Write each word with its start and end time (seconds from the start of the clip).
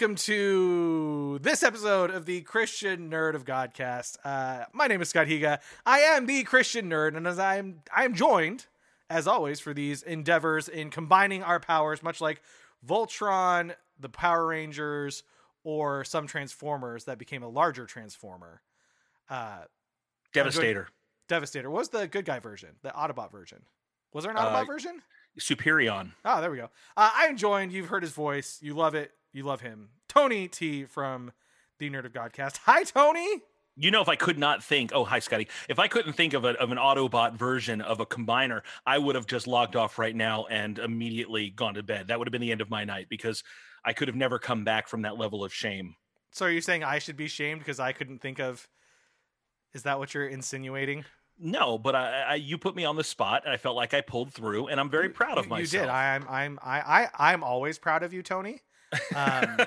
welcome 0.00 0.14
to 0.14 1.40
this 1.42 1.64
episode 1.64 2.12
of 2.12 2.24
the 2.24 2.40
Christian 2.42 3.10
Nerd 3.10 3.34
of 3.34 3.44
Godcast. 3.44 4.16
Uh, 4.22 4.64
my 4.72 4.86
name 4.86 5.02
is 5.02 5.08
Scott 5.08 5.26
Higa. 5.26 5.58
I 5.84 5.98
am 5.98 6.26
the 6.26 6.44
Christian 6.44 6.88
nerd, 6.88 7.16
and 7.16 7.26
as 7.26 7.40
I 7.40 7.56
am, 7.56 7.80
I 7.92 8.04
am 8.04 8.14
joined, 8.14 8.66
as 9.10 9.26
always, 9.26 9.58
for 9.58 9.74
these 9.74 10.04
endeavors 10.04 10.68
in 10.68 10.90
combining 10.90 11.42
our 11.42 11.58
powers, 11.58 12.00
much 12.00 12.20
like 12.20 12.42
Voltron, 12.86 13.74
the 13.98 14.08
Power 14.08 14.46
Rangers, 14.46 15.24
or 15.64 16.04
some 16.04 16.28
Transformers 16.28 17.02
that 17.06 17.18
became 17.18 17.42
a 17.42 17.48
larger 17.48 17.84
Transformer. 17.84 18.62
Uh, 19.28 19.62
Devastator. 20.32 20.90
Devastator 21.26 21.72
what 21.72 21.80
was 21.80 21.88
the 21.88 22.06
good 22.06 22.24
guy 22.24 22.38
version, 22.38 22.70
the 22.82 22.90
Autobot 22.90 23.32
version. 23.32 23.62
Was 24.12 24.22
there 24.22 24.30
an 24.30 24.38
Autobot 24.38 24.62
Uh, 24.62 24.64
version? 24.64 25.02
Superion. 25.40 26.12
Oh, 26.24 26.40
there 26.40 26.52
we 26.52 26.58
go. 26.58 26.70
Uh, 26.96 27.10
I 27.16 27.26
am 27.26 27.36
joined. 27.36 27.72
You've 27.72 27.88
heard 27.88 28.04
his 28.04 28.12
voice. 28.12 28.58
You 28.62 28.74
love 28.74 28.94
it. 28.94 29.10
You 29.38 29.44
love 29.44 29.60
him. 29.60 29.90
Tony 30.08 30.48
T 30.48 30.84
from 30.84 31.30
the 31.78 31.88
Nerd 31.88 32.04
of 32.06 32.12
Godcast. 32.12 32.56
Hi, 32.64 32.82
Tony. 32.82 33.42
You 33.76 33.92
know, 33.92 34.02
if 34.02 34.08
I 34.08 34.16
could 34.16 34.36
not 34.36 34.64
think, 34.64 34.90
oh, 34.92 35.04
hi, 35.04 35.20
Scotty. 35.20 35.46
If 35.68 35.78
I 35.78 35.86
couldn't 35.86 36.14
think 36.14 36.34
of, 36.34 36.44
a, 36.44 36.60
of 36.60 36.72
an 36.72 36.76
Autobot 36.78 37.34
version 37.36 37.80
of 37.80 38.00
a 38.00 38.04
combiner, 38.04 38.62
I 38.84 38.98
would 38.98 39.14
have 39.14 39.28
just 39.28 39.46
logged 39.46 39.76
off 39.76 39.96
right 39.96 40.16
now 40.16 40.46
and 40.46 40.80
immediately 40.80 41.50
gone 41.50 41.74
to 41.74 41.84
bed. 41.84 42.08
That 42.08 42.18
would 42.18 42.26
have 42.26 42.32
been 42.32 42.40
the 42.40 42.50
end 42.50 42.60
of 42.60 42.68
my 42.68 42.82
night 42.82 43.06
because 43.08 43.44
I 43.84 43.92
could 43.92 44.08
have 44.08 44.16
never 44.16 44.40
come 44.40 44.64
back 44.64 44.88
from 44.88 45.02
that 45.02 45.16
level 45.16 45.44
of 45.44 45.54
shame. 45.54 45.94
So 46.32 46.46
are 46.46 46.50
you 46.50 46.60
saying 46.60 46.82
I 46.82 46.98
should 46.98 47.16
be 47.16 47.28
shamed 47.28 47.60
because 47.60 47.78
I 47.78 47.92
couldn't 47.92 48.20
think 48.20 48.40
of? 48.40 48.66
Is 49.72 49.84
that 49.84 50.00
what 50.00 50.14
you're 50.14 50.26
insinuating? 50.26 51.04
No, 51.38 51.78
but 51.78 51.94
I, 51.94 52.22
I 52.22 52.34
you 52.34 52.58
put 52.58 52.74
me 52.74 52.84
on 52.84 52.96
the 52.96 53.04
spot, 53.04 53.42
and 53.44 53.54
I 53.54 53.56
felt 53.56 53.76
like 53.76 53.94
I 53.94 54.00
pulled 54.00 54.34
through, 54.34 54.66
and 54.66 54.80
I'm 54.80 54.90
very 54.90 55.08
proud 55.08 55.38
of 55.38 55.44
You- 55.44 55.50
myself. 55.50 55.72
You 55.74 55.78
did. 55.78 55.88
I'm. 55.88 56.26
I'm. 56.28 56.58
I. 56.60 56.80
I. 56.80 57.30
I'm 57.32 57.44
always 57.44 57.78
proud 57.78 58.02
of 58.02 58.12
you, 58.12 58.24
Tony. 58.24 58.62
Um, 59.14 59.58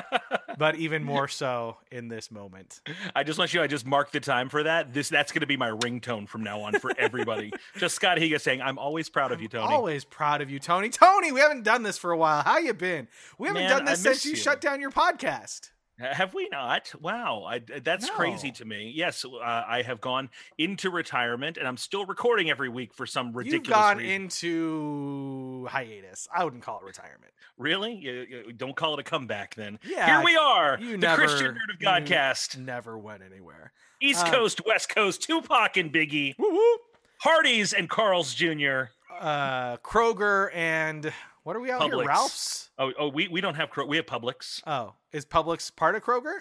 but 0.58 0.76
even 0.76 1.04
more 1.04 1.28
so 1.28 1.76
in 1.90 2.08
this 2.08 2.30
moment. 2.30 2.80
I 3.14 3.24
just 3.24 3.38
want 3.38 3.54
you. 3.54 3.62
I 3.62 3.66
just 3.66 3.86
marked 3.86 4.12
the 4.12 4.20
time 4.20 4.48
for 4.48 4.62
that. 4.62 4.92
This 4.92 5.08
that's 5.08 5.32
going 5.32 5.40
to 5.40 5.46
be 5.46 5.56
my 5.56 5.70
ringtone 5.70 6.28
from 6.28 6.42
now 6.42 6.60
on 6.60 6.78
for 6.78 6.92
everybody. 6.98 7.52
just 7.78 7.94
Scott 7.94 8.18
Higa 8.18 8.40
saying, 8.40 8.62
"I'm 8.62 8.78
always 8.78 9.08
proud 9.08 9.32
of 9.32 9.40
you, 9.40 9.48
Tony." 9.48 9.72
Always 9.72 10.04
proud 10.04 10.40
of 10.40 10.50
you, 10.50 10.58
Tony. 10.58 10.88
Tony, 10.88 11.32
we 11.32 11.40
haven't 11.40 11.62
done 11.62 11.82
this 11.82 11.98
for 11.98 12.10
a 12.12 12.16
while. 12.16 12.42
How 12.42 12.58
you 12.58 12.74
been? 12.74 13.08
We 13.38 13.48
haven't 13.48 13.62
Man, 13.62 13.70
done 13.70 13.84
this 13.84 14.00
since 14.00 14.24
you, 14.24 14.32
you. 14.32 14.36
shut 14.36 14.60
down 14.60 14.80
your 14.80 14.90
podcast. 14.90 15.70
Have 15.98 16.34
we 16.34 16.48
not? 16.50 16.92
Wow, 17.00 17.44
I, 17.44 17.60
that's 17.60 18.10
crazy 18.10 18.50
to 18.52 18.64
me. 18.64 18.92
Yes, 18.94 19.24
uh, 19.24 19.38
I 19.38 19.82
have 19.82 20.00
gone 20.00 20.28
into 20.58 20.90
retirement, 20.90 21.56
and 21.56 21.68
I'm 21.68 21.76
still 21.76 22.04
recording 22.04 22.50
every 22.50 22.68
week 22.68 22.92
for 22.94 23.06
some 23.06 23.32
ridiculous 23.32 23.66
You've 23.68 23.72
gone 23.74 23.96
reason. 23.98 24.12
into 24.12 25.66
hiatus. 25.70 26.26
I 26.34 26.42
wouldn't 26.44 26.62
call 26.64 26.78
it 26.80 26.84
retirement. 26.84 27.32
Really? 27.58 27.94
You, 27.94 28.26
you- 28.28 28.52
don't 28.52 28.74
call 28.74 28.94
it 28.94 29.00
a 29.00 29.04
comeback 29.04 29.54
then. 29.54 29.78
Yeah, 29.84 30.16
Here 30.18 30.24
we 30.24 30.36
are, 30.36 30.78
you 30.80 30.92
the 30.92 30.98
never- 30.98 31.22
Christian 31.22 31.54
Nerd 31.54 31.72
of 31.74 31.78
Godcast, 31.80 32.58
Never 32.58 32.98
went 32.98 33.22
anywhere. 33.22 33.72
East 34.00 34.26
uh, 34.26 34.30
Coast, 34.32 34.62
West 34.66 34.88
Coast, 34.88 35.22
Tupac 35.22 35.76
and 35.76 35.92
Biggie, 35.92 36.34
Woo 36.38 36.50
woo. 36.52 36.76
Hardee's 37.22 37.72
and 37.72 37.88
Carl's 37.88 38.34
Jr. 38.34 38.86
Uh, 39.20 39.76
Kroger 39.78 40.52
and 40.54 41.12
what 41.44 41.54
are 41.56 41.60
we 41.60 41.70
out 41.70 41.82
here? 41.82 41.92
Publix. 41.92 42.06
Ralph's. 42.06 42.70
Oh, 42.78 42.92
oh, 42.98 43.08
we, 43.08 43.28
we 43.28 43.40
don't 43.40 43.54
have 43.54 43.70
Cro- 43.70 43.86
we 43.86 43.96
have 43.96 44.06
Publix. 44.06 44.60
Oh, 44.66 44.94
is 45.12 45.24
Publix 45.24 45.74
part 45.74 45.94
of 45.94 46.02
Kroger? 46.02 46.38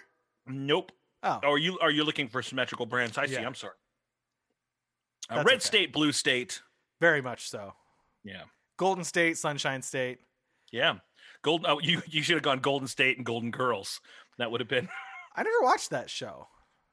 Nope. 0.47 0.91
Oh, 1.21 1.39
Are 1.43 1.57
you 1.57 1.79
are 1.79 1.91
you 1.91 2.03
looking 2.03 2.27
for 2.27 2.41
symmetrical 2.41 2.85
brands? 2.85 3.17
I 3.17 3.27
see. 3.27 3.37
I'm 3.37 3.55
sorry. 3.55 3.75
Uh, 5.29 5.37
Red 5.37 5.47
okay. 5.47 5.59
State, 5.59 5.93
Blue 5.93 6.11
State. 6.11 6.61
very 6.99 7.21
much 7.21 7.47
so. 7.49 7.73
Yeah. 8.25 8.43
Golden 8.77 9.03
State, 9.05 9.37
Sunshine 9.37 9.81
State. 9.81 10.19
Yeah. 10.71 10.95
Golden. 11.41 11.69
Oh, 11.69 11.79
you 11.79 12.01
you 12.07 12.23
should 12.23 12.35
have 12.35 12.43
gone 12.43 12.59
Golden 12.59 12.87
State 12.87 13.17
and 13.17 13.25
Golden 13.25 13.51
Girls. 13.51 14.01
That 14.37 14.51
would 14.51 14.59
have 14.59 14.67
been. 14.67 14.89
I 15.35 15.43
never 15.43 15.61
watched 15.61 15.91
that 15.91 16.09
show. 16.09 16.47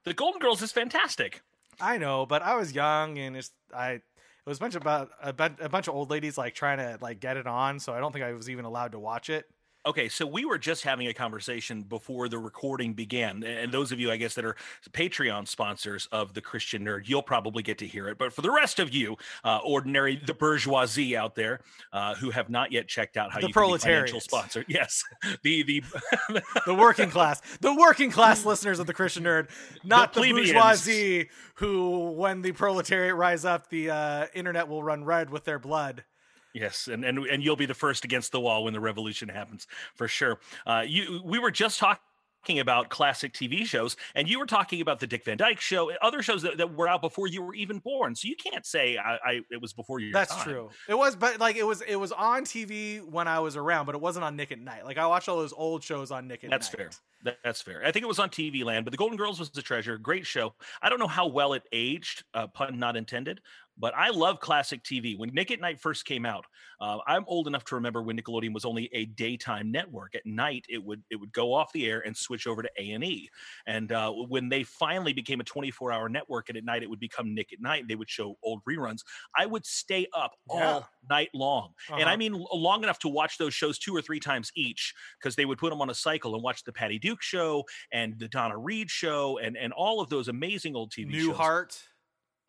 The 0.05 0.15
Golden 0.15 0.41
Girls 0.41 0.63
is 0.63 0.73
fantastic. 0.73 1.43
I 1.81 1.99
know, 1.99 2.27
but 2.27 2.43
I 2.43 2.55
was 2.57 2.73
young 2.73 3.19
and 3.19 3.37
it's 3.37 3.51
I. 3.75 4.01
It 4.45 4.49
was 4.49 4.59
a 4.59 4.61
bunch 4.61 4.75
about 4.75 5.11
a, 5.23 5.33
bunch 5.33 5.59
a 5.61 5.69
bunch 5.69 5.89
of 5.89 5.95
old 5.95 6.11
ladies 6.11 6.39
like 6.39 6.55
trying 6.55 6.79
to 6.79 6.99
like 7.01 7.21
get 7.21 7.37
it 7.37 7.47
on, 7.47 7.79
so 7.79 7.93
I 7.93 8.01
don't 8.01 8.13
think 8.13 8.25
I 8.25 8.33
was 8.33 8.49
even 8.49 8.65
allowed 8.65 8.93
to 8.93 8.99
watch 8.99 9.29
it. 9.29 9.47
Okay, 9.87 10.11
so 10.11 10.27
we 10.27 10.45
were 10.45 10.59
just 10.59 10.85
having 10.85 11.07
a 11.09 11.15
conversation 11.15 11.83
before 11.83 12.29
the 12.29 12.39
recording 12.39 12.93
began, 12.93 13.43
and 13.43 13.73
those 13.73 13.93
of 13.93 13.99
you, 13.99 14.11
I 14.11 14.19
guess, 14.19 14.35
that 14.35 14.45
are 14.45 14.55
Patreon 14.93 15.49
sponsors 15.49 16.07
of 16.13 16.35
the 16.35 16.43
Christian 16.43 16.85
Nerd, 16.85 17.09
you'll 17.09 17.23
probably 17.23 17.63
get 17.63 17.79
to 17.79 17.87
hear 17.87 18.07
it. 18.09 18.19
But 18.19 18.35
for 18.35 18.43
the 18.43 18.51
rest 18.51 18.79
of 18.79 18.93
you, 18.93 19.17
uh, 19.43 19.61
ordinary 19.65 20.17
the 20.17 20.35
bourgeoisie 20.35 21.17
out 21.17 21.35
there, 21.35 21.61
uh, 21.95 22.15
who 22.17 22.29
have 22.29 22.51
not 22.51 22.73
yet 22.73 22.89
checked 22.89 23.17
out 23.17 23.33
how 23.33 23.41
The 23.41 23.49
you 23.49 23.55
can 23.55 23.63
be 23.73 23.79
financial 23.79 24.21
proletariat. 24.21 24.23
sponsor, 24.23 24.65
yes, 24.69 25.03
the 25.43 25.63
the 25.63 25.83
The 26.67 26.75
working 26.75 27.09
class, 27.09 27.41
the 27.63 27.75
working 27.75 28.11
class 28.11 28.45
listeners 28.45 28.81
of 28.81 28.87
the 28.87 28.93
Christian 28.95 29.25
Nerd, 29.25 29.49
not 29.83 30.13
the, 30.13 30.21
plebeians. 30.21 30.53
bourgeoisie 30.53 31.31
who, 31.55 32.11
when 32.11 32.43
the 32.43 32.53
proletariat 32.53 33.15
rise 33.15 33.47
up, 33.47 33.71
the 33.71 33.89
uh, 33.89 34.27
internet 34.35 34.69
will 34.69 34.83
run 34.83 35.05
red 35.05 35.31
with 35.31 35.45
their 35.45 35.59
blood. 35.59 36.05
Yes, 36.55 36.89
and, 36.89 37.05
and 37.05 37.19
and 37.19 37.43
you'll 37.43 37.57
be 37.57 37.67
the 37.67 37.75
first 37.75 38.05
against 38.05 38.33
the 38.33 38.41
wall 38.41 38.65
when 38.65 38.73
the 38.73 38.81
revolution 38.81 39.29
happens 39.29 39.67
for 39.95 40.09
sure. 40.09 40.41
Uh, 40.67 40.85
you, 40.87 41.21
we 41.25 41.39
were 41.39 41.51
just 41.51 41.79
talking 41.79 42.59
about 42.59 42.89
classic 42.89 43.33
TV 43.33 43.65
shows, 43.65 43.97
and 44.15 44.29
you 44.29 44.39
were 44.39 44.47
talking 44.47 44.81
about 44.81 44.99
the 44.99 45.07
Dick 45.07 45.25
Van 45.25 45.37
Dyke 45.37 45.61
Show, 45.61 45.93
other 46.03 46.23
shows 46.23 46.43
that, 46.43 46.57
that 46.57 46.75
were 46.75 46.89
out 46.89 47.03
before 47.03 47.27
you 47.27 47.43
were 47.43 47.55
even 47.55 47.79
born. 47.79 48.15
So 48.15 48.29
you 48.29 48.37
can't 48.37 48.65
say 48.65 48.97
I, 48.97 49.19
I 49.25 49.41
it 49.51 49.61
was 49.61 49.73
before 49.73 50.01
you. 50.01 50.13
That's 50.13 50.35
time. 50.35 50.45
true. 50.45 50.71
It 50.89 50.95
was, 50.95 51.17
but 51.17 51.39
like 51.39 51.57
it 51.57 51.67
was, 51.67 51.83
it 51.83 51.97
was 51.97 52.13
on 52.13 52.45
TV 52.45 53.05
when 53.05 53.29
I 53.29 53.41
was 53.41 53.57
around, 53.57 53.87
but 53.87 53.95
it 53.95 54.01
wasn't 54.01 54.25
on 54.25 54.37
Nick 54.37 54.53
at 54.53 54.59
Nite. 54.59 54.85
Like 54.85 54.99
I 54.99 55.07
watched 55.07 55.29
all 55.29 55.37
those 55.37 55.53
old 55.53 55.85
shows 55.85 56.11
on 56.11 56.27
Nick 56.27 56.43
at 56.45 56.51
That's 56.51 56.73
Night. 56.73 56.77
fair. 56.79 56.91
That, 57.23 57.39
that's 57.45 57.61
fair. 57.61 57.83
I 57.85 57.93
think 57.93 58.03
it 58.03 58.09
was 58.09 58.19
on 58.19 58.31
TV 58.31 58.65
Land, 58.65 58.87
but 58.87 58.93
the 58.93 58.97
Golden 58.97 59.19
Girls 59.19 59.39
was 59.39 59.51
a 59.57 59.63
treasure. 59.63 59.99
Great 59.99 60.27
show. 60.27 60.55
I 60.81 60.89
don't 60.89 60.99
know 60.99 61.07
how 61.07 61.27
well 61.27 61.53
it 61.53 61.63
aged, 61.71 62.25
uh, 62.33 62.47
pun 62.47 62.79
not 62.79 62.97
intended, 62.97 63.41
but 63.81 63.95
I 63.97 64.11
love 64.11 64.39
classic 64.41 64.83
TV. 64.85 65.19
When 65.19 65.31
Nick 65.35 65.51
at 65.51 65.61
Nite 65.61 65.81
first 65.81 66.05
came 66.05 66.27
out, 66.27 66.45
uh, 66.81 66.99
I'm 67.07 67.25
old 67.27 67.49
enough 67.49 67.65
to 67.67 67.75
remember 67.75 68.03
when 68.03 68.17
Nickelodeon 68.19 68.53
was 68.53 68.65
only 68.65 68.89
a 68.93 69.07
daytime 69.07 69.73
network. 69.73 70.15
At 70.15 70.27
night, 70.27 70.67
it 70.69 70.85
would 70.85 71.03
it 71.11 71.17
would 71.17 71.33
go 71.33 71.53
off 71.55 71.73
the 71.73 71.87
air 71.87 72.01
and 72.07 72.17
switch 72.17 72.47
over 72.47 72.63
to 72.63 72.71
A 72.79 72.91
and 72.93 73.03
E. 73.03 73.29
And 73.67 73.91
uh, 73.91 74.13
when 74.13 74.49
they 74.51 74.63
finally 74.63 75.13
became 75.13 75.41
a 75.41 75.45
24 75.45 75.91
hour 75.93 76.09
network, 76.09 76.49
and 76.51 76.59
at 76.59 76.65
night 76.65 76.83
it 76.83 76.91
would 76.91 77.01
become 77.01 77.35
Nick 77.35 77.53
at 77.53 77.61
Nite, 77.61 77.89
they 77.89 77.97
would 77.97 78.11
show 78.11 78.37
old 78.43 78.61
reruns. 78.69 79.01
I 79.37 79.47
would 79.47 79.65
stay 79.67 80.07
up 80.15 80.33
Yeah. 80.53 80.73
all 80.75 80.89
night 81.09 81.31
long, 81.35 81.73
and 81.89 82.03
Uh-huh. 82.03 82.11
I 82.11 82.17
mean 82.17 82.33
long 82.53 82.83
enough 82.83 82.99
to 83.01 83.09
watch 83.09 83.39
those 83.39 83.55
shows 83.55 83.79
two 83.79 83.97
or 83.97 84.03
three 84.03 84.21
times 84.21 84.53
each 84.55 84.95
because 85.19 85.37
they 85.37 85.47
would 85.47 85.59
put 85.59 85.71
them 85.71 85.81
on 85.81 85.89
a 85.91 85.95
cycle 85.95 86.35
and 86.35 86.43
watch 86.43 86.65
the 86.65 86.73
Patty 86.73 86.99
Duke 86.99 87.23
show 87.23 87.65
and 87.93 88.19
the 88.19 88.29
Donna 88.29 88.59
Reed 88.59 88.91
show 88.91 89.39
and 89.39 89.57
and 89.57 89.73
all 89.73 90.01
of 90.01 90.11
those 90.11 90.29
amazing 90.29 90.77
old 90.77 90.93
TV 90.93 91.15
shows. 91.15 91.37
Newhart, 91.37 91.83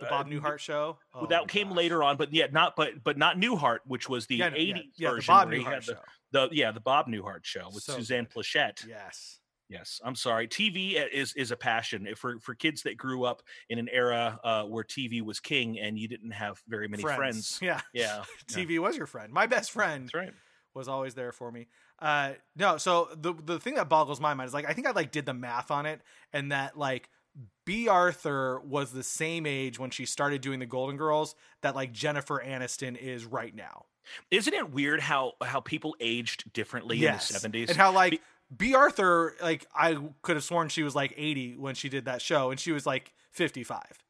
the 0.02 0.08
Uh, 0.08 0.10
Bob 0.10 0.28
New- 0.28 0.42
Newhart 0.42 0.60
show. 0.60 1.00
Oh 1.14 1.26
that 1.28 1.48
came 1.48 1.70
gosh. 1.70 1.78
later 1.78 2.04
on, 2.04 2.18
but 2.18 2.34
yeah, 2.34 2.48
not 2.52 2.76
but 2.76 3.04
but 3.04 3.18
not 3.18 3.38
Newhart, 3.38 3.80
which 3.86 4.10
was 4.10 4.28
the 4.28 4.36
Yeah, 4.38 4.50
no, 4.50 4.58
80s 4.58 4.68
yeah, 4.68 4.82
yeah, 4.98 5.10
the 5.10 5.16
version 5.16 5.34
Bob 5.34 5.50
Newhart 5.50 5.64
had 5.74 5.84
the, 5.84 5.94
show. 5.94 6.00
the 6.32 6.50
yeah 6.52 6.72
the 6.72 6.80
Bob 6.82 7.08
Newhart 7.08 7.44
show 7.46 7.70
with 7.74 7.84
So 7.84 7.96
Suzanne 7.96 8.26
Pleshette. 8.28 8.86
Yes. 8.86 9.38
Yes, 9.70 10.02
I'm 10.04 10.16
sorry. 10.16 10.50
TV 10.50 10.96
is 11.14 11.34
is 11.36 11.52
a 11.52 11.56
passion 11.56 12.06
for 12.18 12.40
for 12.42 12.54
kids 12.56 12.84
that 12.84 12.98
grew 12.98 13.24
up 13.24 13.42
in 13.70 13.80
an 13.80 13.88
era 13.90 14.38
uh, 14.44 14.64
where 14.66 14.84
TV 14.84 15.22
was 15.22 15.40
king 15.40 15.80
and 15.80 15.98
you 15.98 16.10
didn't 16.10 16.32
have 16.32 16.62
very 16.68 16.90
many 16.90 17.04
friends. 17.04 17.58
Yeah. 17.62 17.80
Yeah, 17.94 18.24
TV 18.52 18.80
was 18.80 18.98
your 18.98 19.06
friend. 19.08 19.32
My 19.32 19.46
best 19.48 19.72
friend 19.72 20.12
right. 20.14 20.34
was 20.74 20.90
always 20.90 21.14
there 21.14 21.32
for 21.32 21.54
me. 21.54 21.68
Uh, 22.00 22.34
no, 22.58 22.76
so 22.76 23.08
the 23.16 23.34
the 23.34 23.60
thing 23.62 23.76
that 23.76 23.88
boggles 23.88 24.20
my 24.20 24.34
mind 24.34 24.50
is 24.50 24.54
like 24.54 24.68
I 24.68 24.74
think 24.74 24.88
I 24.88 24.92
like 24.92 25.12
did 25.12 25.26
the 25.26 25.34
math 25.34 25.72
on 25.72 25.86
it, 25.86 26.02
and 26.34 26.52
that 26.52 26.78
like 26.78 27.10
Bea 27.66 27.88
Arthur 27.88 28.60
was 28.60 28.92
the 28.92 29.04
same 29.04 29.46
age 29.46 29.80
when 29.80 29.90
she 29.90 30.06
started 30.06 30.42
doing 30.42 30.60
the 30.60 30.66
Golden 30.66 30.98
Girls 30.98 31.36
that 31.62 31.76
like 31.76 31.92
Jennifer 31.92 32.42
Aniston 32.46 32.98
is 32.98 33.26
right 33.26 33.56
now. 33.56 33.86
Isn't 34.30 34.54
it 34.54 34.72
weird 34.72 35.00
how 35.00 35.34
how 35.44 35.60
people 35.60 35.96
aged 36.00 36.52
differently 36.54 36.98
yes, 36.98 37.30
in 37.30 37.52
the 37.52 37.58
70s? 37.60 37.70
and 37.70 37.78
how 37.78 37.92
like 37.92 38.22
Bea 38.56 38.76
Arthur 38.76 39.36
like 39.42 39.66
I 39.76 39.98
could 40.22 40.36
have 40.36 40.44
sworn 40.44 40.70
she 40.70 40.84
was 40.84 40.96
like 40.96 41.14
eighty 41.16 41.56
when 41.56 41.76
she 41.76 41.88
did 41.88 42.06
that 42.06 42.22
show, 42.22 42.52
and 42.52 42.60
she 42.60 42.72
was 42.72 42.86
like 42.86 43.14
fifty 43.32 43.64
five. 43.64 44.04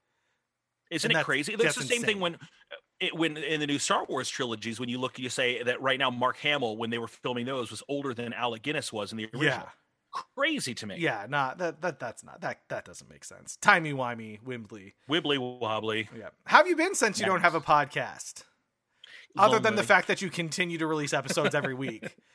Isn't 0.89 1.12
it 1.12 1.24
crazy? 1.24 1.56
That's, 1.56 1.75
that's 1.75 1.88
the 1.88 1.94
same 1.94 2.03
thing 2.03 2.19
when 2.19 2.35
uh, 2.35 2.75
it, 3.00 3.15
when 3.15 3.38
in 3.38 3.59
the 3.59 3.67
new 3.67 3.79
Star 3.79 4.06
Wars 4.06 4.29
trilogies, 4.29 4.79
when 4.79 4.89
you 4.89 5.00
look, 5.00 5.19
you 5.19 5.29
say 5.29 5.63
that 5.63 5.81
right 5.81 5.97
now 5.97 6.09
Mark 6.09 6.38
Hamill, 6.38 6.77
when 6.77 6.89
they 6.89 6.97
were 6.97 7.07
filming 7.07 7.45
those, 7.45 7.71
was 7.71 7.83
older 7.88 8.13
than 8.13 8.33
Alec 8.33 8.62
Guinness 8.62 8.91
was 8.91 9.12
in 9.12 9.17
the 9.17 9.25
original. 9.25 9.44
Yeah, 9.44 9.63
Crazy 10.12 10.74
to 10.75 10.86
me. 10.86 10.96
yeah, 10.98 11.25
nah, 11.30 11.54
that 11.54 11.81
that 11.81 12.00
that's 12.00 12.24
not 12.24 12.42
that 12.42 12.60
that 12.69 12.84
doesn't 12.86 13.10
make 13.10 13.24
sense. 13.24 13.58
Timey 13.62 13.94
wimey, 13.94 14.42
Wimbley. 14.42 14.94
Wibbly 15.10 15.38
wobbly. 15.40 16.10
Yeah. 16.18 16.30
How 16.46 16.58
have 16.58 16.68
you 16.68 16.75
been 16.75 16.96
since 16.96 17.19
you 17.19 17.25
don't 17.25 17.42
have 17.42 17.56
a 17.56 17.62
podcast? 17.62 18.44
Other 19.38 19.60
than 19.60 19.75
the 19.75 19.84
fact 19.84 20.08
that 20.08 20.22
you 20.22 20.30
continue 20.30 20.78
to 20.78 20.88
release 20.88 21.13
episodes 21.13 21.56
every 21.56 21.74
week. 21.74 22.16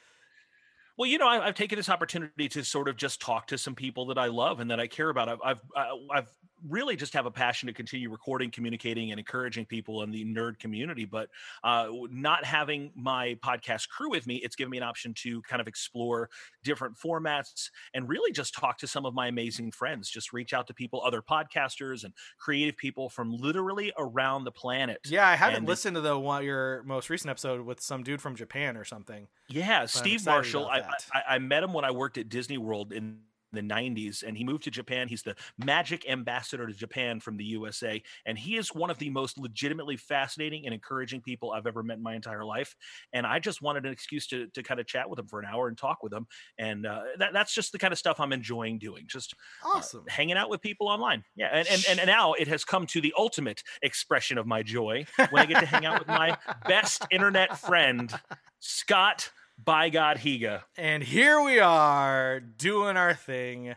Well, 0.98 1.10
you 1.10 1.18
know, 1.18 1.28
I, 1.28 1.46
I've 1.46 1.54
taken 1.54 1.76
this 1.76 1.90
opportunity 1.90 2.48
to 2.48 2.64
sort 2.64 2.88
of 2.88 2.96
just 2.96 3.20
talk 3.20 3.48
to 3.48 3.58
some 3.58 3.74
people 3.74 4.06
that 4.06 4.16
I 4.16 4.28
love 4.28 4.60
and 4.60 4.70
that 4.70 4.80
I 4.80 4.86
care 4.86 5.10
about. 5.10 5.28
I've 5.28 5.40
I've, 5.44 5.60
uh, 5.76 5.84
I've 6.10 6.28
really 6.68 6.96
just 6.96 7.12
have 7.14 7.26
a 7.26 7.30
passion 7.30 7.66
to 7.66 7.72
continue 7.72 8.10
recording, 8.10 8.50
communicating, 8.50 9.10
and 9.10 9.18
encouraging 9.18 9.66
people 9.66 10.02
in 10.02 10.10
the 10.10 10.24
nerd 10.24 10.58
community. 10.58 11.04
But 11.04 11.28
uh, 11.62 11.88
not 12.10 12.44
having 12.44 12.92
my 12.94 13.36
podcast 13.44 13.88
crew 13.88 14.10
with 14.10 14.26
me, 14.26 14.36
it's 14.36 14.56
given 14.56 14.70
me 14.70 14.78
an 14.78 14.82
option 14.82 15.14
to 15.14 15.42
kind 15.42 15.60
of 15.60 15.68
explore 15.68 16.30
different 16.62 16.96
formats 16.96 17.70
and 17.94 18.08
really 18.08 18.32
just 18.32 18.54
talk 18.54 18.78
to 18.78 18.86
some 18.86 19.04
of 19.06 19.14
my 19.14 19.28
amazing 19.28 19.70
friends. 19.72 20.08
Just 20.10 20.32
reach 20.32 20.52
out 20.52 20.66
to 20.68 20.74
people, 20.74 21.02
other 21.04 21.22
podcasters 21.22 22.04
and 22.04 22.12
creative 22.38 22.76
people 22.76 23.08
from 23.08 23.32
literally 23.36 23.92
around 23.98 24.44
the 24.44 24.52
planet. 24.52 25.00
Yeah, 25.06 25.28
I 25.28 25.36
haven't 25.36 25.56
and 25.56 25.68
listened 25.68 25.96
to 25.96 26.00
the 26.00 26.18
one 26.18 26.44
your 26.44 26.82
most 26.84 27.10
recent 27.10 27.30
episode 27.30 27.64
with 27.64 27.80
some 27.80 28.02
dude 28.02 28.20
from 28.20 28.34
Japan 28.36 28.76
or 28.76 28.84
something. 28.84 29.28
Yeah, 29.48 29.86
Steve 29.86 30.24
Marshall. 30.24 30.66
I, 30.66 30.80
I, 31.12 31.22
I 31.34 31.38
met 31.38 31.62
him 31.62 31.72
when 31.72 31.84
I 31.84 31.90
worked 31.90 32.18
at 32.18 32.28
Disney 32.28 32.58
World 32.58 32.92
in 32.92 33.18
the 33.56 33.62
90s 33.62 34.22
and 34.22 34.36
he 34.36 34.44
moved 34.44 34.64
to 34.64 34.70
Japan. 34.70 35.08
He's 35.08 35.22
the 35.22 35.34
magic 35.58 36.08
ambassador 36.08 36.66
to 36.66 36.72
Japan 36.72 37.20
from 37.20 37.36
the 37.36 37.44
USA. 37.44 38.02
And 38.24 38.38
he 38.38 38.56
is 38.56 38.74
one 38.74 38.90
of 38.90 38.98
the 38.98 39.10
most 39.10 39.38
legitimately 39.38 39.96
fascinating 39.96 40.66
and 40.66 40.74
encouraging 40.74 41.20
people 41.20 41.52
I've 41.52 41.66
ever 41.66 41.82
met 41.82 41.96
in 41.96 42.02
my 42.02 42.14
entire 42.14 42.44
life. 42.44 42.76
And 43.12 43.26
I 43.26 43.38
just 43.38 43.62
wanted 43.62 43.86
an 43.86 43.92
excuse 43.92 44.26
to, 44.28 44.46
to 44.48 44.62
kind 44.62 44.80
of 44.80 44.86
chat 44.86 45.08
with 45.08 45.18
him 45.18 45.26
for 45.26 45.40
an 45.40 45.46
hour 45.46 45.68
and 45.68 45.76
talk 45.76 46.02
with 46.02 46.12
him. 46.12 46.26
And 46.58 46.86
uh, 46.86 47.02
that, 47.18 47.32
that's 47.32 47.54
just 47.54 47.72
the 47.72 47.78
kind 47.78 47.92
of 47.92 47.98
stuff 47.98 48.20
I'm 48.20 48.32
enjoying 48.32 48.78
doing, 48.78 49.04
just 49.06 49.34
uh, 49.64 49.76
awesome 49.76 50.00
uh, 50.00 50.12
hanging 50.12 50.36
out 50.36 50.50
with 50.50 50.60
people 50.60 50.88
online. 50.88 51.24
Yeah. 51.34 51.48
And, 51.52 51.66
and, 51.68 51.84
and, 51.88 52.00
and 52.00 52.06
now 52.06 52.34
it 52.34 52.48
has 52.48 52.64
come 52.64 52.86
to 52.88 53.00
the 53.00 53.12
ultimate 53.18 53.62
expression 53.82 54.38
of 54.38 54.46
my 54.46 54.62
joy 54.62 55.06
when 55.30 55.42
I 55.42 55.46
get 55.46 55.60
to 55.60 55.66
hang 55.66 55.86
out 55.86 55.98
with 55.98 56.08
my 56.08 56.36
best 56.68 57.06
internet 57.10 57.58
friend, 57.58 58.12
Scott 58.60 59.30
by 59.62 59.88
God 59.88 60.18
Higa. 60.18 60.62
And 60.76 61.02
here 61.02 61.40
we 61.40 61.58
are 61.58 62.40
doing 62.40 62.96
our 62.96 63.14
thing. 63.14 63.74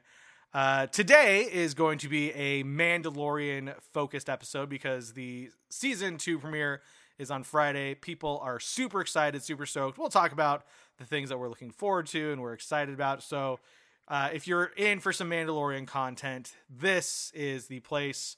Uh, 0.54 0.88
today 0.88 1.42
is 1.42 1.74
going 1.74 2.00
to 2.00 2.10
be 2.10 2.32
a 2.32 2.64
Mandalorian 2.64 3.74
focused 3.94 4.30
episode 4.30 4.70
because 4.70 5.14
the 5.14 5.50
season 5.70 6.18
two 6.18 6.40
premiere 6.40 6.82
is 7.18 7.32
on 7.32 7.44
Friday. 7.44 7.96
People 7.96 8.40
are 8.44 8.60
super 8.60 9.02
excited, 9.02 9.44
super 9.44 9.66
stoked. 9.66 9.98
We'll 9.98 10.10
talk 10.10 10.32
about 10.32 10.66
the 10.98 11.06
things 11.06 11.30
that 11.30 11.38
we're 11.38 11.50
looking 11.50 11.72
forward 11.72 12.08
to 12.08 12.32
and 12.32 12.42
we're 12.42 12.54
excited 12.54 12.94
about. 12.94 13.24
So, 13.24 13.60
uh, 14.08 14.30
if 14.34 14.48
you're 14.48 14.72
in 14.76 15.00
for 15.00 15.14
some 15.14 15.30
Mandalorian 15.30 15.86
content, 15.86 16.54
this 16.68 17.32
is 17.36 17.68
the 17.68 17.80
place 17.82 18.38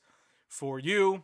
for 0.49 0.79
you. 0.79 1.23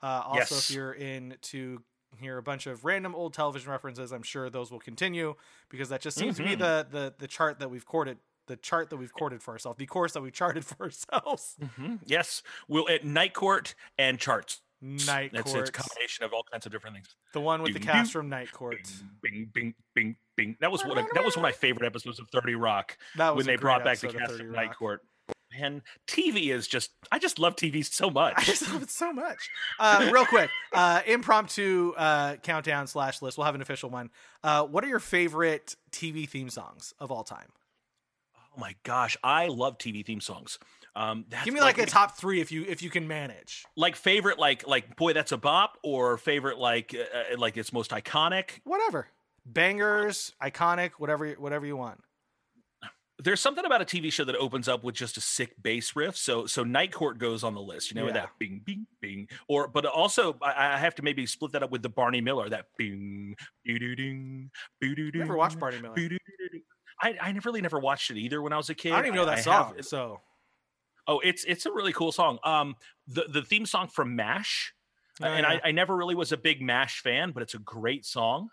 Uh, 0.00 0.22
also, 0.24 0.54
yes. 0.54 0.70
if 0.70 0.76
you're 0.76 0.92
into 0.92 1.82
hear 2.16 2.38
a 2.38 2.42
bunch 2.42 2.66
of 2.66 2.84
random 2.84 3.14
old 3.14 3.34
television 3.34 3.70
references. 3.70 4.12
I'm 4.12 4.22
sure 4.22 4.50
those 4.50 4.70
will 4.70 4.80
continue 4.80 5.34
because 5.68 5.88
that 5.90 6.00
just 6.00 6.16
seems 6.16 6.36
mm-hmm. 6.36 6.44
to 6.44 6.56
be 6.56 6.62
mm-hmm. 6.62 6.92
the, 6.92 6.98
the 6.98 7.14
the 7.18 7.26
chart 7.26 7.58
that 7.60 7.70
we've 7.70 7.86
courted 7.86 8.18
the 8.46 8.56
chart 8.56 8.90
that 8.90 8.96
we've 8.96 9.12
courted 9.12 9.42
for 9.42 9.52
ourselves, 9.52 9.78
the 9.78 9.86
course 9.86 10.12
that 10.12 10.22
we 10.22 10.30
charted 10.30 10.64
for 10.64 10.84
ourselves. 10.84 11.56
Mm-hmm. 11.62 11.96
Yes, 12.06 12.42
we'll 12.66 12.88
at 12.88 13.04
night 13.04 13.34
court 13.34 13.74
and 13.98 14.18
charts. 14.18 14.62
Night 14.80 15.32
That's 15.32 15.50
Court. 15.50 15.68
It's 15.68 15.70
a 15.70 15.72
combination 15.72 16.24
of 16.24 16.32
all 16.32 16.44
kinds 16.52 16.64
of 16.64 16.70
different 16.70 16.94
things. 16.94 17.08
The 17.32 17.40
one 17.40 17.62
with 17.62 17.72
ding, 17.72 17.80
the 17.80 17.86
cast 17.86 18.12
ding, 18.12 18.20
from 18.20 18.28
Night 18.28 18.52
Court. 18.52 18.76
Bing, 19.20 19.50
bing, 19.52 19.74
bing, 19.96 20.14
bing. 20.36 20.56
That 20.60 20.70
was 20.70 20.84
one. 20.84 20.96
Of, 20.98 21.06
that 21.14 21.24
was 21.24 21.36
one 21.36 21.44
of 21.44 21.48
my 21.48 21.52
favorite 21.52 21.84
episodes 21.84 22.20
of 22.20 22.28
Thirty 22.30 22.54
Rock. 22.54 22.96
That 23.16 23.34
was 23.34 23.44
when 23.44 23.56
they 23.56 23.60
brought 23.60 23.82
back 23.82 23.98
the 23.98 24.06
cast 24.06 24.34
from 24.34 24.52
Night 24.52 24.72
Court 24.76 25.02
man, 25.58 25.82
TV 26.06 26.50
is 26.52 26.66
just 26.68 26.90
I 27.10 27.18
just 27.18 27.38
love 27.38 27.56
TV 27.56 27.84
so 27.84 28.10
much. 28.18 28.34
I 28.36 28.42
just 28.42 28.70
love 28.72 28.82
it 28.82 28.90
so 28.90 29.12
much. 29.12 29.48
Uh, 29.78 30.10
real 30.12 30.26
quick, 30.26 30.50
uh, 30.72 31.02
impromptu 31.06 31.92
uh, 31.96 32.36
countdown 32.36 32.86
slash 32.86 33.22
list. 33.22 33.38
We'll 33.38 33.46
have 33.46 33.54
an 33.54 33.62
official 33.62 33.90
one. 33.90 34.10
Uh, 34.42 34.64
what 34.64 34.84
are 34.84 34.88
your 34.88 35.00
favorite 35.00 35.76
TV 35.90 36.28
theme 36.28 36.50
songs 36.50 36.94
of 36.98 37.10
all 37.10 37.24
time? 37.24 37.48
Oh 38.36 38.60
my 38.60 38.74
gosh, 38.82 39.16
I 39.22 39.46
love 39.46 39.78
TV 39.78 40.04
theme 40.04 40.20
songs. 40.20 40.58
Um, 40.96 41.26
Give 41.44 41.54
me 41.54 41.60
like, 41.60 41.78
like, 41.78 41.86
a 41.86 41.90
top 41.90 42.16
three 42.16 42.40
if 42.40 42.50
you 42.50 42.64
if 42.66 42.82
you 42.82 42.90
can 42.90 43.06
manage. 43.06 43.64
Like 43.76 43.94
favorite, 43.94 44.38
like 44.38 44.66
like 44.66 44.96
boy, 44.96 45.12
that's 45.12 45.32
a 45.32 45.36
bop, 45.36 45.78
or 45.84 46.16
favorite 46.16 46.58
like 46.58 46.94
uh, 46.94 47.34
uh, 47.34 47.38
like 47.38 47.56
its 47.56 47.72
most 47.72 47.92
iconic. 47.92 48.60
Whatever, 48.64 49.08
bangers, 49.46 50.32
iconic, 50.42 50.92
whatever 50.98 51.30
whatever 51.32 51.66
you 51.66 51.76
want 51.76 52.00
there's 53.20 53.40
something 53.40 53.64
about 53.64 53.82
a 53.82 53.84
TV 53.84 54.12
show 54.12 54.24
that 54.24 54.36
opens 54.36 54.68
up 54.68 54.84
with 54.84 54.94
just 54.94 55.16
a 55.16 55.20
sick 55.20 55.60
bass 55.60 55.96
riff. 55.96 56.16
So 56.16 56.46
so 56.46 56.62
Night 56.62 56.92
Court 56.92 57.18
goes 57.18 57.42
on 57.42 57.54
the 57.54 57.60
list, 57.60 57.90
you 57.90 58.00
know, 58.00 58.06
yeah. 58.06 58.12
that 58.12 58.30
bing 58.38 58.60
bing 58.64 58.86
bing. 59.00 59.28
Or 59.48 59.66
but 59.68 59.86
also 59.86 60.36
I, 60.40 60.74
I, 60.74 60.78
have 60.78 60.94
to 60.96 61.02
maybe 61.02 61.26
split 61.26 61.52
that 61.52 61.62
up 61.62 61.70
with 61.70 61.82
the 61.82 61.88
Barney 61.88 62.20
Miller, 62.20 62.48
that 62.48 62.66
bing 62.76 63.34
doo 63.66 63.78
doo 63.78 63.96
ding 63.96 64.50
doo 64.80 64.94
doo 64.94 65.10
Never 65.14 65.36
watched 65.36 65.58
Barney 65.58 65.80
Miller. 65.80 65.94
I 67.00 67.16
I 67.20 67.38
really 67.44 67.60
never 67.60 67.78
watched 67.78 68.10
it 68.10 68.18
either 68.18 68.40
when 68.40 68.52
I 68.52 68.56
was 68.56 68.70
a 68.70 68.74
kid. 68.74 68.92
I 68.92 68.96
don't 68.96 69.06
even 69.06 69.16
know 69.16 69.26
that 69.26 69.38
I, 69.38 69.40
song. 69.40 69.74
Have, 69.76 69.84
so 69.84 70.20
oh, 71.06 71.20
it's 71.20 71.44
it's 71.44 71.66
a 71.66 71.72
really 71.72 71.92
cool 71.92 72.12
song. 72.12 72.38
Um, 72.44 72.76
the 73.08 73.24
the 73.28 73.42
theme 73.42 73.66
song 73.66 73.88
from 73.88 74.14
Mash, 74.14 74.72
oh, 75.22 75.26
and 75.26 75.44
yeah. 75.44 75.60
I, 75.64 75.68
I 75.68 75.72
never 75.72 75.96
really 75.96 76.14
was 76.14 76.30
a 76.30 76.36
big 76.36 76.62
Mash 76.62 77.00
fan, 77.00 77.32
but 77.32 77.42
it's 77.42 77.54
a 77.54 77.58
great 77.58 78.04
song. 78.04 78.48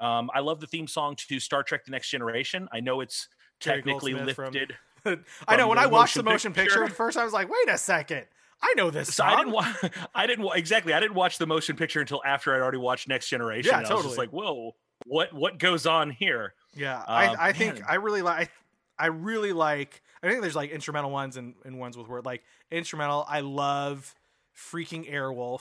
Um, 0.00 0.30
I 0.34 0.40
love 0.40 0.60
the 0.60 0.66
theme 0.66 0.86
song 0.86 1.16
to 1.28 1.40
Star 1.40 1.62
Trek: 1.62 1.84
The 1.86 1.92
Next 1.92 2.10
Generation. 2.10 2.68
I 2.72 2.80
know 2.80 3.00
it's 3.00 3.28
technically 3.60 4.14
lifted. 4.14 4.74
From, 5.02 5.24
I 5.48 5.56
know 5.56 5.68
when 5.68 5.78
I 5.78 5.86
watched 5.86 6.14
the 6.14 6.22
motion 6.22 6.52
picture. 6.52 6.80
picture 6.80 6.84
at 6.84 6.92
first, 6.92 7.16
I 7.16 7.24
was 7.24 7.32
like, 7.32 7.48
"Wait 7.48 7.68
a 7.68 7.78
second, 7.78 8.26
I 8.62 8.74
know 8.76 8.90
this 8.90 9.14
song." 9.14 9.28
So 9.30 9.34
I 9.34 9.36
didn't. 9.38 9.52
Wa- 9.52 10.06
I 10.14 10.26
didn't 10.26 10.44
wa- 10.44 10.52
exactly. 10.52 10.92
I 10.92 11.00
didn't 11.00 11.14
watch 11.14 11.38
the 11.38 11.46
motion 11.46 11.76
picture 11.76 12.00
until 12.00 12.22
after 12.24 12.54
I'd 12.54 12.60
already 12.60 12.78
watched 12.78 13.08
Next 13.08 13.28
Generation. 13.28 13.70
Yeah, 13.72 13.82
totally. 13.82 13.92
I 13.92 13.96
was 13.96 14.04
just 14.06 14.18
like, 14.18 14.30
"Whoa, 14.30 14.74
what 15.06 15.32
what 15.32 15.58
goes 15.58 15.86
on 15.86 16.10
here?" 16.10 16.54
Yeah, 16.74 16.98
um, 16.98 17.04
I, 17.08 17.36
I 17.38 17.52
think 17.52 17.82
I 17.88 17.96
really 17.96 18.22
like. 18.22 18.50
I 18.98 19.06
really 19.06 19.52
like. 19.52 20.02
I 20.22 20.28
think 20.28 20.40
there's 20.40 20.56
like 20.56 20.70
instrumental 20.70 21.10
ones 21.10 21.36
and, 21.36 21.54
and 21.64 21.78
ones 21.78 21.96
with 21.96 22.08
word 22.08 22.24
like 22.24 22.42
instrumental. 22.70 23.24
I 23.28 23.40
love 23.40 24.14
freaking 24.56 25.10
Airwolf. 25.10 25.60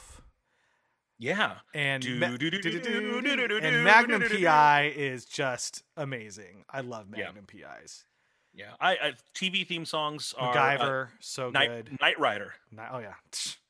Yeah, 1.17 1.55
and 1.73 2.03
and 2.05 2.19
Magnum 3.83 4.21
PI 4.21 4.93
is 4.95 5.25
just 5.25 5.83
amazing. 5.95 6.65
I 6.69 6.81
love 6.81 7.09
Magnum 7.09 7.45
PIs. 7.45 8.05
Yeah, 8.53 8.71
I, 8.79 8.91
I 8.91 9.13
TV 9.33 9.67
theme 9.67 9.83
songs 9.83 10.33
are 10.37 10.55
MacGyver, 10.55 11.07
uh, 11.07 11.09
so 11.19 11.49
Night, 11.49 11.67
good. 11.67 11.97
Knight 11.99 12.17
Rider. 12.19 12.53
oh 12.91 12.99
yeah. 12.99 13.15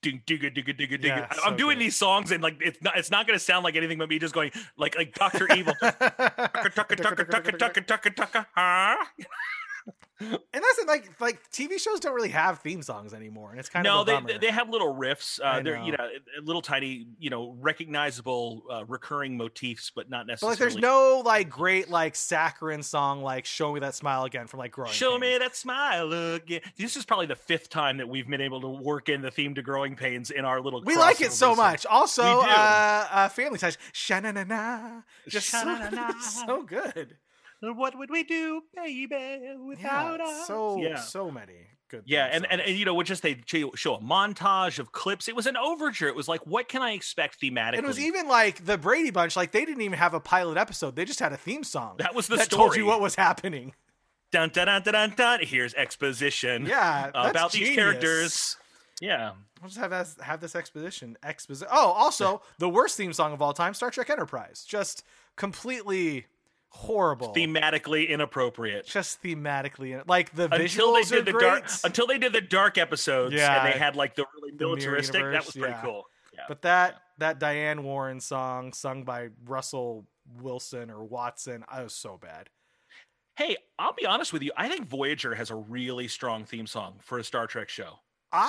Ding, 0.03 0.21
digga, 0.27 0.56
digga, 0.56 0.77
digga, 0.77 1.00
digga. 1.01 1.06
Yeah, 1.06 1.27
I'm 1.44 1.53
so 1.53 1.57
doing 1.57 1.77
good. 1.80 1.86
these 1.86 1.95
songs 1.95 2.31
and 2.31 2.44
like 2.44 2.57
it's 2.62 2.80
not 2.83 2.95
it's 2.95 3.09
not 3.09 3.25
gonna 3.25 3.39
sound 3.39 3.63
like 3.63 3.75
anything 3.75 3.98
but 3.98 4.09
me 4.09 4.19
just 4.19 4.36
going 4.36 4.51
like 4.77 4.96
like 4.96 5.15
Doctor 5.15 5.48
Evil. 5.55 5.74
And 10.20 10.39
that's 10.54 10.80
it, 10.80 10.88
like 10.88 11.20
like 11.20 11.50
TV 11.51 11.80
shows 11.80 12.00
don't 12.00 12.13
really 12.13 12.30
have 12.30 12.60
theme 12.60 12.82
songs 12.82 13.13
anymore, 13.13 13.51
and 13.51 13.60
it's 13.60 13.68
kind 13.68 13.84
no, 13.84 14.01
of 14.01 14.08
no. 14.08 14.22
They 14.22 14.38
they 14.38 14.51
have 14.51 14.70
little 14.70 14.96
riffs. 14.96 15.39
Uh, 15.44 15.62
they're 15.62 15.82
you 15.82 15.92
know 15.92 16.08
little 16.42 16.62
tiny 16.62 17.08
you 17.20 17.30
know 17.30 17.56
recognizable 17.60 18.63
uh, 18.72 18.86
recurring 18.86 19.36
motifs, 19.36 19.92
but 19.94 20.10
not 20.10 20.25
necessarily. 20.25 20.56
But 20.56 20.63
like, 20.63 20.72
there's 20.72 20.82
no 20.82 21.22
like 21.25 21.50
great 21.50 21.89
like 21.89 22.15
saccharine 22.15 22.82
song 22.82 23.24
like 23.24 23.46
"Show 23.46 23.74
Me 23.74 23.82
That 23.82 23.94
Smile 23.94 24.24
Again" 24.24 24.48
from 24.48 24.60
like 24.60 24.72
Growing. 24.72 24.94
Show 24.94 25.12
Pains. 25.12 25.22
me 25.22 25.38
that 25.39 25.56
smile 25.56 26.13
again. 26.13 26.62
This 26.77 26.96
is 26.96 27.06
probably 27.06 27.25
the 27.25 27.36
fifth 27.36 27.70
time 27.70 27.98
that 27.98 28.08
we've 28.08 28.27
been 28.27 28.42
able 28.42 28.62
to 28.62 28.70
work 28.70 29.10
in 29.10 29.22
the 29.22 29.32
theme 29.32 29.56
to 29.56 29.62
Growing 29.62 29.96
Pains 29.96 30.32
in 30.32 30.46
our 30.46 30.62
little. 30.62 30.82
We 30.82 30.96
like 30.96 31.20
it 31.20 31.34
so 31.34 31.56
much. 31.56 31.86
Also, 31.86 32.24
uh, 32.24 33.08
uh, 33.12 33.30
Family 33.30 33.60
Ties, 33.60 33.77
sha 33.92 34.22
na 34.22 34.32
na 34.32 34.46
na, 34.46 35.01
just 35.27 35.50
so, 35.50 35.77
so 36.22 36.63
good 36.63 37.18
what 37.62 37.97
would 37.97 38.09
we 38.09 38.24
do, 38.24 38.62
baby, 38.75 39.55
without 39.65 40.19
yeah, 40.19 40.25
us? 40.25 40.47
So 40.47 40.77
yeah. 40.81 41.00
so 41.00 41.31
many 41.31 41.67
good. 41.89 42.03
Yeah, 42.05 42.25
and, 42.31 42.45
and, 42.50 42.62
and 42.62 42.75
you 42.75 42.85
know, 42.85 43.01
just 43.03 43.24
they 43.24 43.41
show 43.45 43.95
a 43.95 44.01
montage 44.01 44.79
of 44.79 44.91
clips. 44.91 45.27
It 45.27 45.35
was 45.35 45.47
an 45.47 45.57
overture. 45.57 46.07
It 46.07 46.15
was 46.15 46.27
like, 46.27 46.45
what 46.45 46.67
can 46.67 46.81
I 46.81 46.91
expect 46.91 47.41
thematically? 47.41 47.77
And 47.77 47.85
it 47.85 47.85
was 47.85 48.00
even 48.00 48.27
like 48.27 48.65
the 48.65 48.77
Brady 48.77 49.12
Bunch. 49.12 49.35
Like 49.35 49.51
they 49.51 49.65
didn't 49.65 49.81
even 49.81 49.97
have 49.97 50.13
a 50.13 50.19
pilot 50.19 50.57
episode. 50.57 50.95
They 50.95 51.05
just 51.05 51.19
had 51.19 51.33
a 51.33 51.38
theme 51.38 51.63
song. 51.63 51.95
That 51.97 52.15
was 52.15 52.27
the 52.27 52.38
that 52.38 52.45
story. 52.45 52.59
told 52.59 52.75
you 52.75 52.85
what 52.85 53.01
was 53.01 53.15
happening. 53.15 53.74
Dun 54.31 54.50
dun 54.50 54.67
dun 54.67 54.81
dun 54.81 54.93
dun. 54.93 55.13
dun. 55.15 55.39
Here's 55.41 55.74
exposition. 55.74 56.65
Yeah, 56.65 57.09
about 57.09 57.51
genius. 57.51 57.69
these 57.69 57.75
characters. 57.75 58.57
Yeah. 59.01 59.31
We'll 59.62 59.69
just 59.69 59.79
have 59.79 59.91
this, 59.91 60.15
have 60.21 60.41
this 60.41 60.55
exposition. 60.55 61.17
Exposition. 61.24 61.67
Oh, 61.71 61.91
also 61.91 62.41
the 62.59 62.69
worst 62.69 62.97
theme 62.97 63.13
song 63.13 63.33
of 63.33 63.41
all 63.41 63.53
time, 63.53 63.74
Star 63.74 63.89
Trek 63.89 64.09
Enterprise. 64.09 64.65
Just 64.67 65.03
completely 65.35 66.25
horrible 66.75 67.34
thematically 67.34 68.08
inappropriate 68.10 68.86
just 68.86 69.24
thematically 69.24 70.01
like 70.08 70.36
the 70.36 70.44
until 70.44 70.60
visuals 70.94 71.10
they 71.10 71.15
did 71.15 71.25
the 71.25 71.32
great. 71.32 71.41
dark 71.41 71.63
until 71.86 72.05
they 72.05 72.17
did 72.17 72.34
the 72.34 72.41
dark 72.41 72.77
episodes 72.77 73.34
yeah 73.34 73.63
and 73.63 73.74
they 73.74 73.77
had 73.79 73.96
like 73.96 74.13
the 74.15 74.25
really 74.36 74.51
militaristic 74.58 75.24
the 75.24 75.29
that 75.32 75.46
was 75.46 75.55
pretty 75.55 75.72
yeah. 75.72 75.82
cool 75.82 76.05
yeah. 76.34 76.41
but 76.50 76.62
that 76.62 76.91
yeah. 76.91 77.00
that 77.20 77.39
diane 77.39 77.82
warren 77.84 78.20
song 78.20 78.74
sung 78.74 79.03
by 79.03 79.29
russell 79.46 80.05
wilson 80.41 80.91
or 80.91 81.01
watson 81.03 81.63
i 81.70 81.82
was 81.82 81.94
so 81.94 82.20
bad 82.22 82.50
hey 83.38 83.55
i'll 83.79 83.94
be 83.94 84.05
honest 84.05 84.34
with 84.34 84.44
you 84.44 84.51
i 84.58 84.67
think 84.67 84.86
voyager 84.86 85.34
has 85.34 85.50
a 85.50 85.55
really 85.55 86.10
strong 86.10 86.44
theme 86.44 86.67
song 86.67 86.96
for 87.00 87.20
a 87.20 87.24
star 87.24 87.48
trek 87.48 87.70
show 87.70 88.00
i 88.34 88.44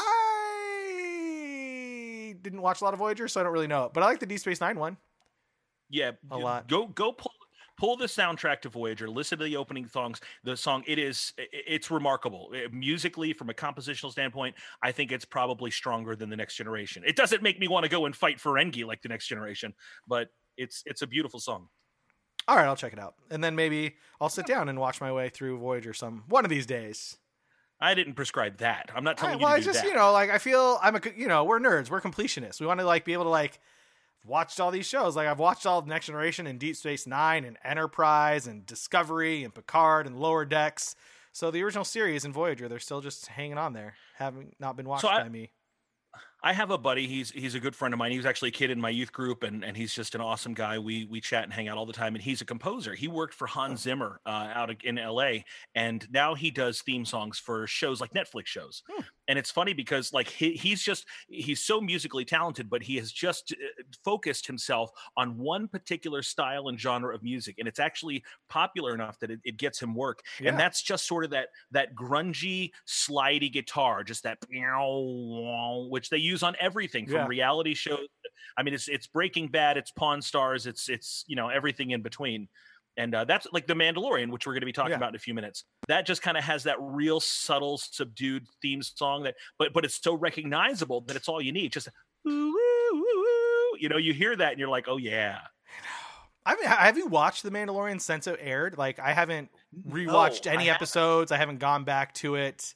didn't 2.42 2.60
watch 2.60 2.80
a 2.80 2.84
lot 2.84 2.92
of 2.92 2.98
voyager 2.98 3.28
so 3.28 3.40
i 3.40 3.44
don't 3.44 3.52
really 3.52 3.68
know 3.68 3.84
it 3.84 3.92
but 3.94 4.02
i 4.02 4.06
like 4.06 4.18
the 4.18 4.26
d 4.26 4.36
space 4.36 4.60
nine 4.60 4.76
one 4.76 4.96
yeah 5.88 6.10
a 6.32 6.36
lot 6.36 6.66
go 6.66 6.86
go 6.88 7.12
pull 7.12 7.30
pull 7.76 7.96
the 7.96 8.06
soundtrack 8.06 8.60
to 8.62 8.68
Voyager, 8.68 9.08
listen 9.08 9.38
to 9.38 9.44
the 9.44 9.56
opening 9.56 9.86
songs. 9.86 10.20
The 10.44 10.56
song 10.56 10.82
it 10.86 10.98
is 10.98 11.32
it's 11.36 11.90
remarkable 11.90 12.50
it, 12.52 12.72
musically 12.72 13.32
from 13.32 13.50
a 13.50 13.54
compositional 13.54 14.10
standpoint. 14.10 14.54
I 14.82 14.92
think 14.92 15.12
it's 15.12 15.24
probably 15.24 15.70
stronger 15.70 16.16
than 16.16 16.30
the 16.30 16.36
Next 16.36 16.56
Generation. 16.56 17.02
It 17.06 17.16
doesn't 17.16 17.42
make 17.42 17.60
me 17.60 17.68
want 17.68 17.84
to 17.84 17.90
go 17.90 18.06
and 18.06 18.14
fight 18.14 18.40
for 18.40 18.46
Ferengi 18.52 18.86
like 18.86 19.02
the 19.02 19.08
Next 19.08 19.28
Generation, 19.28 19.74
but 20.06 20.28
it's 20.56 20.82
it's 20.86 21.02
a 21.02 21.06
beautiful 21.06 21.40
song. 21.40 21.68
All 22.48 22.56
right, 22.56 22.66
I'll 22.66 22.76
check 22.76 22.92
it 22.92 22.98
out, 22.98 23.14
and 23.30 23.42
then 23.42 23.56
maybe 23.56 23.96
I'll 24.20 24.28
sit 24.28 24.46
down 24.46 24.68
and 24.68 24.78
watch 24.78 25.00
my 25.00 25.12
way 25.12 25.28
through 25.28 25.58
Voyager 25.58 25.92
some 25.92 26.24
one 26.28 26.44
of 26.44 26.50
these 26.50 26.66
days. 26.66 27.16
I 27.80 27.94
didn't 27.94 28.14
prescribe 28.14 28.58
that. 28.58 28.90
I'm 28.94 29.04
not 29.04 29.18
telling 29.18 29.38
you 29.38 29.44
well, 29.44 29.52
I 29.52 29.60
just 29.60 29.82
that. 29.82 29.88
you 29.88 29.94
know 29.94 30.12
like 30.12 30.30
I 30.30 30.38
feel 30.38 30.78
I'm 30.82 30.96
a 30.96 31.00
you 31.16 31.28
know 31.28 31.44
we're 31.44 31.60
nerds, 31.60 31.90
we're 31.90 32.00
completionists. 32.00 32.60
We 32.60 32.66
want 32.66 32.80
to 32.80 32.86
like 32.86 33.04
be 33.04 33.12
able 33.12 33.24
to 33.24 33.30
like 33.30 33.60
watched 34.26 34.60
all 34.60 34.70
these 34.70 34.86
shows. 34.86 35.16
Like 35.16 35.28
I've 35.28 35.38
watched 35.38 35.66
all 35.66 35.80
the 35.82 35.88
Next 35.88 36.06
Generation 36.06 36.46
and 36.46 36.58
Deep 36.58 36.76
Space 36.76 37.06
Nine 37.06 37.44
and 37.44 37.56
Enterprise 37.64 38.46
and 38.46 38.66
Discovery 38.66 39.44
and 39.44 39.54
Picard 39.54 40.06
and 40.06 40.18
Lower 40.18 40.44
Decks. 40.44 40.94
So 41.32 41.50
the 41.50 41.62
original 41.62 41.84
series 41.84 42.24
and 42.24 42.32
Voyager, 42.34 42.68
they're 42.68 42.78
still 42.78 43.00
just 43.00 43.26
hanging 43.26 43.58
on 43.58 43.72
there, 43.72 43.94
having 44.16 44.54
not 44.58 44.76
been 44.76 44.88
watched 44.88 45.02
So 45.02 45.08
I- 45.08 45.22
by 45.22 45.28
me. 45.28 45.50
I 46.46 46.52
have 46.52 46.70
a 46.70 46.78
buddy. 46.78 47.08
He's 47.08 47.32
he's 47.32 47.56
a 47.56 47.60
good 47.60 47.74
friend 47.74 47.92
of 47.92 47.98
mine. 47.98 48.12
He 48.12 48.18
was 48.18 48.24
actually 48.24 48.50
a 48.50 48.52
kid 48.52 48.70
in 48.70 48.80
my 48.80 48.88
youth 48.88 49.12
group, 49.12 49.42
and 49.42 49.64
and 49.64 49.76
he's 49.76 49.92
just 49.92 50.14
an 50.14 50.20
awesome 50.20 50.54
guy. 50.54 50.78
We 50.78 51.04
we 51.04 51.20
chat 51.20 51.42
and 51.42 51.52
hang 51.52 51.66
out 51.66 51.76
all 51.76 51.86
the 51.86 51.92
time. 51.92 52.14
And 52.14 52.22
he's 52.22 52.40
a 52.40 52.44
composer. 52.44 52.94
He 52.94 53.08
worked 53.08 53.34
for 53.34 53.48
Hans 53.48 53.80
Zimmer 53.80 54.20
uh, 54.24 54.52
out 54.54 54.72
in 54.84 54.96
L.A. 54.96 55.44
and 55.74 56.06
now 56.08 56.36
he 56.36 56.52
does 56.52 56.82
theme 56.82 57.04
songs 57.04 57.40
for 57.40 57.66
shows 57.66 58.00
like 58.00 58.14
Netflix 58.14 58.46
shows. 58.46 58.84
Hmm. 58.88 59.02
And 59.26 59.40
it's 59.40 59.50
funny 59.50 59.72
because 59.72 60.12
like 60.12 60.28
he, 60.28 60.52
he's 60.52 60.82
just 60.82 61.06
he's 61.26 61.58
so 61.58 61.80
musically 61.80 62.24
talented, 62.24 62.70
but 62.70 62.84
he 62.84 62.94
has 62.98 63.10
just 63.10 63.52
uh, 63.52 63.82
focused 64.04 64.46
himself 64.46 64.92
on 65.16 65.36
one 65.38 65.66
particular 65.66 66.22
style 66.22 66.68
and 66.68 66.78
genre 66.78 67.12
of 67.12 67.24
music, 67.24 67.56
and 67.58 67.66
it's 67.66 67.80
actually 67.80 68.22
popular 68.48 68.94
enough 68.94 69.18
that 69.18 69.32
it, 69.32 69.40
it 69.42 69.56
gets 69.56 69.82
him 69.82 69.96
work. 69.96 70.20
Yeah. 70.38 70.50
And 70.50 70.60
that's 70.60 70.80
just 70.80 71.08
sort 71.08 71.24
of 71.24 71.30
that 71.30 71.48
that 71.72 71.96
grungy, 71.96 72.70
slidey 72.86 73.52
guitar, 73.52 74.04
just 74.04 74.22
that 74.22 74.38
which 75.90 76.08
they 76.08 76.18
use 76.18 76.35
on 76.42 76.56
everything 76.60 77.06
from 77.06 77.14
Yeah. 77.16 77.26
reality 77.26 77.74
shows. 77.74 78.06
I 78.58 78.62
mean, 78.62 78.74
it's 78.74 78.88
it's 78.88 79.06
Breaking 79.06 79.48
Bad, 79.48 79.76
it's 79.76 79.90
Pawn 79.90 80.22
Stars, 80.22 80.66
it's 80.66 80.88
it's 80.88 81.24
you 81.26 81.36
know 81.36 81.48
everything 81.48 81.90
in 81.90 82.02
between. 82.02 82.48
And 82.98 83.14
uh, 83.14 83.24
that's 83.26 83.46
like 83.52 83.66
the 83.66 83.74
Mandalorian, 83.74 84.30
which 84.30 84.46
we're 84.46 84.54
going 84.54 84.62
to 84.62 84.66
be 84.66 84.72
talking 84.72 84.92
Yeah. 84.92 84.96
about 84.96 85.10
in 85.10 85.16
a 85.16 85.18
few 85.18 85.34
minutes. 85.34 85.64
That 85.88 86.06
just 86.06 86.22
kind 86.22 86.38
of 86.38 86.44
has 86.44 86.62
that 86.62 86.76
real 86.80 87.20
subtle, 87.20 87.76
subdued 87.76 88.46
theme 88.62 88.80
song 88.82 89.24
that, 89.24 89.34
but 89.58 89.74
but 89.74 89.84
it's 89.84 90.00
so 90.02 90.14
recognizable 90.14 91.02
that 91.02 91.14
it's 91.16 91.28
all 91.28 91.42
you 91.42 91.52
need. 91.52 91.72
Just 91.72 91.88
ooh, 92.26 92.30
ooh, 92.30 92.54
ooh, 92.94 93.00
ooh. 93.02 93.76
you 93.78 93.90
know, 93.90 93.98
you 93.98 94.14
hear 94.14 94.34
that 94.34 94.52
and 94.52 94.58
you're 94.58 94.70
like, 94.70 94.88
oh 94.88 94.96
yeah. 94.96 95.40
I 96.46 96.54
mean, 96.54 96.64
have 96.66 96.96
you 96.96 97.06
watched 97.08 97.42
The 97.42 97.50
Mandalorian 97.50 98.00
since 98.00 98.26
it 98.28 98.38
aired? 98.40 98.78
Like 98.78 98.98
I 98.98 99.12
haven't 99.12 99.50
rewatched 99.86 100.46
No, 100.46 100.52
any 100.52 100.70
I 100.70 100.74
episodes. 100.74 101.32
I 101.32 101.36
haven't 101.36 101.58
gone 101.58 101.84
back 101.84 102.14
to 102.14 102.36
it. 102.36 102.74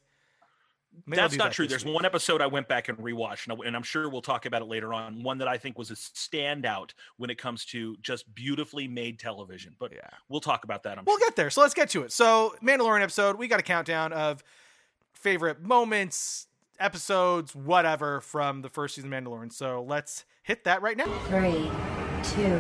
Maybe 1.07 1.17
That's 1.21 1.37
not 1.37 1.45
that 1.45 1.53
true. 1.53 1.67
There's 1.67 1.85
week. 1.85 1.95
one 1.95 2.05
episode 2.05 2.43
I 2.43 2.47
went 2.47 2.67
back 2.69 2.89
and 2.89 2.99
rewatched, 2.99 3.49
and 3.49 3.61
I- 3.61 3.67
and 3.67 3.77
I'm 3.77 3.83
sure 3.83 4.09
we'll 4.09 4.23
talk 4.23 4.45
about 4.47 4.61
it 4.63 4.67
later 4.67 4.93
on. 4.93 5.23
One 5.23 5.39
that 5.39 5.49
I 5.49 5.57
think 5.57 5.79
was 5.79 5.91
a 5.91 5.95
standout 5.95 6.91
when 7.17 7.31
it 7.31 7.39
comes 7.39 7.65
to 7.67 7.97
just 8.03 8.33
beautifully 8.35 8.89
made 8.89 9.19
television. 9.19 9.77
But 9.79 9.93
Yeah. 9.93 10.09
we'll 10.29 10.41
talk 10.41 10.65
about 10.65 10.83
that. 10.83 10.99
I'm 10.99 11.05
We'll 11.05 11.19
sure. 11.19 11.29
get 11.29 11.37
there. 11.37 11.49
So 11.51 11.61
let's 11.61 11.75
get 11.75 11.91
to 11.91 12.03
it. 12.03 12.13
So, 12.13 12.55
Mandalorian 12.63 13.03
episode, 13.03 13.37
we 13.37 13.47
got 13.49 13.61
a 13.61 13.63
countdown 13.63 14.13
of 14.13 14.43
favorite 15.13 15.61
moments, 15.63 16.49
episodes, 16.79 17.55
whatever 17.55 18.21
from 18.21 18.63
the 18.63 18.69
first 18.69 18.95
season 18.97 19.13
of 19.13 19.23
Mandalorian. 19.25 19.53
So 19.53 19.83
let's 19.87 20.25
hit 20.43 20.65
that 20.65 20.83
right 20.83 20.97
now. 20.97 21.07
Three, 21.29 21.71
two, 22.35 22.59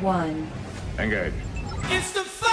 one. 0.00 0.50
Engage. 0.98 1.34
It's 1.90 2.12
the 2.12 2.24
final 2.24 2.47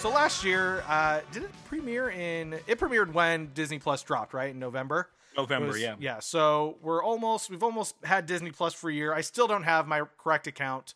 So 0.00 0.08
last 0.08 0.44
year, 0.44 0.82
uh, 0.88 1.20
did 1.30 1.42
it 1.42 1.50
premiere 1.66 2.08
in? 2.08 2.54
It 2.66 2.80
premiered 2.80 3.12
when 3.12 3.50
Disney 3.52 3.78
Plus 3.78 4.02
dropped, 4.02 4.32
right 4.32 4.48
in 4.48 4.58
November. 4.58 5.10
November, 5.36 5.66
was- 5.68 5.78
yeah. 5.78 5.94
yeah. 5.98 6.20
So 6.20 6.78
we're 6.80 7.04
almost, 7.04 7.50
we've 7.50 7.62
almost 7.62 7.94
had 8.02 8.24
Disney 8.24 8.50
Plus 8.50 8.72
for 8.72 8.88
a 8.88 8.94
year. 8.94 9.12
I 9.12 9.20
still 9.20 9.46
don't 9.46 9.64
have 9.64 9.86
my 9.86 10.04
correct 10.16 10.46
account. 10.46 10.94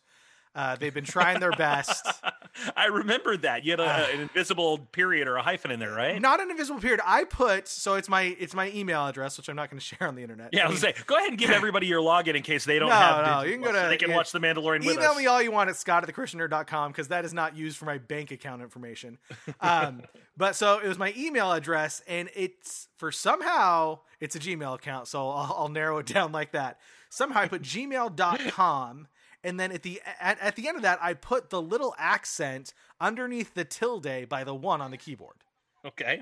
Uh, 0.55 0.75
they've 0.77 0.93
been 0.93 1.03
trying 1.03 1.39
their 1.41 1.51
best. 1.51 2.05
I 2.77 2.85
remembered 2.85 3.41
that. 3.41 3.65
You 3.65 3.71
had 3.71 3.81
a, 3.81 4.07
an 4.13 4.21
invisible 4.21 4.77
period 4.77 5.27
or 5.27 5.35
a 5.35 5.41
hyphen 5.41 5.71
in 5.71 5.79
there, 5.81 5.91
right? 5.91 6.21
Not 6.21 6.39
an 6.39 6.49
invisible 6.49 6.79
period. 6.79 7.01
I 7.05 7.25
put 7.25 7.67
so 7.67 7.95
it's 7.95 8.07
my 8.07 8.21
it's 8.39 8.53
my 8.53 8.71
email 8.71 9.05
address, 9.05 9.35
which 9.37 9.49
I'm 9.49 9.57
not 9.57 9.69
going 9.69 9.79
to 9.81 9.85
share 9.85 10.07
on 10.07 10.15
the 10.15 10.21
internet. 10.21 10.51
Yeah, 10.53 10.65
I 10.67 10.69
was 10.69 10.79
say, 10.79 10.93
go 11.05 11.17
ahead 11.17 11.29
and 11.29 11.37
give 11.37 11.49
everybody 11.59 11.87
your 11.87 12.01
login 12.01 12.35
in 12.35 12.43
case 12.43 12.63
they 12.63 12.79
don't 12.79 12.87
No, 12.89 12.95
have. 12.95 13.25
no, 13.25 13.41
you 13.43 13.53
can 13.53 13.61
go 13.61 13.73
so 13.73 13.83
to- 13.83 13.89
they 13.89 13.97
can 13.97 14.09
yeah. 14.11 14.15
watch 14.15 14.31
the 14.31 14.39
Mandalorian 14.39 14.85
with 14.85 14.95
email 14.95 15.13
me 15.15 15.25
all 15.27 15.41
you 15.41 15.51
want 15.51 15.69
at 15.69 15.75
scott 15.75 16.07
at 16.07 16.15
thechristiannerd.com 16.15 16.91
because 16.91 17.09
that 17.09 17.25
is 17.25 17.33
not 17.33 17.57
used 17.57 17.75
for 17.77 17.83
my 17.85 17.97
bank 17.97 18.31
account 18.31 18.61
information. 18.61 19.17
Um, 19.59 20.03
but 20.37 20.55
so 20.55 20.79
it 20.79 20.87
was 20.87 20.97
my 20.97 21.13
email 21.17 21.51
address, 21.51 22.01
and 22.07 22.29
it's 22.35 22.87
for 22.97 23.11
somehow 23.11 23.99
it's 24.21 24.35
a 24.35 24.39
Gmail 24.39 24.75
account, 24.75 25.07
so 25.09 25.27
I'll, 25.29 25.55
I'll 25.57 25.69
narrow 25.69 25.97
it 25.97 26.05
down 26.05 26.31
like 26.31 26.53
that. 26.53 26.79
Somehow 27.09 27.41
I 27.41 27.47
put 27.49 27.61
gmail.com, 27.61 29.07
and 29.45 29.59
then 29.59 29.71
at 29.71 29.83
the 29.83 30.01
at, 30.19 30.39
at 30.41 30.55
the 30.55 30.67
end 30.67 30.75
of 30.75 30.83
that, 30.83 30.99
I 31.01 31.13
put 31.13 31.49
the 31.49 31.61
little 31.61 31.95
accent 31.97 32.73
underneath 32.99 33.53
the 33.53 33.63
tilde 33.63 34.27
by 34.27 34.43
the 34.43 34.55
one 34.55 34.81
on 34.81 34.91
the 34.91 34.97
keyboard. 34.97 35.37
Okay. 35.85 36.21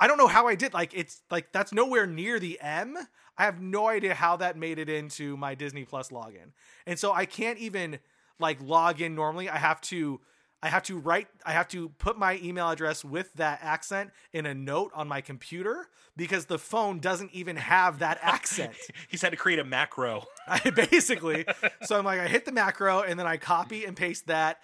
I 0.00 0.06
don't 0.06 0.18
know 0.18 0.28
how 0.28 0.46
I 0.46 0.54
did. 0.54 0.72
Like 0.72 0.92
it's 0.94 1.22
like 1.30 1.52
that's 1.52 1.72
nowhere 1.72 2.06
near 2.06 2.38
the 2.38 2.58
M. 2.60 2.96
I 3.36 3.44
have 3.44 3.60
no 3.60 3.88
idea 3.88 4.14
how 4.14 4.36
that 4.36 4.56
made 4.56 4.78
it 4.78 4.88
into 4.88 5.36
my 5.36 5.54
Disney 5.54 5.84
Plus 5.84 6.10
login. 6.10 6.52
And 6.86 6.98
so 6.98 7.12
I 7.12 7.26
can't 7.26 7.58
even 7.58 7.98
like 8.38 8.62
log 8.62 9.00
in 9.00 9.14
normally. 9.14 9.48
I 9.48 9.58
have 9.58 9.80
to 9.82 10.20
I 10.62 10.68
have 10.68 10.84
to 10.84 10.98
write 10.98 11.26
I 11.44 11.52
have 11.52 11.68
to 11.68 11.88
put 11.88 12.16
my 12.16 12.38
email 12.42 12.70
address 12.70 13.04
with 13.04 13.32
that 13.34 13.58
accent 13.62 14.10
in 14.32 14.46
a 14.46 14.54
note 14.54 14.92
on 14.94 15.08
my 15.08 15.20
computer 15.20 15.88
because 16.16 16.46
the 16.46 16.58
phone 16.58 17.00
doesn't 17.00 17.32
even 17.32 17.56
have 17.56 17.98
that 17.98 18.18
accent. 18.22 18.74
He's 19.08 19.22
had 19.22 19.30
to 19.30 19.36
create 19.36 19.58
a 19.58 19.64
macro. 19.64 20.24
I 20.46 20.70
basically. 20.70 21.46
So 21.82 21.98
I'm 21.98 22.04
like, 22.04 22.20
I 22.20 22.28
hit 22.28 22.44
the 22.44 22.52
macro 22.52 23.00
and 23.00 23.18
then 23.18 23.26
I 23.26 23.36
copy 23.38 23.84
and 23.84 23.96
paste 23.96 24.28
that 24.28 24.60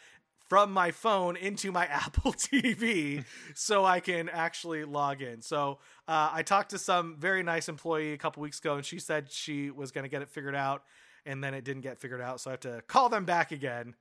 from 0.48 0.72
my 0.72 0.90
phone 0.90 1.36
into 1.36 1.70
my 1.72 1.86
Apple 1.90 2.32
TV 2.32 3.24
so 3.54 3.84
I 3.84 4.00
can 4.00 4.28
actually 4.28 4.84
log 4.84 5.20
in. 5.20 5.42
So 5.42 5.78
uh, 6.06 6.30
I 6.32 6.42
talked 6.42 6.70
to 6.70 6.78
some 6.78 7.16
very 7.18 7.42
nice 7.42 7.68
employee 7.68 8.12
a 8.12 8.18
couple 8.18 8.42
weeks 8.42 8.58
ago 8.58 8.76
and 8.76 8.84
she 8.84 8.98
said 8.98 9.30
she 9.30 9.70
was 9.70 9.90
going 9.90 10.04
to 10.04 10.08
get 10.08 10.22
it 10.22 10.30
figured 10.30 10.54
out 10.54 10.84
and 11.26 11.42
then 11.42 11.54
it 11.54 11.64
didn't 11.64 11.82
get 11.82 11.98
figured 11.98 12.20
out. 12.20 12.40
So 12.40 12.50
I 12.50 12.52
have 12.52 12.60
to 12.60 12.82
call 12.86 13.08
them 13.08 13.24
back 13.24 13.52
again. 13.52 13.94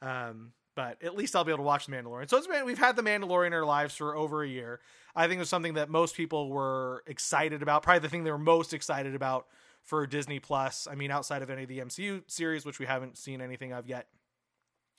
Um, 0.00 0.52
but 0.74 1.02
at 1.02 1.16
least 1.16 1.36
I'll 1.36 1.44
be 1.44 1.50
able 1.50 1.58
to 1.58 1.64
watch 1.64 1.86
The 1.86 1.92
Mandalorian. 1.92 2.28
So 2.28 2.36
it's 2.36 2.46
been, 2.46 2.64
we've 2.64 2.78
had 2.78 2.96
The 2.96 3.02
Mandalorian 3.02 3.48
in 3.48 3.52
our 3.54 3.64
lives 3.64 3.96
for 3.96 4.16
over 4.16 4.42
a 4.42 4.48
year. 4.48 4.80
I 5.14 5.26
think 5.26 5.36
it 5.36 5.40
was 5.40 5.48
something 5.48 5.74
that 5.74 5.88
most 5.88 6.16
people 6.16 6.50
were 6.50 7.04
excited 7.06 7.62
about. 7.62 7.82
Probably 7.82 8.00
the 8.00 8.08
thing 8.08 8.24
they 8.24 8.32
were 8.32 8.38
most 8.38 8.74
excited 8.74 9.14
about 9.14 9.46
for 9.82 10.06
Disney 10.06 10.40
Plus. 10.40 10.88
I 10.90 10.94
mean, 10.94 11.10
outside 11.10 11.42
of 11.42 11.50
any 11.50 11.62
of 11.62 11.68
the 11.68 11.78
MCU 11.78 12.22
series, 12.26 12.64
which 12.64 12.78
we 12.78 12.86
haven't 12.86 13.16
seen 13.16 13.40
anything 13.40 13.72
of 13.72 13.86
yet. 13.86 14.08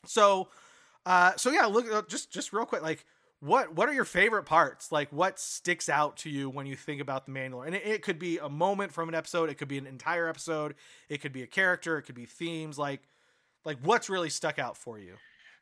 So, 0.06 0.50
uh, 1.06 1.36
so 1.36 1.52
yeah, 1.52 1.66
look, 1.66 1.92
uh, 1.92 2.04
just 2.08 2.32
just 2.32 2.54
real 2.54 2.66
quick, 2.66 2.82
like 2.82 3.06
what 3.40 3.76
what 3.76 3.90
are 3.90 3.94
your 3.94 4.06
favorite 4.06 4.44
parts? 4.44 4.92
Like 4.92 5.12
what 5.12 5.40
sticks 5.40 5.90
out 5.90 6.18
to 6.18 6.30
you 6.30 6.50
when 6.50 6.66
you 6.66 6.76
think 6.76 7.02
about 7.02 7.26
the 7.26 7.32
Mandalorian? 7.32 7.68
And 7.68 7.76
it, 7.76 7.86
it 7.86 8.02
could 8.02 8.20
be 8.20 8.38
a 8.38 8.50
moment 8.50 8.92
from 8.92 9.10
an 9.10 9.16
episode, 9.16 9.50
it 9.50 9.56
could 9.56 9.68
be 9.68 9.78
an 9.78 9.88
entire 9.88 10.28
episode, 10.28 10.76
it 11.10 11.22
could 11.22 11.34
be 11.34 11.44
a 11.44 11.48
character, 11.48 11.98
it 11.98 12.04
could 12.04 12.16
be 12.16 12.26
themes. 12.26 12.78
Like, 12.78 13.02
like 13.64 13.78
what's 13.84 14.10
really 14.10 14.30
stuck 14.30 14.60
out 14.60 14.78
for 14.78 15.00
you? 15.00 15.16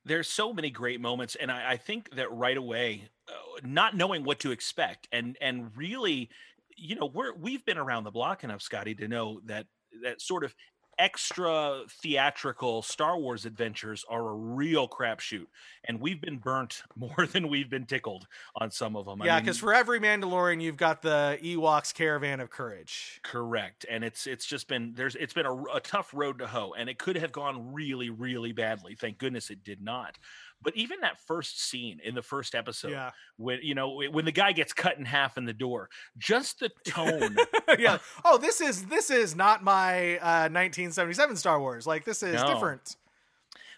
There's 0.06 0.30
so 0.30 0.54
many 0.54 0.70
great 0.70 1.00
moments 1.02 1.36
and 1.36 1.52
i, 1.52 1.72
I 1.72 1.78
think 1.78 2.16
that 2.16 2.32
right 2.32 2.58
away 2.58 3.10
uh, 3.30 3.60
not 3.64 3.96
knowing 3.96 4.24
what 4.24 4.40
to 4.40 4.52
expect 4.52 5.08
and 5.12 5.38
and 5.42 5.72
really 5.76 6.30
you 6.78 6.96
know 6.96 7.06
we're 7.06 7.34
we've 7.34 7.66
been 7.66 7.78
around 7.78 8.04
the 8.04 8.12
block 8.12 8.44
enough 8.44 8.62
scotty 8.62 8.96
to 8.96 9.08
know 9.08 9.40
that 9.46 9.68
that 10.04 10.22
sort 10.22 10.44
of 10.44 10.56
extra 11.00 11.82
theatrical 11.90 12.82
star 12.82 13.18
wars 13.18 13.46
adventures 13.46 14.06
are 14.10 14.30
a 14.30 14.36
real 14.36 14.88
crapshoot 14.88 15.48
and 15.86 16.00
we've 16.00 16.22
been 16.22 16.38
burnt 16.38 16.84
more 16.96 17.28
than 17.28 17.48
we've 17.48 17.70
been 17.70 17.86
tickled 17.86 18.28
on 18.56 18.72
some 18.72 18.96
of 18.96 19.06
them 19.06 19.22
I 19.22 19.26
yeah, 19.26 19.36
mean, 19.36 19.46
because 19.46 19.58
for 19.58 19.74
every 19.74 20.00
Mandalorian, 20.00 20.62
you've 20.62 20.78
got 20.78 21.02
the 21.02 21.38
Ewoks 21.42 21.94
Caravan 21.94 22.40
of 22.40 22.50
Courage. 22.50 23.20
Correct, 23.24 23.86
and 23.90 24.04
it's 24.04 24.28
it's 24.28 24.46
just 24.46 24.68
been 24.68 24.94
there's 24.96 25.16
it's 25.16 25.34
been 25.34 25.46
a, 25.46 25.64
a 25.76 25.80
tough 25.80 26.12
road 26.14 26.40
to 26.40 26.48
hoe, 26.48 26.74
and 26.78 26.90
it 26.90 26.98
could 26.98 27.16
have 27.16 27.32
gone 27.32 27.74
really 27.74 28.10
really 28.10 28.52
badly. 28.52 28.96
Thank 28.96 29.18
goodness 29.18 29.50
it 29.50 29.64
did 29.64 29.82
not. 29.82 30.18
But 30.64 30.76
even 30.76 31.02
that 31.02 31.20
first 31.20 31.62
scene 31.70 32.00
in 32.04 32.16
the 32.16 32.22
first 32.22 32.56
episode, 32.56 32.92
Yeah, 32.92 33.12
when 33.38 33.60
you 33.62 33.76
know 33.76 34.02
when 34.12 34.26
the 34.26 34.32
guy 34.32 34.52
gets 34.52 34.74
cut 34.74 34.98
in 34.98 35.06
half 35.06 35.38
in 35.38 35.46
the 35.46 35.54
door, 35.54 35.90
just 36.18 36.60
the 36.60 36.70
tone. 36.86 37.36
yeah. 37.80 37.98
Oh, 38.26 38.38
this 38.38 38.62
is 38.62 38.86
this 38.86 39.10
is 39.10 39.36
not 39.36 39.64
my 39.64 40.18
uh, 40.18 40.50
1977 40.50 41.36
Star 41.38 41.60
Wars. 41.60 41.86
Like 41.88 42.06
this 42.06 42.24
is 42.24 42.42
No. 42.42 42.48
different. 42.54 42.96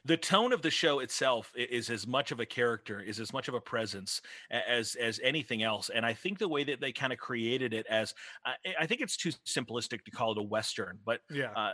the 0.06 0.18
tone 0.18 0.54
of 0.54 0.62
the 0.62 0.70
show 0.70 1.00
itself 1.00 1.51
is 1.56 1.89
as 1.89 2.06
much 2.06 2.32
of 2.32 2.39
a 2.39 2.46
character 2.46 3.00
is 3.01 3.20
as 3.20 3.34
much 3.34 3.48
of 3.48 3.56
a 3.56 3.60
presence 3.60 4.22
as 4.51 4.94
as 4.96 5.20
anything 5.24 5.63
else 5.63 5.89
and 5.89 6.06
i 6.06 6.13
think 6.13 6.38
the 6.38 6.48
way 6.48 6.63
that 6.63 6.80
they 6.80 6.92
kind 6.92 7.12
of 7.12 7.18
created 7.18 7.74
it 7.74 7.88
as 7.89 8.13
I, 8.46 8.54
I 8.82 8.86
think 8.86 9.01
it's 9.01 9.18
too 9.18 9.32
simplistic 9.48 10.04
to 10.06 10.12
call 10.12 10.34
it 10.34 10.38
a 10.38 10.44
western 10.44 11.00
but 11.04 11.22
Yeah. 11.32 11.51
uh, 11.56 11.72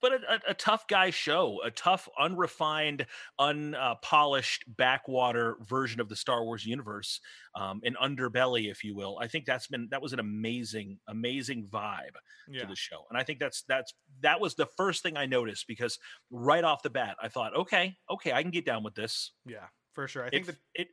but 0.00 0.12
a, 0.12 0.16
a, 0.28 0.40
a 0.50 0.54
tough 0.54 0.86
guy 0.88 1.10
show, 1.10 1.60
a 1.64 1.70
tough, 1.70 2.08
unrefined, 2.18 3.06
unpolished 3.38 4.64
backwater 4.76 5.56
version 5.68 6.00
of 6.00 6.08
the 6.08 6.16
Star 6.16 6.44
Wars 6.44 6.64
universe, 6.66 7.20
um, 7.54 7.80
an 7.84 7.96
underbelly, 8.02 8.70
if 8.70 8.84
you 8.84 8.94
will. 8.94 9.18
I 9.20 9.28
think 9.28 9.44
that's 9.44 9.66
been 9.66 9.88
that 9.90 10.02
was 10.02 10.12
an 10.12 10.20
amazing, 10.20 10.98
amazing 11.08 11.66
vibe 11.66 12.16
yeah. 12.48 12.60
to 12.60 12.66
the 12.66 12.76
show, 12.76 13.04
and 13.10 13.18
I 13.18 13.22
think 13.22 13.38
that's 13.38 13.62
that's 13.62 13.94
that 14.20 14.40
was 14.40 14.54
the 14.54 14.66
first 14.76 15.02
thing 15.02 15.16
I 15.16 15.26
noticed 15.26 15.66
because 15.66 15.98
right 16.30 16.64
off 16.64 16.82
the 16.82 16.90
bat, 16.90 17.16
I 17.22 17.28
thought, 17.28 17.56
okay, 17.56 17.96
okay, 18.10 18.32
I 18.32 18.42
can 18.42 18.50
get 18.50 18.64
down 18.64 18.82
with 18.82 18.94
this. 18.94 19.32
Yeah. 19.46 19.66
For 19.92 20.06
sure. 20.06 20.24
I 20.24 20.28
It 20.28 20.30
think 20.30 20.46
that 20.46 20.56
it 20.74 20.88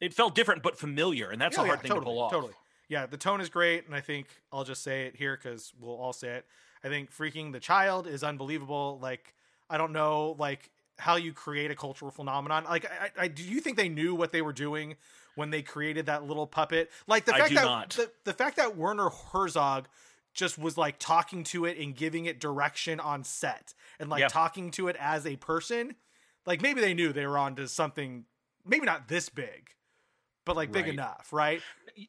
it 0.00 0.14
felt 0.14 0.34
different 0.34 0.62
but 0.62 0.78
familiar, 0.78 1.30
and 1.30 1.40
that's 1.40 1.58
Oh, 1.58 1.64
a 1.64 1.66
hard 1.66 1.78
yeah, 1.78 1.82
thing 1.82 1.88
totally, 1.90 2.04
to 2.04 2.06
pull 2.06 2.18
off. 2.22 2.32
Totally. 2.32 2.54
Yeah, 2.88 3.06
the 3.06 3.18
tone 3.18 3.40
is 3.40 3.48
great, 3.48 3.86
and 3.86 3.94
I 3.94 4.00
think 4.00 4.28
I'll 4.52 4.64
just 4.64 4.82
say 4.82 5.02
it 5.06 5.16
here 5.16 5.36
because 5.36 5.72
we'll 5.78 5.96
all 5.96 6.12
say 6.12 6.28
it. 6.36 6.46
I 6.82 6.88
think 6.88 7.12
freaking 7.14 7.52
the 7.52 7.60
child 7.60 8.06
is 8.06 8.22
unbelievable. 8.22 8.98
Like, 9.02 9.34
I 9.68 9.76
don't 9.76 9.92
know, 9.92 10.36
like 10.38 10.70
how 10.98 11.16
you 11.16 11.32
create 11.32 11.70
a 11.70 11.74
cultural 11.74 12.10
phenomenon. 12.10 12.64
Like, 12.64 12.86
I, 12.86 13.24
I 13.24 13.28
do 13.28 13.42
you 13.42 13.60
think 13.60 13.76
they 13.76 13.88
knew 13.88 14.14
what 14.14 14.32
they 14.32 14.42
were 14.42 14.52
doing 14.52 14.96
when 15.34 15.50
they 15.50 15.62
created 15.62 16.06
that 16.06 16.24
little 16.24 16.46
puppet? 16.46 16.90
Like 17.06 17.24
the 17.24 17.32
fact 17.32 17.54
that 17.54 17.64
not. 17.64 17.90
The, 17.90 18.10
the 18.24 18.32
fact 18.32 18.56
that 18.56 18.76
Werner 18.76 19.10
Herzog 19.10 19.86
just 20.34 20.58
was 20.58 20.76
like 20.76 20.98
talking 20.98 21.44
to 21.44 21.64
it 21.64 21.78
and 21.78 21.94
giving 21.94 22.26
it 22.26 22.40
direction 22.40 23.00
on 23.00 23.24
set 23.24 23.74
and 24.00 24.08
like 24.08 24.20
Yeah. 24.20 24.28
talking 24.28 24.70
to 24.72 24.88
it 24.88 24.96
as 24.98 25.26
a 25.26 25.36
person. 25.36 25.94
Like 26.46 26.62
maybe 26.62 26.80
they 26.80 26.94
knew 26.94 27.12
they 27.12 27.26
were 27.26 27.38
onto 27.38 27.66
something, 27.66 28.24
maybe 28.64 28.86
not 28.86 29.08
this 29.08 29.28
big, 29.28 29.70
but 30.48 30.56
like 30.56 30.72
big 30.72 30.86
Right. 30.86 30.94
enough, 30.94 31.28
right? 31.32 31.62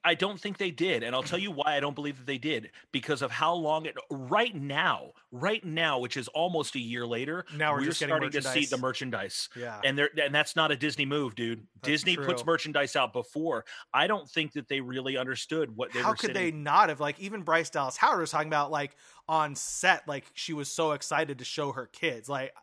I 0.03 0.13
don't 0.13 0.39
think 0.39 0.57
they 0.59 0.69
did, 0.69 1.01
and 1.01 1.15
I'll 1.15 1.23
tell 1.23 1.39
you 1.39 1.49
why 1.49 1.75
I 1.75 1.79
don't 1.79 1.95
believe 1.95 2.17
that 2.17 2.27
they 2.27 2.37
did 2.37 2.69
because 2.91 3.23
of 3.23 3.31
how 3.31 3.53
long 3.55 3.85
it. 3.87 3.95
Right 4.11 4.53
now, 4.55 5.13
right 5.31 5.63
now, 5.65 5.97
which 5.99 6.15
is 6.15 6.27
almost 6.27 6.75
a 6.75 6.79
year 6.79 7.07
later, 7.07 7.43
Now 7.55 7.73
we're 7.73 7.81
just 7.85 7.99
getting 7.99 8.11
starting 8.11 8.29
to 8.31 8.41
see 8.43 8.65
the 8.65 8.77
merchandise. 8.77 9.49
Yeah. 9.55 9.81
and 9.83 9.97
they're 9.97 10.09
and 10.21 10.33
that's 10.33 10.55
not 10.55 10.71
a 10.71 10.75
Disney 10.75 11.05
move, 11.05 11.33
dude. 11.35 11.65
Disney 11.81 12.15
puts 12.17 12.45
merchandise 12.45 12.95
out 12.95 13.13
before. 13.13 13.65
I 13.93 14.05
don't 14.07 14.29
think 14.29 14.53
that 14.53 14.67
they 14.67 14.79
really 14.79 15.17
understood 15.17 15.75
what 15.75 15.91
they 15.91 16.01
how 16.01 16.09
were. 16.11 16.15
could 16.15 16.33
they 16.35 16.51
not 16.51 16.89
have 16.89 16.99
like 16.99 17.19
even 17.19 17.41
Bryce 17.41 17.69
Dallas 17.71 17.97
Howard 17.97 18.19
was 18.21 18.29
talking 18.31 18.47
about 18.47 18.69
like 18.71 18.95
on 19.27 19.55
set 19.55 20.07
like 20.07 20.25
she 20.35 20.53
was 20.53 20.69
so 20.71 20.91
excited 20.91 21.39
to 21.39 21.45
show 21.45 21.71
her 21.71 21.87
kids 21.87 22.29
like 22.29 22.53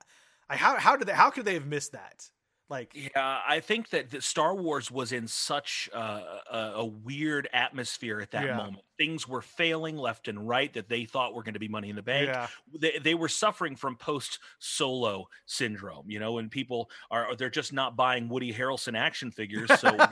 I 0.48 0.54
how 0.56 0.76
how 0.76 0.96
did 0.96 1.08
they 1.08 1.12
how 1.12 1.30
could 1.30 1.44
they 1.44 1.54
have 1.54 1.66
missed 1.66 1.90
that 1.92 2.30
like 2.68 2.92
Yeah, 2.94 3.40
I 3.46 3.60
think 3.60 3.90
that 3.90 4.10
the 4.10 4.20
Star 4.20 4.54
Wars 4.54 4.90
was 4.90 5.12
in 5.12 5.28
such 5.28 5.88
uh, 5.94 6.40
a, 6.50 6.58
a 6.76 6.84
weird 6.84 7.48
atmosphere 7.52 8.20
at 8.20 8.30
that 8.32 8.44
Yeah. 8.44 8.56
moment. 8.56 8.84
Things 8.98 9.28
were 9.28 9.42
failing 9.42 9.96
left 9.96 10.26
and 10.28 10.48
right 10.48 10.72
that 10.72 10.88
they 10.88 11.04
thought 11.04 11.34
were 11.34 11.42
going 11.42 11.54
to 11.54 11.60
be 11.60 11.68
Money 11.68 11.90
in 11.90 11.96
the 11.96 12.02
Bank. 12.02 12.28
yeah 12.28 12.48
they, 12.80 12.98
they 12.98 13.14
were 13.14 13.28
suffering 13.28 13.76
from 13.76 13.96
post 13.96 14.38
solo 14.58 15.26
syndrome 15.46 16.10
you 16.10 16.18
know 16.18 16.32
when 16.34 16.48
people 16.48 16.90
are 17.10 17.34
they're 17.36 17.50
just 17.50 17.72
not 17.72 17.94
buying 17.96 18.28
woody 18.28 18.52
harrelson 18.52 18.96
action 18.98 19.30
figures 19.30 19.72
so 19.72 20.08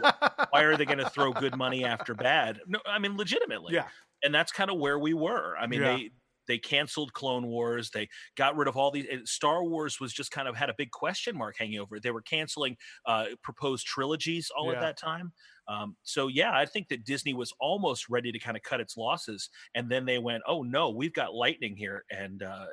why 0.51 0.63
are 0.63 0.77
they 0.77 0.87
going 0.87 0.99
to 0.99 1.07
throw 1.07 1.33
good 1.33 1.55
money 1.55 1.85
after 1.85 2.15
bad 2.15 2.61
no 2.67 2.79
i 2.87 2.99
mean 2.99 3.17
legitimately 3.17 3.75
yeah 3.75 3.89
and 4.23 4.35
that's 4.35 4.53
kind 4.53 4.71
of 4.71 4.79
where 4.79 4.99
we 4.99 5.15
were 5.15 5.57
i 5.59 5.67
mean 5.67 5.83
Yeah. 5.83 5.85
they 5.85 6.11
they 6.47 6.59
canceled 6.59 7.13
clone 7.13 7.47
wars 7.47 7.91
they 7.91 8.09
got 8.37 8.57
rid 8.57 8.69
of 8.69 8.77
all 8.77 8.91
these 8.91 9.07
star 9.25 9.65
wars 9.65 10.01
was 10.01 10.13
just 10.13 10.31
kind 10.31 10.49
of 10.49 10.57
had 10.57 10.71
a 10.71 10.75
big 10.77 10.91
question 10.91 11.37
mark 11.37 11.57
hanging 11.59 11.79
over 11.81 11.97
it. 11.97 12.03
They 12.03 12.11
were 12.11 12.23
canceling 12.23 12.77
uh 13.07 13.27
proposed 13.43 13.87
trilogies 13.87 14.51
all 14.57 14.71
Yeah. 14.71 14.79
at 14.79 14.81
that 14.81 14.97
time. 14.99 15.33
Um, 15.67 15.97
so 16.03 16.29
yeah 16.29 16.51
i 16.53 16.67
think 16.67 16.89
that 16.89 17.05
disney 17.07 17.33
was 17.33 17.51
almost 17.59 18.11
ready 18.11 18.31
to 18.31 18.39
kind 18.39 18.55
of 18.55 18.63
cut 18.63 18.81
its 18.81 18.99
losses 18.99 19.49
and 19.75 19.91
then 19.91 20.05
they 20.05 20.19
went 20.19 20.43
oh 20.47 20.63
no 20.63 20.91
we've 20.91 21.15
got 21.15 21.33
lightning 21.33 21.75
here 21.75 22.05
and 22.11 22.43
uh 22.43 22.67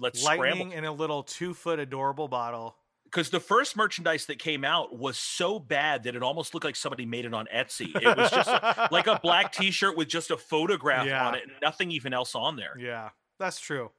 let's 0.00 0.20
scramble 0.20 0.48
lightning 0.48 0.72
in 0.72 0.84
a 0.84 0.90
little 0.92 1.22
two 1.22 1.54
foot 1.54 1.78
adorable 1.78 2.26
bottle 2.26 2.76
because 3.12 3.28
the 3.30 3.40
first 3.40 3.76
merchandise 3.76 4.24
that 4.26 4.38
came 4.38 4.64
out 4.64 4.96
was 4.98 5.18
so 5.18 5.58
bad 5.58 6.04
that 6.04 6.16
it 6.16 6.22
almost 6.22 6.54
looked 6.54 6.64
like 6.64 6.76
somebody 6.76 7.04
made 7.04 7.24
it 7.26 7.34
on 7.34 7.46
Etsy. 7.54 7.94
It 7.94 8.16
was 8.16 8.30
just 8.30 8.48
like 8.92 9.06
a 9.06 9.20
black 9.22 9.52
T-shirt 9.52 9.96
with 9.96 10.08
just 10.08 10.30
a 10.30 10.36
photograph 10.38 11.06
Yeah. 11.06 11.26
on 11.28 11.34
it, 11.34 11.42
and 11.44 11.52
nothing 11.62 11.90
even 11.92 12.14
else 12.14 12.34
on 12.34 12.56
there. 12.56 12.74
yeah 12.78 13.10
that's 13.38 13.58
true 13.60 13.90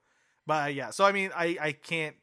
but 0.47 0.73
yeah 0.73 0.89
so 0.89 1.03
I 1.05 1.11
mean 1.11 1.29
I 1.35 1.57
I 1.61 1.71
can't 1.73 2.15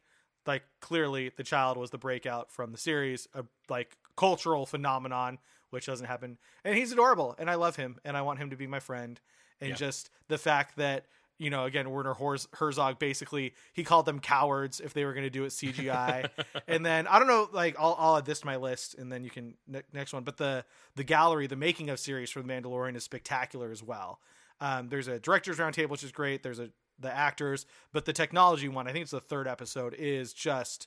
like 0.46 0.62
clearly 0.81 1.31
the 1.37 1.42
child 1.44 1.76
was 1.76 1.90
the 1.90 1.98
breakout 1.98 2.50
from 2.50 2.72
the 2.72 2.79
series 2.79 3.29
a 3.35 3.44
like 3.68 3.96
cultural 4.16 4.64
phenomenon 4.66 5.38
which 5.70 5.87
doesn't 5.87 6.07
happen 6.07 6.38
and 6.64 6.74
he's 6.76 6.92
adorable 6.92 7.35
and 7.38 7.48
I 7.50 7.55
love 7.57 7.76
him 7.76 7.98
and 8.05 8.16
I 8.16 8.22
want 8.22 8.38
him 8.38 8.50
to 8.50 8.57
be 8.57 8.66
my 8.66 8.81
friend 8.81 9.20
and 9.61 9.70
Yeah. 9.70 9.76
just 9.76 10.11
the 10.29 10.38
fact 10.38 10.76
that 10.79 11.05
you 11.40 11.50
know 11.50 11.64
again 11.64 11.90
Werner 11.90 12.14
Herzog 12.53 12.98
basically 12.98 13.55
he 13.72 13.83
called 13.83 14.07
them 14.07 14.20
cowards 14.20 14.79
if 14.79 14.92
they 14.92 15.05
were 15.05 15.14
going 15.14 15.24
to 15.24 15.31
do 15.31 15.44
it 15.44 15.48
CGI 15.48 16.29
and 16.68 16.85
then 16.85 17.07
I 17.07 17.18
don't 17.18 17.26
know 17.26 17.48
like 17.50 17.74
I'll, 17.79 17.96
I'll 17.98 18.16
add 18.18 18.26
this 18.26 18.40
to 18.40 18.46
my 18.46 18.57
list 18.57 18.94
and 18.94 19.11
then 19.11 19.24
you 19.24 19.31
can 19.31 19.55
ne- 19.66 19.83
next 19.92 20.12
one 20.12 20.22
but 20.22 20.37
the 20.37 20.64
the 20.94 21.05
gallery 21.05 21.46
the 21.46 21.57
making 21.57 21.90
of 21.90 21.98
series 21.98 22.31
for 22.31 22.42
the 22.42 22.48
Mandalorian 22.48 22.94
is 22.94 23.03
spectacular 23.03 23.72
as 23.72 23.83
well. 23.83 24.20
Um, 24.61 24.88
there's 24.90 25.09
a 25.09 25.18
director's 25.18 25.57
roundtable 25.57 25.88
which 25.88 26.05
is 26.05 26.12
great 26.12 26.42
there's 26.42 26.61
a 26.61 26.70
the 26.98 27.11
actors 27.11 27.64
but 27.92 28.05
the 28.05 28.12
technology 28.12 28.68
one 28.68 28.87
I 28.87 28.92
think 28.92 29.03
it's 29.03 29.11
the 29.11 29.20
third 29.20 29.48
episode 29.48 29.94
is 29.94 30.35
just 30.35 30.87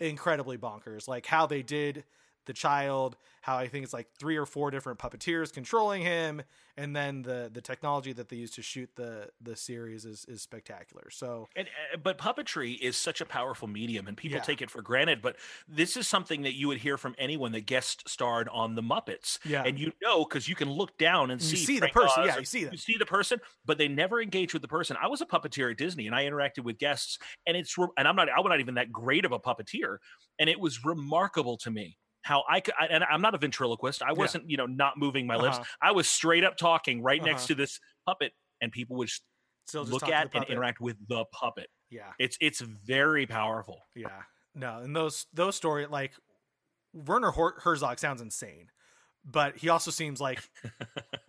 incredibly 0.00 0.58
bonkers. 0.58 1.08
Like 1.08 1.26
how 1.26 1.46
they 1.46 1.62
did 1.62 2.04
the 2.46 2.52
child 2.52 3.16
how 3.42 3.56
I 3.56 3.68
think 3.68 3.84
it's 3.84 3.92
like 3.92 4.08
three 4.18 4.36
or 4.36 4.46
four 4.46 4.70
different 4.70 4.98
puppeteers 4.98 5.52
controlling 5.52 6.02
him 6.02 6.42
and 6.76 6.94
then 6.96 7.22
the 7.22 7.50
the 7.52 7.60
technology 7.60 8.12
that 8.12 8.28
they 8.28 8.36
use 8.36 8.50
to 8.52 8.62
shoot 8.62 8.90
the 8.96 9.30
the 9.40 9.56
series 9.56 10.04
is 10.04 10.24
is 10.26 10.42
spectacular 10.42 11.10
so 11.10 11.48
And, 11.54 11.68
uh, 11.92 11.98
but 11.98 12.16
puppetry 12.18 12.78
is 12.80 12.96
such 12.96 13.20
a 13.20 13.26
powerful 13.26 13.68
medium, 13.68 14.06
and 14.06 14.16
people 14.16 14.36
Yeah. 14.36 14.40
take 14.40 14.62
it 14.62 14.70
for 14.70 14.80
granted. 14.80 15.20
But 15.20 15.36
this 15.68 15.96
is 15.98 16.08
something 16.08 16.42
that 16.42 16.54
you 16.54 16.66
would 16.68 16.78
hear 16.78 16.96
from 16.96 17.14
anyone 17.18 17.52
that 17.52 17.66
guest 17.66 18.08
starred 18.08 18.48
on 18.48 18.74
the 18.74 18.82
Muppets. 18.82 19.38
Yeah. 19.44 19.62
and 19.66 19.78
you 19.78 19.92
know 20.00 20.24
because 20.24 20.48
you 20.48 20.54
can 20.54 20.70
look 20.70 20.96
down 20.96 21.30
and 21.30 21.40
You 21.40 21.46
see 21.46 21.56
see 21.56 21.78
the 21.78 21.88
person, 21.88 22.22
Oz 22.22 22.26
yeah, 22.26 22.38
you 22.38 22.44
see 22.46 22.64
them. 22.64 22.72
You 22.72 22.78
see 22.78 22.96
the 22.96 23.04
person, 23.06 23.38
but 23.66 23.76
they 23.76 23.88
never 23.88 24.22
engage 24.22 24.54
with 24.54 24.62
the 24.62 24.68
person. 24.68 24.96
I 25.00 25.08
was 25.08 25.20
a 25.20 25.26
puppeteer 25.26 25.70
at 25.70 25.76
Disney, 25.76 26.06
and 26.06 26.16
I 26.16 26.24
interacted 26.24 26.64
with 26.64 26.78
guests, 26.78 27.18
and 27.46 27.54
it's 27.56 27.76
and 27.98 28.08
I'm 28.08 28.16
not 28.16 28.28
I'm 28.30 28.44
not 28.44 28.60
even 28.60 28.74
that 28.76 28.90
great 28.92 29.24
of 29.26 29.32
a 29.32 29.38
puppeteer, 29.38 29.98
and 30.38 30.48
it 30.48 30.58
was 30.58 30.84
remarkable 30.84 31.58
to 31.58 31.70
me 31.70 31.98
how 32.22 32.44
I 32.48 32.60
could. 32.60 32.74
I, 32.78 32.86
and 32.86 33.04
I'm 33.04 33.20
not 33.20 33.34
a 33.34 33.38
ventriloquist. 33.38 34.02
I 34.02 34.12
wasn't 34.12 34.48
you 34.50 34.56
know 34.56 34.66
not 34.66 34.96
moving 34.96 35.26
my 35.26 35.36
lips. 35.36 35.56
Uh-huh. 35.58 35.64
I 35.82 35.92
was 35.92 36.08
straight 36.08 36.44
up 36.44 36.56
talking 36.56 37.02
right 37.02 37.22
next 37.22 37.42
Uh-huh. 37.42 37.46
to 37.48 37.54
this 37.56 37.80
puppet, 38.06 38.32
and 38.60 38.72
people 38.72 38.96
would 38.96 39.10
still 39.66 39.82
just 39.84 39.92
look 39.92 40.00
talk 40.02 40.08
to 40.08 40.12
the 40.12 40.16
at 40.16 40.34
and 40.34 40.44
interact 40.50 40.80
with 40.80 40.96
the 41.08 41.24
puppet. 41.32 41.68
yeah 41.90 42.12
It's 42.18 42.36
it's 42.40 42.60
very 42.60 43.26
powerful. 43.26 43.80
Yeah, 43.94 44.22
no, 44.54 44.78
and 44.78 44.94
those 44.96 45.26
those 45.32 45.56
story 45.56 45.86
like 45.86 46.12
Werner 46.92 47.30
Herzog 47.32 47.98
sounds 47.98 48.20
insane, 48.20 48.70
but 49.24 49.56
he 49.56 49.68
also 49.68 49.90
seems 49.90 50.20
like 50.20 50.42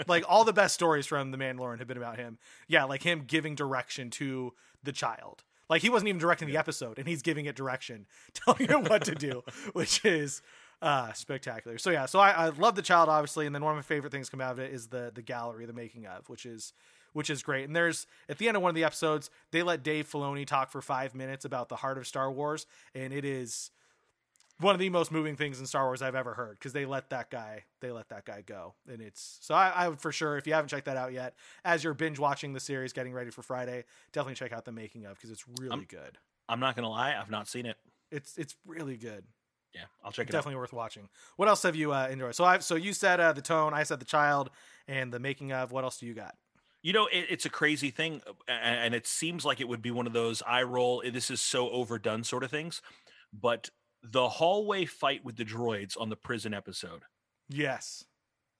like 0.08 0.24
all 0.30 0.44
the 0.44 0.54
best 0.54 0.74
stories 0.74 1.06
from 1.08 1.32
The 1.32 1.38
Mandalorian 1.38 1.80
have 1.80 1.88
been 1.88 1.98
about 1.98 2.18
him. 2.18 2.38
Yeah, 2.68 2.84
like 2.86 3.04
him 3.04 3.24
giving 3.26 3.56
direction 3.56 4.10
to 4.12 4.54
the 4.84 4.92
child. 4.92 5.44
Like 5.70 5.82
he 5.82 5.90
wasn't 5.90 6.10
even 6.10 6.20
directing 6.20 6.50
the 6.50 6.58
episode, 6.58 7.00
and 7.00 7.08
he's 7.08 7.22
giving 7.22 7.46
it 7.46 7.56
direction, 7.56 8.06
telling 8.34 8.68
him 8.68 8.84
what 8.84 9.06
to 9.06 9.16
do, 9.16 9.44
which 9.74 10.04
is 10.06 10.42
uh 10.84 11.14
spectacular. 11.14 11.78
So 11.78 11.90
yeah, 11.90 12.06
so 12.06 12.20
I, 12.20 12.32
I 12.32 12.50
love 12.50 12.76
the 12.76 12.82
child 12.82 13.10
obviously, 13.10 13.46
and 13.46 13.56
then 13.56 13.64
one 13.64 13.72
of 13.72 13.78
my 13.78 13.82
favorite 13.82 14.12
things 14.12 14.30
come 14.30 14.42
out 14.42 14.52
of 14.52 14.60
it 14.60 14.72
is 14.74 14.88
the 14.88 15.12
the 15.16 15.22
gallery, 15.22 15.66
the 15.66 15.74
making 15.74 16.06
of, 16.06 16.30
which 16.30 16.46
is 16.46 16.74
which 17.14 17.30
is 17.30 17.42
great. 17.42 17.64
And 17.66 17.76
there's 17.76 18.06
at 18.28 18.38
the 18.38 18.48
end 18.48 18.58
of 18.58 18.64
one 18.64 18.70
of 18.70 18.76
the 18.76 18.84
episodes, 18.84 19.30
they 19.52 19.64
let 19.64 19.82
Dave 19.84 20.08
Filoni 20.10 20.46
talk 20.46 20.70
for 20.70 20.82
five 20.82 21.16
minutes 21.16 21.46
about 21.46 21.70
the 21.70 21.78
heart 21.78 21.98
of 21.98 22.06
Star 22.06 22.32
Wars, 22.32 22.66
and 22.94 23.14
it 23.14 23.24
is 23.24 23.72
one 24.60 24.76
of 24.76 24.80
the 24.80 24.90
most 24.90 25.12
moving 25.12 25.36
things 25.36 25.60
in 25.60 25.66
Star 25.66 25.86
Wars 25.86 26.02
I've 26.02 26.16
ever 26.16 26.34
heard 26.36 26.58
because 26.60 26.74
they 26.74 26.86
let 26.86 27.10
that 27.12 27.30
guy 27.32 27.64
they 27.80 27.92
let 27.92 28.10
that 28.10 28.26
guy 28.26 28.42
go, 28.46 28.74
and 28.92 29.02
it's 29.02 29.38
so 29.42 29.56
I, 29.56 29.70
I 29.70 29.88
would 29.90 30.02
for 30.02 30.12
sure 30.12 30.38
if 30.38 30.46
you 30.46 30.54
haven't 30.54 30.68
checked 30.70 30.86
that 30.86 30.98
out 30.98 31.14
yet, 31.14 31.34
as 31.64 31.84
you're 31.84 31.94
binge 31.94 32.20
watching 32.20 32.52
the 32.54 32.60
series, 32.60 32.92
getting 32.94 33.14
ready 33.14 33.30
for 33.32 33.42
Friday, 33.42 33.86
definitely 34.12 34.36
check 34.36 34.52
out 34.52 34.66
the 34.66 34.72
making 34.74 35.06
of 35.06 35.16
because 35.16 35.32
it's 35.32 35.46
really 35.60 35.72
I'm- 35.72 35.86
good. 35.88 36.18
I'm 36.50 36.60
not 36.60 36.76
gonna 36.76 36.90
lie, 36.90 37.16
I've 37.20 37.32
not 37.32 37.48
seen 37.48 37.66
it. 37.66 37.78
It's 38.12 38.38
it's 38.38 38.56
really 38.66 38.98
good. 38.98 39.24
Yeah, 39.74 39.86
I'll 40.04 40.12
check 40.12 40.30
it 40.30 40.32
Definitely 40.32 40.58
worth 40.60 40.74
watching. 40.74 41.10
What 41.36 41.48
else 41.48 41.64
have 41.64 41.76
you 41.76 41.94
uh, 41.94 42.08
enjoyed? 42.10 42.36
So 42.36 42.44
I 42.44 42.60
so 42.60 42.76
you 42.76 42.94
said 42.94 43.20
uh, 43.20 43.34
the 43.34 43.42
tone, 43.42 43.74
I 43.74 43.84
said 43.84 44.00
the 44.00 44.06
child, 44.06 44.50
and 44.88 45.12
the 45.12 45.20
making 45.20 45.52
of. 45.52 45.72
What 45.72 45.84
else 45.84 45.98
do 45.98 46.06
you 46.06 46.14
got? 46.14 46.36
You 46.84 46.94
know, 46.94 47.08
it, 47.08 47.26
it's 47.30 47.46
a 47.46 47.50
crazy 47.50 47.90
thing, 47.90 48.22
uh, 48.48 48.52
and 48.52 48.94
it 48.94 49.08
seems 49.08 49.46
like 49.46 49.62
it 49.62 49.68
would 49.68 49.82
be 49.82 49.90
one 49.92 50.06
of 50.06 50.14
those 50.14 50.44
eye 50.46 50.64
roll. 50.64 51.02
eh, 51.06 51.10
This 51.10 51.32
is 51.32 51.42
so 51.42 51.70
overdone 51.72 52.24
sort 52.24 52.44
of 52.44 52.52
things, 52.52 52.82
but 53.32 53.70
the 54.04 54.28
hallway 54.28 54.86
fight 54.86 55.24
with 55.24 55.38
the 55.38 55.46
droids 55.46 56.00
on 56.00 56.10
the 56.10 56.18
prison 56.18 56.54
episode. 56.54 57.04
Yes. 57.50 58.04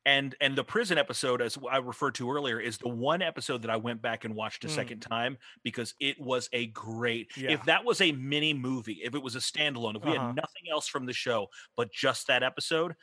And 0.06 0.36
and 0.42 0.56
the 0.58 0.64
prison 0.64 0.98
episode 0.98 1.42
as 1.42 1.58
i 1.72 1.78
referred 1.78 2.16
to 2.16 2.30
earlier 2.32 2.60
is 2.60 2.78
the 2.78 2.90
one 2.90 3.22
episode 3.22 3.62
that 3.62 3.72
i 3.72 3.78
went 3.78 4.02
back 4.02 4.26
and 4.26 4.36
watched 4.36 4.64
a 4.66 4.68
Mm. 4.68 4.76
second 4.76 5.00
time 5.02 5.38
because 5.64 5.94
it 6.00 6.20
was 6.20 6.50
a 6.54 6.68
great 6.68 7.32
Yeah. 7.38 7.52
if 7.52 7.64
that 7.66 7.86
was 7.86 8.02
a 8.02 8.12
mini 8.12 8.54
movie 8.54 9.00
if 9.04 9.16
it 9.16 9.24
was 9.24 9.36
a 9.36 9.40
standalone 9.40 9.96
if 9.96 10.04
we 10.04 10.12
Uh-huh. 10.16 10.28
had 10.28 10.36
nothing 10.36 10.64
else 10.72 10.88
from 10.88 11.06
the 11.06 11.14
show 11.14 11.48
but 11.78 11.92
just 11.94 12.28
that 12.28 12.44
episode 12.44 12.96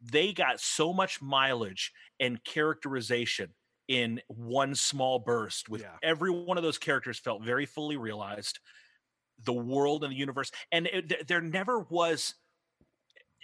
they 0.00 0.32
got 0.32 0.58
so 0.60 0.92
much 0.92 1.22
mileage 1.22 1.92
and 2.18 2.42
characterization 2.42 3.54
in 3.88 4.20
one 4.28 4.74
small 4.74 5.18
burst 5.20 5.68
with 5.68 5.82
Yeah. 5.82 5.96
every 6.02 6.30
one 6.30 6.56
of 6.56 6.62
those 6.64 6.78
characters 6.78 7.18
felt 7.18 7.42
very 7.44 7.66
fully 7.66 7.96
realized 7.96 8.58
the 9.44 9.52
world 9.52 10.04
and 10.04 10.12
the 10.12 10.16
universe 10.16 10.50
and 10.72 10.86
it, 10.86 11.08
there- 11.08 11.24
there 11.24 11.40
never 11.40 11.80
was 11.80 12.34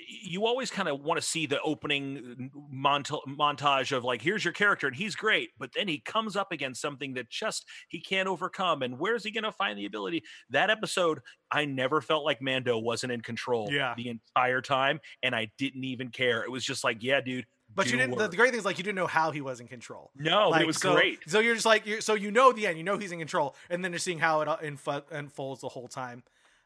you 0.07 0.47
always 0.47 0.71
kind 0.71 0.89
of 0.89 1.01
want 1.01 1.21
to 1.21 1.27
see 1.27 1.47
the 1.47 1.61
opening 1.63 2.51
monta- 2.73 3.21
montage 3.29 3.91
of 3.97 4.05
like 4.05 4.23
here's 4.23 4.45
your 4.45 4.53
character 4.53 4.87
and 4.87 4.95
he's 4.97 5.17
great 5.17 5.51
but 5.59 5.71
then 5.75 5.89
he 5.89 5.99
comes 5.99 6.37
up 6.37 6.53
against 6.53 6.81
something 6.81 7.15
that 7.15 7.29
just 7.29 7.67
he 7.89 8.01
can't 8.01 8.29
overcome 8.29 8.83
and 8.83 8.99
where's 8.99 9.25
he 9.25 9.31
going 9.31 9.45
to 9.45 9.53
find 9.53 9.79
the 9.79 9.87
ability 9.87 10.23
that 10.51 10.71
episode 10.71 11.21
i 11.51 11.65
never 11.65 12.01
felt 12.01 12.25
like 12.25 12.41
mando 12.41 12.79
wasn't 12.79 13.11
in 13.13 13.21
control 13.21 13.69
Yeah. 13.73 13.95
the 13.97 14.09
entire 14.09 14.61
time 14.63 15.01
and 15.23 15.35
i 15.35 15.51
didn't 15.59 15.85
even 15.85 16.11
care 16.11 16.43
it 16.45 16.51
was 16.51 16.65
just 16.65 16.85
like 16.85 17.03
yeah 17.03 17.21
dude 17.21 17.47
But 17.75 17.87
you 17.91 17.99
didn't. 17.99 18.13
The, 18.13 18.17
work. 18.17 18.31
the 18.31 18.37
great 18.37 18.51
thing 18.51 18.61
is 18.61 18.65
like 18.65 18.79
you 18.79 18.85
didn't 18.85 18.97
know 18.97 19.07
how 19.09 19.31
he 19.31 19.41
was 19.41 19.61
in 19.61 19.69
control. 19.69 20.11
no 20.17 20.51
Like, 20.51 20.63
it 20.63 20.67
was 20.67 20.79
so, 20.79 20.95
great 20.95 21.19
So 21.27 21.41
you're 21.41 21.55
just 21.55 21.67
like 21.67 21.85
you're, 21.87 22.01
so 22.01 22.15
you 22.15 22.31
know 22.31 22.53
the 22.53 22.67
end. 22.67 22.79
You 22.79 22.85
know 22.85 22.97
he's 22.99 23.13
in 23.13 23.19
control, 23.19 23.55
and 23.69 23.85
then 23.85 23.93
you're 23.93 23.99
seeing 23.99 24.19
how 24.19 24.41
it 24.41 24.49
uh, 24.49 24.57
unfo- 24.59 25.05
unfolds 25.11 25.61
the 25.61 25.69
whole 25.69 25.87
time. 25.89 26.23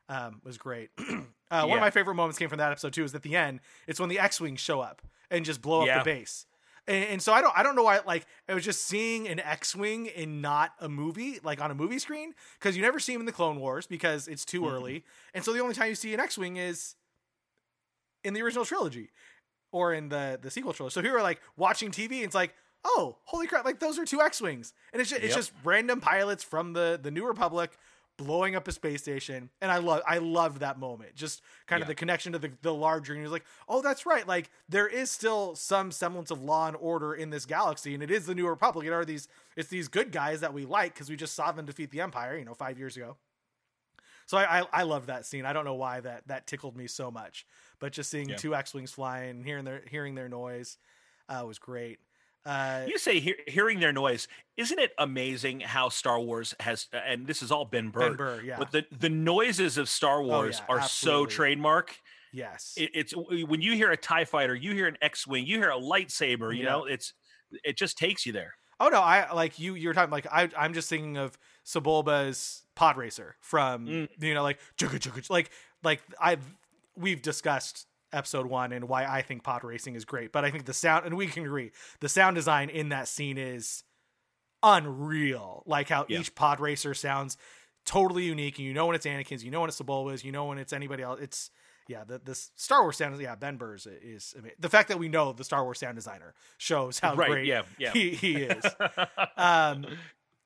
Um, 0.09 0.41
was 0.45 0.59
great. 0.59 0.91
uh, 0.99 1.65
One 1.65 1.79
of 1.79 1.81
my 1.81 1.91
favorite 1.91 2.15
moments 2.17 2.39
came 2.39 2.49
from 2.49 2.59
that 2.59 2.71
episode 2.73 2.93
too. 2.93 3.05
Is 3.05 3.15
at 3.15 3.23
the 3.23 3.37
end. 3.37 3.61
It's 3.87 3.99
when 4.01 4.09
the 4.09 4.19
X-wings 4.19 4.61
show 4.61 4.81
up 4.81 5.01
and 5.31 5.45
just 5.45 5.63
blow 5.63 5.81
up 5.83 5.87
Yeah. 5.87 5.99
the 6.01 6.05
base. 6.05 6.47
And, 6.89 7.05
and 7.05 7.23
so 7.23 7.33
I 7.33 7.41
don't 7.41 7.57
I 7.57 7.63
don't 7.63 7.77
know 7.77 7.85
why 7.85 8.01
like 8.05 8.27
I 8.49 8.55
was 8.55 8.65
just 8.65 8.85
seeing 8.85 9.29
an 9.29 9.39
X-wing 9.39 10.07
in 10.07 10.41
not 10.41 10.73
a 10.81 10.89
movie 10.89 11.39
like 11.45 11.61
on 11.63 11.71
a 11.71 11.75
movie 11.75 12.01
screen 12.01 12.35
because 12.59 12.77
you 12.77 12.83
never 12.83 12.99
see 12.99 13.15
him 13.15 13.21
in 13.21 13.27
the 13.27 13.33
Clone 13.33 13.61
Wars 13.61 13.87
because 13.87 14.27
it's 14.27 14.45
too 14.45 14.63
Mhm. 14.63 14.73
early, 14.73 15.05
and 15.33 15.45
so 15.45 15.53
the 15.53 15.61
only 15.61 15.75
time 15.77 15.89
you 15.89 15.95
see 15.95 16.13
an 16.13 16.19
X-wing 16.19 16.57
is 16.57 16.97
in 18.25 18.35
the 18.35 18.43
original 18.43 18.65
trilogy 18.65 19.11
or 19.71 19.95
in 19.95 20.09
the 20.09 20.39
the 20.43 20.51
sequel 20.51 20.73
trilogy. 20.73 20.93
So 20.95 21.03
here 21.03 21.13
we're 21.15 21.23
like 21.23 21.41
watching 21.57 21.93
TV, 21.93 22.17
and 22.17 22.25
it's 22.25 22.35
like, 22.35 22.53
oh, 22.85 23.17
holy 23.25 23.47
crap! 23.47 23.65
Like 23.65 23.79
those 23.79 23.97
are 23.99 24.05
two 24.05 24.21
X-wings, 24.21 24.75
and 24.93 25.01
it's 25.01 25.11
just, 25.11 25.23
it's 25.23 25.35
just 25.37 25.53
random 25.65 26.01
pilots 26.01 26.43
from 26.43 26.73
the 26.73 26.99
the 27.01 27.13
New 27.13 27.25
Republic 27.27 27.79
blowing 28.17 28.55
up 28.55 28.69
a 28.69 28.73
space 28.73 29.03
station, 29.03 29.51
and 29.61 29.71
I 29.73 29.79
love 29.79 30.03
I 30.07 30.19
loved 30.19 30.59
that 30.61 30.79
moment. 30.79 31.15
Just 31.15 31.43
kind 31.67 31.83
of 31.83 31.89
the 31.89 31.95
connection 31.95 32.33
to 32.33 32.39
the 32.39 32.53
the 32.63 32.73
larger, 32.75 33.13
and 33.13 33.21
he 33.21 33.23
was 33.23 33.33
like, 33.33 33.45
oh, 33.69 33.83
that's 33.83 34.07
right. 34.07 34.27
Like 34.27 34.51
there 34.69 34.87
is 34.87 35.11
still 35.11 35.55
some 35.57 35.91
semblance 35.91 36.31
of 36.31 36.43
law 36.43 36.69
and 36.69 36.77
order 36.81 37.15
in 37.15 37.31
this 37.31 37.47
galaxy, 37.47 37.95
and 37.95 38.03
it 38.03 38.11
is 38.11 38.27
the 38.27 38.35
New 38.35 38.47
Republic. 38.47 38.87
It 38.87 38.93
are 38.93 39.05
these 39.05 39.29
it's 39.57 39.69
these 39.69 39.89
good 39.89 40.13
guys 40.13 40.41
that 40.41 40.55
we 40.55 40.65
like 40.67 40.95
because 40.95 41.11
we 41.11 41.17
just 41.17 41.35
saw 41.35 41.53
them 41.53 41.67
defeat 41.67 41.91
the 41.91 42.01
Empire, 42.01 42.37
you 42.37 42.45
know, 42.45 42.55
five 42.55 42.79
years 42.79 42.97
ago. 42.97 43.17
So 44.27 44.39
I, 44.39 44.61
I 44.61 44.67
I 44.73 44.83
love 44.85 45.07
that 45.07 45.27
scene. 45.27 45.45
I 45.45 45.53
don't 45.53 45.65
know 45.65 45.75
why 45.75 46.01
that 46.01 46.29
that 46.29 46.47
tickled 46.47 46.77
me 46.77 46.87
so 46.87 47.11
much, 47.11 47.47
but 47.81 47.93
just 47.93 48.11
seeing 48.11 48.29
Yeah. 48.29 48.37
two 48.37 48.55
X 48.55 48.73
wings 48.73 48.93
flying, 48.93 49.43
hearing 49.45 49.65
their 49.65 49.83
hearing 49.91 50.15
their 50.15 50.29
noise, 50.29 50.79
uh, 51.29 51.45
was 51.47 51.59
great. 51.59 51.99
Uh, 52.45 52.85
you 52.89 52.99
say 52.99 53.21
hear, 53.21 53.37
hearing 53.47 53.79
their 53.81 53.93
noise 53.93 54.27
isn't 54.57 54.79
it 54.81 54.91
amazing 54.99 55.61
how 55.61 55.89
star 55.89 56.19
wars 56.21 56.55
has 56.59 56.89
and 56.93 57.27
this 57.27 57.41
is 57.43 57.53
all 57.53 57.65
Ben 57.65 57.91
Burtt, 57.91 58.11
Ben 58.11 58.17
Burtt, 58.17 58.45
yeah, 58.45 58.57
Oh, 58.57 58.59
but 58.59 58.73
the, 58.73 58.85
the 58.99 59.09
noises 59.09 59.79
of 59.79 59.89
star 59.89 60.23
wars 60.23 60.59
yeah, 60.59 60.75
are 60.75 60.81
absolutely. 60.81 61.31
so 61.31 61.37
trademark 61.37 61.97
yes, 62.33 62.75
it, 62.77 62.91
it's 62.95 63.15
when 63.15 63.61
you 63.61 63.75
hear 63.75 63.93
a 63.93 63.97
tie 63.97 64.25
fighter 64.25 64.55
you 64.57 64.73
hear 64.75 64.89
an 64.89 64.97
x-wing 65.01 65.47
you 65.47 65.59
hear 65.59 65.71
a 65.71 65.77
lightsaber 65.79 66.53
you 66.53 66.65
Yeah. 66.65 66.71
know 66.71 66.85
it's 66.87 67.13
it 67.65 67.77
just 67.77 67.97
takes 67.97 68.27
you 68.27 68.33
there 68.33 68.55
Oh 68.81 68.89
no, 68.89 69.01
I 69.01 69.33
like 69.33 69.61
you. 69.61 69.77
You're 69.77 69.93
talking 69.95 70.11
like 70.11 70.27
I. 70.33 70.49
I'm 70.59 70.75
just 70.75 70.89
thinking 70.89 71.17
of 71.17 71.39
Sebulba's 71.65 72.63
pod 72.75 72.97
racer 72.97 73.37
from 73.41 73.87
Mm. 73.87 74.09
you 74.21 74.35
know 74.35 74.43
like 74.43 74.59
chugga 74.77 74.99
chugga 74.99 75.29
like 75.31 75.51
like 75.85 76.03
I. 76.21 76.39
We've 76.97 77.23
discussed 77.23 77.87
episode 78.13 78.47
one 78.47 78.73
and 78.73 78.89
why 78.89 79.05
I 79.05 79.23
think 79.23 79.43
pod 79.43 79.65
racing 79.65 79.95
is 79.95 80.05
great, 80.05 80.33
but 80.33 80.45
I 80.45 80.51
think 80.51 80.65
the 80.67 80.75
sound 80.75 81.07
and 81.07 81.17
we 81.17 81.27
can 81.27 81.45
agree 81.45 81.73
the 82.01 82.09
sound 82.09 82.37
design 82.37 82.69
in 82.69 82.91
that 82.91 83.09
scene 83.09 83.39
is 83.39 83.85
unreal. 84.63 85.63
Like 85.67 85.89
how 85.89 86.07
Yeah. 86.09 86.21
each 86.21 86.35
pod 86.35 86.61
racer 86.61 86.95
sounds 86.95 87.37
totally 87.85 88.25
unique, 88.25 88.59
and 88.59 88.67
you 88.67 88.75
know 88.75 88.87
when 88.87 88.95
it's 88.97 89.07
Anakin's, 89.07 89.45
you 89.45 89.51
know 89.51 89.61
when 89.61 89.69
it's 89.69 89.81
Sebulba's, 89.81 90.25
you 90.25 90.33
know 90.33 90.45
when 90.47 90.59
it's 90.59 90.73
anybody 90.73 91.03
else. 91.03 91.21
It's 91.21 91.51
yeah, 91.89 92.05
the 92.05 92.21
this 92.25 92.53
Star 92.55 92.83
Wars 92.83 92.97
sound, 92.97 93.21
yeah, 93.21 93.35
Ben 93.35 93.57
Burtt's 93.57 93.87
is 93.87 94.35
ama- 94.39 94.51
the 94.59 94.69
fact 94.69 94.89
that 94.89 94.99
we 94.99 95.09
know 95.09 95.33
the 95.33 95.45
Star 95.45 95.65
Wars 95.65 95.81
sound 95.81 95.97
designer 95.97 96.33
shows 96.59 96.99
how 97.01 97.15
right 97.15 97.29
great 97.29 97.47
yeah 97.47 97.63
yeah 97.79 97.91
he 97.93 98.11
he 98.11 98.37
is 98.37 98.65
um 99.37 99.85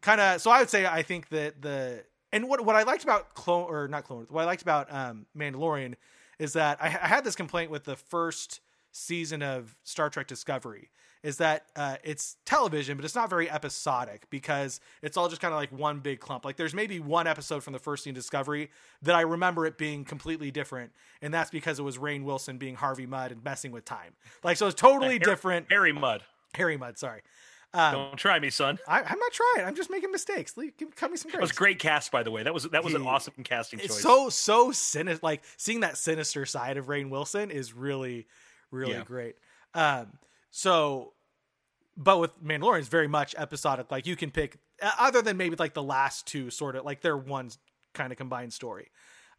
kind 0.00 0.20
of 0.20 0.40
so 0.40 0.50
i 0.50 0.61
would 0.61 0.70
say 0.70 0.87
i 0.87 1.02
think 1.02 1.29
that 1.31 1.61
the 1.62 2.02
and 2.33 2.48
what 2.48 2.64
what 2.64 2.76
i 2.76 2.83
liked 2.85 3.02
about 3.02 3.35
clone 3.35 3.64
or 3.68 3.88
not 3.88 4.05
clone 4.05 4.26
what 4.31 4.42
i 4.42 4.44
liked 4.44 4.62
about 4.62 4.92
um 4.92 5.26
mandalorian 5.37 5.94
is 6.38 6.53
that 6.55 6.79
i, 6.83 6.87
I 6.87 7.09
had 7.09 7.25
this 7.25 7.37
complaint 7.37 7.70
with 7.70 7.85
the 7.85 7.96
first 7.96 8.61
season 8.92 9.42
of 9.42 9.77
star 9.85 10.09
trek 10.09 10.27
discovery 10.27 10.90
is 11.22 11.38
that 11.38 11.66
uh, 11.75 11.96
it's 12.05 12.37
television 12.44 12.96
but 12.96 13.05
it's 13.05 13.14
not 13.14 13.29
very 13.29 13.51
episodic 13.51 14.27
because 14.31 14.81
it's 15.03 15.16
all 15.16 15.29
just 15.29 15.40
kind 15.40 15.53
of 15.53 15.59
like 15.59 15.72
one 15.72 15.99
big 15.99 16.20
clump. 16.20 16.44
Like 16.44 16.57
there's 16.57 16.72
maybe 16.75 17.01
one 17.01 17.27
episode 17.27 17.64
from 17.64 17.72
the 17.72 17.79
first 17.79 18.05
season 18.05 18.14
discovery 18.14 18.70
that 19.03 19.14
i 19.14 19.22
remember 19.22 19.66
it 19.66 19.77
being 19.77 20.05
completely 20.05 20.51
different 20.51 20.92
and 21.20 21.35
that's 21.35 21.51
because 21.51 21.79
it 21.79 21.83
was 21.83 21.99
Rainn 21.99 22.22
Wilson 22.22 22.59
being 22.59 22.77
harvey 22.77 23.07
mudd 23.07 23.33
and 23.33 23.42
messing 23.42 23.72
with 23.72 23.85
time. 23.85 24.12
Like 24.44 24.57
so 24.57 24.66
it's 24.66 24.81
totally 24.81 25.14
Harry- 25.14 25.18
different 25.18 25.66
harry 25.68 25.92
mudd. 25.92 26.22
Harry 26.55 26.77
mudd 26.77 26.96
sorry 26.96 27.22
um, 27.74 27.92
don't 27.92 28.16
try 28.16 28.38
me 28.38 28.48
son 28.50 28.79
I, 28.88 29.02
I'm 29.02 29.18
not 29.18 29.33
trying. 29.33 29.66
I'm 29.66 29.74
just 29.74 29.90
making 29.90 30.11
mistakes. 30.11 30.57
Le- 30.57 30.68
give- 30.68 30.94
Cut 30.96 31.11
me 31.11 31.16
some 31.16 31.31
that 31.33 31.40
was 31.40 31.52
great 31.52 31.79
cast 31.79 32.11
by 32.12 32.22
the 32.22 32.31
way 32.31 32.42
that 32.42 32.55
was 32.55 32.64
that 32.64 32.83
was 32.85 32.94
an 32.94 33.07
awesome 33.07 33.35
casting 33.44 33.81
It's 33.81 33.88
choice 33.96 34.02
so 34.02 34.29
so 34.31 34.72
sinister. 34.72 35.20
Like 35.22 35.42
seeing 35.57 35.81
that 35.81 35.96
sinister 35.98 36.46
side 36.46 36.76
of 36.76 36.87
Rainn 36.87 37.11
Wilson 37.11 37.50
is 37.50 37.72
really 37.74 38.26
really 38.70 38.92
Yeah. 38.92 39.05
great. 39.05 39.37
Um, 39.74 40.18
so, 40.50 41.12
but 41.96 42.18
with 42.18 42.42
Mandalorian, 42.42 42.79
it's 42.81 42.88
very 42.88 43.09
much 43.09 43.35
episodic. 43.37 43.90
Like 43.90 44.07
you 44.07 44.16
can 44.16 44.31
pick, 44.31 44.59
uh, 44.81 44.90
other 44.98 45.20
than 45.22 45.37
maybe 45.37 45.57
like 45.57 45.74
the 45.74 45.83
last 45.83 46.26
two, 46.26 46.50
sort 46.50 46.76
of 46.76 46.85
like 46.85 47.02
they're 47.02 47.16
one 47.16 47.50
kind 47.94 48.11
of 48.12 48.16
combined 48.18 48.52
story. 48.55 48.88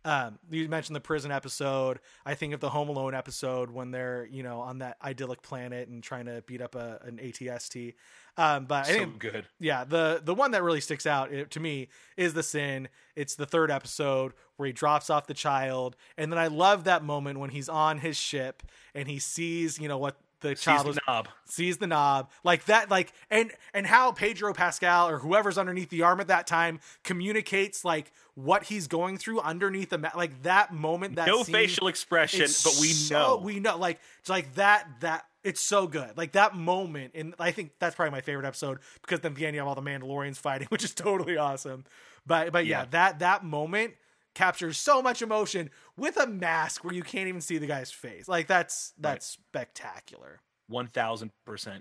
Um, 0.06 0.40
you 0.50 0.68
mentioned 0.70 0.96
the 0.96 1.02
prison 1.02 1.32
episode. 1.32 2.00
I 2.26 2.36
think 2.36 2.54
of 2.54 2.60
the 2.60 2.70
Home 2.70 2.90
Alone 2.90 3.14
episode 3.14 3.72
when 3.72 3.92
they're 3.92 4.28
you 4.32 4.44
know 4.44 4.62
on 4.62 4.80
that 4.80 4.98
idyllic 5.04 5.42
planet 5.42 5.90
and 5.90 6.02
trying 6.02 6.26
to 6.26 6.42
beat 6.46 6.62
up 6.62 6.76
a, 6.76 7.00
an 7.04 7.18
ATST. 7.18 7.96
Um, 8.38 8.66
but 8.66 8.88
I 8.88 8.94
think 8.94 9.20
good 9.20 9.48
yeah 9.60 9.84
the 9.84 10.22
the 10.24 10.36
one 10.36 10.52
that 10.52 10.62
really 10.62 10.82
sticks 10.82 11.08
out 11.08 11.32
to 11.50 11.60
me 11.60 11.88
is 12.16 12.36
the 12.36 12.44
sin 12.44 12.88
it's 13.16 13.34
the 13.34 13.48
third 13.48 13.72
episode 13.72 14.34
where 14.58 14.68
he 14.68 14.74
drops 14.74 15.10
off 15.10 15.26
the 15.26 15.34
child 15.34 15.96
and 16.18 16.32
then 16.32 16.38
i 16.38 16.46
love 16.46 16.84
that 16.84 17.04
moment 17.04 17.40
when 17.40 17.50
he's 17.50 17.68
on 17.68 17.98
his 17.98 18.16
ship 18.16 18.62
and 18.94 19.08
he 19.08 19.18
sees 19.18 19.80
you 19.80 19.88
know 19.88 19.98
what 19.98 20.18
the 20.42 20.50
Sees 20.50 20.62
child 20.62 20.88
the 20.88 21.00
knob. 21.08 21.28
Sees 21.46 21.78
the 21.78 21.88
knob. 21.88 22.30
Like 22.44 22.66
that 22.66 22.90
like 22.92 23.14
and 23.30 23.52
and 23.74 23.88
how 23.88 24.12
pedro 24.12 24.54
pascal 24.54 25.10
or 25.10 25.20
whoever's 25.20 25.58
underneath 25.58 25.90
the 25.90 26.04
arm 26.04 26.20
at 26.20 26.28
that 26.28 26.46
time 26.48 26.80
communicates 27.04 27.84
like 27.84 28.12
what 28.36 28.64
he's 28.66 28.88
going 28.88 29.18
through 29.18 29.40
underneath 29.42 29.90
the 29.90 29.98
ma- 29.98 30.12
like 30.16 30.44
that 30.44 30.72
moment 30.74 31.16
that 31.16 31.28
no 31.28 31.42
scene, 31.44 31.54
facial 31.56 31.88
expression 31.88 32.42
but 32.64 32.78
we 32.80 32.88
so- 32.90 33.16
know. 33.16 33.38
we 33.38 33.60
know 33.60 33.78
like 33.78 34.00
it's 34.20 34.30
like 34.30 34.54
that 34.56 34.88
that 35.00 35.26
it's 35.44 35.62
so 35.62 35.88
good. 35.88 36.18
Like 36.18 36.34
that 36.34 36.56
moment 36.56 37.14
and 37.16 37.34
i 37.40 37.52
think 37.52 37.72
that's 37.80 37.96
probably 37.96 38.12
my 38.12 38.22
favorite 38.22 38.46
episode 38.46 38.80
because 39.02 39.22
then 39.22 39.32
at 39.32 39.38
the 39.38 39.46
end 39.46 39.56
you 39.56 39.62
have 39.62 39.68
all 39.68 39.76
the 39.76 39.82
mandalorians 39.82 40.38
fighting 40.38 40.68
which 40.72 40.84
is 40.84 40.94
totally 40.94 41.38
awesome. 41.38 41.84
But 42.26 42.52
but 42.52 42.66
yeah, 42.66 42.82
Yeah. 42.82 42.86
that 42.92 43.20
that 43.20 43.44
moment 43.44 43.94
captures 44.38 44.78
so 44.78 45.02
much 45.02 45.22
emotion 45.22 45.70
with 45.98 46.16
a 46.18 46.28
mask 46.28 46.84
where 46.84 46.94
you 46.94 47.02
can't 47.04 47.28
even 47.28 47.42
see 47.42 47.58
the 47.58 47.66
guy's 47.68 47.92
face 47.92 48.28
like 48.28 48.46
that's 48.48 48.94
that's 49.00 49.26
spectacular 49.26 50.40
1000% 50.72 51.30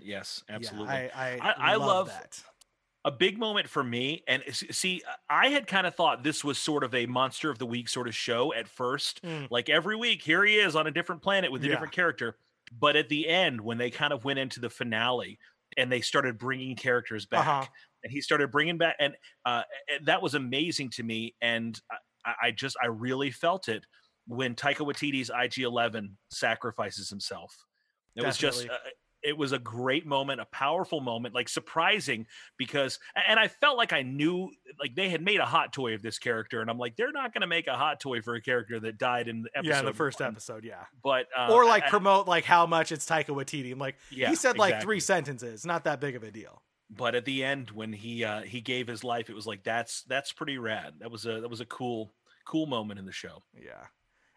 yes 0.03 0.43
absolutely 0.49 0.87
yeah, 0.93 1.09
i 1.15 1.25
i, 1.33 1.39
I- 1.41 1.55
I 1.73 1.75
love, 1.75 1.87
love- 1.87 2.07
that 2.07 2.41
a 3.05 3.11
big 3.11 3.37
moment 3.37 3.69
for 3.69 3.83
me 3.83 4.23
and 4.27 4.43
see 4.51 5.01
i 5.29 5.47
had 5.49 5.67
kind 5.67 5.85
of 5.87 5.95
thought 5.95 6.23
this 6.23 6.43
was 6.43 6.57
sort 6.57 6.83
of 6.83 6.93
a 6.95 7.05
monster 7.05 7.49
of 7.49 7.57
the 7.59 7.65
week 7.65 7.87
sort 7.89 8.07
of 8.07 8.15
show 8.15 8.53
at 8.53 8.67
first 8.67 9.21
Mm. 9.23 9.47
like 9.51 9.69
every 9.69 9.95
week 9.95 10.21
here 10.21 10.43
he 10.43 10.55
is 10.55 10.75
on 10.75 10.87
a 10.87 10.91
different 10.91 11.21
planet 11.21 11.51
with 11.51 11.61
a 11.63 11.65
Yeah. 11.67 11.73
different 11.73 11.93
character 11.93 12.37
but 12.77 12.95
at 12.97 13.07
the 13.07 13.27
end 13.29 13.61
when 13.61 13.77
they 13.77 13.89
kind 13.89 14.11
of 14.11 14.25
went 14.25 14.39
into 14.39 14.59
the 14.59 14.69
finale 14.69 15.37
and 15.77 15.91
they 15.91 16.01
started 16.01 16.37
bringing 16.37 16.75
characters 16.75 17.25
back 17.25 17.47
Uh-huh. 17.47 17.65
and 18.03 18.11
he 18.11 18.19
started 18.19 18.51
bringing 18.51 18.77
back 18.77 18.95
and 18.99 19.15
uh 19.45 19.63
and 19.93 20.05
that 20.07 20.21
was 20.21 20.33
amazing 20.33 20.89
to 20.91 21.03
me 21.03 21.35
and 21.41 21.79
I, 22.27 22.47
I 22.47 22.51
just 22.51 22.75
i 22.83 22.87
really 22.87 23.31
felt 23.31 23.69
it 23.69 23.85
when 24.27 24.55
taika 24.55 24.85
waititi's 24.85 25.29
ig-11 25.29 26.09
sacrifices 26.29 27.09
himself 27.09 27.55
it 28.15 28.25
was 28.25 28.37
just 28.37 28.67
uh, 28.67 28.73
it 29.23 29.37
was 29.37 29.51
a 29.51 29.59
great 29.59 30.05
moment, 30.05 30.39
a 30.39 30.45
powerful 30.45 31.01
moment, 31.01 31.33
like 31.35 31.49
surprising 31.49 32.25
because, 32.57 32.99
and 33.27 33.39
I 33.39 33.47
felt 33.47 33.77
like 33.77 33.91
I 33.91 34.01
knew, 34.03 34.49
like 34.79 34.95
they 34.95 35.09
had 35.09 35.21
made 35.21 35.39
a 35.39 35.45
hot 35.45 35.73
toy 35.73 35.95
of 35.95 36.01
this 36.01 36.17
character, 36.19 36.61
and 36.61 36.69
I'm 36.69 36.77
like, 36.77 36.95
they're 36.95 37.11
not 37.11 37.33
going 37.33 37.41
to 37.41 37.47
make 37.47 37.67
a 37.67 37.75
hot 37.75 37.99
toy 37.99 38.21
for 38.21 38.35
a 38.35 38.41
character 38.41 38.79
that 38.79 38.97
died 38.97 39.27
in 39.27 39.43
the 39.43 39.49
episode. 39.55 39.69
yeah, 39.69 39.79
in 39.79 39.85
the 39.85 39.93
first 39.93 40.19
one. 40.19 40.29
episode, 40.29 40.63
yeah. 40.63 40.83
But 41.03 41.27
uh, 41.37 41.51
or 41.51 41.65
like 41.65 41.83
I- 41.83 41.89
promote 41.89 42.27
like 42.27 42.45
how 42.45 42.65
much 42.67 42.91
it's 42.91 43.05
Taika 43.05 43.29
Waititi. 43.29 43.71
I'm 43.71 43.79
like, 43.79 43.97
Yeah, 44.11 44.29
he 44.29 44.35
said 44.35 44.57
like 44.57 44.69
exactly. 44.75 44.85
three 44.85 44.99
sentences, 44.99 45.65
not 45.65 45.83
that 45.85 45.99
big 45.99 46.15
of 46.15 46.23
a 46.23 46.31
deal. 46.31 46.61
but 46.89 47.15
at 47.15 47.25
the 47.25 47.43
end 47.43 47.71
when 47.71 47.91
he 47.93 48.23
uh 48.23 48.41
he 48.41 48.61
gave 48.61 48.87
his 48.87 49.03
life, 49.03 49.29
it 49.29 49.35
was 49.35 49.45
like 49.45 49.63
that's 49.63 50.03
that's 50.03 50.31
pretty 50.31 50.57
rad. 50.57 50.93
That 50.99 51.11
was 51.11 51.25
a 51.25 51.41
that 51.41 51.49
was 51.49 51.59
a 51.59 51.65
cool 51.65 52.13
cool 52.47 52.65
moment 52.65 52.99
in 52.99 53.05
the 53.05 53.11
show. 53.11 53.43
Yeah. 53.53 53.85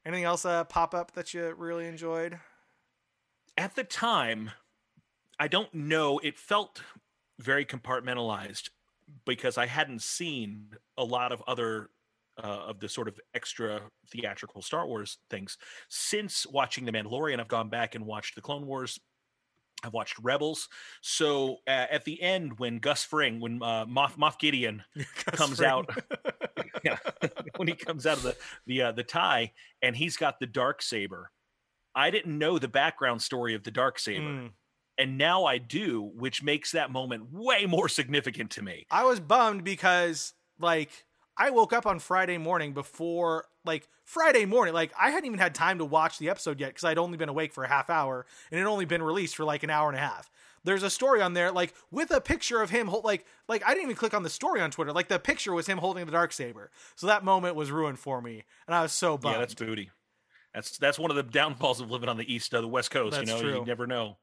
Anything 0.05 0.25
else 0.25 0.45
uh, 0.45 0.65
pop 0.65 0.95
up 0.95 1.13
that 1.13 1.33
you 1.35 1.55
really 1.57 1.87
enjoyed? 1.87 2.39
at 3.61 3.75
the 3.75 3.85
time, 3.85 4.51
I 5.39 5.47
don't 5.47 5.73
know, 5.75 6.19
it 6.21 6.39
felt 6.39 6.83
very 7.39 7.67
compartmentalized 7.67 8.71
because 9.27 9.59
I 9.59 9.67
hadn't 9.67 10.01
seen 10.01 10.71
a 10.97 11.05
lot 11.05 11.31
of 11.31 11.43
other 11.47 11.91
uh, 12.43 12.47
of 12.69 12.81
the 12.81 12.89
sort 12.89 13.07
of 13.07 13.21
extra 13.35 13.83
theatrical 14.09 14.63
Star 14.63 14.87
Wars 14.87 15.19
things 15.29 15.59
since 15.91 16.47
watching 16.47 16.87
The 16.87 16.93
Mandalorian. 16.93 17.39
I've 17.39 17.49
gone 17.49 17.69
back 17.69 17.95
and 17.95 18.07
watched 18.07 18.35
the 18.35 18.41
Clone 18.41 18.67
Wars. 18.67 18.99
I've 19.85 19.93
watched 19.93 20.19
Rebels. 20.23 20.69
So 21.03 21.57
uh, 21.67 21.87
at 21.91 22.05
the 22.05 22.21
end, 22.23 22.59
when 22.59 22.79
Gus 22.79 23.05
Fring, 23.05 23.41
when 23.41 23.63
uh, 23.63 23.85
Moff 23.85 24.17
Moff 24.17 24.39
Gideon 24.39 24.85
comes 25.17 25.59
Fring. 25.59 25.69
out, 25.71 25.91
yeah, 26.85 26.99
when 27.57 27.69
he 27.69 27.75
comes 27.75 28.07
out 28.07 28.17
of 28.19 28.23
the 28.23 28.37
the 28.67 28.83
uh, 28.83 28.93
the 28.93 29.05
tie 29.05 29.53
and 29.83 29.97
he's 29.97 30.17
got 30.17 30.41
the 30.41 30.47
dark 30.47 30.83
saber. 30.83 31.31
I 31.95 32.11
didn't 32.11 32.39
know 32.39 32.59
the 32.59 32.69
background 32.69 33.21
story 33.23 33.55
of 33.55 33.65
the 33.65 33.71
dark 33.73 33.99
saber, 33.99 34.25
Mm. 34.25 34.51
and 34.99 35.19
now 35.19 35.45
I 35.45 35.59
do, 35.59 36.03
which 36.15 36.43
makes 36.43 36.71
that 36.73 36.91
moment 36.93 37.33
way 37.33 37.67
more 37.67 37.89
significant 37.89 38.51
to 38.53 38.63
me. 38.63 38.87
I 38.91 39.05
was 39.05 39.19
bummed 39.21 39.65
because 39.65 40.35
like 40.59 40.91
I 41.37 41.51
woke 41.51 41.73
up 41.73 41.87
on 41.87 41.99
Friday 41.99 42.39
morning 42.39 42.73
before 42.75 43.47
like 43.65 43.89
Friday 44.05 44.45
morning, 44.45 44.73
like 44.75 44.93
I 44.99 45.11
hadn't 45.11 45.27
even 45.27 45.39
had 45.39 45.55
time 45.55 45.79
to 45.79 45.85
watch 45.85 46.19
the 46.19 46.29
episode 46.31 46.61
yet 46.61 46.69
because 46.69 46.85
I'd 46.85 46.99
only 46.99 47.17
been 47.19 47.29
awake 47.29 47.53
for 47.53 47.65
a 47.65 47.69
half 47.69 47.91
hour 47.91 48.25
and 48.51 48.59
it 48.59 48.63
had 48.63 48.69
only 48.71 48.85
been 48.85 49.03
released 49.03 49.37
for 49.37 49.45
like 49.45 49.63
an 49.63 49.71
hour 49.71 49.89
and 49.89 49.97
a 49.99 50.01
half. 50.01 50.31
There's 50.65 50.83
a 50.83 50.91
story 50.91 51.23
on 51.23 51.35
there 51.35 51.51
like 51.51 51.75
with 51.91 52.11
a 52.11 52.21
picture 52.21 52.61
of 52.61 52.71
him 52.71 52.89
hol- 52.89 53.03
like 53.05 53.25
like 53.49 53.65
I 53.65 53.71
didn't 53.71 53.85
even 53.85 53.97
click 53.97 54.15
on 54.15 54.23
the 54.23 54.31
story 54.31 54.61
on 54.61 54.71
Twitter. 54.71 54.93
Like 54.93 55.09
the 55.09 55.19
picture 55.19 55.53
was 55.53 55.67
him 55.67 55.79
holding 55.79 56.05
the 56.07 56.13
dark 56.13 56.33
saber. 56.33 56.71
So 56.97 57.07
that 57.07 57.25
moment 57.25 57.57
was 57.57 57.71
ruined 57.71 57.99
for 57.99 58.21
me 58.21 58.45
and 58.67 58.75
I 58.75 58.83
was 58.83 58.93
so 58.93 59.17
bummed. 59.17 59.35
Yeah, 59.35 59.41
that's 59.41 59.55
booty. 59.55 59.91
That's 60.55 60.79
that's 60.79 60.99
one 60.99 61.11
of 61.11 61.17
the 61.17 61.23
downfalls 61.23 61.81
of 61.81 61.91
living 61.91 62.09
on 62.09 62.17
the 62.17 62.33
east 62.33 62.53
of 62.55 62.63
the 62.63 62.69
west 62.69 62.91
coast. 62.91 63.17
That's 63.17 63.31
you 63.31 63.37
know, 63.37 63.43
true. 63.43 63.61
you 63.61 63.65
never 63.65 63.87
know. 63.87 64.19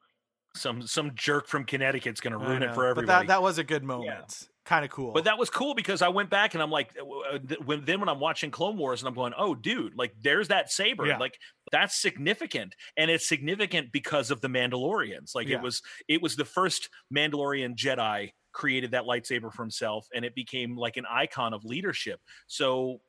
Some 0.55 0.81
some 0.83 1.11
jerk 1.15 1.47
from 1.47 1.65
Connecticut's 1.65 2.19
going 2.19 2.33
to 2.33 2.39
ruin 2.39 2.63
it 2.63 2.73
for 2.73 2.93
But 2.95 3.07
that 3.07 3.27
that 3.27 3.41
was 3.41 3.57
a 3.57 3.63
good 3.63 3.83
moment. 3.83 4.47
Kind 4.67 4.83
of 4.83 4.91
cool. 4.91 5.13
But 5.13 5.23
that 5.23 5.37
was 5.39 5.49
cool 5.49 5.73
because 5.75 6.01
I 6.01 6.09
went 6.09 6.29
back 6.29 6.53
and 6.53 6.61
I'm 6.61 6.69
like, 6.69 6.93
uh, 6.99 7.39
when 7.63 7.85
then 7.85 8.01
when 8.01 8.09
I'm 8.09 8.19
watching 8.19 8.51
Clone 8.51 8.77
Wars 8.77 9.01
and 9.01 9.07
I'm 9.07 9.13
going, 9.15 9.31
oh, 9.37 9.55
dude, 9.55 9.95
like 9.95 10.13
there's 10.21 10.49
that 10.49 10.69
saber, 10.69 11.05
Yeah. 11.07 11.17
like 11.17 11.39
that's 11.71 11.95
significant, 11.95 12.75
and 12.97 13.09
it's 13.09 13.25
significant 13.25 13.93
because 13.93 14.29
of 14.29 14.41
the 14.41 14.49
Mandalorians. 14.49 15.33
Like 15.33 15.47
Yeah. 15.47 15.55
it 15.55 15.61
was, 15.63 15.81
it 16.09 16.21
was 16.21 16.35
the 16.35 16.43
first 16.43 16.89
Mandalorian 17.15 17.77
Jedi 17.77 18.33
created 18.51 18.91
that 18.91 19.03
lightsaber 19.03 19.53
for 19.53 19.63
himself, 19.63 20.05
and 20.13 20.25
it 20.25 20.35
became 20.35 20.75
like 20.75 20.97
an 20.97 21.05
icon 21.09 21.53
of 21.53 21.63
leadership. 21.63 22.19
So. 22.47 22.99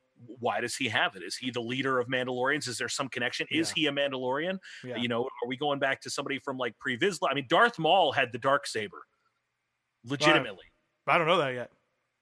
Why 0.40 0.60
does 0.60 0.74
he 0.74 0.88
have 0.88 1.14
it? 1.14 1.22
Is 1.22 1.36
he 1.36 1.52
the 1.52 1.60
leader 1.60 2.00
of 2.00 2.08
Mandalorians? 2.08 2.66
Is 2.66 2.76
there 2.76 2.88
some 2.88 3.08
connection? 3.08 3.46
Is 3.52 3.70
he 3.70 3.86
a 3.86 3.92
Mandalorian? 3.92 4.58
yeah. 4.82 4.96
You 4.96 5.06
know, 5.06 5.22
are 5.22 5.46
we 5.46 5.56
going 5.56 5.78
back 5.78 6.00
to 6.00 6.10
somebody 6.10 6.40
from 6.40 6.58
like 6.58 6.76
pre-Vizsla? 6.80 7.28
I 7.30 7.34
mean, 7.34 7.46
Darth 7.48 7.78
Maul 7.78 8.10
had 8.10 8.32
the 8.32 8.38
dark 8.38 8.66
saber, 8.66 9.04
legitimately. 10.04 10.64
I 11.08 11.18
don't 11.18 11.26
know 11.26 11.38
that 11.38 11.54
yet. 11.54 11.70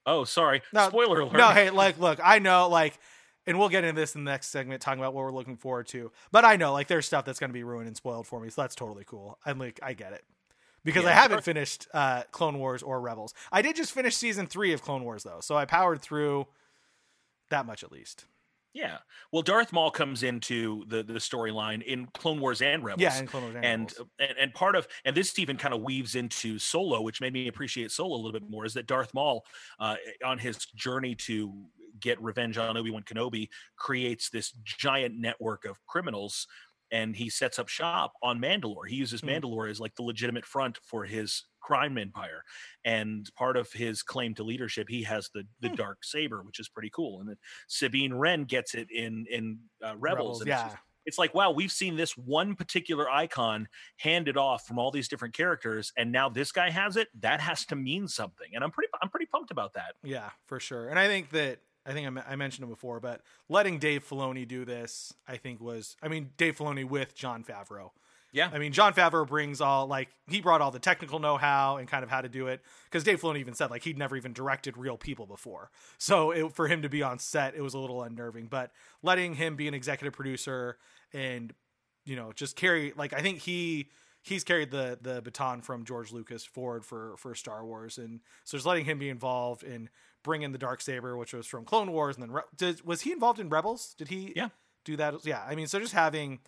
Oh, 0.04 0.24
sorry. 0.24 0.62
No, 0.72 0.88
Spoiler 0.88 1.20
alert. 1.20 1.36
No, 1.36 1.48
hey, 1.48 1.70
like, 1.70 1.98
look, 1.98 2.20
I 2.22 2.38
know, 2.38 2.68
like, 2.68 2.98
and 3.46 3.58
we'll 3.58 3.68
get 3.68 3.84
into 3.84 4.00
this 4.00 4.14
in 4.14 4.24
the 4.24 4.30
next 4.30 4.48
segment, 4.48 4.80
talking 4.80 5.00
about 5.00 5.14
what 5.14 5.24
we're 5.24 5.32
looking 5.32 5.56
forward 5.56 5.88
to. 5.88 6.12
But 6.30 6.44
I 6.44 6.56
know, 6.56 6.72
like, 6.72 6.86
there's 6.86 7.06
stuff 7.06 7.24
that's 7.24 7.40
going 7.40 7.50
to 7.50 7.54
be 7.54 7.64
ruined 7.64 7.88
and 7.88 7.96
spoiled 7.96 8.26
for 8.26 8.40
me, 8.40 8.48
so 8.50 8.62
that's 8.62 8.74
totally 8.74 9.04
cool. 9.04 9.38
I'm 9.44 9.58
like, 9.58 9.80
I 9.82 9.94
get 9.94 10.12
it 10.12 10.24
because 10.86 11.04
I 11.04 11.12
haven't 11.12 11.42
finished 11.42 11.88
uh, 11.92 12.22
Clone 12.30 12.58
Wars 12.58 12.82
or 12.82 13.00
Rebels. 13.00 13.34
I 13.50 13.60
did 13.60 13.76
just 13.76 13.92
finish 13.92 14.16
season 14.16 14.46
three 14.46 14.72
of 14.72 14.82
Clone 14.82 15.02
Wars 15.02 15.24
though, 15.24 15.40
so 15.40 15.56
I 15.56 15.64
powered 15.64 16.00
through 16.00 16.46
that 17.50 17.66
much 17.66 17.82
at 17.82 17.92
least. 17.92 18.24
Yeah. 18.76 18.98
Well, 19.32 19.40
Darth 19.40 19.72
Maul 19.72 19.90
comes 19.90 20.22
into 20.22 20.84
the 20.88 21.02
the 21.02 21.14
storyline 21.14 21.82
in 21.82 22.06
Clone 22.08 22.40
Wars 22.40 22.60
and 22.60 22.84
Rebels. 22.84 23.00
Yeah, 23.00 23.18
in 23.18 23.26
Clone 23.26 23.44
Wars 23.44 23.54
and, 23.56 23.64
and, 23.64 23.90
Rebels. 23.90 24.08
and 24.18 24.38
and 24.38 24.54
part 24.54 24.76
of 24.76 24.86
and 25.06 25.16
this 25.16 25.38
even 25.38 25.56
kind 25.56 25.72
of 25.72 25.80
weaves 25.80 26.14
into 26.14 26.58
Solo, 26.58 27.00
which 27.00 27.22
made 27.22 27.32
me 27.32 27.48
appreciate 27.48 27.90
Solo 27.90 28.14
a 28.14 28.18
little 28.18 28.38
bit 28.38 28.48
more. 28.50 28.66
Is 28.66 28.74
that 28.74 28.86
Darth 28.86 29.14
Maul, 29.14 29.46
uh, 29.80 29.96
on 30.22 30.38
his 30.38 30.58
journey 30.66 31.14
to 31.14 31.64
get 32.00 32.20
revenge 32.20 32.58
on 32.58 32.76
Obi 32.76 32.90
Wan 32.90 33.02
Kenobi, 33.02 33.48
creates 33.76 34.28
this 34.28 34.50
giant 34.62 35.18
network 35.18 35.64
of 35.64 35.78
criminals, 35.86 36.46
and 36.90 37.16
he 37.16 37.30
sets 37.30 37.58
up 37.58 37.68
shop 37.68 38.12
on 38.22 38.38
Mandalore. 38.38 38.88
He 38.88 38.96
uses 38.96 39.22
Hmm. 39.22 39.28
Mandalore 39.30 39.70
as 39.70 39.80
like 39.80 39.94
the 39.94 40.02
legitimate 40.02 40.44
front 40.44 40.76
for 40.82 41.06
his 41.06 41.44
crime 41.66 41.98
empire, 41.98 42.42
and 42.84 43.28
part 43.34 43.56
of 43.56 43.72
his 43.72 44.02
claim 44.02 44.34
to 44.34 44.44
leadership, 44.44 44.88
he 44.88 45.02
has 45.02 45.28
the 45.34 45.42
the 45.60 45.68
Hmm. 45.68 45.74
dark 45.74 46.04
saber, 46.04 46.42
which 46.42 46.60
is 46.60 46.68
pretty 46.68 46.90
cool. 46.90 47.20
And 47.20 47.28
then 47.28 47.36
Sabine 47.68 48.14
Wren 48.14 48.44
gets 48.44 48.74
it 48.74 48.90
in 48.90 49.26
in 49.30 49.58
uh, 49.84 49.96
Rebels, 49.96 50.00
Rebels, 50.00 50.40
and 50.42 50.50
it's 50.50 50.58
yeah. 50.60 50.68
just- 50.68 50.82
it's 51.08 51.18
like 51.18 51.34
wow 51.34 51.52
we've 51.52 51.70
seen 51.70 51.94
this 51.94 52.16
one 52.16 52.56
particular 52.56 53.08
icon 53.08 53.68
handed 53.96 54.36
off 54.36 54.66
from 54.66 54.76
all 54.76 54.90
these 54.90 55.06
different 55.06 55.34
characters 55.34 55.92
and 55.96 56.10
now 56.10 56.28
this 56.28 56.50
guy 56.50 56.68
has 56.68 56.96
it 56.96 57.06
that 57.20 57.40
has 57.40 57.64
to 57.64 57.76
mean 57.76 58.08
something 58.08 58.48
and 58.56 58.64
i'm 58.64 58.72
pretty 58.72 58.88
i'm 59.00 59.08
pretty 59.08 59.26
pumped 59.26 59.52
about 59.52 59.72
that 59.74 59.94
Yeah, 60.02 60.30
for 60.46 60.58
sure. 60.58 60.88
And 60.88 60.98
I 60.98 61.06
think 61.06 61.30
that 61.30 61.60
I 61.88 61.92
think 61.92 62.08
I, 62.18 62.32
I 62.32 62.34
mentioned 62.34 62.66
it 62.66 62.70
before, 62.70 62.98
but 62.98 63.20
letting 63.48 63.78
Dave 63.78 64.04
Filoni 64.04 64.48
do 64.48 64.64
this, 64.64 65.12
I 65.28 65.36
think 65.36 65.60
was 65.60 65.96
I 66.02 66.08
mean 66.08 66.30
Dave 66.36 66.56
Filoni 66.58 66.84
with 66.84 67.14
Jon 67.14 67.44
Favreau. 67.44 67.90
Yeah 68.36 68.50
I 68.52 68.58
mean, 68.58 68.72
Jon 68.72 68.92
Favreau 68.92 69.26
brings 69.26 69.60
all 69.62 69.86
like 69.86 70.08
he 70.28 70.40
brought 70.42 70.60
all 70.60 70.70
the 70.70 70.78
technical 70.78 71.18
know-how 71.18 71.78
and 71.78 71.88
kind 71.88 72.04
of 72.04 72.10
how 72.10 72.20
to 72.20 72.28
do 72.28 72.48
it 72.48 72.60
because 72.84 73.02
Dave 73.02 73.20
Filoni 73.20 73.38
even 73.38 73.54
said 73.54 73.70
like 73.70 73.82
he'd 73.82 73.96
never 73.96 74.14
even 74.14 74.34
directed 74.34 74.76
real 74.76 74.98
people 74.98 75.26
before. 75.26 75.70
So 75.96 76.32
it, 76.32 76.54
for 76.54 76.68
him 76.68 76.82
to 76.82 76.88
be 76.90 77.02
on 77.02 77.18
set, 77.18 77.54
it 77.54 77.62
was 77.62 77.72
a 77.72 77.78
little 77.78 78.02
unnerving. 78.02 78.48
But 78.48 78.72
letting 79.02 79.34
him 79.34 79.56
be 79.56 79.68
an 79.68 79.74
executive 79.74 80.12
producer 80.12 80.76
and 81.14 81.54
you 82.04 82.14
know 82.14 82.32
just 82.32 82.56
carry 82.56 82.92
like 82.94 83.14
I 83.14 83.22
think 83.22 83.40
he 83.40 83.88
he's 84.20 84.44
carried 84.44 84.70
the 84.70 84.98
the 85.00 85.22
baton 85.22 85.62
from 85.62 85.84
George 85.84 86.12
Lucas 86.12 86.44
forward 86.44 86.84
for 86.84 87.16
for 87.16 87.34
Star 87.34 87.64
Wars, 87.64 87.96
and 87.96 88.20
so 88.44 88.58
just 88.58 88.66
letting 88.66 88.84
him 88.84 88.98
be 88.98 89.08
involved 89.08 89.62
in 89.62 89.88
bringing 90.22 90.52
the 90.52 90.58
dark 90.58 90.82
saber, 90.82 91.16
which 91.16 91.32
was 91.32 91.46
from 91.46 91.64
Clone 91.64 91.92
Wars, 91.92 92.16
and 92.16 92.24
then 92.24 92.32
Re- 92.32 92.42
did, 92.56 92.84
was 92.84 93.02
he 93.02 93.12
involved 93.12 93.38
in 93.38 93.48
Rebels? 93.48 93.94
Did 93.96 94.08
he? 94.08 94.32
Yeah. 94.36 94.48
Do 94.84 94.96
that? 94.96 95.24
Yeah. 95.24 95.42
I 95.48 95.54
mean, 95.54 95.68
so 95.68 95.78
just 95.80 95.92
having 95.94 96.40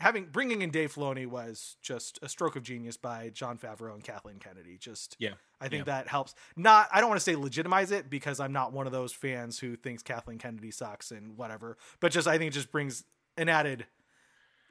having 0.00 0.26
bringing 0.26 0.62
in 0.62 0.70
Dave 0.70 0.94
Filoni 0.94 1.26
was 1.26 1.76
just 1.82 2.18
a 2.22 2.28
stroke 2.28 2.56
of 2.56 2.62
genius 2.62 2.96
by 2.96 3.30
Jon 3.30 3.58
Favreau 3.58 3.94
and 3.94 4.02
Kathleen 4.04 4.38
Kennedy. 4.38 4.76
Just 4.78 5.16
Yeah. 5.18 5.34
I 5.60 5.68
think 5.68 5.86
Yeah. 5.86 5.94
that 5.94 6.08
helps. 6.08 6.34
Not 6.56 6.88
I 6.92 7.00
don't 7.00 7.08
want 7.08 7.20
to 7.20 7.24
say 7.24 7.34
legitimize 7.36 7.90
it 7.90 8.08
because 8.10 8.40
I'm 8.40 8.52
not 8.52 8.72
one 8.72 8.86
of 8.86 8.92
those 8.92 9.12
fans 9.12 9.58
who 9.58 9.76
thinks 9.76 10.02
Kathleen 10.02 10.38
Kennedy 10.38 10.70
sucks 10.70 11.10
and 11.10 11.36
whatever. 11.36 11.76
But 12.00 12.12
just 12.12 12.28
I 12.28 12.38
think 12.38 12.52
it 12.52 12.54
just 12.54 12.70
brings 12.72 13.04
an 13.36 13.48
added 13.48 13.86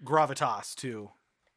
gravitas 0.03 0.75
to 0.75 1.09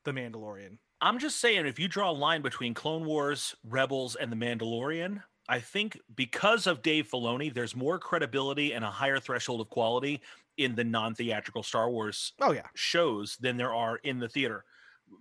the 0.05 0.13
Mandalorian. 0.13 0.79
i'm 1.03 1.19
just 1.19 1.39
saying 1.39 1.67
if 1.67 1.79
you 1.79 1.89
draw 1.89 2.11
a 2.11 2.13
line 2.13 2.41
between 2.43 2.73
clone 2.75 3.05
wars 3.05 3.55
rebels 3.69 4.17
and 4.17 4.33
the 4.33 4.37
mandalorian 4.37 5.23
i 5.49 5.61
think 5.61 5.99
because 6.15 6.67
of 6.67 6.81
dave 6.83 7.07
filoni 7.11 7.53
there's 7.53 7.77
more 7.77 7.99
credibility 7.99 8.73
and 8.73 8.83
a 8.85 8.91
higher 8.91 9.19
threshold 9.21 9.61
of 9.61 9.69
quality 9.69 10.21
in 10.65 10.75
the 10.75 10.85
non-theatrical 10.85 11.63
star 11.63 11.91
wars 11.91 12.33
Oh 12.41 12.53
yeah. 12.53 12.67
shows 12.75 13.37
than 13.41 13.57
there 13.57 13.75
are 13.75 13.97
in 14.05 14.19
the 14.19 14.29
theater 14.29 14.65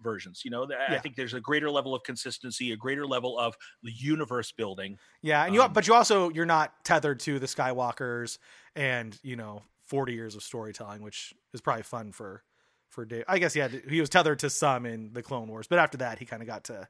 versions 0.04 0.44
you 0.46 0.52
know 0.52 0.68
I- 0.72 0.96
i 0.96 1.00
think 1.00 1.16
there's 1.16 1.34
a 1.34 1.42
greater 1.42 1.72
level 1.72 1.96
of 1.96 2.04
consistency 2.04 2.72
a 2.72 2.78
greater 2.78 3.08
level 3.08 3.40
of 3.40 3.56
the 3.82 3.92
universe 3.92 4.52
building 4.52 5.00
Yeah, 5.24 5.44
and 5.46 5.56
you 5.56 5.62
Um, 5.64 5.74
but 5.74 5.88
you 5.88 5.96
also 5.96 6.30
you're 6.30 6.46
not 6.46 6.86
tethered 6.86 7.20
to 7.22 7.40
the 7.40 7.48
Skywalkers 7.48 8.38
and, 8.76 9.18
you 9.24 9.36
know, 9.36 9.64
40 9.86 10.14
years 10.14 10.36
of 10.36 10.44
storytelling, 10.44 11.02
which 11.02 11.34
is 11.54 11.62
probably 11.62 11.82
fun 11.84 12.12
for 12.12 12.44
for 12.90 13.04
Dave. 13.06 13.24
I 13.28 13.40
guess 13.40 13.54
he 13.56 13.60
had 13.60 13.72
to, 13.72 13.82
he 13.90 14.00
was 14.00 14.10
tethered 14.10 14.40
to 14.40 14.50
some 14.52 14.86
in 14.86 15.12
the 15.14 15.24
Clone 15.24 15.48
Wars, 15.48 15.66
but 15.68 15.80
after 15.80 15.98
that 15.98 16.20
he 16.20 16.26
kind 16.26 16.44
of 16.44 16.48
got 16.48 16.66
to 16.66 16.88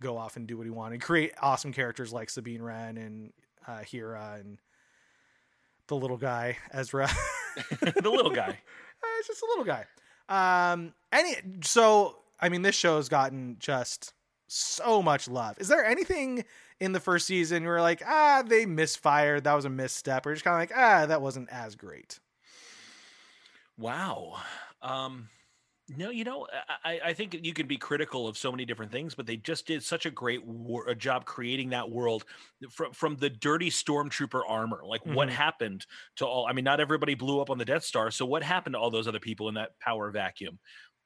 go 0.00 0.16
off 0.16 0.36
and 0.36 0.46
do 0.46 0.56
what 0.56 0.64
he 0.64 0.70
wanted, 0.70 1.02
create 1.02 1.32
awesome 1.42 1.72
characters 1.74 2.10
like 2.12 2.30
Sabine 2.30 2.62
Wren 2.62 2.96
and 2.96 3.32
uh 3.66 3.82
Hera 3.82 4.38
and 4.40 4.58
the 5.88 5.96
little 5.96 6.16
guy 6.16 6.56
Ezra. 6.72 7.08
the 7.80 8.10
little 8.10 8.30
guy 8.30 8.58
Uh, 9.04 9.18
it's 9.18 9.28
just 9.28 9.42
a 9.42 9.46
little 9.46 9.64
guy. 9.64 9.84
Um, 10.30 10.94
any 11.12 11.34
so 11.62 12.16
I 12.40 12.48
mean, 12.48 12.62
this 12.62 12.74
show's 12.74 13.08
gotten 13.10 13.56
just 13.58 14.14
so 14.48 15.02
much 15.02 15.28
love. 15.28 15.58
Is 15.58 15.68
there 15.68 15.84
anything 15.84 16.44
in 16.80 16.92
the 16.92 17.00
first 17.00 17.26
season 17.26 17.64
where 17.64 17.82
like 17.82 18.02
ah 18.06 18.42
they 18.46 18.64
misfired, 18.64 19.44
that 19.44 19.52
was 19.52 19.66
a 19.66 19.70
misstep, 19.70 20.24
or 20.24 20.32
just 20.32 20.44
kind 20.44 20.54
of 20.54 20.60
like 20.60 20.78
ah 20.78 21.06
that 21.06 21.20
wasn't 21.20 21.50
as 21.50 21.74
great? 21.74 22.18
Wow. 23.76 24.36
Um 24.80 25.28
No, 25.86 26.08
you 26.08 26.24
know, 26.24 26.46
I, 26.82 26.98
I 27.04 27.12
think 27.12 27.34
you 27.44 27.52
can 27.52 27.66
be 27.66 27.76
critical 27.76 28.26
of 28.26 28.38
so 28.38 28.50
many 28.50 28.64
different 28.64 28.90
things, 28.90 29.14
but 29.14 29.26
they 29.26 29.36
just 29.36 29.66
did 29.66 29.82
such 29.82 30.06
a 30.06 30.10
great 30.10 30.40
a 30.86 30.94
job 30.94 31.26
creating 31.26 31.68
that 31.70 31.90
world 31.90 32.24
from 32.70 32.94
from 32.94 33.16
the 33.16 33.28
dirty 33.28 33.68
stormtrooper 33.68 34.40
armor. 34.48 34.80
Like, 34.86 35.04
what 35.04 35.28
Mhm. 35.28 35.30
happened 35.30 35.84
to 36.16 36.26
all? 36.26 36.46
I 36.46 36.54
mean, 36.54 36.64
not 36.64 36.80
everybody 36.80 37.14
blew 37.14 37.38
up 37.38 37.50
on 37.50 37.58
the 37.58 37.66
Death 37.66 37.84
Star, 37.84 38.10
so 38.10 38.24
what 38.24 38.42
happened 38.42 38.72
to 38.74 38.78
all 38.78 38.90
those 38.90 39.06
other 39.06 39.20
people 39.20 39.46
in 39.50 39.54
that 39.56 39.78
power 39.78 40.10
vacuum? 40.10 40.58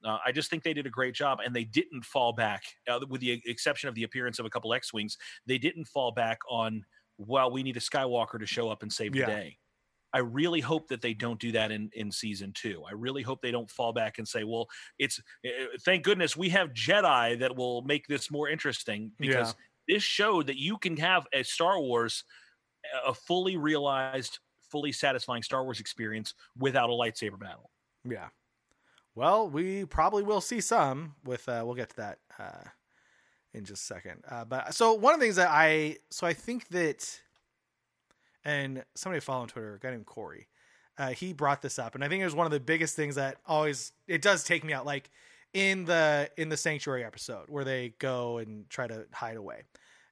Uh, 0.05 0.19
I 0.25 0.31
just 0.31 0.49
think 0.49 0.63
they 0.63 0.75
did 0.75 0.87
a 0.87 0.91
great 0.91 1.15
job, 1.17 1.41
and 1.45 1.57
they 1.57 1.65
didn't 1.65 2.05
fall 2.05 2.33
back, 2.33 2.63
uh, 2.89 3.01
with 3.09 3.21
the 3.21 3.43
exception 3.47 3.89
of 3.89 3.97
the 3.97 4.05
appearance 4.05 4.39
of 4.39 4.47
a 4.47 4.51
couple 4.51 4.73
X 4.73 4.93
wings. 4.93 5.19
They 5.45 5.59
didn't 5.59 5.87
fall 5.87 6.13
back 6.13 6.39
on, 6.49 6.85
well, 7.17 7.51
we 7.51 7.65
need 7.65 7.77
a 7.77 7.81
Skywalker 7.81 8.39
to 8.39 8.47
show 8.47 8.69
up 8.69 8.85
and 8.85 8.93
save 8.93 9.11
Yeah. 9.13 9.17
the 9.17 9.25
day. 9.25 9.59
I 10.13 10.19
really 10.19 10.61
hope 10.61 10.89
that 10.89 11.03
they 11.03 11.15
don't 11.15 11.41
do 11.41 11.53
that 11.53 11.71
in 11.71 11.91
in 11.93 12.11
season 12.11 12.53
two. 12.55 12.83
I 12.89 12.93
really 12.93 13.23
hope 13.23 13.43
they 13.43 13.51
don't 13.51 13.71
fall 13.71 13.93
back 13.93 14.19
and 14.19 14.27
say, 14.27 14.45
"Well, 14.45 14.69
it's 14.99 15.21
uh, 15.47 15.51
thank 15.85 16.05
goodness 16.05 16.37
we 16.37 16.49
have 16.51 16.71
Jedi 16.73 17.39
that 17.41 17.57
will 17.57 17.83
make 17.83 18.07
this 18.07 18.31
more 18.31 18.49
interesting." 18.49 19.13
Because 19.19 19.55
this 19.87 20.03
showed 20.03 20.47
that 20.47 20.59
you 20.59 20.79
can 20.79 20.97
have 20.97 21.27
a 21.33 21.43
Star 21.43 21.81
Wars, 21.81 22.25
a 23.07 23.15
fully 23.15 23.57
realized, 23.57 24.39
fully 24.63 24.93
satisfying 24.93 25.43
Star 25.43 25.65
Wars 25.65 25.81
experience 25.81 26.35
without 26.57 26.91
a 26.91 26.93
lightsaber 26.93 27.39
battle. 27.39 27.71
Yeah. 28.05 28.29
Well, 29.15 29.51
we 29.51 29.85
probably 29.85 30.23
will 30.23 30.41
see 30.41 30.61
some 30.61 31.17
with 31.25 31.49
uh 31.49 31.63
we'll 31.65 31.75
get 31.75 31.91
to 31.91 31.97
that 31.97 32.19
uh 32.39 32.69
in 33.55 33.65
just 33.65 33.83
a 33.83 33.87
second. 33.87 34.25
Uh 34.29 34.45
but 34.45 34.75
so 34.75 34.95
one 34.95 35.15
of 35.15 35.21
the 35.21 35.27
things 35.27 35.37
that 35.37 35.49
I 35.51 35.99
so 36.11 36.27
I 36.27 36.35
think 36.35 36.69
that 36.69 37.21
and 38.49 38.83
somebody 38.95 39.21
follow 39.21 39.43
on 39.43 39.49
Twitter, 39.49 39.75
a 39.75 39.79
guy 39.79 39.91
named 39.91 40.07
Corey, 40.07 40.49
uh, 40.97 41.11
he 41.11 41.35
brought 41.35 41.61
this 41.61 41.79
up, 41.79 41.95
and 41.95 42.03
I 42.03 42.09
think 42.09 42.23
it 42.23 42.25
was 42.25 42.35
one 42.35 42.47
of 42.47 42.51
the 42.51 42.59
biggest 42.59 42.97
things 42.97 43.17
that 43.17 43.37
always 43.47 43.93
it 44.09 44.23
does 44.23 44.43
take 44.43 44.65
me 44.65 44.73
out. 44.73 44.87
Like 44.87 45.11
in 45.53 45.85
the 45.85 46.31
in 46.39 46.49
the 46.49 46.57
sanctuary 46.57 47.05
episode 47.05 47.45
where 47.49 47.63
they 47.63 47.93
go 47.99 48.39
and 48.39 48.69
try 48.71 48.87
to 48.87 49.05
hide 49.13 49.37
away, 49.37 49.65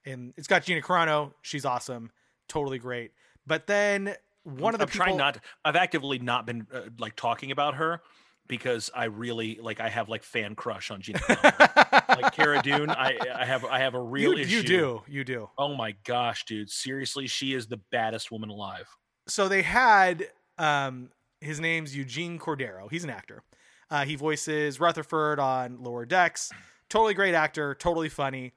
and 0.05 0.35
it's 0.37 0.47
got 0.47 0.65
Gina 0.65 0.83
Carano, 0.83 1.33
she's 1.41 1.65
awesome, 1.65 2.11
totally 2.47 2.79
great. 2.79 3.13
But 3.47 3.67
then 3.67 4.15
one 4.45 4.75
of 4.75 4.79
the 4.79 4.85
I'm 4.85 4.91
people, 4.91 5.07
trying 5.07 5.17
not. 5.17 5.41
I've 5.65 5.77
actively 5.77 6.19
not 6.19 6.47
been 6.47 6.67
uh, 6.73 6.83
like 6.99 7.17
talking 7.17 7.51
about 7.51 7.77
her 7.77 8.03
because 8.49 8.91
I 8.95 9.05
really 9.05 9.59
like. 9.61 9.81
I 9.81 9.89
have 9.89 10.09
like 10.09 10.23
fan 10.23 10.55
crush 10.55 10.91
on 10.91 11.01
Gina. 11.01 11.19
Carano. 11.19 12.23
like 12.23 12.33
Cara 12.35 12.63
Dune, 12.63 12.91
I 12.91 13.17
I 13.35 13.45
have 13.45 13.65
I 13.65 13.79
have 13.81 13.95
a 13.95 14.01
real 14.03 14.35
you, 14.35 14.45
issue. 14.45 14.57
you 14.57 14.63
do, 14.63 15.03
you 15.09 15.25
do. 15.25 15.49
Oh 15.59 15.75
my 15.75 15.95
gosh, 16.05 16.45
dude! 16.45 16.71
Seriously, 16.71 17.27
she 17.27 17.53
is 17.55 17.67
the 17.67 17.81
baddest 17.91 18.31
woman 18.31 18.49
alive. 18.51 18.89
so 19.29 19.49
they 19.49 19.63
had 19.63 20.29
um 20.59 21.11
his 21.41 21.61
name's 21.61 21.95
Eugene 21.97 22.39
Cordero. 22.39 22.91
He's 22.91 23.05
an 23.05 23.11
actor. 23.11 23.43
Uh, 23.91 24.05
he 24.05 24.17
voices 24.17 24.81
Rutherford 24.81 25.39
on 25.39 25.83
Lower 25.83 26.05
Decks. 26.07 26.51
Totally 26.89 27.15
great 27.15 27.35
actor, 27.35 27.75
totally 27.75 28.09
funny. 28.09 28.53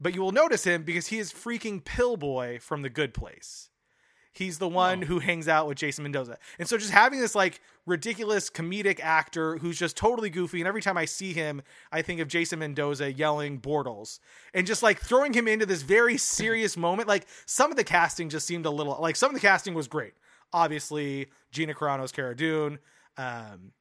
But 0.00 0.14
you 0.14 0.20
will 0.22 0.32
notice 0.32 0.64
him 0.64 0.82
because 0.82 1.06
he 1.08 1.18
is 1.18 1.32
freaking 1.32 1.82
Pillboi 1.82 2.60
from 2.60 2.82
The 2.82 2.90
Good 2.90 3.14
Place. 3.14 3.68
He's 4.34 4.58
the 4.58 4.68
one 4.68 5.02
Oh. 5.04 5.06
who 5.06 5.18
hangs 5.20 5.46
out 5.48 5.66
with 5.68 5.78
Jason 5.78 6.02
Mendoza. 6.02 6.36
And 6.58 6.68
so 6.68 6.76
just 6.76 6.90
having 6.90 7.20
this 7.20 7.34
like 7.34 7.60
ridiculous 7.86 8.50
comedic 8.50 8.98
actor 9.00 9.56
who's 9.58 9.78
just 9.78 9.96
totally 9.96 10.28
goofy 10.28 10.60
and 10.60 10.68
every 10.68 10.82
time 10.82 10.98
I 10.98 11.04
see 11.04 11.32
him 11.32 11.62
I 11.92 12.02
think 12.02 12.20
of 12.20 12.28
Jason 12.28 12.58
Mendoza 12.58 13.12
yelling 13.12 13.60
Bortles 13.60 14.18
and 14.52 14.66
just 14.66 14.82
like 14.82 15.00
throwing 15.00 15.32
him 15.32 15.46
into 15.48 15.66
this 15.66 15.82
very 15.82 16.16
serious 16.18 16.76
moment 16.86 17.08
like 17.08 17.26
some 17.46 17.70
of 17.70 17.76
the 17.76 17.84
casting 17.84 18.28
just 18.28 18.46
seemed 18.46 18.66
a 18.66 18.70
little 18.70 18.96
like 19.00 19.16
some 19.16 19.30
of 19.30 19.34
the 19.34 19.46
casting 19.46 19.72
was 19.74 19.86
great. 19.88 20.14
Obviously 20.52 21.28
Gina 21.52 21.74
Carano's 21.74 22.10
Cara 22.12 22.34
Dune 22.34 22.78
um 23.16 23.72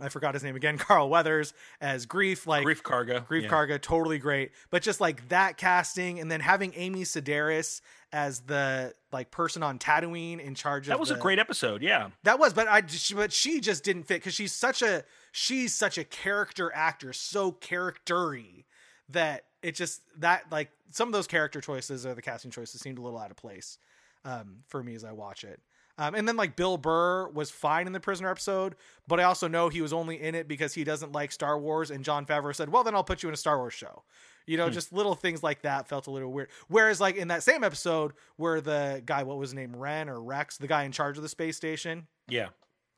I 0.00 0.08
forgot 0.08 0.34
his 0.34 0.42
name 0.42 0.56
again 0.56 0.78
Carl 0.78 1.08
Weathers 1.08 1.54
as 1.80 2.06
Greef 2.06 2.46
like 2.46 2.66
Greef 2.66 2.82
Karga. 2.82 3.26
Greef 3.26 3.42
yeah. 3.42 3.48
Karga, 3.48 3.80
totally 3.80 4.18
great. 4.18 4.52
But 4.70 4.82
just 4.82 5.00
like 5.00 5.28
that 5.28 5.56
casting, 5.56 6.20
and 6.20 6.30
then 6.30 6.40
having 6.40 6.72
Amy 6.74 7.02
Sedaris 7.02 7.80
as 8.12 8.40
the 8.40 8.94
like 9.12 9.30
person 9.30 9.62
on 9.62 9.78
Tatooine 9.78 10.40
in 10.40 10.54
charge 10.54 10.86
of 10.86 10.90
That 10.90 11.00
was 11.00 11.10
a 11.10 11.16
great 11.16 11.38
episode. 11.38 11.82
Yeah. 11.82 12.10
That 12.24 12.38
was, 12.38 12.52
but 12.52 12.68
I 12.68 12.80
just, 12.80 13.14
but 13.14 13.32
she 13.32 13.60
just 13.60 13.84
didn't 13.84 14.04
fit 14.04 14.20
because 14.20 14.34
she's 14.34 14.52
such 14.52 14.82
a 14.82 15.04
she's 15.32 15.74
such 15.74 15.98
a 15.98 16.04
character 16.04 16.72
actor, 16.74 17.12
so 17.12 17.52
charactery 17.52 18.64
that 19.10 19.44
it 19.62 19.74
just 19.74 20.02
that 20.18 20.44
like 20.50 20.70
some 20.90 21.08
of 21.08 21.12
those 21.12 21.26
character 21.26 21.60
choices 21.60 22.06
or 22.06 22.14
the 22.14 22.22
casting 22.22 22.50
choices 22.50 22.80
seemed 22.80 22.98
a 22.98 23.02
little 23.02 23.18
out 23.18 23.30
of 23.30 23.36
place 23.36 23.78
um, 24.24 24.58
for 24.68 24.82
me 24.82 24.94
as 24.94 25.04
I 25.04 25.12
watch 25.12 25.44
it. 25.44 25.60
Um, 25.96 26.14
and 26.16 26.26
then 26.26 26.36
like 26.36 26.56
Bill 26.56 26.76
Burr 26.76 27.28
was 27.28 27.50
fine 27.50 27.86
in 27.86 27.92
the 27.92 28.00
prisoner 28.00 28.28
episode, 28.30 28.74
but 29.06 29.20
I 29.20 29.24
also 29.24 29.46
know 29.46 29.68
he 29.68 29.80
was 29.80 29.92
only 29.92 30.20
in 30.20 30.34
it 30.34 30.48
because 30.48 30.74
he 30.74 30.82
doesn't 30.82 31.12
like 31.12 31.30
Star 31.30 31.56
Wars. 31.58 31.90
And 31.92 32.04
Jon 32.04 32.26
Favreau 32.26 32.54
said, 32.54 32.68
"Well, 32.70 32.82
then 32.82 32.94
I'll 32.96 33.04
put 33.04 33.22
you 33.22 33.28
in 33.28 33.32
a 33.32 33.36
Star 33.36 33.58
Wars 33.58 33.74
show." 33.74 34.02
You 34.46 34.56
know, 34.58 34.68
just 34.68 34.92
little 34.92 35.14
things 35.14 35.42
like 35.42 35.62
that 35.62 35.88
felt 35.88 36.06
a 36.06 36.10
little 36.10 36.32
weird. 36.32 36.48
Whereas, 36.68 37.00
like 37.00 37.16
in 37.16 37.28
that 37.28 37.42
same 37.44 37.62
episode 37.64 38.12
where 38.36 38.60
the 38.60 39.02
guy, 39.06 39.22
what 39.22 39.38
was 39.38 39.50
his 39.50 39.54
name, 39.54 39.74
Ren 39.74 40.08
or 40.08 40.20
Rex, 40.20 40.58
the 40.58 40.66
guy 40.66 40.82
in 40.82 40.92
charge 40.92 41.16
of 41.16 41.22
the 41.22 41.28
space 41.30 41.56
station, 41.56 42.08
Yeah. 42.28 42.48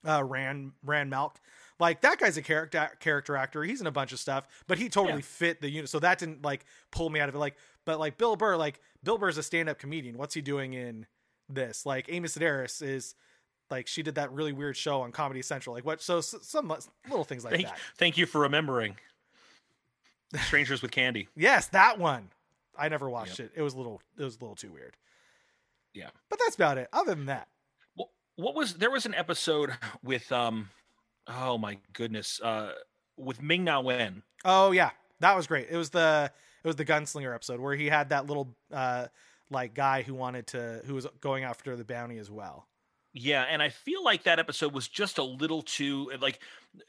uh, 0.09 0.24
Ran 0.24 0.72
Rand 0.82 1.12
Malk. 1.12 1.37
Like 1.78 2.00
that 2.00 2.18
guy's 2.18 2.38
a 2.38 2.42
character 2.42 2.90
character 3.00 3.37
actor. 3.37 3.62
He's 3.62 3.82
in 3.82 3.87
a 3.87 3.92
bunch 3.92 4.12
of 4.12 4.18
stuff, 4.18 4.48
but 4.66 4.78
he 4.78 4.88
totally 4.88 5.18
Yeah. 5.18 5.26
fit 5.26 5.61
the 5.61 5.68
unit. 5.70 5.90
So 5.90 5.98
that 5.98 6.18
didn't 6.18 6.42
like 6.42 6.64
pull 6.90 7.11
me 7.11 7.20
out 7.20 7.28
of 7.28 7.35
it. 7.35 7.38
Like, 7.38 7.56
but 7.85 8.00
like 8.00 8.16
Bill 8.16 8.35
Burr, 8.37 8.56
like 8.56 8.80
Bill 9.04 9.18
Burr's 9.18 9.37
a 9.37 9.42
stand 9.42 9.68
up 9.68 9.78
comedian. 9.78 10.16
What's 10.16 10.32
he 10.35 10.40
doing 10.40 10.72
in 10.72 11.06
this? 11.48 11.87
Like 11.87 12.06
Amy 12.09 12.28
Sedaris 12.28 12.82
is 12.82 13.14
like 13.70 13.87
she 13.87 14.02
did 14.02 14.14
that 14.16 14.32
really 14.32 14.52
weird 14.52 14.76
show 14.76 15.00
on 15.02 15.12
Comedy 15.12 15.42
Central. 15.42 15.74
Like 15.74 15.85
what? 15.85 16.00
So 16.02 16.18
s- 16.18 16.35
some 16.42 16.68
little 17.09 17.24
things 17.24 17.44
like 17.44 17.54
Thank, 17.54 17.66
that. 17.66 17.78
thank 17.96 18.16
you 18.18 18.26
for 18.26 18.40
remembering. 18.42 18.96
Strangers 20.46 20.82
with 20.82 20.90
Candy. 20.90 21.28
Yes, 21.37 21.68
that 21.68 21.98
one. 21.98 22.28
I 22.78 22.88
never 22.88 23.09
watched 23.09 23.40
it. 23.40 23.52
It 23.54 23.62
was 23.62 23.74
a 23.74 23.76
little. 23.78 24.02
It 24.18 24.24
was 24.24 24.37
a 24.37 24.40
little 24.40 24.56
too 24.56 24.70
weird. 24.70 24.96
Yeah. 25.94 26.09
But 26.28 26.38
that's 26.44 26.56
about 26.56 26.76
it. 26.78 26.88
Other 26.92 27.14
than 27.14 27.26
that, 27.26 27.48
What, 27.94 28.09
what 28.37 28.54
was 28.54 28.74
there 28.74 28.90
was 28.90 29.06
an 29.06 29.14
episode 29.14 29.70
with 30.02 30.30
um 30.30 30.68
oh 31.26 31.56
my 31.56 31.78
goodness 31.94 32.38
uh 32.42 32.72
with 33.16 33.40
Ming 33.40 33.64
Na 33.64 33.80
Wen. 33.80 34.22
Oh 34.44 34.72
yeah, 34.72 34.90
that 35.20 35.35
was 35.35 35.46
great. 35.46 35.68
It 35.70 35.76
was 35.76 35.88
the 35.90 36.30
it 36.62 36.66
was 36.66 36.76
the 36.76 36.85
gunslinger 36.85 37.35
episode 37.35 37.61
where 37.61 37.74
he 37.74 37.87
had 37.87 38.11
that 38.11 38.26
little 38.26 38.54
uh 38.70 39.06
like 39.50 39.74
guy 39.74 40.02
who 40.02 40.14
wanted 40.14 40.46
to 40.48 40.82
who 40.87 40.94
was 40.94 41.06
going 41.20 41.44
after 41.44 41.76
the 41.76 41.85
bounty 41.85 42.18
as 42.18 42.30
well. 42.30 42.66
Yeah, 43.18 43.42
and 43.48 43.62
I 43.62 43.70
feel 43.70 44.04
like 44.04 44.24
that 44.24 44.38
episode 44.38 44.74
was 44.74 44.88
just 44.88 45.16
a 45.18 45.22
little 45.22 45.62
too 45.62 46.11
like 46.20 46.38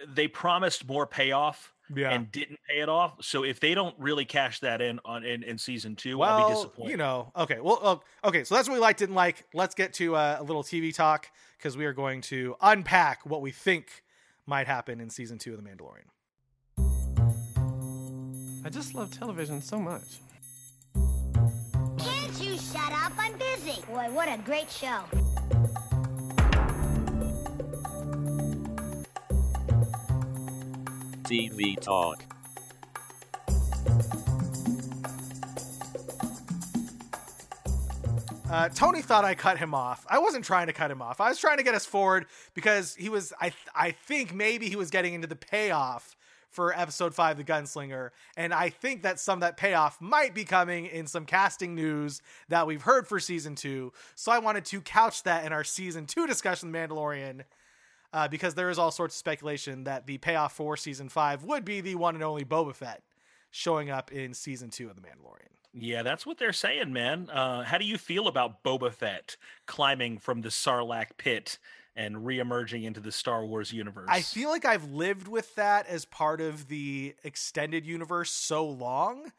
they 0.06 0.28
promised 0.28 0.86
more 0.86 1.08
payoff 1.08 1.74
Yeah. 1.96 2.12
and 2.12 2.30
didn't 2.30 2.60
pay 2.70 2.80
it 2.82 2.89
off. 2.89 3.24
So 3.24 3.43
if 3.43 3.62
they 3.62 3.74
don't 3.74 3.96
really 3.98 4.26
cash 4.26 4.60
that 4.60 4.82
in 4.82 5.00
on 5.06 5.24
in, 5.24 5.43
in 5.43 5.58
season 5.58 5.96
two, 5.96 6.22
I'll 6.22 6.38
be 6.38 6.43
well, 6.54 6.63
disappointed. 6.63 6.91
you 6.91 6.98
know, 6.98 7.32
okay. 7.36 7.60
Well, 7.62 8.04
okay. 8.26 8.43
So 8.43 8.56
that's 8.56 8.67
what 8.67 8.74
we 8.76 8.82
liked, 8.82 9.00
didn't 9.00 9.15
like. 9.15 9.46
Let's 9.54 9.74
get 9.74 9.93
to 9.93 10.15
uh, 10.17 10.38
a 10.39 10.43
little 10.43 10.63
TV 10.63 10.93
talk 10.93 11.30
because 11.58 11.78
we 11.78 11.86
are 11.86 11.93
going 11.93 12.20
to 12.24 12.56
unpack 12.62 13.26
what 13.26 13.41
we 13.41 13.52
think 13.52 14.04
might 14.46 14.67
happen 14.67 15.00
in 15.00 15.10
season 15.10 15.38
two 15.38 15.54
of 15.54 15.63
The 15.63 15.70
Mandalorian. 15.70 16.08
I 18.65 18.70
just 18.70 18.93
love 18.96 19.17
television 19.17 19.62
so 19.62 19.80
much. 19.80 20.17
Can't 22.74 22.90
you 22.90 22.96
shut 22.96 23.06
up? 23.06 23.14
I'm 23.18 23.34
busy. 23.38 23.82
Boy, 23.88 24.08
what 24.12 24.28
a 24.28 24.38
great 24.44 24.70
show. 24.72 25.04
TV 31.24 31.80
Talk. 31.82 32.24
Uh, 38.50 38.70
Tony 38.70 39.02
thought 39.02 39.26
I 39.26 39.36
cut 39.36 39.58
him 39.58 39.74
off. 39.74 40.06
I 40.10 40.20
wasn't 40.20 40.46
trying 40.46 40.68
to 40.68 40.74
cut 40.74 40.90
him 40.90 41.02
off. 41.02 41.20
I 41.20 41.28
was 41.30 41.38
trying 41.38 41.58
to 41.58 41.64
get 41.64 41.76
us 41.76 41.86
forward 41.86 42.28
because 42.54 42.96
he 42.96 43.10
was. 43.10 43.34
I 43.42 43.52
I 43.76 43.92
think 43.92 44.34
maybe 44.34 44.70
he 44.70 44.78
was 44.78 44.90
getting 44.90 45.14
into 45.14 45.28
the 45.28 45.36
payoff 45.36 46.16
for 46.58 46.74
episode 46.74 47.13
five, 47.13 47.38
the 47.38 47.43
Gunslinger, 47.43 48.10
and 48.36 48.52
I 48.52 48.70
think 48.70 49.04
that 49.04 49.20
some 49.20 49.38
of 49.38 49.41
that 49.41 49.58
payoff 49.58 50.02
might 50.02 50.34
be 50.34 50.43
coming 50.43 50.88
in 50.88 51.06
some 51.06 51.24
casting 51.24 51.76
news 51.76 52.24
that 52.50 52.65
we've 52.65 52.82
heard 52.82 53.08
for 53.08 53.20
season 53.20 53.54
two. 53.54 53.93
So 54.15 54.32
I 54.32 54.39
wanted 54.39 54.65
to 54.65 54.82
couch 54.82 55.22
that 55.22 55.46
in 55.46 55.54
our 55.54 55.63
season 55.63 56.08
two 56.08 56.26
discussion, 56.26 56.72
The 56.72 56.78
Mandalorian. 56.80 57.43
Uh, 58.12 58.28
because 58.28 58.56
there 58.56 58.72
is 58.72 58.80
all 58.80 58.89
sorts 58.89 59.13
of 59.13 59.20
speculation 59.20 59.84
that 59.84 60.08
the 60.08 60.17
payoff 60.17 60.54
for 60.54 60.76
season 60.76 61.10
five 61.10 61.43
would 61.43 61.63
be 61.63 61.80
the 61.80 61.93
one 61.93 62.15
and 62.15 62.24
only 62.24 62.43
Boba 62.43 62.74
Fett 62.74 63.04
showing 63.52 63.91
up 63.91 64.12
in 64.12 64.34
season 64.34 64.72
two 64.72 64.89
of 64.89 64.96
The 64.96 65.02
Mandalorian. 65.02 65.52
Yeah, 65.76 66.02
that's 66.02 66.26
what 66.26 66.39
they're 66.39 66.54
saying, 66.54 66.91
man. 66.91 67.30
Uh, 67.30 67.62
how 67.62 67.78
do 67.78 67.86
you 67.86 68.00
feel 68.00 68.28
about 68.28 68.63
Boba 68.63 68.91
Fett 68.91 69.38
climbing 69.67 70.17
from 70.17 70.41
the 70.41 70.50
Sarlacc 70.50 71.17
pit 71.17 71.60
and 71.98 72.15
reemerging 72.17 72.83
into 72.85 73.02
the 73.02 73.12
Star 73.12 73.45
Wars 73.45 73.73
universe? 73.73 74.08
I 74.10 74.21
feel 74.21 74.50
like 74.50 74.63
I've 74.63 74.91
lived 74.91 75.27
with 75.27 75.54
that 75.56 75.87
as 75.87 76.06
part 76.06 76.39
of 76.39 76.69
the 76.69 77.15
extended 77.25 77.85
universe 77.85 78.31
so 78.31 78.65
long 78.65 79.33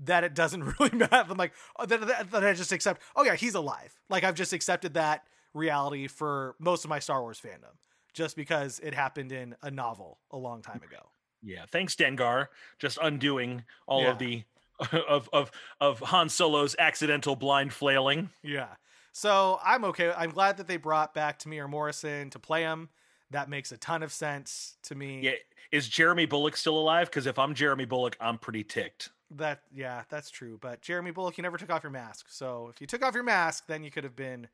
that 0.00 0.24
it 0.24 0.34
doesn't 0.34 0.64
really 0.80 0.90
matter. 0.98 1.24
I'm 1.30 1.38
like, 1.38 1.52
oh, 1.78 1.86
that, 1.86 2.06
that, 2.06 2.30
that 2.32 2.44
I 2.44 2.52
just 2.52 2.72
accept, 2.72 3.00
oh 3.16 3.24
yeah, 3.24 3.36
he's 3.36 3.54
alive. 3.54 3.98
Like 4.10 4.24
I've 4.24 4.34
just 4.34 4.52
accepted 4.52 4.94
that 4.94 5.22
reality 5.54 6.06
for 6.08 6.54
most 6.58 6.84
of 6.84 6.90
my 6.90 6.98
Star 6.98 7.22
Wars 7.22 7.40
fandom 7.40 7.76
just 8.12 8.36
because 8.36 8.80
it 8.82 8.92
happened 8.94 9.30
in 9.32 9.54
a 9.62 9.70
novel 9.70 10.18
a 10.30 10.36
long 10.36 10.62
time 10.62 10.80
ago. 10.82 11.10
Yeah, 11.42 11.64
thanks 11.70 11.94
Dengar, 11.94 12.48
just 12.78 12.98
undoing 13.00 13.64
all 13.86 14.02
Yeah. 14.02 14.10
of 14.10 14.18
the 14.18 14.42
of 15.08 15.28
of 15.32 15.50
of 15.80 16.00
Han 16.00 16.28
Solo's 16.28 16.74
accidental 16.78 17.36
blind 17.36 17.72
flailing. 17.72 18.30
Yeah. 18.42 18.68
So 19.12 19.58
I'm 19.64 19.84
okay. 19.86 20.12
I'm 20.16 20.30
glad 20.30 20.56
that 20.58 20.68
they 20.68 20.76
brought 20.76 21.14
back 21.14 21.38
Temuera 21.38 21.68
Morrison 21.68 22.30
to 22.30 22.38
play 22.38 22.62
him. 22.62 22.88
That 23.30 23.48
makes 23.48 23.70
a 23.70 23.76
ton 23.76 24.02
of 24.02 24.12
sense 24.12 24.76
to 24.84 24.94
me. 24.94 25.20
Yeah, 25.22 25.32
is 25.70 25.88
Jeremy 25.88 26.26
Bulloch 26.26 26.56
still 26.56 26.78
alive? 26.78 27.08
Because 27.08 27.26
if 27.26 27.38
I'm 27.38 27.54
Jeremy 27.54 27.84
Bulloch, 27.84 28.16
I'm 28.20 28.38
pretty 28.38 28.64
ticked. 28.64 29.10
That 29.30 29.62
yeah, 29.72 30.02
that's 30.08 30.30
true. 30.30 30.58
But 30.60 30.82
Jeremy 30.82 31.12
Bulloch, 31.12 31.38
you 31.38 31.42
never 31.42 31.56
took 31.56 31.70
off 31.70 31.84
your 31.84 31.92
mask. 31.92 32.26
So 32.28 32.68
if 32.72 32.80
you 32.80 32.86
took 32.86 33.04
off 33.04 33.14
your 33.14 33.22
mask, 33.22 33.66
then 33.68 33.84
you 33.84 33.90
could 33.90 34.02
have 34.02 34.16
been, 34.16 34.48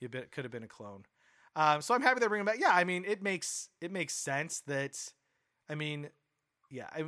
you 0.00 0.08
could 0.08 0.44
have 0.44 0.50
been 0.50 0.62
a 0.62 0.68
clone. 0.68 1.04
Um, 1.56 1.80
so 1.80 1.94
I'm 1.94 2.02
happy 2.02 2.20
they 2.20 2.26
bring 2.26 2.40
him 2.40 2.46
back. 2.46 2.58
Yeah, 2.60 2.72
I 2.72 2.84
mean, 2.84 3.04
it 3.06 3.22
makes 3.22 3.68
it 3.80 3.90
makes 3.90 4.14
sense 4.14 4.60
that, 4.66 4.98
I 5.68 5.74
mean, 5.74 6.08
yeah. 6.70 6.88
I, 6.92 7.04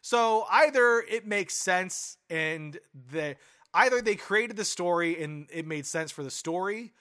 so 0.00 0.46
either 0.50 1.00
it 1.08 1.26
makes 1.26 1.54
sense 1.54 2.18
and 2.30 2.78
the 3.10 3.36
either 3.76 4.00
they 4.02 4.16
created 4.16 4.56
the 4.56 4.64
story 4.64 5.22
and 5.22 5.48
it 5.52 5.66
made 5.66 5.86
sense 5.86 6.10
for 6.10 6.24
the 6.24 6.30
story, 6.30 6.92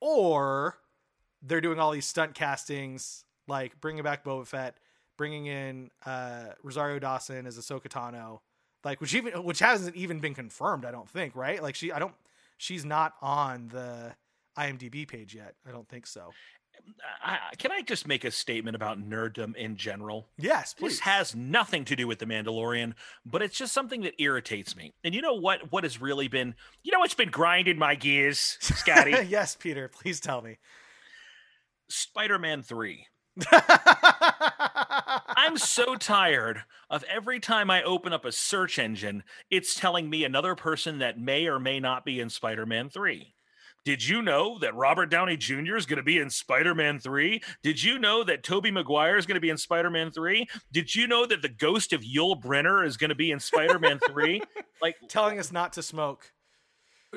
or 0.00 0.78
they're 1.42 1.60
doing 1.60 1.78
all 1.78 1.92
these 1.92 2.06
stunt 2.06 2.34
castings 2.34 3.24
like 3.46 3.80
bringing 3.80 4.02
back 4.02 4.24
Boba 4.24 4.46
Fett, 4.46 4.76
bringing 5.16 5.46
in 5.46 5.90
uh, 6.06 6.46
Rosario 6.62 6.98
Dawson 6.98 7.46
as 7.46 7.58
Ahsoka 7.58 7.88
Tano, 7.88 8.40
like 8.84 9.00
which 9.00 9.14
even 9.14 9.32
which 9.44 9.60
hasn't 9.60 9.94
even 9.94 10.18
been 10.18 10.34
confirmed. 10.34 10.84
I 10.84 10.90
don't 10.90 11.08
think 11.08 11.36
right. 11.36 11.62
Like 11.62 11.74
she, 11.74 11.92
I 11.92 11.98
don't. 11.98 12.14
She's 12.56 12.84
not 12.84 13.14
on 13.20 13.68
the 13.68 14.14
IMDb 14.56 15.06
page 15.06 15.34
yet. 15.34 15.54
I 15.68 15.72
don't 15.72 15.88
think 15.88 16.06
so. 16.06 16.30
I, 17.22 17.38
can 17.58 17.72
I 17.72 17.80
just 17.82 18.06
make 18.06 18.24
a 18.24 18.30
statement 18.30 18.76
about 18.76 18.98
nerddom 18.98 19.56
in 19.56 19.76
general? 19.76 20.28
Yes, 20.38 20.74
please. 20.74 20.92
This 20.92 21.00
has 21.00 21.34
nothing 21.34 21.84
to 21.86 21.96
do 21.96 22.06
with 22.06 22.18
the 22.18 22.26
Mandalorian, 22.26 22.94
but 23.24 23.42
it's 23.42 23.56
just 23.56 23.72
something 23.72 24.02
that 24.02 24.20
irritates 24.20 24.76
me. 24.76 24.94
And 25.02 25.14
you 25.14 25.22
know 25.22 25.34
what? 25.34 25.72
What 25.72 25.84
has 25.84 26.00
really 26.00 26.28
been, 26.28 26.54
you 26.82 26.92
know, 26.92 26.98
what's 27.00 27.14
been 27.14 27.30
grinding 27.30 27.78
my 27.78 27.94
gears, 27.94 28.58
Scotty? 28.60 29.14
yes, 29.28 29.56
Peter. 29.56 29.88
Please 29.88 30.20
tell 30.20 30.42
me. 30.42 30.58
Spider-Man 31.88 32.62
Three. 32.62 33.06
I'm 35.36 35.56
so 35.56 35.96
tired 35.96 36.62
of 36.88 37.04
every 37.04 37.40
time 37.40 37.70
I 37.70 37.82
open 37.82 38.12
up 38.12 38.24
a 38.24 38.32
search 38.32 38.78
engine, 38.78 39.24
it's 39.50 39.74
telling 39.74 40.08
me 40.08 40.24
another 40.24 40.54
person 40.54 40.98
that 40.98 41.18
may 41.18 41.46
or 41.46 41.58
may 41.58 41.80
not 41.80 42.04
be 42.04 42.20
in 42.20 42.30
Spider 42.30 42.64
Man 42.64 42.88
3. 42.88 43.34
Did 43.84 44.06
you 44.06 44.22
know 44.22 44.58
that 44.60 44.74
Robert 44.74 45.06
Downey 45.10 45.36
Jr. 45.36 45.76
is 45.76 45.84
going 45.84 45.98
to 45.98 46.02
be 46.02 46.18
in 46.18 46.30
Spider 46.30 46.74
Man 46.74 46.98
3? 46.98 47.42
Did 47.62 47.82
you 47.82 47.98
know 47.98 48.24
that 48.24 48.42
Tobey 48.42 48.70
Maguire 48.70 49.18
is 49.18 49.26
going 49.26 49.34
to 49.34 49.40
be 49.40 49.50
in 49.50 49.58
Spider 49.58 49.90
Man 49.90 50.10
3? 50.10 50.46
Did 50.72 50.94
you 50.94 51.06
know 51.06 51.26
that 51.26 51.42
the 51.42 51.50
ghost 51.50 51.92
of 51.92 52.00
Yul 52.00 52.40
Brynner 52.42 52.86
is 52.86 52.96
going 52.96 53.10
to 53.10 53.14
be 53.14 53.30
in 53.30 53.40
Spider 53.40 53.78
Man 53.78 53.98
3? 54.06 54.42
Like, 54.82 54.96
Telling 55.08 55.38
us 55.38 55.50
not 55.50 55.72
to 55.74 55.82
smoke. 55.82 56.30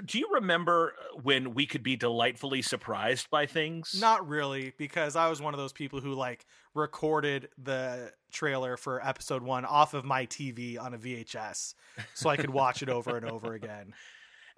do 0.06 0.20
you 0.20 0.30
remember 0.36 0.94
uh, 0.98 1.20
when 1.22 1.54
we 1.54 1.66
could 1.66 1.84
be 1.84 1.98
delightfully 1.98 2.62
surprised 2.62 3.30
by 3.30 3.46
things? 3.46 3.98
Not 4.00 4.26
really, 4.26 4.72
because 4.78 5.18
I 5.18 5.30
was 5.30 5.42
one 5.42 5.54
of 5.54 5.58
those 5.58 5.74
people 5.74 6.00
who 6.00 6.14
like 6.14 6.46
recorded 6.74 7.50
the 7.58 8.14
trailer 8.32 8.78
for 8.78 9.06
episode 9.06 9.42
one 9.44 9.66
off 9.66 9.94
of 9.94 10.06
my 10.06 10.28
TV 10.28 10.80
on 10.80 10.94
a 10.94 10.98
VHS, 10.98 11.74
so 12.14 12.30
I 12.30 12.38
could 12.38 12.52
watch 12.52 12.82
it 12.82 12.90
over 12.90 13.18
and 13.18 13.26
over 13.26 13.54
again. 13.54 13.94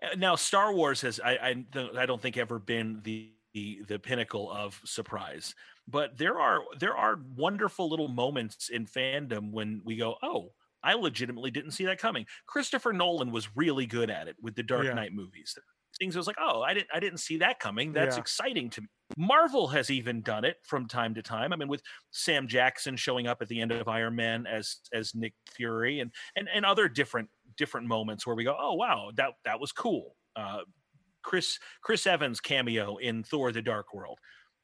Uh, 0.03 0.15
now 0.15 0.35
star 0.35 0.73
wars 0.73 1.01
has 1.01 1.19
i 1.19 1.31
i, 1.35 1.65
I 1.97 2.05
don't 2.05 2.21
think 2.21 2.37
ever 2.37 2.57
been 2.59 3.01
the, 3.03 3.33
the 3.53 3.81
the 3.87 3.99
pinnacle 3.99 4.49
of 4.51 4.79
surprise 4.85 5.55
but 5.87 6.17
there 6.17 6.39
are 6.39 6.61
there 6.79 6.95
are 6.95 7.17
wonderful 7.35 7.89
little 7.89 8.07
moments 8.07 8.69
in 8.69 8.85
fandom 8.85 9.51
when 9.51 9.81
we 9.83 9.97
go 9.97 10.15
oh 10.23 10.53
i 10.83 10.93
legitimately 10.93 11.51
didn't 11.51 11.71
see 11.71 11.83
that 11.85 11.99
coming. 11.99 12.25
Christopher 12.47 12.93
nolan 12.93 13.31
was 13.31 13.55
really 13.57 13.85
good 13.85 14.09
at 14.09 14.27
it 14.29 14.37
with 14.41 14.55
the 14.55 14.63
dark 14.63 14.85
Yeah. 14.85 14.93
knight 14.93 15.11
movies. 15.13 15.57
Things 15.99 16.15
I 16.15 16.19
was 16.19 16.27
like 16.27 16.37
oh 16.39 16.61
i 16.61 16.73
didn't 16.73 16.89
i 16.93 16.99
didn't 17.01 17.19
see 17.19 17.37
that 17.37 17.59
coming. 17.59 17.91
That's 17.91 18.15
Yeah. 18.15 18.21
exciting 18.21 18.69
to 18.71 18.81
me. 18.81 18.87
Marvel 19.17 19.67
has 19.69 19.89
even 19.89 20.21
done 20.21 20.45
it 20.45 20.57
from 20.63 20.87
time 20.87 21.15
to 21.15 21.21
time. 21.21 21.51
I 21.51 21.57
mean 21.57 21.67
with 21.67 21.81
sam 22.11 22.47
jackson 22.47 22.95
showing 22.95 23.27
up 23.27 23.41
at 23.41 23.49
the 23.49 23.59
end 23.59 23.71
of 23.73 23.87
iron 23.89 24.15
man 24.15 24.45
as 24.47 24.77
as 24.93 25.13
nick 25.15 25.33
fury 25.49 25.99
and 25.99 26.13
and, 26.37 26.47
and 26.47 26.65
other 26.65 26.87
different 26.87 27.29
different 27.59 27.85
moments 27.85 28.25
where 28.25 28.35
we 28.35 28.43
go 28.43 28.55
oh 28.59 28.73
wow 28.73 29.11
that 29.15 29.33
that 29.45 29.59
was 29.59 29.71
cool 29.71 30.15
uh 30.35 30.61
chris 31.21 31.59
chris 31.81 32.07
evans 32.07 32.39
cameo 32.39 32.95
in 32.97 33.21
thor 33.23 33.51
the 33.51 33.61
dark 33.61 33.93
world 33.93 34.17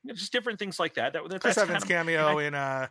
You 0.04 0.08
know, 0.10 0.16
just 0.16 0.32
different 0.32 0.58
things 0.58 0.80
like 0.80 0.94
that 0.96 1.14
that 1.14 1.42
Chris 1.42 1.58
Evans 1.58 1.84
kind 1.84 2.02
of 2.02 2.08
cameo 2.08 2.40
in 2.40 2.54
uh, 2.56 2.88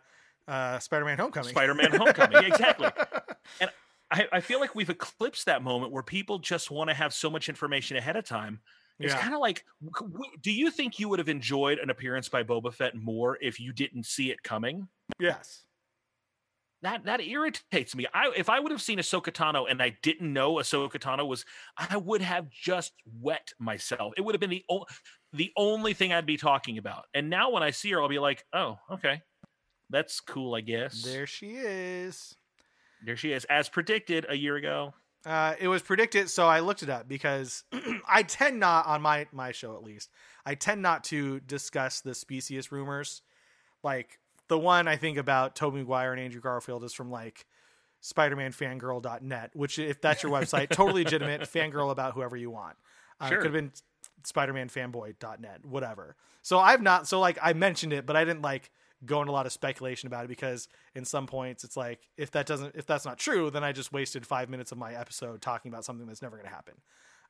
uh, 0.46 0.78
Spider-Man: 0.78 1.16
Homecoming. 1.18 1.50
spider-man 1.50 1.90
homecoming 1.92 2.44
exactly 2.44 2.90
I, 4.10 4.28
I 4.32 4.40
feel 4.40 4.60
like 4.60 4.74
we've 4.74 4.90
eclipsed 4.90 5.46
that 5.46 5.62
moment 5.62 5.90
where 5.90 6.02
people 6.02 6.38
just 6.38 6.70
want 6.70 6.90
to 6.90 6.94
have 6.94 7.12
so 7.14 7.30
much 7.30 7.48
information 7.48 7.96
ahead 7.96 8.16
of 8.16 8.24
time 8.26 8.60
it's 9.00 9.12
Yeah. 9.14 9.20
kind 9.20 9.34
of 9.34 9.40
like 9.40 9.64
do 10.42 10.52
you 10.52 10.70
think 10.70 10.98
you 11.00 11.08
would 11.08 11.18
have 11.18 11.28
enjoyed 11.30 11.78
an 11.78 11.88
appearance 11.90 12.28
by 12.28 12.42
boba 12.44 12.72
fett 12.72 12.94
more 12.94 13.38
if 13.40 13.58
you 13.58 13.72
didn't 13.72 14.04
see 14.06 14.30
it 14.30 14.42
coming 14.42 14.86
yes. 15.18 15.64
That 16.84 17.04
that 17.04 17.20
irritates 17.20 17.94
me. 17.94 18.06
I 18.12 18.32
if 18.36 18.48
I 18.48 18.60
would 18.60 18.72
have 18.72 18.82
seen 18.82 18.98
Ahsoka 18.98 19.32
Tano 19.32 19.66
and 19.68 19.82
I 19.82 19.96
didn't 20.02 20.32
know 20.32 20.54
Ahsoka 20.54 20.98
Tano 20.98 21.26
was, 21.26 21.44
I 21.76 21.96
would 21.96 22.22
have 22.22 22.50
just 22.50 22.92
wet 23.20 23.52
myself. 23.58 24.14
It 24.16 24.22
would 24.22 24.34
have 24.34 24.40
been 24.40 24.50
the 24.50 24.64
o- 24.70 24.86
the 25.32 25.52
only 25.56 25.94
thing 25.94 26.12
I'd 26.12 26.26
be 26.26 26.36
talking 26.36 26.78
about. 26.78 27.06
And 27.14 27.28
now 27.30 27.50
when 27.50 27.62
I 27.62 27.70
see 27.70 27.90
her, 27.92 28.00
I'll 28.00 28.08
be 28.08 28.18
like, 28.18 28.44
oh, 28.52 28.78
okay, 28.90 29.22
that's 29.90 30.20
cool, 30.20 30.54
I 30.54 30.60
guess. 30.60 31.02
There, 31.02 31.26
she 31.26 31.52
is. 31.56 32.36
There 33.04 33.16
she 33.16 33.32
is, 33.32 33.44
as 33.46 33.68
predicted 33.68 34.26
a 34.28 34.36
year 34.36 34.56
ago. 34.56 34.94
Uh, 35.26 35.54
it 35.58 35.68
was 35.68 35.80
predicted, 35.80 36.28
so 36.28 36.46
I 36.46 36.60
looked 36.60 36.82
it 36.82 36.90
up 36.90 37.08
because 37.08 37.64
I 38.08 38.22
tend 38.24 38.60
not 38.60 38.86
on 38.86 39.00
my 39.00 39.26
my 39.32 39.52
show 39.52 39.74
at 39.74 39.82
least. 39.82 40.10
I 40.44 40.54
tend 40.54 40.82
not 40.82 41.04
to 41.04 41.40
discuss 41.40 42.02
the 42.02 42.14
specious 42.14 42.70
rumors. 42.70 43.22
Like 43.82 44.18
the 44.48 44.58
one 44.58 44.88
I 44.88 44.96
think 44.96 45.18
about 45.18 45.54
Tobey 45.56 45.78
Maguire 45.78 46.12
and 46.12 46.20
Andrew 46.20 46.40
Garfield 46.40 46.84
is 46.84 46.92
from 46.92 47.10
like 47.10 47.46
SpiderManFangirl.net, 48.02 49.50
which 49.54 49.78
if 49.78 50.00
that's 50.00 50.22
your 50.22 50.32
website, 50.32 50.70
totally 50.70 51.04
legitimate. 51.04 51.40
Fangirl 51.52 51.90
about 51.90 52.14
whoever 52.14 52.36
you 52.36 52.50
want. 52.50 52.76
Uh, 53.20 53.28
Sure. 53.28 53.38
Could 53.38 53.46
have 53.46 53.52
been 53.54 53.72
SpiderManFanboy.net, 54.24 55.64
whatever. 55.64 56.16
So 56.42 56.58
I've 56.58 56.82
not. 56.82 57.08
So 57.08 57.20
like 57.20 57.38
I 57.42 57.52
mentioned 57.52 57.92
it, 57.92 58.06
but 58.06 58.16
I 58.16 58.24
didn't 58.24 58.42
like 58.42 58.70
go 59.04 59.20
into 59.20 59.32
a 59.32 59.34
lot 59.34 59.46
of 59.46 59.52
speculation 59.52 60.06
about 60.06 60.24
it 60.24 60.28
because 60.28 60.66
in 60.94 61.04
some 61.04 61.26
points 61.26 61.62
it's 61.62 61.76
like 61.76 62.00
if 62.16 62.30
that 62.30 62.46
doesn't 62.46 62.74
if 62.74 62.86
that's 62.86 63.04
not 63.04 63.18
true, 63.18 63.50
then 63.50 63.64
I 63.64 63.72
just 63.72 63.92
wasted 63.92 64.26
five 64.26 64.48
minutes 64.50 64.72
of 64.72 64.78
my 64.78 64.94
episode 64.94 65.40
talking 65.42 65.70
about 65.70 65.84
something 65.84 66.06
that's 66.06 66.22
never 66.22 66.36
going 66.36 66.48
to 66.48 66.54
happen. 66.54 66.74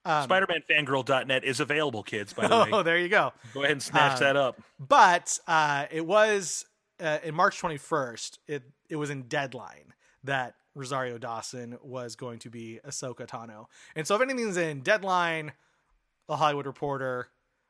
Um, 0.06 0.28
SpiderManFangirl.net 0.28 1.44
is 1.44 1.60
available, 1.60 2.02
kids. 2.02 2.32
By 2.34 2.48
the 2.48 2.54
Oh, 2.60 2.64
way, 2.64 2.70
oh, 2.72 2.82
there 2.82 2.98
you 2.98 3.08
go. 3.08 3.32
go 3.54 3.60
ahead 3.60 3.72
and 3.72 3.82
snatch 3.82 4.14
um, 4.14 4.20
that 4.20 4.36
up. 4.36 4.60
But 4.78 5.38
uh, 5.46 5.86
it 5.90 6.04
was 6.04 6.66
uh, 7.04 7.18
in 7.22 7.34
March 7.34 7.60
21st. 7.60 8.38
It 8.48 8.62
it 8.88 8.96
was 8.96 9.10
in 9.10 9.22
Deadline 9.22 9.94
that 10.24 10.54
Rosario 10.74 11.18
Dawson 11.18 11.78
was 11.82 12.16
going 12.16 12.38
to 12.40 12.50
be 12.50 12.80
Ahsoka 12.86 13.26
Tano. 13.26 13.66
And 13.94 14.06
so 14.06 14.16
if 14.16 14.22
anything's 14.22 14.56
in 14.56 14.80
Deadline, 14.80 15.52
The 16.26 16.36
Hollywood 16.36 16.66
Reporter, 16.66 17.28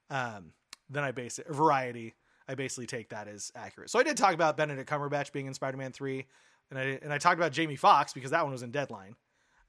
um, 0.09 0.53
then 0.89 1.05
I 1.05 1.11
base 1.11 1.39
it 1.39 1.47
Variety. 1.49 2.14
I 2.49 2.55
basically 2.55 2.87
take 2.87 3.09
that 3.11 3.26
as 3.26 3.51
accurate. 3.55 3.91
So 3.91 3.99
I 3.99 4.03
did 4.03 4.16
talk 4.16 4.35
about 4.35 4.57
Benedict 4.57 4.89
Cumberbatch 4.89 5.32
being 5.32 5.47
in 5.47 5.55
Spider-Man 5.55 5.93
3, 5.93 6.26
and 6.70 6.78
I 6.78 6.82
and 7.03 7.12
I 7.12 7.18
talked 7.18 7.39
about 7.39 7.53
Jamie 7.53 7.76
Foxx 7.76 8.12
because 8.12 8.30
that 8.30 8.43
one 8.43 8.53
was 8.53 8.62
in 8.62 8.70
Deadline. 8.70 9.16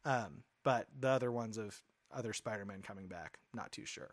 Um, 0.04 0.44
but 0.64 0.88
the 1.00 1.10
other 1.10 1.32
ones 1.32 1.58
of 1.58 1.82
other 2.14 2.34
Spider-Man 2.34 2.82
coming 2.82 3.08
back, 3.08 3.40
not 3.54 3.72
too 3.72 3.86
sure. 3.86 4.12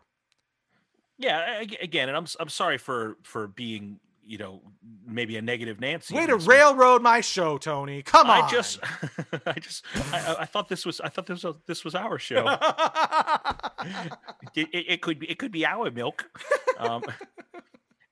Yeah, 1.17 1.61
again, 1.81 2.09
and 2.09 2.17
I'm 2.17 2.25
I'm 2.39 2.49
sorry 2.49 2.77
for 2.77 3.17
for 3.23 3.47
being 3.47 3.99
you 4.25 4.37
know 4.37 4.61
maybe 5.05 5.37
a 5.37 5.41
negative 5.41 5.79
Nancy. 5.79 6.15
Way 6.15 6.27
to 6.27 6.37
railroad 6.37 7.01
my 7.01 7.21
show, 7.21 7.57
Tony. 7.57 8.01
Come 8.03 8.29
on. 8.29 8.43
I 8.45 8.49
just, 8.49 8.79
I 9.45 9.53
just, 9.59 9.85
I, 10.11 10.35
I- 10.39 10.45
thought 10.45 10.69
this 10.69 10.85
was, 10.85 11.01
I 11.01 11.09
thought 11.09 11.25
this 11.25 11.43
was, 11.43 11.55
this 11.67 11.83
was 11.83 11.95
our 11.95 12.17
show. 12.19 12.45
it, 14.55 14.67
it, 14.71 14.85
it 14.89 15.01
could 15.01 15.19
be, 15.19 15.29
it 15.29 15.37
could 15.39 15.51
be 15.51 15.65
our 15.65 15.91
milk. 15.91 16.29
Um, 16.79 17.03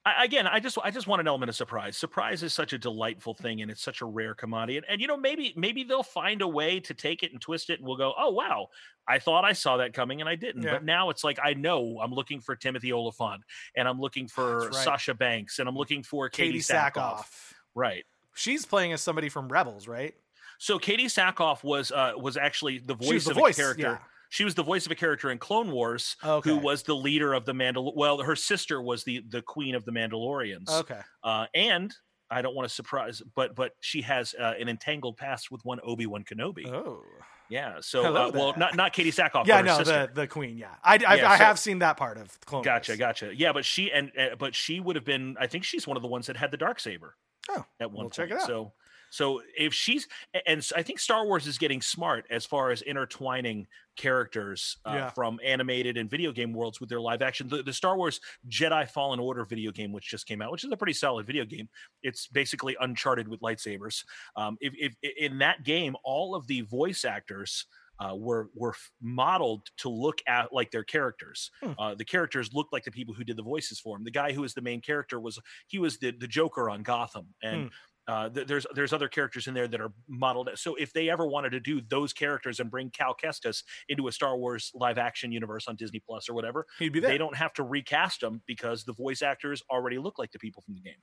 I, 0.03 0.25
again, 0.25 0.47
I 0.47 0.59
just, 0.59 0.77
I 0.83 0.89
just 0.89 1.05
want 1.05 1.19
an 1.19 1.27
element 1.27 1.49
of 1.49 1.55
surprise. 1.55 1.95
Surprise 1.95 2.41
is 2.41 2.53
such 2.53 2.73
a 2.73 2.77
delightful 2.77 3.35
thing, 3.35 3.61
and 3.61 3.69
it's 3.69 3.83
such 3.83 4.01
a 4.01 4.05
rare 4.05 4.33
commodity. 4.33 4.77
And, 4.77 4.85
and 4.89 4.99
you 4.99 5.05
know, 5.05 5.17
maybe, 5.17 5.53
maybe 5.55 5.83
they'll 5.83 6.01
find 6.01 6.41
a 6.41 6.47
way 6.47 6.79
to 6.79 6.93
take 6.95 7.21
it 7.21 7.31
and 7.31 7.39
twist 7.39 7.69
it, 7.69 7.79
and 7.79 7.87
we'll 7.87 7.97
go, 7.97 8.13
oh 8.17 8.31
wow, 8.31 8.69
I 9.07 9.19
thought 9.19 9.45
I 9.45 9.53
saw 9.53 9.77
that 9.77 9.93
coming, 9.93 10.19
and 10.19 10.27
I 10.29 10.35
didn't. 10.35 10.63
Yeah. 10.63 10.71
But 10.71 10.85
now 10.85 11.11
it's 11.11 11.23
like 11.23 11.37
I 11.43 11.53
know 11.53 11.99
I'm 12.01 12.13
looking 12.13 12.39
for 12.39 12.55
Timothy 12.55 12.91
Olyphant, 12.91 13.43
and 13.75 13.87
I'm 13.87 13.99
looking 13.99 14.27
for 14.27 14.65
right. 14.65 14.73
Sasha 14.73 15.13
Banks, 15.13 15.59
and 15.59 15.69
I'm 15.69 15.75
looking 15.75 16.01
for 16.01 16.29
Katee, 16.29 16.53
Katee 16.53 16.71
Sackhoff. 16.71 16.93
Sackhoff. 16.93 17.53
Right. 17.75 18.05
She's 18.33 18.65
playing 18.65 18.93
as 18.93 19.01
somebody 19.01 19.29
from 19.29 19.49
Rebels, 19.49 19.87
right? 19.87 20.15
So 20.57 20.79
Katee 20.79 21.05
Sackhoff 21.05 21.63
was 21.63 21.91
uh, 21.91 22.13
was 22.17 22.37
actually 22.37 22.79
the 22.79 22.95
voice 22.95 23.25
the 23.25 23.31
of 23.31 23.37
voice, 23.37 23.57
a 23.57 23.61
character. 23.61 23.83
yeah. 23.83 23.97
She 24.31 24.45
was 24.45 24.55
the 24.55 24.63
voice 24.63 24.85
of 24.85 24.93
a 24.93 24.95
character 24.95 25.29
in 25.29 25.39
Clone 25.39 25.71
Wars, 25.71 26.15
Okay. 26.23 26.49
who 26.49 26.55
was 26.57 26.83
the 26.83 26.95
leader 26.95 27.33
of 27.33 27.43
the 27.43 27.51
Mandal. 27.51 27.93
Well, 27.97 28.19
her 28.21 28.35
sister 28.37 28.81
was 28.81 29.03
the 29.03 29.21
the 29.27 29.41
queen 29.41 29.75
of 29.75 29.83
the 29.83 29.91
Mandalorians, 29.91 30.69
Okay. 30.69 31.01
uh, 31.21 31.47
and 31.53 31.93
I 32.29 32.41
don't 32.41 32.55
want 32.55 32.67
to 32.67 32.73
surprise, 32.73 33.21
but 33.35 33.55
but 33.55 33.73
she 33.81 34.01
has 34.03 34.33
uh, 34.39 34.53
an 34.57 34.69
entangled 34.69 35.17
past 35.17 35.51
with 35.51 35.59
one 35.65 35.79
Obi 35.83 36.05
Wan 36.05 36.23
Kenobi. 36.23 36.65
Oh, 36.65 37.01
Yeah. 37.49 37.79
So 37.81 38.05
uh, 38.15 38.31
well, 38.33 38.53
not 38.55 38.77
not 38.77 38.93
Katee 38.93 39.09
Sackhoff. 39.13 39.47
yeah, 39.47 39.57
but 39.61 39.69
her 39.69 39.71
no, 39.73 39.77
sister. 39.79 40.07
the 40.15 40.21
the 40.21 40.27
queen. 40.27 40.57
Yeah, 40.57 40.75
I 40.81 40.93
I, 40.93 41.15
Yeah, 41.15 41.29
I 41.29 41.37
so- 41.37 41.43
have 41.43 41.59
seen 41.59 41.79
that 41.79 41.97
part 41.97 42.17
of 42.17 42.39
Clone 42.45 42.63
Gotcha, 42.63 42.93
Wars. 42.93 42.99
gotcha. 42.99 43.33
Yeah, 43.35 43.51
but 43.51 43.65
she 43.65 43.91
and 43.91 44.13
uh, 44.17 44.35
but 44.39 44.55
she 44.55 44.79
would 44.79 44.95
have 44.95 45.03
been. 45.03 45.35
I 45.41 45.47
think 45.47 45.65
she's 45.65 45.85
one 45.85 45.97
of 45.97 46.03
the 46.03 46.09
ones 46.09 46.27
that 46.27 46.37
had 46.37 46.51
the 46.51 46.57
dark 46.57 46.79
saber. 46.79 47.17
Oh, 47.49 47.65
at 47.81 47.87
one 47.91 47.95
we'll 47.95 48.03
point. 48.03 48.13
check 48.13 48.31
it 48.31 48.37
out. 48.37 48.47
So 48.47 48.71
so 49.11 49.41
if 49.55 49.73
she's 49.73 50.07
and 50.47 50.67
I 50.75 50.81
think 50.81 50.97
Star 50.99 51.25
Wars 51.25 51.45
is 51.45 51.59
getting 51.59 51.81
smart 51.81 52.25
as 52.31 52.45
far 52.45 52.71
as 52.71 52.81
intertwining 52.81 53.67
characters 53.97 54.77
uh, 54.85 54.93
Yeah. 54.95 55.09
from 55.11 55.39
animated 55.43 55.97
and 55.97 56.09
video 56.09 56.31
game 56.31 56.53
worlds 56.53 56.79
with 56.79 56.89
their 56.89 57.01
live 57.01 57.21
action. 57.21 57.47
The, 57.47 57.61
the 57.61 57.73
Star 57.73 57.97
Wars 57.97 58.19
Jedi 58.49 58.89
Fallen 58.89 59.19
Order 59.19 59.45
video 59.45 59.71
game, 59.71 59.91
which 59.91 60.09
just 60.09 60.25
came 60.27 60.41
out, 60.41 60.51
which 60.51 60.63
is 60.63 60.71
a 60.71 60.77
pretty 60.77 60.93
solid 60.93 61.27
video 61.27 61.45
game. 61.45 61.69
It's 62.01 62.27
basically 62.27 62.75
Uncharted 62.79 63.27
with 63.27 63.41
lightsabers. 63.41 64.03
Um, 64.35 64.57
if, 64.61 64.73
if 64.77 64.95
in 65.17 65.37
that 65.39 65.63
game, 65.63 65.95
all 66.03 66.33
of 66.33 66.47
the 66.47 66.61
voice 66.61 67.05
actors 67.05 67.65
uh, 67.99 68.15
were 68.15 68.49
were 68.55 68.73
modeled 68.99 69.61
to 69.77 69.89
look 69.89 70.21
at 70.27 70.51
like 70.51 70.71
their 70.71 70.83
characters. 70.83 71.51
Hmm. 71.61 71.71
Uh, 71.77 71.93
the 71.93 72.05
characters 72.05 72.51
looked 72.51 72.73
like 72.73 72.83
the 72.83 72.91
people 72.91 73.13
who 73.13 73.23
did 73.23 73.37
the 73.37 73.43
voices 73.43 73.79
for 73.79 73.95
him. 73.95 74.03
The 74.03 74.09
guy 74.09 74.31
who 74.33 74.41
was 74.41 74.55
the 74.55 74.61
main 74.61 74.81
character 74.81 75.19
was 75.19 75.37
he 75.67 75.77
was 75.77 75.99
the 75.99 76.11
the 76.11 76.27
Joker 76.27 76.69
on 76.69 76.81
Gotham, 76.81 77.27
and 77.43 77.69
uh, 78.11 78.29
th- 78.29 78.47
there's 78.47 78.65
there's 78.75 78.91
other 78.93 79.07
characters 79.07 79.47
in 79.47 79.53
there 79.53 79.67
that 79.67 79.79
are 79.79 79.91
modeled. 80.07 80.49
So 80.55 80.75
if 80.75 80.91
they 80.91 81.09
ever 81.09 81.25
wanted 81.25 81.51
to 81.51 81.59
do 81.59 81.81
those 81.87 82.11
characters 82.13 82.59
and 82.59 82.69
bring 82.69 82.89
Cal 82.89 83.15
Kestis 83.15 83.63
into 83.89 84.07
a 84.07 84.11
Star 84.11 84.35
Wars 84.37 84.71
live 84.75 84.97
action 84.97 85.31
universe 85.31 85.67
on 85.67 85.75
Disney 85.75 85.99
Plus 85.99 86.27
or 86.29 86.33
whatever, 86.33 86.65
He'd 86.79 86.91
be 86.93 86.99
there. 86.99 87.09
they 87.11 87.17
don't 87.17 87.35
have 87.37 87.53
to 87.53 87.63
recast 87.63 88.19
them 88.21 88.41
because 88.45 88.83
the 88.83 88.93
voice 88.93 89.21
actors 89.21 89.63
already 89.69 89.97
look 89.97 90.19
like 90.19 90.31
the 90.31 90.39
people 90.39 90.61
from 90.61 90.75
the 90.75 90.81
game. 90.81 90.99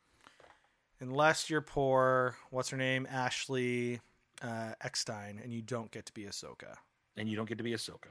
Unless 1.00 1.48
you're 1.48 1.60
poor, 1.62 2.36
what's 2.50 2.70
her 2.70 2.76
name, 2.76 3.06
Ashley 3.10 4.00
uh, 4.42 4.72
Eckstein, 4.80 5.40
and 5.42 5.52
you 5.52 5.62
don't 5.62 5.90
get 5.92 6.06
to 6.06 6.12
be 6.12 6.24
Ahsoka. 6.24 6.74
And 7.16 7.28
you 7.28 7.36
don't 7.36 7.48
get 7.48 7.58
to 7.58 7.64
be 7.64 7.72
Ahsoka. 7.72 8.10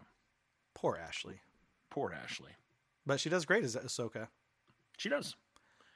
Poor 0.73 0.97
Ashley, 0.97 1.39
Poor 1.89 2.13
Ashley. 2.13 2.51
but 3.05 3.19
she 3.19 3.29
does 3.29 3.45
great 3.45 3.63
as 3.63 3.75
Ahsoka. 3.75 4.27
She 4.97 5.09
does. 5.09 5.35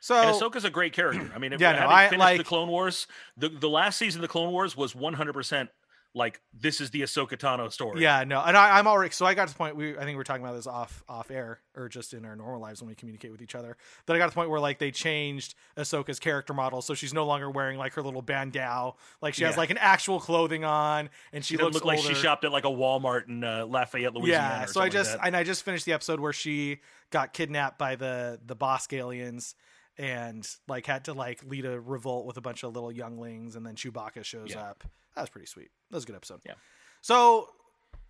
So 0.02 0.16
And 0.16 0.36
Ahsoka's 0.36 0.66
a 0.66 0.70
great 0.70 0.93
character. 0.93 1.32
I 1.34 1.38
mean, 1.39 1.52
Yeah, 1.60 1.72
no, 1.72 1.78
having 1.80 1.95
I- 1.95 2.10
finished 2.10 2.20
like- 2.20 2.38
the 2.39 2.43
Clone 2.43 2.68
Wars, 2.68 3.08
the, 3.38 3.49
the 3.49 3.70
last 3.70 3.97
season 3.97 4.20
of 4.20 4.24
the 4.24 4.28
Clone 4.32 4.52
Wars 4.52 4.76
was 4.76 4.93
100% 4.93 5.70
like 6.14 6.41
this 6.54 6.82
is 6.82 6.89
the 6.89 7.04
Ahsoka 7.04 7.38
Tano 7.38 7.72
story. 7.72 8.02
Yeah, 8.02 8.24
no, 8.26 8.41
and 8.41 8.58
I, 8.58 8.78
I'm 8.78 8.88
already. 8.88 9.14
So 9.14 9.26
I 9.26 9.34
got 9.34 9.47
to 9.47 9.54
the 9.54 9.58
point. 9.58 9.76
We 9.78 9.91
I 9.95 9.99
think 9.99 10.10
we 10.10 10.16
were 10.16 10.24
talking 10.26 10.43
about 10.43 10.56
this 10.56 10.68
off 10.68 11.04
off 11.08 11.32
air 11.32 11.62
or 11.76 11.88
just 11.88 12.14
in 12.14 12.26
our 12.26 12.36
normal 12.36 12.60
lives 12.60 12.82
when 12.82 12.89
we 12.89 12.95
communicate 12.95 13.32
with 13.32 13.41
each 13.41 13.56
other. 13.56 13.78
That 14.06 14.16
I 14.16 14.18
got 14.20 14.26
to 14.26 14.32
the 14.32 14.36
point 14.36 14.49
where 14.49 14.60
like 14.60 14.78
they 14.78 14.91
changed 14.91 15.56
Ahsoka's 15.78 16.20
character 16.20 16.54
model, 16.54 16.82
so 16.82 16.93
she's 16.95 17.14
no 17.14 17.26
longer 17.26 17.49
wearing 17.49 17.78
like 17.78 17.93
her 17.93 18.02
little 18.02 18.22
bandau. 18.22 18.95
Like 19.22 19.36
she 19.36 19.45
has 19.45 19.56
like 19.56 19.70
an 19.70 19.78
actual 19.78 20.20
clothing 20.20 20.66
on, 20.66 21.10
and 21.32 21.45
she, 21.45 21.56
She 21.56 21.64
looks 21.64 21.76
look 21.76 21.86
like 21.86 21.99
she 21.99 22.14
shopped 22.14 22.43
at 22.43 22.52
like 22.52 22.66
a 22.66 22.70
Walmart 22.70 23.30
in 23.30 23.43
uh, 23.43 23.66
Lafayette, 23.66 24.14
Louisiana. 24.14 24.43
Yeah, 24.62 24.66
so 24.66 24.66
I 24.66 24.66
something 24.66 24.82
like 24.82 24.91
just 24.91 25.18
and 25.24 25.38
I 25.38 25.43
just 25.43 25.64
finished 25.64 25.86
the 25.86 25.93
episode 25.93 26.20
where 26.20 26.34
she 26.34 26.80
got 27.10 27.32
kidnapped 27.32 27.80
by 27.80 27.95
the 27.95 28.38
the 28.45 28.56
Bosk 28.56 28.91
aliens 28.91 29.56
and 29.97 30.47
like 30.67 30.85
had 30.85 31.05
to 31.05 31.13
like 31.13 31.43
lead 31.43 31.65
a 31.65 31.79
revolt 31.79 32.25
with 32.25 32.37
a 32.37 32.41
bunch 32.41 32.63
of 32.63 32.73
little 32.73 32.91
younglings, 32.91 33.55
and 33.55 33.65
then 33.65 33.75
Chewbacca 33.75 34.23
shows 34.23 34.51
Yeah. 34.51 34.69
up. 34.69 34.83
That 35.15 35.21
was 35.21 35.29
pretty 35.29 35.47
sweet. 35.47 35.69
That 35.89 35.97
was 35.97 36.03
a 36.03 36.07
good 36.07 36.15
episode. 36.15 36.41
Yeah. 36.45 36.53
So 37.01 37.49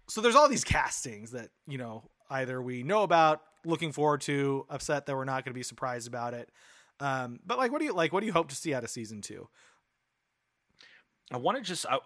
so 0.08 0.22
there's 0.22 0.36
all 0.36 0.50
these 0.50 0.64
castings 0.64 1.32
that 1.32 1.50
you 1.68 1.78
know 1.78 2.10
either 2.30 2.62
we 2.62 2.84
know 2.84 3.04
about, 3.04 3.42
looking 3.66 3.92
forward 3.92 4.22
to, 4.22 4.66
upset 4.70 5.06
that 5.06 5.16
we're 5.16 5.26
not 5.26 5.44
going 5.44 5.54
to 5.54 5.58
be 5.58 5.64
surprised 5.64 6.08
about 6.08 6.34
it. 6.34 6.50
Um, 7.00 7.40
but 7.46 7.58
like, 7.58 7.72
what 7.72 7.80
do 7.80 7.86
you 7.86 7.94
like? 7.94 8.14
What 8.14 8.20
do 8.22 8.26
you 8.28 8.34
hope 8.34 8.50
to 8.50 8.56
see 8.56 8.74
out 8.74 8.84
of 8.84 8.90
season 8.90 9.22
two? 9.22 9.48
I 11.32 11.38
want 11.38 11.58
to 11.58 11.64
just 11.64 11.86
I, 11.90 11.98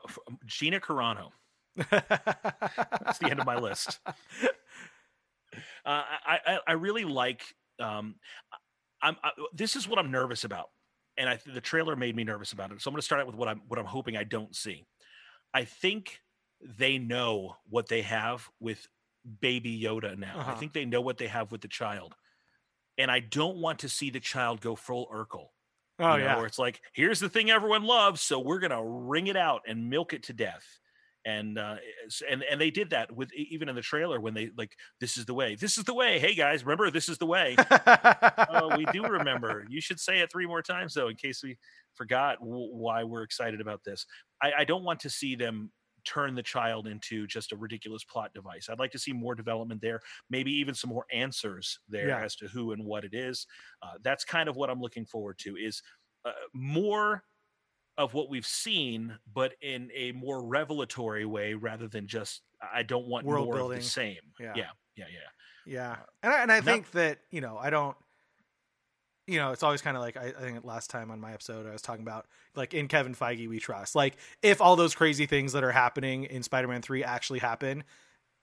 Gina 0.45 0.79
Carano. 0.79 1.31
That's 1.75 3.17
the 3.19 3.29
end 3.29 3.39
of 3.39 3.45
my 3.45 3.57
list. 3.57 3.99
Uh, 4.07 4.17
I, 5.85 6.39
I 6.45 6.59
I 6.67 6.71
really 6.73 7.05
like. 7.05 7.43
Um, 7.79 8.15
I'm 9.05 9.15
I, 9.23 9.31
this 9.53 9.75
is 9.75 9.87
what 9.87 9.99
I'm 9.99 10.11
nervous 10.11 10.43
about, 10.43 10.67
and 11.17 11.29
I 11.29 11.39
the 11.45 11.61
trailer 11.61 11.95
made 11.95 12.15
me 12.15 12.23
nervous 12.23 12.51
about 12.53 12.71
it. 12.71 12.81
So 12.81 12.89
I'm 12.89 12.93
going 12.93 12.99
to 13.01 13.05
start 13.05 13.21
out 13.21 13.27
with 13.27 13.35
what 13.35 13.47
I'm 13.47 13.61
what 13.67 13.79
I'm 13.79 13.85
hoping 13.85 14.17
I 14.17 14.23
don't 14.23 14.55
see. 14.55 14.85
I 15.53 15.63
think 15.65 16.21
they 16.61 16.97
know 16.97 17.55
what 17.69 17.87
they 17.87 18.01
have 18.01 18.49
with 18.59 18.87
Baby 19.41 19.79
Yoda 19.81 20.17
now. 20.17 20.35
I 20.35 20.39
Uh-huh. 20.41 20.55
think 20.55 20.73
they 20.73 20.85
know 20.85 21.01
what 21.01 21.17
they 21.17 21.27
have 21.27 21.51
with 21.51 21.61
the 21.61 21.67
child, 21.67 22.15
and 22.97 23.11
I 23.11 23.19
don't 23.19 23.57
want 23.57 23.79
to 23.79 23.89
see 23.89 24.09
the 24.09 24.19
child 24.19 24.61
go 24.61 24.75
full 24.75 25.07
Urkel. 25.07 25.47
Oh 25.99 26.15
you 26.15 26.19
know, 26.19 26.25
yeah, 26.25 26.37
where 26.37 26.45
it's 26.45 26.59
like 26.59 26.81
here's 26.93 27.19
the 27.21 27.29
thing 27.29 27.49
everyone 27.49 27.83
loves 27.83 28.21
so 28.21 28.39
we're 28.39 28.59
gonna 28.59 28.83
wring 28.83 29.27
it 29.27 29.37
out 29.37 29.61
and 29.67 29.89
milk 29.89 30.11
it 30.13 30.23
to 30.23 30.33
death 30.33 30.65
and 31.25 31.57
uh 31.57 31.75
and 32.29 32.43
and 32.43 32.61
they 32.61 32.69
did 32.69 32.91
that 32.91 33.11
with 33.11 33.33
even 33.33 33.67
in 33.67 33.75
the 33.75 33.81
trailer 33.81 34.19
when 34.19 34.33
they 34.33 34.51
like 34.57 34.75
this 34.99 35.17
is 35.17 35.25
the 35.25 35.33
way 35.33 35.55
this 35.55 35.77
is 35.77 35.83
the 35.83 35.93
way 35.93 36.19
hey 36.19 36.35
guys 36.35 36.63
remember 36.63 36.91
this 36.91 37.09
is 37.09 37.17
the 37.17 37.25
way. 37.25 37.55
Oh 38.49 38.75
we 38.77 38.85
do 38.93 39.03
remember. 39.03 39.65
You 39.69 39.81
should 39.81 39.99
say 39.99 40.19
it 40.19 40.31
three 40.31 40.45
more 40.47 40.61
times 40.61 40.93
though 40.93 41.07
in 41.07 41.15
case 41.15 41.41
we 41.43 41.57
forgot 41.95 42.39
w- 42.39 42.69
why 42.73 43.03
we're 43.03 43.23
excited 43.23 43.61
about 43.61 43.83
this. 43.83 44.05
I, 44.41 44.51
I 44.59 44.63
don't 44.65 44.83
want 44.83 44.99
to 45.01 45.09
see 45.09 45.35
them 45.35 45.71
turn 46.05 46.35
the 46.35 46.43
child 46.43 46.85
into 46.87 47.25
just 47.25 47.51
a 47.51 47.55
ridiculous 47.55 48.03
plot 48.03 48.31
device. 48.35 48.67
I'd 48.69 48.77
like 48.77 48.91
to 48.91 48.99
see 48.99 49.11
more 49.11 49.33
development 49.33 49.81
there 49.81 50.01
maybe 50.29 50.51
even 50.51 50.75
some 50.75 50.91
more 50.91 51.05
answers 51.11 51.79
there 51.89 52.09
Yeah. 52.09 52.23
as 52.23 52.35
to 52.37 52.47
who 52.47 52.73
and 52.73 52.85
what 52.85 53.03
it 53.03 53.13
is. 53.15 53.47
Uh, 53.81 53.93
that's 54.03 54.23
kind 54.23 54.47
of 54.47 54.55
what 54.55 54.69
i'm 54.69 54.79
looking 54.81 55.05
forward 55.05 55.37
to 55.39 55.55
is 55.55 55.81
uh, 56.25 56.31
more 56.53 57.23
of 57.97 58.13
what 58.13 58.29
we've 58.29 58.45
seen 58.45 59.17
but 59.33 59.53
in 59.61 59.89
a 59.95 60.11
more 60.11 60.43
revelatory 60.45 61.25
way 61.25 61.53
rather 61.53 61.87
than 61.87 62.07
just 62.07 62.41
i 62.73 62.83
don't 62.83 63.07
want 63.07 63.25
World 63.25 63.45
more 63.45 63.55
building. 63.55 63.77
of 63.77 63.83
the 63.83 63.89
same 63.89 64.17
Yeah. 64.39 64.53
yeah 64.55 64.69
yeah 64.95 65.05
yeah 65.11 65.19
Yeah, 65.65 65.91
uh, 65.91 65.95
and 66.23 66.33
I, 66.33 66.41
and 66.43 66.51
I 66.51 66.59
no- 66.59 66.65
think 66.65 66.91
that 66.91 67.19
you 67.31 67.41
know 67.41 67.57
I 67.57 67.69
don't, 67.69 67.95
you 69.27 69.39
know, 69.39 69.51
it's 69.51 69.63
always 69.63 69.81
kind 69.81 69.97
of 69.97 70.03
like 70.03 70.17
I, 70.17 70.25
I 70.37 70.41
think 70.41 70.63
last 70.63 70.89
time 70.91 71.09
on 71.09 71.19
my 71.19 71.33
episode 71.33 71.65
I 71.67 71.71
was 71.71 71.81
talking 71.81 72.03
about 72.03 72.27
like 72.55 72.73
in 72.75 72.87
Kevin 72.87 73.15
Feige 73.15 73.49
we 73.49 73.59
trust. 73.59 73.95
Like 73.95 74.17
if 74.43 74.61
all 74.61 74.75
those 74.75 74.93
crazy 74.93 75.25
things 75.25 75.53
that 75.53 75.63
are 75.63 75.71
happening 75.71 76.25
in 76.25 76.43
Spider-Man 76.43 76.81
Three 76.83 77.03
actually 77.03 77.39
happen, 77.39 77.83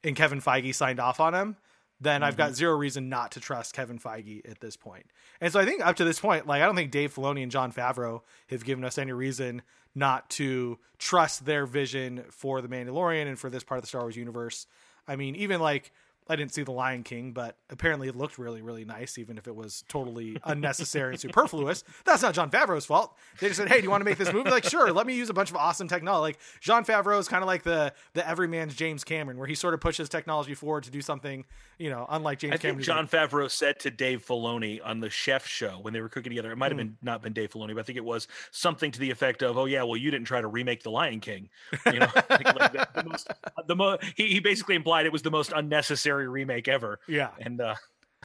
and 0.02 0.16
Kevin 0.16 0.40
Feige 0.40 0.74
signed 0.74 0.98
off 0.98 1.20
on 1.20 1.32
them, 1.34 1.56
then 2.02 2.22
I've 2.22 2.36
got 2.36 2.46
mm-hmm. 2.46 2.54
zero 2.54 2.76
reason 2.76 3.08
not 3.08 3.32
to 3.32 3.40
trust 3.40 3.74
Kevin 3.74 3.98
Feige 3.98 4.48
at 4.50 4.60
this 4.60 4.76
point. 4.76 5.06
And 5.40 5.52
so 5.52 5.60
I 5.60 5.64
think 5.64 5.84
up 5.84 5.96
to 5.96 6.04
this 6.04 6.18
point, 6.18 6.46
like 6.46 6.60
I 6.60 6.66
don't 6.66 6.74
think 6.74 6.90
Dave 6.90 7.14
Filoni 7.14 7.42
and 7.42 7.52
Jon 7.52 7.72
Favreau 7.72 8.22
have 8.48 8.64
given 8.64 8.84
us 8.84 8.98
any 8.98 9.12
reason 9.12 9.62
not 9.94 10.28
to 10.30 10.78
trust 10.98 11.44
their 11.44 11.64
vision 11.66 12.24
for 12.30 12.60
the 12.60 12.68
Mandalorian 12.68 13.26
and 13.26 13.38
for 13.38 13.50
this 13.50 13.62
part 13.62 13.78
of 13.78 13.82
the 13.82 13.88
Star 13.88 14.02
Wars 14.02 14.16
universe. 14.16 14.66
I 15.06 15.16
mean, 15.16 15.36
even 15.36 15.60
like 15.60 15.92
I 16.28 16.36
didn't 16.36 16.52
see 16.54 16.62
The 16.62 16.70
Lion 16.72 17.02
King, 17.02 17.32
but 17.32 17.56
apparently 17.70 18.08
it 18.08 18.16
looked 18.16 18.38
really, 18.38 18.62
really 18.62 18.84
nice, 18.84 19.18
even 19.18 19.36
if 19.38 19.46
it 19.48 19.54
was 19.56 19.84
totally 19.88 20.38
unnecessary 20.44 21.12
and 21.14 21.20
superfluous. 21.20 21.84
That's 22.04 22.22
not 22.22 22.34
Jon 22.34 22.50
Favreau's 22.50 22.86
fault. 22.86 23.16
They 23.40 23.48
just 23.48 23.58
said, 23.58 23.68
"Hey, 23.68 23.78
do 23.78 23.84
you 23.84 23.90
want 23.90 24.00
to 24.02 24.04
make 24.04 24.18
this 24.18 24.32
movie?" 24.32 24.50
Like, 24.50 24.64
sure. 24.64 24.92
Let 24.92 25.06
me 25.06 25.14
use 25.14 25.30
a 25.30 25.34
bunch 25.34 25.50
of 25.50 25.56
awesome 25.56 25.88
technology. 25.88 26.20
Like 26.22 26.38
Jon 26.60 26.84
Favreau 26.84 27.18
is 27.18 27.28
kind 27.28 27.42
of 27.42 27.46
like 27.48 27.64
the 27.64 27.92
the 28.14 28.26
everyman's 28.26 28.74
James 28.74 29.02
Cameron, 29.04 29.36
where 29.38 29.46
he 29.48 29.54
sort 29.54 29.74
of 29.74 29.80
pushes 29.80 30.08
technology 30.08 30.54
forward 30.54 30.84
to 30.84 30.90
do 30.90 31.00
something, 31.02 31.44
you 31.78 31.90
know, 31.90 32.06
unlike 32.08 32.38
James 32.38 32.54
I 32.54 32.56
Cameron. 32.58 32.76
think 32.78 32.86
Jon 32.86 33.08
like, 33.12 33.30
Favreau 33.30 33.50
said 33.50 33.80
to 33.80 33.90
Dave 33.90 34.24
Filoni 34.24 34.80
on 34.84 35.00
the 35.00 35.10
Chef 35.10 35.46
Show 35.46 35.78
when 35.82 35.92
they 35.92 36.00
were 36.00 36.08
cooking 36.08 36.30
together. 36.30 36.52
It 36.52 36.56
might 36.56 36.70
have 36.70 36.78
Hmm. 36.80 36.86
been 36.88 36.96
not 37.02 37.22
been 37.22 37.32
Dave 37.32 37.50
Filoni, 37.50 37.74
but 37.74 37.80
I 37.80 37.82
think 37.82 37.96
it 37.98 38.04
was 38.04 38.28
something 38.52 38.90
to 38.92 39.00
the 39.00 39.10
effect 39.10 39.42
of, 39.42 39.58
"Oh 39.58 39.64
yeah, 39.64 39.82
well 39.82 39.96
you 39.96 40.10
didn't 40.10 40.26
try 40.26 40.40
to 40.40 40.46
remake 40.46 40.82
The 40.82 40.90
Lion 40.90 41.20
King." 41.20 41.48
You 41.86 41.98
know, 42.00 42.08
like, 42.30 42.44
like 42.54 42.72
the, 42.72 42.88
the 42.94 43.04
most, 43.08 43.28
the 43.66 43.74
mo- 43.76 43.98
he, 44.16 44.28
he 44.28 44.40
basically 44.40 44.76
implied 44.76 45.06
it 45.06 45.12
was 45.12 45.22
the 45.22 45.30
most 45.30 45.52
unnecessary 45.54 46.11
remake 46.14 46.68
ever, 46.68 46.98
yeah, 47.08 47.30
and 47.40 47.60
uh, 47.60 47.74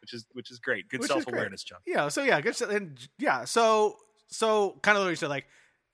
which 0.01 0.13
is 0.13 0.25
which 0.33 0.51
is 0.51 0.59
great. 0.59 0.89
Good 0.89 0.99
Which 1.01 1.09
is 1.09 1.13
great. 1.15 1.23
self 1.23 1.33
awareness, 1.33 1.63
Jon. 1.63 1.79
yeah. 1.85 2.07
So 2.09 2.23
yeah, 2.23 2.39
good. 2.41 2.59
And 2.61 2.99
yeah, 3.17 3.45
so 3.45 3.97
so 4.27 4.77
kind 4.81 4.97
of 4.97 5.03
like 5.03 5.11
you 5.11 5.15
said, 5.15 5.29
like 5.29 5.45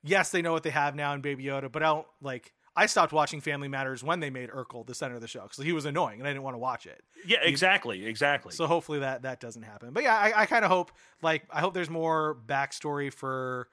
yes, 0.02 0.30
they 0.30 0.42
know 0.42 0.52
what 0.52 0.62
they 0.62 0.70
have 0.70 0.94
now 0.94 1.14
in 1.14 1.20
Baby 1.20 1.44
Yoda, 1.44 1.70
but 1.70 1.82
I 1.82 1.86
don't 1.86 2.06
like. 2.20 2.52
I 2.76 2.86
stopped 2.86 3.12
watching 3.12 3.40
Family 3.40 3.68
Matters 3.68 4.02
when 4.02 4.18
they 4.18 4.30
made 4.30 4.50
Urkel 4.50 4.84
the 4.84 4.96
center 4.96 5.14
of 5.14 5.20
the 5.20 5.28
show 5.28 5.42
because 5.42 5.62
he 5.64 5.72
was 5.72 5.84
annoying 5.84 6.18
and 6.18 6.26
I 6.26 6.32
didn't 6.32 6.42
want 6.42 6.54
to 6.54 6.58
watch 6.58 6.86
it. 6.86 7.04
Yeah, 7.24 7.38
exactly, 7.40 8.04
exactly. 8.04 8.50
So 8.50 8.66
hopefully 8.66 8.98
that 8.98 9.22
that 9.22 9.38
doesn't 9.38 9.62
happen. 9.62 9.92
But 9.92 10.02
yeah, 10.02 10.16
I, 10.16 10.42
I 10.42 10.46
kind 10.46 10.64
of 10.64 10.72
hope 10.72 10.90
like 11.22 11.44
I 11.52 11.60
hope 11.60 11.72
there's 11.74 11.88
more 11.88 12.36
backstory 12.46 13.12
for 13.12 13.68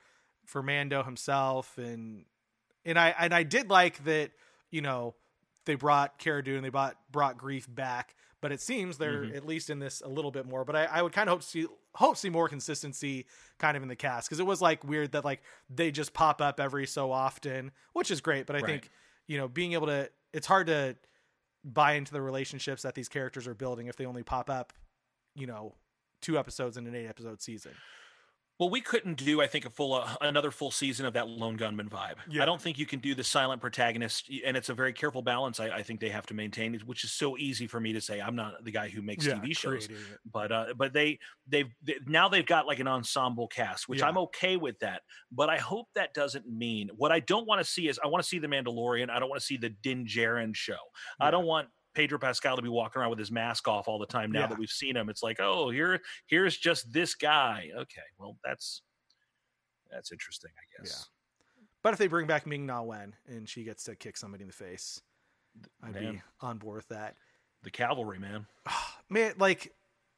for 0.46 0.62
Mando 0.62 1.02
himself 1.02 1.80
and 1.80 2.26
and 2.86 3.00
I 3.00 3.16
and 3.18 3.34
I 3.34 3.42
did 3.42 3.72
like 3.72 4.04
that 4.06 4.32
you 4.70 4.82
know 4.82 5.16
they 5.66 5.76
brought 5.76 6.18
Cara 6.18 6.44
Dune, 6.44 6.64
they 6.64 6.70
brought 6.70 6.98
brought 7.12 7.38
Greef 7.38 7.66
back, 7.74 8.16
but 8.42 8.52
it 8.52 8.62
seems 8.62 8.98
they're 8.98 9.24
Mm-hmm. 9.26 9.36
at 9.36 9.46
least 9.46 9.70
in 9.70 9.80
this 9.80 10.02
a 10.02 10.08
little 10.08 10.32
bit 10.32 10.46
more. 10.46 10.66
But 10.66 10.76
I, 10.76 10.86
I 10.86 11.02
would 11.02 11.14
kind 11.14 11.30
of 11.30 11.34
hope 11.34 11.42
to 11.42 11.48
see 11.48 11.68
hope 11.96 12.16
to 12.16 12.20
see 12.20 12.30
more 12.30 12.48
consistency 12.50 13.26
kind 13.60 13.76
of 13.78 13.84
in 13.84 13.90
the 13.90 13.96
cast 13.96 14.28
because 14.28 14.40
it 14.40 14.46
was 14.46 14.62
like 14.62 14.84
weird 14.84 15.12
that 15.12 15.26
like 15.26 15.42
they 15.70 15.92
just 15.92 16.14
pop 16.14 16.42
up 16.42 16.60
every 16.60 16.88
so 16.88 17.12
often, 17.12 17.72
which 17.94 18.10
is 18.12 18.22
great. 18.22 18.46
But 18.48 18.56
I 18.56 18.60
Right. 18.60 18.66
think 18.66 18.90
you 19.28 19.38
know 19.38 19.48
being 19.48 19.74
able 19.74 19.88
to 19.88 20.10
it's 20.34 20.48
hard 20.48 20.68
to 20.68 20.96
buy 21.64 21.94
into 21.94 22.12
the 22.14 22.22
relationships 22.22 22.82
that 22.84 22.96
these 22.96 23.08
characters 23.10 23.48
are 23.48 23.54
building 23.54 23.88
if 23.88 23.96
they 23.96 24.06
only 24.06 24.24
pop 24.24 24.50
up, 24.50 24.74
you 25.36 25.46
know, 25.46 25.76
two 26.22 26.40
episodes 26.40 26.76
in 26.78 26.88
an 26.88 26.96
eight 26.96 27.06
episode 27.08 27.42
season. 27.42 27.72
Well, 28.60 28.70
we 28.70 28.82
couldn't 28.82 29.16
do, 29.16 29.42
I 29.42 29.48
think, 29.48 29.66
a 29.66 29.72
full 29.72 29.96
uh, 29.96 30.16
another 30.22 30.52
full 30.52 30.70
season 30.70 31.08
of 31.08 31.14
that 31.14 31.28
lone 31.28 31.58
gunman 31.58 31.90
vibe. 31.90 32.18
Yeah. 32.30 32.44
I 32.44 32.46
don't 32.46 32.62
think 32.62 32.78
you 32.78 32.86
can 32.86 33.00
do 33.00 33.16
the 33.16 33.24
silent 33.24 33.60
protagonist, 33.60 34.30
and 34.46 34.56
it's 34.56 34.70
a 34.70 34.76
very 34.76 34.94
careful 34.94 35.24
balance. 35.24 35.60
I, 35.60 35.70
I 35.70 35.82
think 35.84 36.00
they 36.00 36.10
have 36.10 36.28
to 36.28 36.36
maintain, 36.36 36.80
which 36.86 37.04
is 37.04 37.12
so 37.12 37.38
easy 37.38 37.66
for 37.66 37.80
me 37.80 37.94
to 37.94 38.02
say. 38.02 38.20
I'm 38.22 38.36
not 38.36 38.64
the 38.64 38.70
guy 38.72 38.90
who 38.90 39.02
makes 39.02 39.26
Yeah, 39.26 39.34
TV 39.34 39.58
shows, 39.58 39.88
but 40.32 40.52
uh, 40.52 40.74
but 40.78 40.94
they 40.94 41.18
they've 41.48 41.74
they, 41.82 41.96
now 42.06 42.30
they've 42.30 42.46
got 42.46 42.68
like 42.68 42.80
an 42.80 42.88
ensemble 42.88 43.48
cast, 43.48 43.90
which 43.90 44.00
Yeah. 44.02 44.10
I'm 44.10 44.18
okay 44.20 44.58
with 44.58 44.78
that. 44.80 45.02
But 45.32 45.50
I 45.50 45.58
hope 45.58 45.88
that 45.96 46.14
doesn't 46.14 46.48
mean 46.48 46.90
what 46.96 47.12
I 47.12 47.20
don't 47.20 47.48
want 47.48 47.62
to 47.62 47.66
see 47.66 47.88
is 47.88 48.00
I 48.04 48.08
want 48.08 48.22
to 48.22 48.30
see 48.30 48.38
the 48.38 48.48
Mandalorian. 48.48 49.10
I 49.10 49.18
don't 49.20 49.30
want 49.30 49.40
to 49.40 49.46
see 49.46 49.58
the 49.58 49.70
Din 49.70 50.06
Djarin 50.06 50.56
show. 50.56 50.78
I 51.20 51.32
don't 51.32 51.46
want 51.46 51.70
Pedro 51.94 52.18
Pascal 52.20 52.56
to 52.56 52.62
be 52.62 52.70
walking 52.70 53.02
around 53.02 53.10
with 53.10 53.20
his 53.20 53.32
mask 53.32 53.68
off 53.68 53.88
all 53.88 54.00
the 54.00 54.06
time. 54.06 54.32
Now 54.32 54.42
Yeah. 54.42 54.48
that 54.48 54.58
we've 54.58 54.70
seen 54.70 54.96
him, 54.96 55.10
it's 55.10 55.22
like, 55.24 55.40
oh, 55.40 55.70
here 55.70 56.00
here's 56.28 56.58
just 56.58 56.92
this 56.94 57.16
guy. 57.16 57.70
Okay, 57.76 58.02
well 58.18 58.38
that's 58.44 58.82
that's 59.92 60.12
interesting, 60.12 60.52
I 60.58 60.82
guess. 60.82 61.08
Yeah. 61.10 61.54
But 61.84 61.94
if 61.94 62.00
they 62.00 62.08
bring 62.08 62.28
back 62.28 62.46
Ming 62.46 62.66
Na 62.66 62.82
Wen 62.82 63.16
and 63.28 63.50
she 63.50 63.64
gets 63.64 63.84
to 63.86 63.96
kick 63.96 64.16
somebody 64.16 64.44
in 64.44 64.48
the 64.48 64.54
face, 64.54 65.02
I'd 65.84 65.94
be 65.94 66.22
on 66.40 66.58
board 66.60 66.78
with 66.78 66.88
that. 66.90 67.16
The 67.64 67.72
cavalry, 67.72 68.20
man. 68.20 68.46
Man, 69.10 69.34
like 69.38 69.74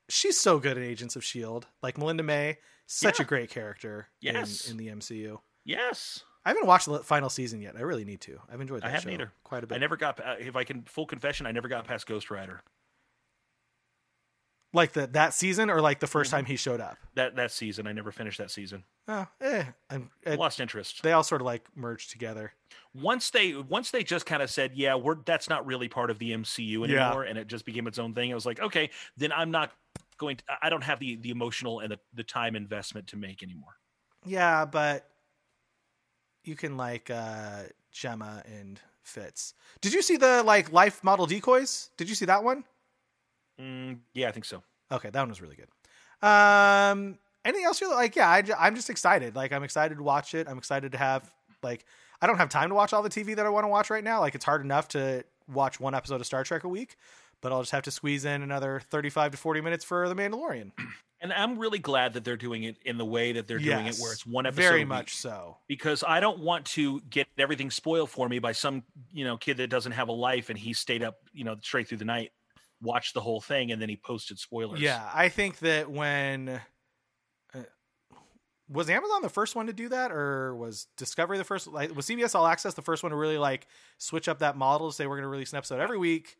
she's 0.09 0.39
so 0.39 0.59
good 0.59 0.78
at 0.78 0.84
Agents 0.84 1.15
of 1.15 1.24
Shield. 1.24 1.65
Like 1.82 1.97
Melinda 1.97 2.21
May, 2.21 2.57
such 2.86 3.19
a 3.19 3.24
great 3.24 3.49
character 3.49 4.09
Yes. 4.21 4.65
in, 4.65 4.71
in 4.71 4.78
the 4.78 4.88
MCU. 4.89 5.39
Yes. 5.65 6.24
I 6.46 6.50
haven't 6.50 6.66
watched 6.68 6.88
the 6.88 7.00
final 7.00 7.30
season 7.30 7.62
yet. 7.62 7.76
I 7.78 7.82
really 7.82 8.04
need 8.06 8.22
to. 8.22 8.39
I've 8.52 8.60
enjoyed 8.62 8.82
that 8.82 8.88
I 8.88 8.89
haven't 8.91 9.10
show 9.10 9.14
either. 9.14 9.32
quite 9.44 9.64
a 9.64 9.68
bit. 9.68 9.76
I 9.76 9.80
never 9.80 9.96
got. 9.98 10.20
Uh, 10.20 10.36
if 10.39 10.56
I 10.56 10.64
can, 10.64 10.82
full 10.84 11.06
confession, 11.06 11.46
I 11.46 11.52
never 11.52 11.68
got 11.68 11.86
past 11.88 12.06
Ghost 12.06 12.30
Rider. 12.30 12.62
like 14.74 14.94
the 14.94 15.06
that 15.08 15.34
season 15.34 15.70
or 15.70 15.82
like 15.82 16.00
the 16.00 16.08
1st 16.08 16.12
Mm-hmm. 16.24 16.32
time 16.36 16.46
he 16.46 16.56
showed 16.56 16.82
up. 16.82 16.98
That 17.16 17.36
that 17.36 17.52
season, 17.52 17.86
I 17.88 17.91
never 17.94 18.12
finished 18.12 18.39
that 18.39 18.52
season. 18.52 18.84
Oh, 19.08 19.28
eh. 19.41 19.66
I'm, 19.89 20.10
it, 20.24 20.39
Lost 20.39 20.60
interest. 20.60 21.04
they 21.04 21.12
all 21.12 21.24
sort 21.24 21.41
of 21.41 21.46
like 21.46 21.64
merged 21.76 22.10
together. 22.12 22.54
Once 22.96 23.30
they 23.30 23.54
once 23.54 23.91
they 23.91 24.04
just 24.04 24.26
kind 24.26 24.41
of 24.41 24.50
said, 24.50 24.72
yeah, 24.74 24.96
we're 24.96 25.16
that's 25.26 25.48
not 25.50 25.66
really 25.66 25.88
part 25.89 26.10
of 26.10 26.20
the 26.20 26.32
MCU 26.32 26.88
Yeah. 26.89 27.06
anymore, 27.08 27.24
and 27.24 27.38
it 27.38 27.48
just 27.48 27.66
became 27.66 27.88
its 27.88 28.00
own 28.00 28.14
thing. 28.14 28.32
I 28.32 28.36
was 28.36 28.46
like, 28.46 28.60
okay, 28.60 28.89
then 29.18 29.32
I'm 29.32 29.52
not 29.52 29.72
going. 30.18 30.38
to 30.38 30.44
I 30.62 30.70
don't 30.70 30.84
have 30.84 31.00
the 31.00 31.16
the 31.18 31.30
emotional 31.30 31.80
and 31.80 31.91
the, 31.91 32.00
the 32.14 32.24
time 32.24 32.56
investment 32.56 33.08
to 33.08 33.16
make 33.18 33.44
anymore. 33.44 33.76
Yeah, 34.26 34.66
but 34.66 35.08
you 36.44 36.56
can 36.56 36.78
like 36.78 37.10
uh 37.10 37.64
Jemma 37.94 38.44
and 38.46 38.80
Fitz. 39.04 39.54
Did 39.82 39.94
you 39.94 40.02
see 40.02 40.18
the 40.18 40.44
like 40.44 40.72
life 40.72 41.04
model 41.04 41.26
decoys? 41.26 41.89
Did 41.98 42.10
you 42.10 42.16
see 42.16 42.26
that 42.26 42.44
one? 42.44 42.64
Mm, 43.60 44.00
yeah, 44.14 44.30
I 44.30 44.32
think 44.32 44.46
so. 44.46 44.64
Okay, 44.91 45.10
that 45.10 45.20
one 45.20 45.30
was 45.30 45.41
really 45.41 45.56
good. 45.56 45.68
Um, 46.28 47.18
anything 47.44 47.66
else? 47.66 47.82
You're 47.82 47.94
like, 47.94 48.16
yeah, 48.16 48.30
i 48.30 48.44
i'm 48.60 48.76
just 48.76 48.89
excited. 48.89 49.36
Like, 49.36 49.52
I'm 49.52 49.64
excited 49.64 49.98
to 49.98 50.04
watch 50.04 50.34
it. 50.34 50.48
I'm 50.48 50.58
excited 50.58 50.91
to 50.94 50.98
have 50.98 51.32
like, 51.62 51.86
I 52.22 52.28
don't 52.28 52.38
have 52.38 52.50
time 52.50 52.70
to 52.70 52.76
watch 52.76 52.94
all 52.94 53.04
the 53.04 53.10
TV 53.10 53.36
that 53.36 53.46
I 53.46 53.50
want 53.50 53.66
to 53.66 53.70
watch 53.70 53.89
right 53.89 54.04
now. 54.04 54.20
Like, 54.20 54.36
it's 54.36 54.46
hard 54.46 54.62
enough 54.62 54.88
to 54.89 55.24
watch 55.52 55.80
one 55.80 55.94
episode 55.94 56.22
of 56.22 56.26
Star 56.26 56.44
Trek 56.44 56.64
a 56.64 56.70
week, 56.70 56.96
but 57.41 57.52
I'll 57.52 57.62
just 57.62 57.72
have 57.72 57.84
to 57.84 57.91
squeeze 57.91 58.26
in 58.26 58.41
another 58.41 58.82
35 58.89 59.32
to 59.32 59.38
40 59.38 59.62
minutes 59.62 59.84
for 59.84 60.08
The 60.08 60.16
Mandalorian. 60.16 60.72
And 61.24 61.32
I'm 61.32 61.57
really 61.57 61.80
glad 61.80 62.13
that 62.13 62.26
they're 62.26 62.36
doing 62.36 62.63
it 62.63 62.76
in 62.84 62.97
the 62.97 63.05
way 63.05 63.32
that 63.32 63.47
they're 63.47 63.57
doing 63.57 63.88
it, 63.88 63.97
where 63.97 64.11
it's 64.11 64.26
one 64.26 64.45
episode 64.45 64.61
very 64.61 64.84
much 64.84 65.15
so. 65.15 65.57
because 65.67 66.03
I 66.05 66.19
don't 66.19 66.39
want 66.39 66.65
to 66.65 66.99
get 67.09 67.28
everything 67.38 67.71
spoiled 67.71 68.09
for 68.09 68.28
me 68.28 68.39
by 68.39 68.51
some 68.51 68.84
you 69.09 69.24
know 69.24 69.38
kid 69.38 69.55
that 69.57 69.69
doesn't 69.69 69.93
have 69.93 70.09
a 70.09 70.13
life 70.13 70.49
and 70.49 70.59
he 70.59 70.74
stayed 70.74 71.01
up 71.01 71.15
you 71.32 71.45
know 71.45 71.55
straight 71.61 71.88
through 71.88 71.99
the 71.99 72.05
night, 72.05 72.32
watched 72.82 73.13
the 73.13 73.21
whole 73.21 73.39
thing, 73.39 73.71
and 73.71 73.82
then 73.82 73.88
he 73.88 73.95
posted 73.95 74.38
spoilers. 74.38 74.82
Yeah, 74.82 75.09
I 75.13 75.30
think 75.30 75.59
that 75.59 75.89
when 75.89 76.59
uh, 77.55 77.59
was 78.67 78.89
Amazon 78.89 79.21
the 79.21 79.30
first 79.30 79.55
one 79.55 79.67
to 79.67 79.74
do 79.74 79.88
that, 79.89 80.11
or 80.11 80.53
was 80.55 80.88
Discovery 80.97 81.38
the 81.38 81.45
first? 81.45 81.67
Like, 81.67 81.95
was 81.95 82.05
CBS 82.05 82.36
All 82.36 82.45
Access 82.45 82.74
the 82.74 82.82
first 82.82 83.01
one 83.01 83.11
to 83.11 83.15
really 83.15 83.38
like 83.38 83.67
switch 83.97 84.28
up 84.28 84.39
that 84.39 84.57
model 84.57 84.89
to 84.89 84.95
say 84.95 85.07
we're 85.07 85.15
going 85.15 85.24
to 85.24 85.30
release 85.30 85.53
an 85.53 85.57
episode 85.57 85.80
every 85.80 85.97
week? 85.97 86.36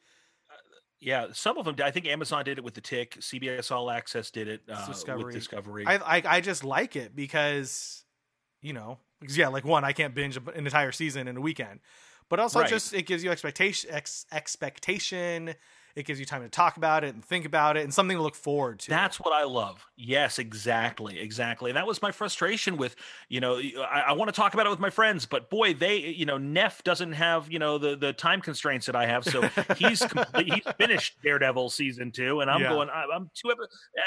Yeah. 1.04 1.28
Some 1.34 1.58
of 1.58 1.66
them, 1.66 1.76
I 1.84 1.92
think 1.92 2.08
Amazon 2.08 2.44
did 2.46 2.58
it 2.58 2.64
with 2.64 2.74
the 2.74 2.82
Tick. 2.82 3.18
CBS 3.20 3.72
All 3.72 3.92
Access 3.92 4.32
did 4.32 4.48
it 4.48 4.62
uh, 4.72 4.88
Discovery. 4.88 5.26
with 5.26 5.34
Discovery. 5.36 5.86
I, 5.86 5.96
I 6.18 6.22
I 6.38 6.42
just 6.42 6.64
like 6.64 6.96
it 6.96 7.16
because 7.16 8.04
you 8.62 8.74
know, 8.74 8.98
'cause, 9.22 9.36
yeah, 9.38 9.50
like 9.50 9.66
one, 9.66 9.84
I 9.84 9.92
can't 9.94 10.16
binge 10.16 10.38
an 10.38 10.48
entire 10.56 10.92
season 10.94 11.28
in 11.28 11.36
a 11.36 11.42
weekend, 11.42 11.82
but 12.30 12.40
also 12.40 12.62
Right. 12.62 12.70
just 12.70 12.94
it 12.94 13.06
gives 13.06 13.24
you 13.24 13.30
expectation, 13.32 13.90
ex, 13.92 14.26
expectation. 14.32 15.56
It 15.96 16.06
gives 16.06 16.20
you 16.20 16.26
time 16.26 16.42
to 16.42 16.50
talk 16.50 16.78
about 16.78 17.04
it 17.04 17.14
and 17.14 17.24
think 17.24 17.46
about 17.46 17.78
it, 17.78 17.84
and 17.84 17.94
something 17.94 18.18
to 18.18 18.24
look 18.24 18.36
forward 18.36 18.80
to. 18.80 18.90
That's 18.90 19.20
what 19.20 19.32
I 19.34 19.44
love. 19.44 19.86
Yes, 19.96 20.40
exactly, 20.40 21.20
exactly. 21.20 21.70
And 21.70 21.78
that 21.78 21.86
was 21.86 22.02
my 22.02 22.12
frustration 22.12 22.78
with, 22.78 22.96
you 23.30 23.40
know, 23.40 23.58
I, 23.60 24.06
I 24.08 24.12
want 24.14 24.30
to 24.30 24.36
talk 24.36 24.54
about 24.56 24.66
it 24.66 24.70
with 24.70 24.80
my 24.80 24.90
friends, 24.90 25.26
but 25.28 25.50
boy, 25.52 25.74
they, 25.76 25.98
you 25.98 26.26
know, 26.26 26.38
Neff 26.40 26.84
doesn't 26.84 27.14
have, 27.14 27.52
you 27.52 27.60
know, 27.60 27.78
the 27.78 27.96
the 27.96 28.12
time 28.14 28.42
constraints 28.42 28.88
that 28.88 28.96
I 28.96 29.06
have. 29.06 29.24
So 29.24 29.42
he's 29.78 30.00
complete. 30.04 30.52
He's 30.54 30.74
finished 30.78 31.22
Daredevil 31.22 31.70
season 31.70 32.12
two, 32.12 32.42
and 32.42 32.50
I'm 32.50 32.62
Yeah. 32.62 32.70
going. 32.70 32.90
I, 32.90 33.06
I'm 33.14 33.30
two. 33.36 33.54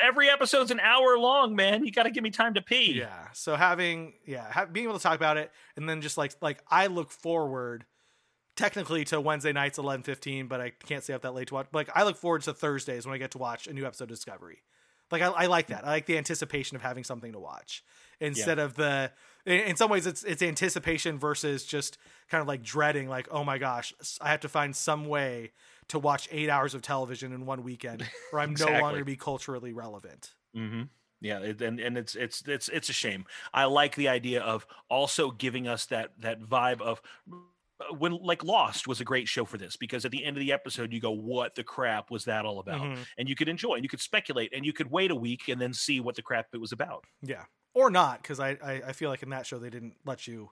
Every 0.02 0.28
episode's 0.28 0.70
an 0.70 0.80
hour 0.80 1.16
long, 1.18 1.54
man. 1.54 1.84
You 1.84 1.92
got 1.92 2.02
to 2.04 2.10
give 2.10 2.24
me 2.24 2.30
time 2.30 2.54
to 2.54 2.62
pee. 2.62 2.94
Yeah. 2.94 3.28
So 3.32 3.54
having 3.54 4.14
yeah, 4.26 4.64
being 4.66 4.84
able 4.86 4.96
to 4.98 5.02
talk 5.02 5.16
about 5.16 5.36
it 5.36 5.52
and 5.76 5.88
then 5.88 6.00
just 6.00 6.18
like 6.18 6.32
like 6.40 6.62
I 6.68 6.88
look 6.88 7.10
forward 7.12 7.84
technically 8.56 9.04
to 9.06 9.20
Wednesday 9.20 9.52
nights 9.52 9.78
eleven 9.78 10.02
fifteen, 10.02 10.46
but 10.46 10.60
I 10.60 10.70
can't 10.70 11.04
stay 11.04 11.12
up 11.12 11.22
that 11.22 11.34
late 11.34 11.48
to 11.48 11.54
watch. 11.54 11.66
Like 11.72 11.90
I 11.94 12.04
look 12.04 12.16
forward 12.16 12.42
to 12.42 12.54
Thursdays 12.54 13.06
when 13.06 13.14
I 13.14 13.18
get 13.18 13.32
to 13.32 13.38
watch 13.38 13.66
a 13.66 13.72
new 13.72 13.86
episode 13.86 14.04
of 14.04 14.10
Discovery. 14.10 14.62
Like 15.10 15.22
I, 15.22 15.28
I 15.28 15.46
like 15.46 15.68
that. 15.68 15.84
I 15.84 15.90
like 15.90 16.06
the 16.06 16.18
anticipation 16.18 16.76
of 16.76 16.82
having 16.82 17.04
something 17.04 17.32
to 17.32 17.38
watch 17.38 17.84
instead 18.20 18.58
of 18.58 18.74
the. 18.74 19.12
In, 19.44 19.76
some 19.76 19.88
ways, 19.90 20.06
it's 20.06 20.24
it's 20.24 20.42
anticipation 20.42 21.18
versus 21.18 21.64
just 21.64 21.98
kind 22.28 22.42
of 22.42 22.48
like 22.48 22.64
dreading. 22.64 23.08
Like 23.08 23.28
oh 23.30 23.44
my 23.44 23.58
gosh, 23.58 23.94
I 24.20 24.30
have 24.30 24.40
to 24.40 24.48
find 24.48 24.74
some 24.74 25.06
way 25.06 25.52
to 25.88 26.00
watch 26.00 26.28
eight 26.32 26.50
hours 26.50 26.74
of 26.74 26.82
television 26.82 27.32
in 27.32 27.46
one 27.46 27.62
weekend, 27.62 28.04
or 28.32 28.40
I'm 28.40 28.54
no 28.58 28.66
longer 28.80 29.04
be 29.04 29.14
culturally 29.14 29.72
relevant. 29.72 30.32
Mm-hmm. 30.56 30.82
Yeah, 31.20 31.38
it, 31.40 31.62
and 31.62 31.78
and 31.78 31.96
it's 31.96 32.16
it's 32.16 32.42
it's 32.46 32.68
it's 32.68 32.88
a 32.88 32.92
shame. 32.92 33.26
I 33.54 33.64
like 33.64 33.94
the 33.94 34.08
idea 34.08 34.42
of 34.42 34.66
also 34.90 35.30
giving 35.30 35.68
us 35.68 35.86
that 35.86 36.20
that 36.20 36.42
vibe 36.42 36.80
of 36.80 37.00
when 37.98 38.12
like 38.12 38.42
Lost 38.42 38.86
was 38.88 39.00
a 39.00 39.04
great 39.04 39.28
show 39.28 39.44
for 39.44 39.58
this 39.58 39.76
because 39.76 40.04
at 40.04 40.10
the 40.10 40.24
end 40.24 40.36
of 40.36 40.40
the 40.40 40.52
episode 40.52 40.92
you 40.92 41.00
go, 41.00 41.10
"What 41.10 41.54
the 41.54 41.64
crap 41.64 42.10
was 42.10 42.24
that 42.24 42.44
all 42.44 42.58
about?" 42.58 42.80
Mhm. 42.80 43.06
And 43.18 43.28
you 43.28 43.34
could 43.36 43.48
enjoy 43.48 43.74
and 43.74 43.84
you 43.84 43.88
could 43.88 44.00
speculate 44.00 44.52
and 44.54 44.64
you 44.64 44.72
could 44.72 44.90
wait 44.90 45.10
a 45.10 45.14
week 45.14 45.48
and 45.48 45.60
then 45.60 45.72
see 45.74 46.00
what 46.00 46.14
the 46.16 46.22
crap 46.22 46.46
it 46.54 46.60
was 46.60 46.72
about. 46.72 47.04
Yeah, 47.22 47.44
or 47.74 47.90
not, 47.90 48.22
because 48.22 48.40
I, 48.40 48.56
I 48.62 48.82
I 48.88 48.92
feel 48.92 49.10
like 49.10 49.22
in 49.22 49.30
that 49.30 49.46
show 49.46 49.58
they 49.58 49.70
didn't 49.70 49.96
let 50.04 50.26
you 50.26 50.50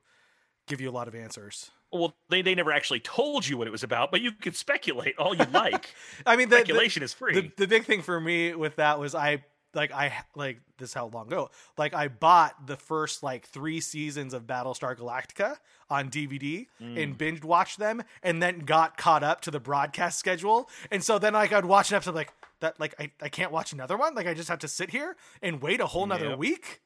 give 0.67 0.81
you 0.81 0.91
a 0.91 0.93
lot 0.93 1.09
of 1.09 1.15
answers. 1.15 1.71
Well, 1.93 2.15
they 2.29 2.43
they 2.43 2.55
never 2.55 2.73
actually 2.73 3.01
told 3.01 3.47
you 3.47 3.57
what 3.57 3.67
it 3.69 3.71
was 3.71 3.83
about, 3.83 4.11
but 4.11 4.21
you 4.21 4.33
could 4.33 4.57
speculate 4.57 5.17
all 5.19 5.35
you 5.35 5.45
like. 5.53 5.95
I 6.27 6.37
mean, 6.37 6.49
the, 6.49 6.57
the, 6.57 6.61
Speculation 6.63 7.03
is 7.03 7.13
free. 7.15 7.35
the 7.35 7.53
the 7.57 7.67
big 7.67 7.85
thing 7.85 8.03
for 8.03 8.21
me 8.21 8.55
with 8.55 8.77
that 8.77 8.99
was 8.99 9.15
I 9.15 9.45
like 9.75 9.93
I 9.93 10.13
like 10.35 10.61
this 10.79 10.91
is 10.91 10.95
how 10.95 11.07
long 11.07 11.27
ago 11.27 11.51
like 11.79 11.95
I 11.95 12.09
bought 12.09 12.67
the 12.67 12.77
first 12.77 13.23
like 13.23 13.47
three 13.47 13.81
seasons 13.81 14.35
of 14.35 14.45
Battlestar 14.47 14.97
Galactica 14.97 15.57
on 15.91 16.11
DVD 16.11 16.67
Mm. 16.81 17.03
and 17.03 17.19
binge 17.19 17.43
watched 17.45 17.79
them 17.79 18.03
and 18.23 18.43
then 18.43 18.61
got 18.61 18.97
caught 18.97 19.23
up 19.23 19.41
to 19.43 19.51
the 19.51 19.61
broadcast 19.61 20.19
schedule 20.19 20.69
and 20.91 21.03
so 21.03 21.19
then 21.19 21.33
like 21.35 21.53
I'd 21.53 21.65
watch 21.65 21.91
an 21.91 21.97
episode 21.97 22.15
like 22.15 22.33
that 22.61 22.79
like 22.81 22.95
I, 22.99 23.11
I 23.21 23.29
can't 23.29 23.53
watch 23.53 23.73
another 23.73 23.97
one 23.97 24.15
like 24.15 24.27
I 24.27 24.35
just 24.35 24.49
have 24.49 24.61
to 24.61 24.69
sit 24.69 24.91
here 24.91 25.17
and 25.43 25.61
wait 25.63 25.81
a 25.81 25.87
whole 25.87 26.07
nother 26.07 26.31
Yep. 26.31 26.39
week 26.39 26.81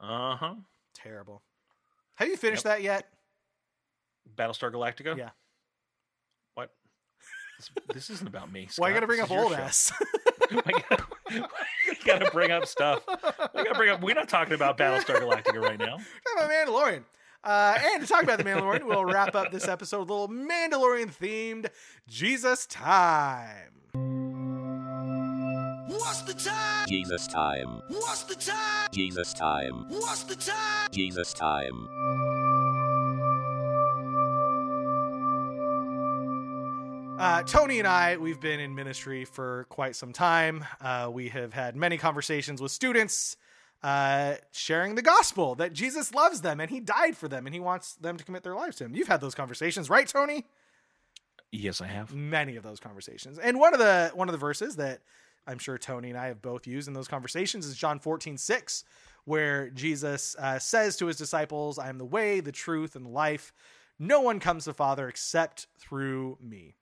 Uh 0.00 0.36
huh. 0.36 0.54
terrible 0.94 1.42
have 2.16 2.28
you 2.28 2.36
finished 2.36 2.64
that 2.64 2.82
yet 2.82 3.06
Battlestar 4.36 4.72
Galactica. 4.72 5.16
Yeah. 5.16 5.30
What? 7.72 7.86
This, 7.88 7.94
this 7.94 8.10
isn't 8.10 8.26
about 8.28 8.52
me. 8.52 8.68
why 8.76 8.88
you 8.88 8.94
gotta 8.94 9.06
bring 9.06 9.20
This 9.20 9.30
up 9.30 9.36
old 9.36 9.52
show. 9.52 9.58
ass 9.58 9.92
I 10.50 10.72
gotta, 10.88 11.04
I 11.30 11.94
gotta 12.04 12.30
bring 12.30 12.52
up 12.52 12.66
stuff. 12.66 13.02
I 13.08 13.48
gotta 13.54 13.74
bring 13.74 13.90
up. 13.90 14.00
We're 14.02 14.14
not 14.14 14.28
talking 14.28 14.54
about 14.54 14.78
Battlestar 14.78 15.16
Galactica 15.20 15.60
right 15.60 15.78
now. 15.78 15.96
Talking 15.96 16.36
about 16.36 16.50
Mandalorian. 16.50 17.02
Uh, 17.42 17.78
and 17.80 18.02
to 18.02 18.08
talk 18.08 18.22
about 18.24 18.38
the 18.38 18.44
Mandalorian, 18.44 18.84
we'll 18.84 19.04
wrap 19.04 19.34
up 19.34 19.52
this 19.52 19.68
episode 19.68 20.00
with 20.00 20.10
a 20.10 20.12
little 20.12 20.28
Mandalorian 20.28 21.12
themed 21.16 21.68
Jesus 22.08 22.66
time. 22.66 23.72
What's 25.88 26.22
the 26.22 26.34
time? 26.34 26.86
Jesus 26.88 27.26
time. 27.26 27.82
What's 27.88 28.24
the 28.24 28.34
time? 28.34 28.88
Jesus 28.92 29.32
time. 29.32 29.86
What's 29.88 30.24
the 30.24 30.36
time? 30.36 30.88
Jesus 30.90 31.32
time. 31.32 31.88
Uh, 37.18 37.42
Tony 37.44 37.78
and 37.78 37.88
I, 37.88 38.18
we've 38.18 38.40
been 38.40 38.60
in 38.60 38.74
ministry 38.74 39.24
for 39.24 39.64
quite 39.70 39.96
some 39.96 40.12
time. 40.12 40.64
Uh, 40.82 41.08
we 41.10 41.28
have 41.30 41.54
had 41.54 41.74
many 41.74 41.96
conversations 41.96 42.60
with 42.60 42.72
students 42.72 43.38
uh, 43.82 44.34
sharing 44.52 44.96
the 44.96 45.02
gospel 45.02 45.54
that 45.54 45.72
Jesus 45.72 46.12
loves 46.12 46.42
them 46.42 46.60
and 46.60 46.70
he 46.70 46.78
died 46.78 47.16
for 47.16 47.26
them 47.26 47.46
and 47.46 47.54
he 47.54 47.60
wants 47.60 47.94
them 47.94 48.18
to 48.18 48.24
commit 48.24 48.42
their 48.42 48.54
lives 48.54 48.76
to 48.76 48.84
him. 48.84 48.94
You've 48.94 49.08
had 49.08 49.22
those 49.22 49.34
conversations, 49.34 49.88
right, 49.88 50.06
Tony? 50.06 50.44
Yes, 51.52 51.80
I 51.80 51.86
have. 51.86 52.14
many 52.14 52.56
of 52.56 52.62
those 52.62 52.80
conversations. 52.80 53.38
And 53.38 53.58
one 53.58 53.72
of 53.72 53.78
the 53.80 54.10
one 54.14 54.28
of 54.28 54.32
the 54.32 54.38
verses 54.38 54.76
that 54.76 55.00
I'm 55.46 55.58
sure 55.58 55.78
Tony 55.78 56.10
and 56.10 56.18
I 56.18 56.26
have 56.26 56.42
both 56.42 56.66
used 56.66 56.86
in 56.86 56.92
those 56.92 57.08
conversations 57.08 57.64
is 57.66 57.76
John 57.76 57.98
14, 57.98 58.36
6, 58.36 58.84
where 59.24 59.70
Jesus 59.70 60.36
uh, 60.38 60.58
says 60.58 60.96
to 60.98 61.06
his 61.06 61.16
disciples, 61.16 61.78
I 61.78 61.88
am 61.88 61.96
the 61.98 62.04
way, 62.04 62.40
the 62.40 62.52
truth, 62.52 62.94
and 62.94 63.06
the 63.06 63.10
life. 63.10 63.54
No 63.98 64.20
one 64.20 64.38
comes 64.40 64.64
to 64.64 64.70
the 64.70 64.74
Father 64.74 65.08
except 65.08 65.68
through 65.78 66.36
me. 66.42 66.74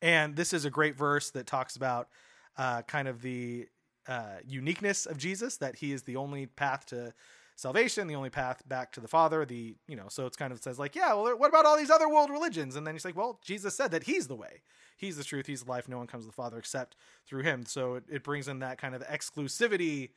And 0.00 0.36
this 0.36 0.52
is 0.52 0.64
a 0.64 0.70
great 0.70 0.96
verse 0.96 1.30
that 1.30 1.46
talks 1.46 1.76
about 1.76 2.08
uh, 2.56 2.82
kind 2.82 3.08
of 3.08 3.22
the 3.22 3.66
uh, 4.06 4.36
uniqueness 4.46 5.06
of 5.06 5.18
Jesus, 5.18 5.56
that 5.58 5.76
he 5.76 5.92
is 5.92 6.02
the 6.02 6.16
only 6.16 6.46
path 6.46 6.86
to 6.86 7.12
salvation, 7.56 8.06
the 8.06 8.14
only 8.14 8.30
path 8.30 8.62
back 8.68 8.92
to 8.92 9.00
the 9.00 9.08
Father. 9.08 9.44
The 9.44 9.74
you 9.86 9.96
know, 9.96 10.06
so 10.08 10.26
it's 10.26 10.36
kind 10.36 10.52
of 10.52 10.62
says 10.62 10.78
like, 10.78 10.94
yeah, 10.94 11.12
well, 11.14 11.36
what 11.38 11.48
about 11.48 11.66
all 11.66 11.76
these 11.76 11.90
other 11.90 12.08
world 12.08 12.30
religions? 12.30 12.76
And 12.76 12.86
then 12.86 12.94
he's 12.94 13.04
like, 13.04 13.16
well, 13.16 13.40
Jesus 13.44 13.74
said 13.74 13.90
that 13.90 14.04
he's 14.04 14.28
the 14.28 14.36
way, 14.36 14.62
he's 14.96 15.16
the 15.16 15.24
truth, 15.24 15.46
he's 15.46 15.62
the 15.64 15.70
life. 15.70 15.88
No 15.88 15.98
one 15.98 16.06
comes 16.06 16.24
to 16.24 16.28
the 16.28 16.32
Father 16.32 16.58
except 16.58 16.96
through 17.26 17.42
him. 17.42 17.66
So 17.66 17.96
it, 17.96 18.04
it 18.08 18.22
brings 18.22 18.48
in 18.48 18.60
that 18.60 18.78
kind 18.78 18.94
of 18.94 19.06
exclusivity 19.06 20.10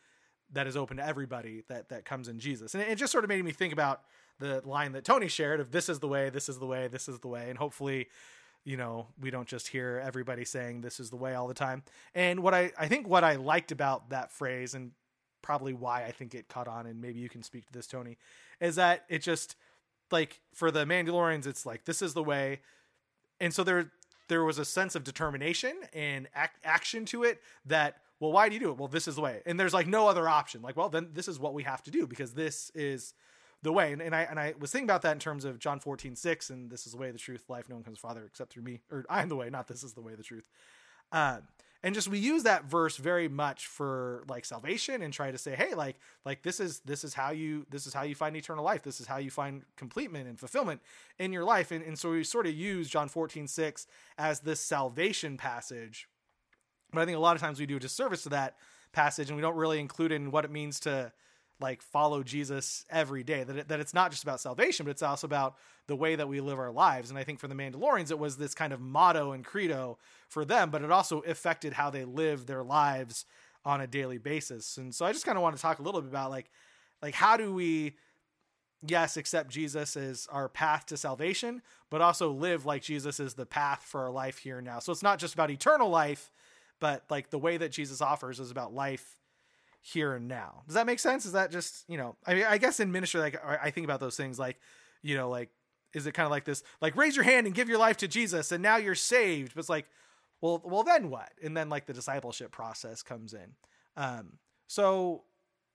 that 0.54 0.68
is 0.68 0.78
open 0.78 0.98
to 0.98 1.06
everybody 1.06 1.64
that 1.68 1.90
that 1.90 2.06
comes 2.06 2.28
in 2.28 2.40
Jesus. 2.40 2.74
And 2.76 2.84
it, 2.84 2.90
it 2.90 2.96
just 2.96 3.12
sort 3.12 3.24
of 3.24 3.30
made 3.30 3.44
me 3.44 3.52
think 3.52 3.74
about 3.74 4.02
the 4.40 4.62
line 4.66 4.92
that 4.94 5.04
Tony 5.04 5.28
shared 5.28 5.60
of 5.60 5.72
this 5.72 5.90
is 5.90 6.00
the 6.00 6.08
way, 6.08 6.30
this 6.30 6.50
is 6.50 6.60
the 6.60 6.66
way, 6.66 6.88
this 6.88 7.10
is 7.10 7.20
the 7.20 7.28
way, 7.28 7.50
and 7.50 7.58
hopefully 7.58 8.08
you 8.64 8.78
know 8.78 9.08
we 9.20 9.32
don't 9.32 9.48
just 9.48 9.68
hear 9.68 10.02
everybody 10.04 10.46
saying 10.46 10.82
this 10.82 11.00
is 11.00 11.10
the 11.10 11.16
way 11.16 11.34
all 11.36 11.48
the 11.48 11.54
time. 11.54 11.84
And 12.16 12.42
what 12.42 12.54
i 12.54 12.72
i 12.78 12.88
think 12.88 13.08
what 13.08 13.24
i 13.24 13.36
liked 13.36 13.72
about 13.72 14.10
that 14.10 14.32
phrase 14.32 14.74
and 14.74 14.92
probably 15.42 15.74
why 15.74 16.06
i 16.06 16.12
think 16.12 16.36
it 16.36 16.48
caught 16.48 16.68
on 16.68 16.86
and 16.86 17.02
maybe 17.02 17.20
you 17.20 17.28
can 17.28 17.42
speak 17.42 17.66
to 17.66 17.74
this 17.74 17.88
tony 17.88 18.16
is 18.60 18.76
that 18.76 19.04
it 19.10 19.24
just 19.24 19.56
like 20.12 20.40
for 20.54 20.72
the 20.72 20.86
mandalorians 20.86 21.48
it's 21.48 21.66
like 21.66 21.86
this 21.86 22.02
is 22.02 22.14
the 22.14 22.24
way. 22.24 22.62
And 23.40 23.54
so 23.54 23.64
there 23.64 23.92
there 24.28 24.44
was 24.44 24.60
a 24.60 24.66
sense 24.66 24.96
of 24.96 25.04
determination 25.04 25.74
and 25.94 26.28
ac- 26.38 26.52
action 26.64 27.06
to 27.06 27.24
it 27.24 27.42
that 27.66 27.98
well 28.20 28.32
why 28.32 28.48
do 28.50 28.54
you 28.54 28.60
do 28.60 28.70
it? 28.72 28.78
Well 28.78 28.88
this 28.88 29.08
is 29.08 29.16
the 29.16 29.22
way. 29.22 29.42
And 29.46 29.60
there's 29.60 29.74
like 29.74 29.88
no 29.88 30.08
other 30.08 30.28
option. 30.28 30.62
Like 30.62 30.78
well 30.78 30.90
then 30.90 31.10
this 31.14 31.28
is 31.28 31.40
what 31.40 31.54
we 31.54 31.64
have 31.64 31.84
to 31.84 31.92
do 31.92 32.08
because 32.08 32.34
this 32.34 32.72
is 32.76 33.14
the 33.64 33.72
way. 33.72 33.94
And, 33.94 34.02
and 34.02 34.16
I 34.16 34.22
and 34.24 34.40
I 34.40 34.54
was 34.60 34.72
thinking 34.72 34.88
about 34.88 35.02
that 35.04 35.14
in 35.14 35.20
terms 35.20 35.46
of 35.46 35.60
John 35.60 35.80
14, 35.80 36.16
6, 36.16 36.50
and 36.50 36.70
this 36.70 36.86
is 36.86 36.94
the 36.94 36.98
way, 36.98 37.12
the 37.12 37.18
truth, 37.18 37.44
life, 37.50 37.70
no 37.70 37.76
one 37.76 37.84
comes 37.84 37.98
to 37.98 38.02
Father 38.02 38.24
except 38.26 38.54
through 38.54 38.64
me. 38.64 38.82
Or 38.92 39.06
I 39.10 39.22
am 39.22 39.30
the 39.30 39.36
way, 39.36 39.50
not 39.50 39.68
this 39.68 39.84
is 39.84 39.94
the 39.94 40.02
way, 40.02 40.16
the 40.16 40.24
truth. 40.24 40.48
Um, 41.12 41.42
and 41.84 41.96
just 41.96 42.08
we 42.08 42.20
use 42.20 42.44
that 42.44 42.66
verse 42.66 42.98
very 42.98 43.28
much 43.28 43.66
for 43.66 44.24
like 44.28 44.46
salvation 44.46 45.02
and 45.02 45.12
try 45.12 45.32
to 45.32 45.38
say, 45.38 45.56
hey, 45.56 45.74
like 45.74 45.98
like 46.26 46.44
this 46.44 46.60
is 46.60 46.80
this 46.82 47.04
is 47.04 47.16
how 47.16 47.32
you 47.32 47.66
this 47.72 47.88
is 47.88 47.94
how 47.94 48.04
you 48.04 48.14
find 48.14 48.36
eternal 48.36 48.64
life. 48.64 48.84
This 48.84 49.02
is 49.02 49.08
how 49.08 49.18
you 49.18 49.32
find 49.32 49.64
completement 49.78 50.28
and 50.28 50.40
fulfillment 50.40 50.80
in 51.18 51.34
your 51.34 51.44
life. 51.44 51.72
And, 51.72 51.84
and 51.84 51.98
so 51.98 52.12
we 52.12 52.24
sort 52.24 52.46
of 52.46 52.54
use 52.54 52.88
John 52.88 53.10
14, 53.10 53.48
6 53.48 53.88
as 54.18 54.42
this 54.42 54.60
salvation 54.60 55.38
passage. 55.38 56.08
But 56.94 57.02
I 57.02 57.06
think 57.06 57.18
a 57.18 57.22
lot 57.22 57.36
of 57.36 57.42
times 57.42 57.60
we 57.60 57.66
do 57.66 57.78
a 57.78 57.80
disservice 57.80 58.24
to 58.24 58.30
that 58.30 58.58
passage 58.92 59.30
and 59.30 59.36
we 59.36 59.42
don't 59.42 59.56
really 59.56 59.80
include 59.80 60.12
in 60.12 60.30
what 60.30 60.46
it 60.46 60.52
means 60.52 60.80
to 60.82 61.12
like 61.62 61.82
follow 61.82 62.24
Jesus 62.24 62.86
every 62.90 63.24
day. 63.24 63.44
That 63.44 63.56
it, 63.58 63.68
that 63.70 63.80
it's 63.80 63.94
not 63.94 64.12
just 64.12 64.24
about 64.24 64.40
salvation, 64.40 64.86
but 64.86 64.92
it's 64.92 65.02
also 65.02 65.28
about 65.28 65.56
the 65.88 65.96
way 65.96 66.16
that 66.16 66.28
we 66.28 66.42
live 66.42 66.60
our 66.60 66.72
lives. 66.72 67.10
And 67.10 67.20
I 67.20 67.24
think 67.24 67.40
for 67.40 67.48
the 67.48 67.56
Mandalorians, 67.56 68.12
it 68.12 68.20
was 68.20 68.38
this 68.38 68.54
kind 68.54 68.74
of 68.74 68.80
motto 68.80 69.32
and 69.32 69.46
credo 69.46 69.98
for 70.28 70.46
them, 70.46 70.70
but 70.70 70.82
it 70.82 70.92
also 70.92 71.20
affected 71.22 71.74
how 71.74 71.90
they 71.90 72.06
live 72.06 72.46
their 72.46 72.64
lives 72.64 73.26
on 73.64 73.82
a 73.82 73.88
daily 73.88 74.18
basis. 74.18 74.78
And 74.78 74.94
so 74.94 75.06
I 75.06 75.12
just 75.12 75.26
kind 75.26 75.38
of 75.38 75.42
want 75.42 75.56
to 75.56 75.62
talk 75.62 75.80
a 75.80 75.82
little 75.82 76.02
bit 76.02 76.10
about 76.10 76.32
like 76.32 76.50
like 77.02 77.16
how 77.16 77.38
do 77.38 77.54
we 77.54 77.96
yes 78.86 79.18
accept 79.18 79.50
Jesus 79.50 79.96
as 79.96 80.28
our 80.32 80.50
path 80.50 80.88
to 80.88 80.98
salvation, 80.98 81.62
but 81.90 82.02
also 82.02 82.32
live 82.32 82.66
like 82.66 82.82
Jesus 82.82 83.20
is 83.20 83.36
the 83.36 83.46
path 83.46 83.84
for 83.84 84.02
our 84.02 84.12
life 84.12 84.40
here 84.40 84.62
now. 84.62 84.80
So 84.80 84.92
it's 84.92 85.04
not 85.04 85.20
just 85.20 85.34
about 85.34 85.52
eternal 85.52 85.90
life, 85.90 86.32
but 86.80 87.04
like 87.10 87.30
the 87.30 87.40
way 87.40 87.58
that 87.58 87.72
Jesus 87.72 88.02
offers 88.02 88.40
is 88.40 88.52
about 88.52 88.74
life 88.74 89.18
here 89.82 90.14
and 90.14 90.28
now. 90.28 90.62
Does 90.68 90.76
that 90.76 90.86
make 90.86 91.00
sense? 91.00 91.26
Is 91.26 91.34
that 91.34 91.52
just, 91.52 91.84
you 91.88 91.98
know, 91.98 92.16
I 92.26 92.36
mean, 92.36 92.46
I 92.48 92.58
guess 92.58 92.80
in 92.80 92.92
ministry, 92.92 93.20
like 93.20 93.44
I 93.44 93.72
think 93.72 93.84
about 93.84 94.00
those 94.00 94.16
things 94.16 94.38
like, 94.38 94.60
you 95.02 95.18
know, 95.18 95.30
like, 95.30 95.50
is 95.94 96.06
it 96.06 96.14
kind 96.14 96.26
of 96.26 96.32
like 96.32 96.46
this, 96.46 96.64
like 96.82 96.96
raise 96.96 97.16
your 97.16 97.26
hand 97.26 97.48
and 97.48 97.56
give 97.56 97.68
your 97.68 97.80
life 97.80 97.98
to 97.98 98.08
Jesus 98.08 98.52
and 98.52 98.62
now 98.62 98.78
you're 98.78 98.96
saved. 98.96 99.54
But 99.56 99.60
it's 99.60 99.70
like, 99.70 99.88
well, 100.40 100.62
well, 100.64 100.84
then 100.84 101.10
what? 101.10 101.32
And 101.44 101.58
then 101.58 101.70
like 101.70 101.88
the 101.88 101.94
discipleship 101.94 102.52
process 102.52 103.04
comes 103.04 103.34
in. 103.34 103.56
Um, 103.98 104.34
so, 104.68 105.24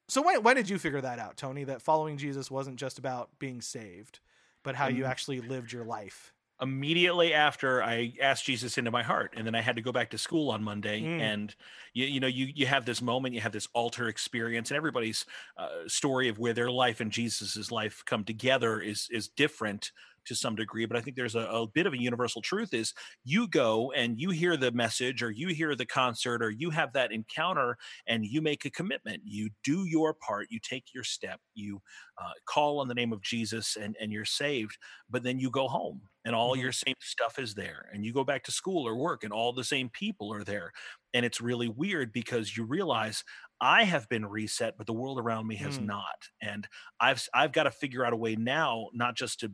so 0.08 0.22
when, 0.22 0.42
when 0.42 0.56
did 0.56 0.70
you 0.70 0.78
figure 0.78 1.00
that 1.00 1.18
out, 1.18 1.36
Tony, 1.36 1.64
that 1.64 1.82
following 1.82 2.16
Jesus 2.16 2.50
wasn't 2.50 2.76
just 2.76 2.98
about 2.98 3.30
being 3.38 3.60
saved, 3.60 4.20
but 4.62 4.76
how 4.76 4.86
you 4.86 5.04
actually 5.04 5.40
lived 5.40 5.72
your 5.72 5.84
life? 5.84 6.32
Immediately 6.60 7.34
after 7.34 7.82
I 7.82 8.14
asked 8.20 8.44
Jesus 8.44 8.78
into 8.78 8.90
my 8.90 9.02
heart, 9.02 9.34
and 9.36 9.46
then 9.46 9.54
I 9.54 9.60
had 9.60 9.76
to 9.76 9.82
go 9.82 9.92
back 9.92 10.10
to 10.10 10.18
school 10.18 10.50
on 10.50 10.62
Monday. 10.62 11.02
Mm. 11.02 11.20
And 11.20 11.54
you, 11.92 12.06
you 12.06 12.20
know, 12.20 12.26
you 12.26 12.48
you 12.54 12.66
have 12.66 12.84
this 12.84 13.02
moment, 13.02 13.34
you 13.34 13.40
have 13.40 13.52
this 13.52 13.68
altar 13.74 14.08
experience, 14.08 14.70
and 14.70 14.76
everybody's 14.76 15.26
uh, 15.56 15.86
story 15.86 16.28
of 16.28 16.38
where 16.38 16.54
their 16.54 16.70
life 16.70 17.00
and 17.00 17.10
Jesus's 17.10 17.70
life 17.70 18.02
come 18.06 18.24
together 18.24 18.80
is 18.80 19.08
is 19.10 19.28
different 19.28 19.92
to 20.26 20.34
some 20.34 20.54
degree 20.54 20.86
but 20.86 20.96
i 20.96 21.00
think 21.00 21.16
there's 21.16 21.34
a, 21.34 21.40
a, 21.40 21.66
bit 21.66 21.86
of 21.86 21.92
a 21.92 22.00
universal 22.00 22.42
truth 22.42 22.74
is 22.74 22.92
you 23.24 23.48
go 23.48 23.92
and 23.92 24.20
you 24.20 24.30
hear 24.30 24.56
the 24.56 24.70
message 24.72 25.22
or 25.22 25.30
you 25.30 25.48
hear 25.48 25.74
the 25.74 25.86
concert 25.86 26.42
or 26.42 26.50
you 26.50 26.70
have 26.70 26.92
that 26.92 27.12
encounter 27.12 27.76
and 28.06 28.24
you 28.26 28.40
make 28.42 28.64
a 28.64 28.70
commitment 28.70 29.22
you 29.24 29.50
do 29.64 29.84
your 29.84 30.14
part 30.14 30.46
you 30.50 30.58
take 30.60 30.92
your 30.94 31.04
step 31.04 31.40
you 31.54 31.80
uh, 32.18 32.32
call 32.46 32.80
on 32.80 32.88
the 32.88 32.94
name 32.94 33.12
of 33.12 33.22
jesus 33.22 33.76
and, 33.76 33.96
and 34.00 34.12
you're 34.12 34.24
saved 34.24 34.78
but 35.08 35.22
then 35.22 35.38
you 35.38 35.50
go 35.50 35.68
home 35.68 36.02
and 36.24 36.34
all 36.34 36.54
Mhm. 36.54 36.60
your 36.60 36.72
same 36.72 36.94
stuff 37.00 37.38
is 37.38 37.54
there 37.54 37.88
and 37.92 38.04
you 38.04 38.12
go 38.12 38.24
back 38.24 38.42
to 38.42 38.50
school 38.52 38.86
or 38.86 38.96
work 38.96 39.22
and 39.24 39.32
all 39.32 39.52
the 39.52 39.64
same 39.64 39.88
people 39.88 40.32
are 40.32 40.44
there 40.44 40.72
and 41.14 41.24
it's 41.24 41.40
really 41.40 41.68
weird 41.68 42.12
because 42.12 42.56
you 42.56 42.64
realize 42.64 43.24
I 43.60 43.84
have 43.84 44.08
been 44.08 44.26
reset, 44.26 44.76
but 44.76 44.86
the 44.86 44.92
world 44.92 45.18
around 45.18 45.46
me 45.46 45.56
has 45.56 45.80
Mm. 45.80 45.80
not. 45.80 46.28
And 46.42 46.68
I've 47.00 47.26
I've 47.32 47.52
got 47.52 47.62
to 47.64 47.70
figure 47.70 48.04
out 48.04 48.12
a 48.12 48.16
way 48.16 48.36
now, 48.36 48.88
not 48.92 49.16
just 49.16 49.40
to 49.40 49.52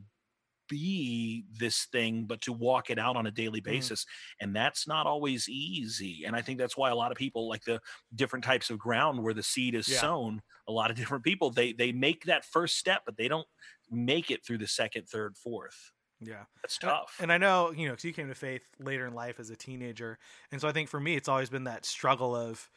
be 0.69 1.45
this 1.51 1.85
thing, 1.87 2.25
but 2.25 2.41
to 2.43 2.53
walk 2.53 2.91
it 2.91 2.99
out 2.99 3.17
on 3.17 3.27
a 3.27 3.31
daily 3.31 3.61
Mm. 3.61 3.65
basis. 3.65 4.07
And 4.41 4.55
that's 4.55 4.87
not 4.87 5.07
always 5.07 5.49
easy. 5.49 6.25
And 6.25 6.35
I 6.37 6.43
think 6.43 6.59
that's 6.59 6.77
why 6.77 6.91
a 6.91 6.95
lot 6.95 7.13
of 7.13 7.19
people 7.19 7.49
like 7.49 7.65
the 7.65 7.81
different 8.15 8.45
types 8.45 8.71
of 8.71 8.79
ground 8.79 9.23
where 9.23 9.35
the 9.35 9.43
seed 9.43 9.75
is 9.75 9.89
Yeah. 9.89 10.01
sown, 10.01 10.43
a 10.69 10.73
lot 10.73 10.91
of 10.91 10.97
different 10.97 11.25
people, 11.25 11.51
they 11.51 11.73
they 11.73 11.93
make 11.93 12.25
that 12.25 12.45
first 12.45 12.77
step, 12.79 13.03
but 13.05 13.17
they 13.17 13.29
don't 13.29 13.49
make 13.91 14.31
it 14.31 14.45
through 14.45 14.59
the 14.59 14.67
second, 14.67 15.09
third, 15.09 15.37
fourth. 15.37 15.93
Yeah. 16.21 16.45
That's 16.63 16.79
tough. 16.79 17.17
And 17.21 17.33
I 17.33 17.39
know, 17.39 17.73
you 17.73 17.87
know, 17.87 17.93
because 17.95 18.05
you 18.05 18.13
came 18.13 18.29
to 18.29 18.35
faith 18.35 18.63
later 18.79 19.07
in 19.07 19.13
life 19.15 19.41
as 19.41 19.51
a 19.51 19.57
teenager. 19.57 20.19
And 20.53 20.61
so 20.61 20.69
I 20.69 20.73
think 20.73 20.89
for 20.89 21.01
me, 21.01 21.17
it's 21.17 21.29
always 21.29 21.51
been 21.51 21.65
that 21.65 21.85
struggle 21.85 22.37
of 22.37 22.71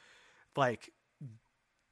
like, 0.55 0.91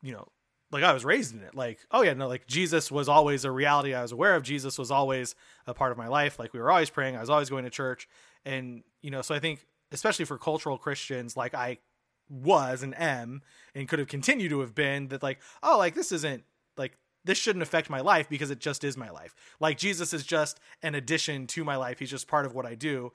you 0.01 0.13
know, 0.13 0.27
like 0.73 0.83
I 0.83 0.93
was 0.93 1.05
raised 1.05 1.33
in 1.33 1.41
it. 1.41 1.55
Like, 1.55 1.79
oh 1.91 2.01
yeah, 2.01 2.13
no, 2.13 2.27
like 2.27 2.47
Jesus 2.47 2.91
was 2.91 3.07
always 3.07 3.45
a 3.45 3.51
reality 3.51 3.93
I 3.93 4.01
was 4.01 4.11
aware 4.11 4.35
of. 4.35 4.43
Jesus 4.43 4.77
was 4.77 4.91
always 4.91 5.35
a 5.67 5.73
part 5.73 5.91
of 5.91 5.97
my 5.97 6.07
life. 6.07 6.39
Like 6.39 6.53
we 6.53 6.59
were 6.59 6.71
always 6.71 6.89
praying. 6.89 7.15
I 7.15 7.21
was 7.21 7.29
always 7.29 7.49
going 7.49 7.63
to 7.63 7.69
church. 7.69 8.07
And, 8.45 8.83
you 9.01 9.11
know, 9.11 9.21
so 9.21 9.33
I 9.33 9.39
think, 9.39 9.65
especially 9.91 10.25
for 10.25 10.37
cultural 10.37 10.77
Christians, 10.77 11.37
like 11.37 11.53
I 11.53 11.77
was 12.29 12.83
and 12.83 12.97
am 12.99 13.41
and 13.75 13.87
could 13.87 13.99
have 13.99 14.07
continued 14.07 14.49
to 14.49 14.61
have 14.61 14.73
been 14.73 15.09
that 15.09 15.23
like, 15.23 15.39
oh, 15.61 15.77
like 15.77 15.95
this 15.95 16.11
isn't 16.11 16.43
like 16.77 16.97
this 17.25 17.37
shouldn't 17.37 17.63
affect 17.63 17.89
my 17.89 18.01
life 18.01 18.27
because 18.27 18.51
it 18.51 18.59
just 18.59 18.83
is 18.83 18.97
my 18.97 19.09
life. 19.09 19.35
Like 19.59 19.77
Jesus 19.77 20.13
is 20.13 20.25
just 20.25 20.59
an 20.81 20.95
addition 20.95 21.47
to 21.47 21.63
my 21.63 21.75
life. 21.75 21.99
He's 21.99 22.09
just 22.09 22.27
part 22.27 22.45
of 22.45 22.53
what 22.53 22.65
I 22.65 22.75
do. 22.75 23.11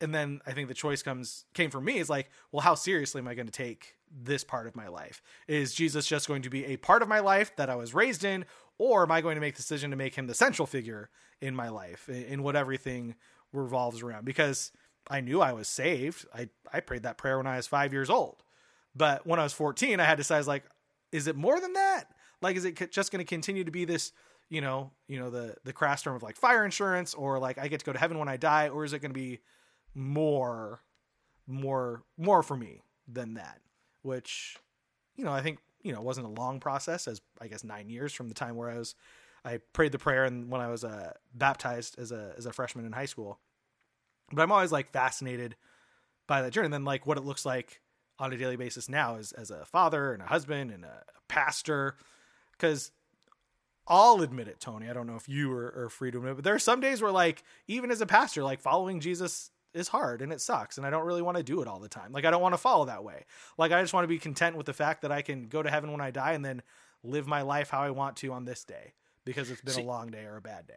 And 0.00 0.14
then 0.14 0.40
I 0.46 0.52
think 0.52 0.68
the 0.68 0.74
choice 0.74 1.02
comes 1.02 1.44
came 1.54 1.70
for 1.70 1.80
me 1.80 1.98
is 1.98 2.08
like, 2.08 2.30
well, 2.52 2.60
how 2.60 2.74
seriously 2.74 3.20
am 3.20 3.28
I 3.28 3.34
going 3.34 3.46
to 3.46 3.52
take 3.52 3.96
this 4.10 4.44
part 4.44 4.66
of 4.66 4.76
my 4.76 4.88
life? 4.88 5.22
Is 5.46 5.74
Jesus 5.74 6.06
just 6.06 6.28
going 6.28 6.42
to 6.42 6.50
be 6.50 6.64
a 6.66 6.76
part 6.76 7.02
of 7.02 7.08
my 7.08 7.20
life 7.20 7.54
that 7.56 7.68
I 7.68 7.74
was 7.74 7.94
raised 7.94 8.24
in, 8.24 8.44
or 8.78 9.02
am 9.02 9.10
I 9.10 9.20
going 9.20 9.34
to 9.34 9.40
make 9.40 9.54
the 9.54 9.62
decision 9.62 9.90
to 9.90 9.96
make 9.96 10.14
him 10.14 10.26
the 10.26 10.34
central 10.34 10.66
figure 10.66 11.10
in 11.40 11.54
my 11.54 11.68
life, 11.68 12.08
in, 12.08 12.42
what 12.42 12.56
everything 12.56 13.16
revolves 13.52 14.02
around? 14.02 14.24
Because 14.24 14.70
I 15.10 15.20
knew 15.20 15.40
I 15.40 15.52
was 15.52 15.68
saved. 15.68 16.26
I, 16.34 16.48
I 16.72 16.80
prayed 16.80 17.02
that 17.02 17.18
prayer 17.18 17.38
when 17.38 17.46
I 17.46 17.56
was 17.56 17.66
five 17.66 17.92
years 17.92 18.10
old. 18.10 18.42
But 18.94 19.26
when 19.26 19.40
I 19.40 19.42
was 19.42 19.52
14, 19.52 20.00
I 20.00 20.04
had 20.04 20.12
to 20.12 20.16
decide 20.18 20.46
like, 20.46 20.64
is 21.12 21.26
it 21.26 21.36
more 21.36 21.60
than 21.60 21.72
that? 21.74 22.04
Like, 22.40 22.56
is 22.56 22.64
it 22.64 22.92
just 22.92 23.10
going 23.10 23.24
to 23.24 23.28
continue 23.28 23.64
to 23.64 23.70
be 23.70 23.84
this, 23.84 24.12
you 24.48 24.60
know, 24.60 24.92
you 25.08 25.18
know, 25.18 25.30
the, 25.30 25.56
the 25.64 25.72
crass 25.72 26.02
term 26.02 26.14
of 26.14 26.22
like 26.22 26.36
fire 26.36 26.64
insurance 26.64 27.14
or 27.14 27.38
like 27.38 27.58
I 27.58 27.68
get 27.68 27.80
to 27.80 27.86
go 27.86 27.92
to 27.92 27.98
heaven 27.98 28.18
when 28.18 28.28
I 28.28 28.36
die, 28.36 28.68
or 28.68 28.84
is 28.84 28.92
it 28.92 29.00
going 29.00 29.10
to 29.10 29.18
be 29.18 29.40
more, 29.98 30.82
more, 31.46 32.04
more 32.16 32.42
for 32.42 32.56
me 32.56 32.82
than 33.06 33.34
that? 33.34 33.60
Which, 34.02 34.56
you 35.16 35.24
know, 35.24 35.32
I 35.32 35.42
think, 35.42 35.58
you 35.82 35.92
know, 35.92 36.00
wasn't 36.00 36.26
a 36.26 36.40
long 36.40 36.60
process 36.60 37.08
as 37.08 37.20
I 37.40 37.48
guess 37.48 37.64
nine 37.64 37.90
years 37.90 38.12
from 38.12 38.28
the 38.28 38.34
time 38.34 38.56
where 38.56 38.70
I 38.70 38.78
was, 38.78 38.94
I 39.44 39.58
prayed 39.72 39.92
the 39.92 39.98
prayer 39.98 40.24
and 40.24 40.50
when 40.50 40.60
I 40.60 40.68
was 40.68 40.84
uh, 40.84 41.12
baptized 41.34 41.98
as 41.98 42.12
a, 42.12 42.34
as 42.38 42.46
a 42.46 42.52
freshman 42.52 42.86
in 42.86 42.92
high 42.92 43.06
school. 43.06 43.38
But 44.32 44.42
I'm 44.42 44.52
always 44.52 44.72
like 44.72 44.90
fascinated 44.90 45.56
by 46.26 46.42
that 46.42 46.52
journey. 46.52 46.66
And 46.66 46.74
then 46.74 46.84
like 46.84 47.06
what 47.06 47.18
it 47.18 47.24
looks 47.24 47.44
like 47.44 47.80
on 48.18 48.32
a 48.32 48.36
daily 48.36 48.56
basis 48.56 48.88
now 48.88 49.16
as, 49.16 49.32
as 49.32 49.50
a 49.50 49.64
father 49.64 50.12
and 50.12 50.22
a 50.22 50.26
husband 50.26 50.70
and 50.70 50.84
a 50.84 51.04
pastor. 51.28 51.96
Cause 52.58 52.90
I'll 53.86 54.20
admit 54.20 54.48
it, 54.48 54.60
Tony. 54.60 54.90
I 54.90 54.92
don't 54.92 55.06
know 55.06 55.16
if 55.16 55.28
you 55.28 55.50
are, 55.52 55.84
are 55.84 55.88
free 55.88 56.10
to 56.10 56.18
admit 56.18 56.32
it, 56.32 56.34
but 56.34 56.44
there 56.44 56.54
are 56.54 56.58
some 56.58 56.80
days 56.80 57.00
where 57.00 57.12
like, 57.12 57.42
even 57.66 57.90
as 57.90 58.00
a 58.00 58.06
pastor, 58.06 58.44
like 58.44 58.60
following 58.60 59.00
Jesus 59.00 59.50
is 59.78 59.88
hard 59.88 60.20
and 60.22 60.32
it 60.32 60.40
sucks 60.40 60.76
and 60.76 60.86
I 60.86 60.90
don't 60.90 61.06
really 61.06 61.22
want 61.22 61.36
to 61.36 61.42
do 61.42 61.62
it 61.62 61.68
all 61.68 61.78
the 61.78 61.88
time. 61.88 62.12
Like 62.12 62.24
I 62.24 62.30
don't 62.30 62.42
want 62.42 62.54
to 62.54 62.58
follow 62.58 62.84
that 62.86 63.04
way. 63.04 63.24
Like 63.56 63.72
I 63.72 63.80
just 63.80 63.94
want 63.94 64.04
to 64.04 64.08
be 64.08 64.18
content 64.18 64.56
with 64.56 64.66
the 64.66 64.72
fact 64.72 65.02
that 65.02 65.12
I 65.12 65.22
can 65.22 65.48
go 65.48 65.62
to 65.62 65.70
heaven 65.70 65.92
when 65.92 66.00
I 66.00 66.10
die 66.10 66.32
and 66.32 66.44
then 66.44 66.62
live 67.02 67.26
my 67.26 67.42
life 67.42 67.70
how 67.70 67.80
I 67.82 67.90
want 67.90 68.16
to 68.16 68.32
on 68.32 68.44
this 68.44 68.64
day 68.64 68.92
because 69.24 69.50
it's 69.50 69.60
been 69.62 69.74
See- 69.74 69.82
a 69.82 69.86
long 69.86 70.10
day 70.10 70.24
or 70.24 70.36
a 70.36 70.40
bad 70.40 70.66
day. 70.66 70.74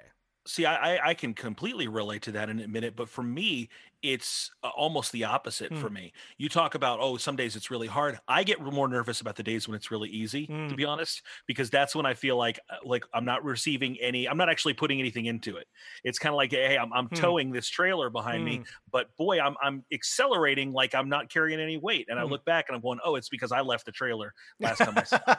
See, 0.47 0.65
I, 0.65 1.09
I- 1.09 1.13
can 1.13 1.35
completely 1.35 1.87
relate 1.87 2.23
to 2.23 2.31
that 2.31 2.49
in 2.49 2.59
a 2.59 2.67
minute, 2.67 2.95
but 2.95 3.09
for 3.09 3.21
me, 3.21 3.69
it's 4.01 4.49
uh, 4.63 4.69
almost 4.69 5.11
the 5.11 5.23
opposite 5.23 5.75
for 5.75 5.87
Hmm. 5.87 5.91
me. 5.91 6.13
You 6.39 6.49
talk 6.49 6.73
about, 6.73 6.99
oh, 6.99 7.17
some 7.17 7.35
days 7.35 7.55
it's 7.55 7.69
really 7.69 7.85
hard. 7.85 8.17
I 8.27 8.43
get 8.43 8.59
more 8.59 8.87
nervous 8.87 9.21
about 9.21 9.35
the 9.35 9.43
days 9.43 9.67
when 9.67 9.75
it's 9.75 9.91
really 9.91 10.09
easy, 10.09 10.49
Hmm. 10.49 10.69
to 10.69 10.75
be 10.75 10.83
honest, 10.83 11.21
because 11.45 11.69
that's 11.69 11.93
when 11.95 12.07
I 12.07 12.15
feel 12.15 12.37
like 12.37 12.59
uh, 12.71 12.77
like 12.83 13.05
I'm 13.13 13.23
not 13.25 13.43
receiving 13.43 13.99
any, 13.99 14.27
I'm 14.27 14.37
not 14.37 14.49
actually 14.49 14.73
putting 14.73 14.99
anything 14.99 15.25
into 15.27 15.57
it. 15.57 15.67
It's 16.03 16.17
kind 16.17 16.33
of 16.33 16.37
like, 16.37 16.49
hey, 16.51 16.75
I'm, 16.75 16.91
I'm 16.91 17.09
Hmm. 17.11 17.31
towing 17.31 17.51
this 17.51 17.69
trailer 17.69 18.09
behind 18.09 18.43
me, 18.43 18.63
but 18.91 19.15
boy, 19.17 19.39
I'm 19.39 19.55
I'm 19.61 19.85
accelerating 19.93 20.71
like 20.71 20.95
I'm 20.95 21.07
not 21.09 21.29
carrying 21.29 21.59
any 21.59 21.77
weight. 21.77 22.07
And 22.09 22.19
I 22.19 22.23
Hmm. 22.23 22.23
look 22.23 22.43
back 22.45 22.65
and 22.67 22.75
I'm 22.75 22.81
going, 22.81 22.99
oh, 23.03 23.15
it's 23.15 23.29
because 23.29 23.51
I 23.51 23.61
left 23.61 23.85
the 23.85 23.91
trailer 23.91 24.33
last 24.59 24.81
time 24.81 24.97
I 24.97 25.03
saw 25.03 25.19
it. 25.33 25.37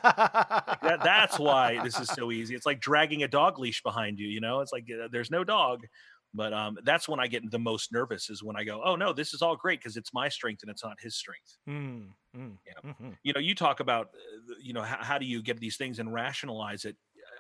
that, 0.83 1.03
that's 1.03 1.39
why 1.39 1.81
this 1.81 1.99
is 1.99 2.11
so 2.13 2.31
easy. 2.31 2.55
It's 2.55 2.67
like 2.67 2.81
dragging 2.81 3.23
a 3.23 3.29
dog 3.29 3.59
leash 3.59 3.83
behind 3.83 4.19
you. 4.19 4.29
You 4.29 4.41
know, 4.41 4.61
it's 4.61 4.73
like 4.73 4.87
there's 5.11 5.31
no 5.31 5.45
dog, 5.45 5.87
but 6.35 6.53
um, 6.53 6.79
that's 6.85 7.09
when 7.09 7.21
I 7.21 7.27
get 7.27 7.51
the 7.51 7.59
most 7.59 7.93
nervous. 7.93 8.31
Is 8.31 8.43
when 8.43 8.57
I 8.57 8.65
go, 8.65 8.81
oh 8.85 8.97
no, 8.97 9.13
this 9.13 9.35
is 9.35 9.43
all 9.43 9.57
great 9.57 9.81
because 9.81 9.97
it's 9.97 10.13
my 10.15 10.29
strength 10.29 10.63
and 10.63 10.71
it's 10.71 10.85
not 10.85 10.97
his 11.01 11.15
strength. 11.17 11.59
Mm, 11.69 12.09
mm, 12.37 12.57
Yeah. 12.67 12.91
mhm. 12.93 13.17
You 13.23 13.33
know, 13.35 13.41
you 13.41 13.55
talk 13.55 13.81
about, 13.81 14.07
uh, 14.09 14.55
you 14.61 14.73
know, 14.73 14.83
how, 14.83 14.99
how 15.03 15.19
do 15.19 15.27
you 15.27 15.43
get 15.43 15.59
these 15.61 15.77
things 15.77 15.99
and 15.99 16.13
rationalize 16.13 16.85
it? 16.85 16.97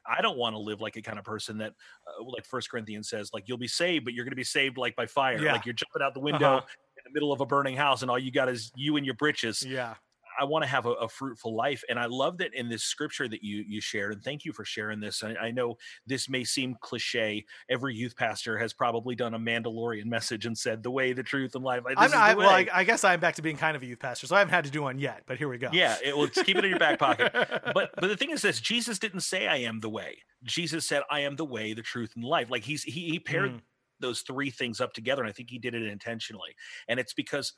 I 0.07 0.21
don't 0.21 0.37
want 0.39 0.55
to 0.55 0.59
live 0.59 0.81
like 0.81 0.97
a 0.97 1.03
kind 1.03 1.19
of 1.19 1.25
person 1.25 1.59
that, 1.59 1.75
uh, 2.07 2.25
like 2.25 2.45
First 2.45 2.71
Corinthians 2.71 3.09
says, 3.09 3.31
like 3.33 3.45
you'll 3.47 3.59
be 3.59 3.69
saved, 3.69 4.05
but 4.05 4.15
you're 4.15 4.25
going 4.25 4.33
to 4.33 4.37
be 4.37 4.43
saved 4.45 4.77
like 4.77 4.97
by 4.97 5.07
fire. 5.07 5.41
Yeah. 5.41 5.53
Like 5.53 5.65
you're 5.67 5.75
jumping 5.75 6.03
out 6.03 6.13
the 6.15 6.21
window 6.21 6.57
Uh-huh. 6.57 6.67
in 6.99 7.03
the 7.13 7.15
middle 7.15 7.33
of 7.33 7.41
a 7.41 7.47
burning 7.47 7.77
house, 7.77 8.03
and 8.03 8.11
all 8.11 8.19
you 8.19 8.31
got 8.33 8.49
is 8.49 8.73
you 8.75 8.97
and 8.97 9.07
your 9.07 9.15
britches. 9.15 9.63
Yeah. 9.65 9.95
I 10.41 10.45
want 10.45 10.65
to 10.65 10.69
have 10.69 10.87
a, 10.87 10.93
a 10.93 11.09
fruitful 11.09 11.55
life. 11.55 11.83
And 11.89 11.99
I 11.99 12.07
love 12.07 12.39
that 12.39 12.55
in 12.55 12.69
this 12.69 12.83
scripture 12.83 13.29
that 13.29 13.43
you 13.43 13.65
you 13.67 13.81
shared, 13.81 14.13
and 14.13 14.23
thank 14.23 14.45
you 14.45 14.53
for 14.53 14.65
sharing 14.65 15.01
this. 15.01 15.23
I, 15.23 15.35
I 15.37 15.51
know 15.51 15.77
this 16.07 16.29
may 16.29 16.45
seem 16.45 16.77
cliche. 16.81 17.45
Every 17.71 17.95
youth 17.95 18.17
pastor 18.17 18.59
has 18.59 18.73
probably 18.73 19.15
done 19.15 19.35
a 19.35 19.39
Mandalorian 19.39 20.07
message 20.07 20.47
and 20.47 20.57
said 20.57 20.83
the 20.83 20.91
way, 20.91 21.13
the 21.13 21.23
truth, 21.23 21.55
and 21.55 21.65
life. 21.65 21.83
Like, 21.85 21.95
I'm 21.97 22.11
not, 22.11 22.33
the 22.33 22.37
well, 22.39 22.49
I, 22.51 22.63
way." 22.63 22.71
I 22.73 22.85
guess 22.85 23.05
I'm 23.05 23.21
back 23.21 23.35
to 23.37 23.43
being 23.43 23.57
kind 23.57 23.77
of 23.77 23.83
a 23.83 23.87
youth 23.87 24.01
pastor, 24.01 24.27
so 24.27 24.37
I 24.37 24.39
haven't 24.41 24.55
had 24.55 24.65
to 24.65 24.71
do 24.71 24.83
one 24.83 24.99
yet, 24.99 25.23
but 25.27 25.39
here 25.39 25.49
we 25.49 25.59
go. 25.59 25.69
yeah, 25.73 25.97
it, 26.05 26.17
well, 26.17 26.29
keep 26.29 26.57
it 26.57 26.65
in 26.65 26.71
your 26.71 26.79
back 26.79 26.99
pocket. 26.99 27.31
But 27.33 27.91
but 27.97 28.09
the 28.09 28.17
thing 28.17 28.31
is 28.31 28.43
this: 28.43 28.61
Jesus 28.61 28.99
didn't 28.99 29.21
say, 29.21 29.47
"I 29.47 29.57
am 29.59 29.81
the 29.81 29.91
way." 29.91 30.19
Jesus 30.45 30.87
said, 30.87 31.03
"I 31.11 31.21
am 31.21 31.37
the 31.37 31.45
way, 31.45 31.73
the 31.75 31.83
truth, 31.83 32.13
and 32.17 32.25
life." 32.25 32.51
Like 32.51 32.65
he's 32.65 32.83
he, 32.83 33.11
he 33.11 33.19
paired 33.19 33.51
Mm. 33.53 33.61
those 34.01 34.23
three 34.23 34.51
things 34.51 34.81
up 34.81 34.93
together, 34.93 35.23
and 35.23 35.29
I 35.29 35.33
think 35.33 35.51
he 35.51 35.59
did 35.59 35.75
it 35.75 35.83
intentionally. 35.85 36.57
And 36.89 36.99
it's 36.99 37.15
because, 37.15 37.53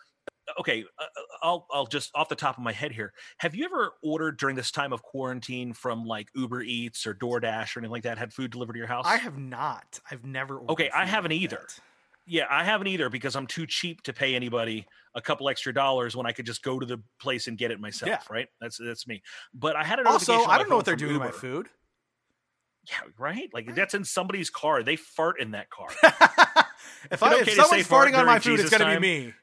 okay, 0.60 0.84
uh, 0.98 1.04
I'll 1.42 1.66
I'll 1.72 1.86
just 1.86 2.10
off 2.14 2.28
the 2.28 2.36
top 2.36 2.56
of 2.58 2.64
my 2.64 2.72
head 2.72 2.92
here. 2.92 3.12
Have 3.38 3.54
you 3.54 3.64
ever 3.64 3.92
ordered 4.02 4.38
during 4.38 4.56
this 4.56 4.70
time 4.70 4.92
of 4.92 5.02
quarantine 5.02 5.72
from 5.72 6.04
like 6.04 6.28
Uber 6.34 6.62
Eats 6.62 7.06
or 7.06 7.14
DoorDash 7.14 7.76
or 7.76 7.80
anything 7.80 7.90
like 7.90 8.02
that? 8.04 8.18
Had 8.18 8.32
food 8.32 8.50
delivered 8.50 8.74
to 8.74 8.78
your 8.78 8.88
house? 8.88 9.04
I 9.06 9.16
have 9.16 9.38
not. 9.38 10.00
I've 10.10 10.24
never. 10.24 10.58
ordered 10.58 10.72
Okay, 10.72 10.90
I 10.90 11.06
haven't 11.06 11.32
like 11.32 11.40
either. 11.40 11.64
that. 11.68 11.80
Yeah, 12.26 12.46
I 12.48 12.64
haven't 12.64 12.86
either 12.86 13.10
because 13.10 13.36
I'm 13.36 13.46
too 13.46 13.66
cheap 13.66 14.02
to 14.02 14.12
pay 14.14 14.34
anybody 14.34 14.86
a 15.14 15.20
couple 15.20 15.48
extra 15.50 15.74
dollars 15.74 16.16
when 16.16 16.26
I 16.26 16.32
could 16.32 16.46
just 16.46 16.62
go 16.62 16.78
to 16.78 16.86
the 16.86 17.02
place 17.20 17.48
and 17.48 17.58
get 17.58 17.70
it 17.70 17.80
myself. 17.80 18.08
Yeah. 18.08 18.20
Right? 18.30 18.48
That's 18.60 18.78
that's 18.78 19.06
me. 19.06 19.22
But 19.52 19.76
I 19.76 19.84
had 19.84 19.98
a 19.98 20.08
Also, 20.08 20.44
I 20.44 20.58
don't 20.58 20.70
know 20.70 20.76
what 20.76 20.86
they're 20.86 20.96
doing 20.96 21.14
to 21.14 21.18
my 21.18 21.30
food. 21.30 21.68
Yeah, 22.88 23.00
right. 23.18 23.48
Like 23.52 23.74
that's 23.74 23.94
in 23.94 24.04
somebody's 24.04 24.50
car. 24.50 24.82
They 24.82 24.96
fart 24.96 25.40
in 25.40 25.52
that 25.52 25.70
car. 25.70 25.88
if 27.10 27.22
I, 27.22 27.32
okay 27.32 27.40
if 27.40 27.46
to 27.46 27.54
someone's 27.54 27.86
fart 27.86 28.08
farting 28.08 28.18
on 28.18 28.26
my 28.26 28.38
food, 28.38 28.60
it's 28.60 28.70
gonna 28.70 28.84
time? 28.84 29.00
be 29.00 29.26
me. 29.26 29.34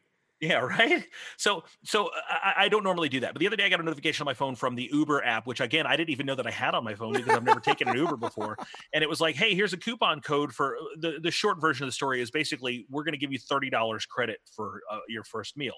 Yeah, 0.42 0.56
right. 0.60 1.06
So, 1.38 1.64
so 1.84 2.10
I, 2.28 2.66
I 2.66 2.70
don't 2.70 2.84
normally 2.84 3.10
do 3.10 3.20
that, 3.22 3.34
but 3.34 3.40
the 3.40 3.48
other 3.48 3.56
day 3.56 3.66
I 3.66 3.70
got 3.70 3.80
a 3.80 3.84
notification 3.84 4.24
on 4.24 4.26
my 4.26 4.34
phone 4.34 4.56
from 4.56 4.76
the 4.76 4.90
Uber 4.92 5.24
app, 5.24 5.46
which 5.46 5.62
again 5.62 5.86
I 5.86 5.96
didn't 5.96 6.10
even 6.10 6.26
know 6.26 6.36
that 6.36 6.48
I 6.48 6.52
had 6.52 6.74
on 6.74 6.84
my 6.84 6.96
phone 6.96 7.14
because 7.14 7.30
I've 7.36 7.44
never 7.44 7.60
taken 7.60 7.88
an 7.88 7.96
Uber 7.96 8.18
before, 8.18 8.58
and 8.94 9.04
it 9.04 9.10
was 9.10 9.22
like, 9.22 9.36
"Hey, 9.36 9.54
here's 9.54 9.74
a 9.74 9.78
coupon 9.78 10.20
code 10.22 10.52
for 10.54 10.78
the 11.00 11.20
the 11.22 11.32
short 11.32 11.62
version 11.62 11.84
of 11.84 11.88
the 11.90 11.94
story 11.94 12.22
is 12.22 12.32
basically 12.32 12.86
we're 12.90 13.04
going 13.04 13.14
to 13.14 13.20
give 13.20 13.32
you 13.32 13.40
thirty 13.40 13.70
dollars 13.70 14.06
credit 14.06 14.40
for 14.56 14.82
uh, 14.92 15.00
your 15.08 15.24
first 15.24 15.56
meal." 15.58 15.76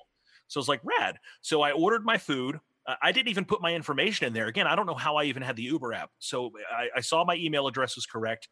So 0.48 0.60
it's 0.60 0.70
like 0.70 0.82
rad. 0.84 1.18
So 1.42 1.62
I 1.62 1.72
ordered 1.72 2.06
my 2.06 2.18
food. 2.18 2.60
Uh, 2.86 2.96
I 3.02 3.12
didn't 3.12 3.30
even 3.30 3.46
put 3.46 3.62
my 3.62 3.74
information 3.74 4.28
in 4.28 4.34
there. 4.34 4.48
Again, 4.48 4.68
I 4.68 4.76
don't 4.76 4.86
know 4.86 4.94
how 4.96 5.16
I 5.16 5.24
even 5.26 5.42
had 5.42 5.56
the 5.56 5.64
Uber 5.64 5.94
app. 5.94 6.12
So 6.20 6.52
I, 6.72 6.90
I 6.98 7.00
saw 7.02 7.24
my 7.26 7.36
email 7.36 7.68
address 7.68 7.96
was 7.96 8.06
correct. 8.06 8.48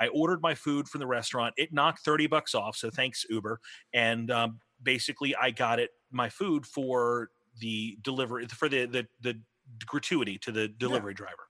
I 0.00 0.08
ordered 0.08 0.42
my 0.42 0.54
food 0.54 0.88
from 0.88 0.98
the 0.98 1.06
restaurant. 1.06 1.54
It 1.56 1.72
knocked 1.72 2.00
30 2.04 2.26
bucks 2.26 2.54
off. 2.54 2.76
So 2.76 2.90
thanks, 2.90 3.24
Uber. 3.30 3.60
And 3.94 4.30
um, 4.30 4.58
basically, 4.86 5.36
I 5.36 5.50
got 5.50 5.78
it, 5.78 5.90
my 6.10 6.30
food 6.30 6.64
for 6.64 7.28
the 7.60 7.98
delivery, 8.02 8.46
for 8.46 8.70
the, 8.70 8.86
the, 8.86 9.06
the 9.20 9.38
gratuity 9.84 10.38
to 10.38 10.52
the 10.52 10.68
delivery 10.68 11.12
driver. 11.12 11.42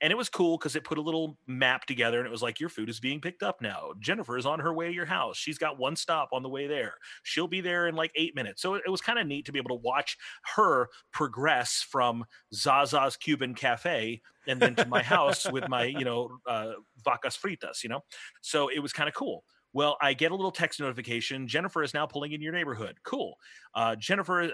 And 0.00 0.10
it 0.10 0.16
was 0.16 0.28
cool 0.28 0.58
because 0.58 0.76
it 0.76 0.84
put 0.84 0.98
a 0.98 1.00
little 1.00 1.38
map 1.46 1.86
together 1.86 2.18
and 2.18 2.26
it 2.26 2.30
was 2.30 2.42
like, 2.42 2.60
your 2.60 2.68
food 2.68 2.90
is 2.90 3.00
being 3.00 3.20
picked 3.20 3.42
up 3.42 3.62
now. 3.62 3.92
Jennifer 4.00 4.36
is 4.36 4.44
on 4.44 4.58
her 4.58 4.74
way 4.74 4.88
to 4.88 4.92
your 4.92 5.06
house. 5.06 5.36
She's 5.36 5.56
got 5.56 5.78
one 5.78 5.96
stop 5.96 6.30
on 6.32 6.42
the 6.42 6.48
way 6.48 6.66
there. 6.66 6.94
She'll 7.22 7.48
be 7.48 7.60
there 7.60 7.86
in 7.86 7.94
like 7.94 8.10
eight 8.16 8.34
minutes. 8.34 8.60
So 8.60 8.74
it, 8.74 8.82
it 8.86 8.90
was 8.90 9.00
kind 9.00 9.18
of 9.18 9.26
neat 9.26 9.46
to 9.46 9.52
be 9.52 9.58
able 9.58 9.70
to 9.70 9.82
watch 9.82 10.18
her 10.56 10.88
progress 11.12 11.86
from 11.88 12.24
Zaza's 12.52 13.16
Cuban 13.16 13.54
Cafe 13.54 14.20
and 14.46 14.60
then 14.60 14.74
to 14.74 14.86
my 14.86 15.02
house 15.02 15.50
with 15.50 15.68
my, 15.68 15.84
you 15.84 16.04
know, 16.04 16.38
uh, 16.46 16.72
vacas 17.06 17.38
fritas, 17.38 17.82
you 17.82 17.88
know? 17.88 18.00
So 18.42 18.68
it 18.68 18.80
was 18.80 18.92
kind 18.92 19.08
of 19.08 19.14
cool. 19.14 19.44
Well, 19.74 19.96
I 20.00 20.14
get 20.14 20.30
a 20.30 20.36
little 20.36 20.52
text 20.52 20.78
notification. 20.78 21.48
Jennifer 21.48 21.82
is 21.82 21.92
now 21.92 22.06
pulling 22.06 22.32
in 22.32 22.40
your 22.40 22.52
neighborhood. 22.52 22.96
Cool. 23.02 23.36
Uh, 23.74 23.96
Jennifer, 23.96 24.42
uh, 24.42 24.48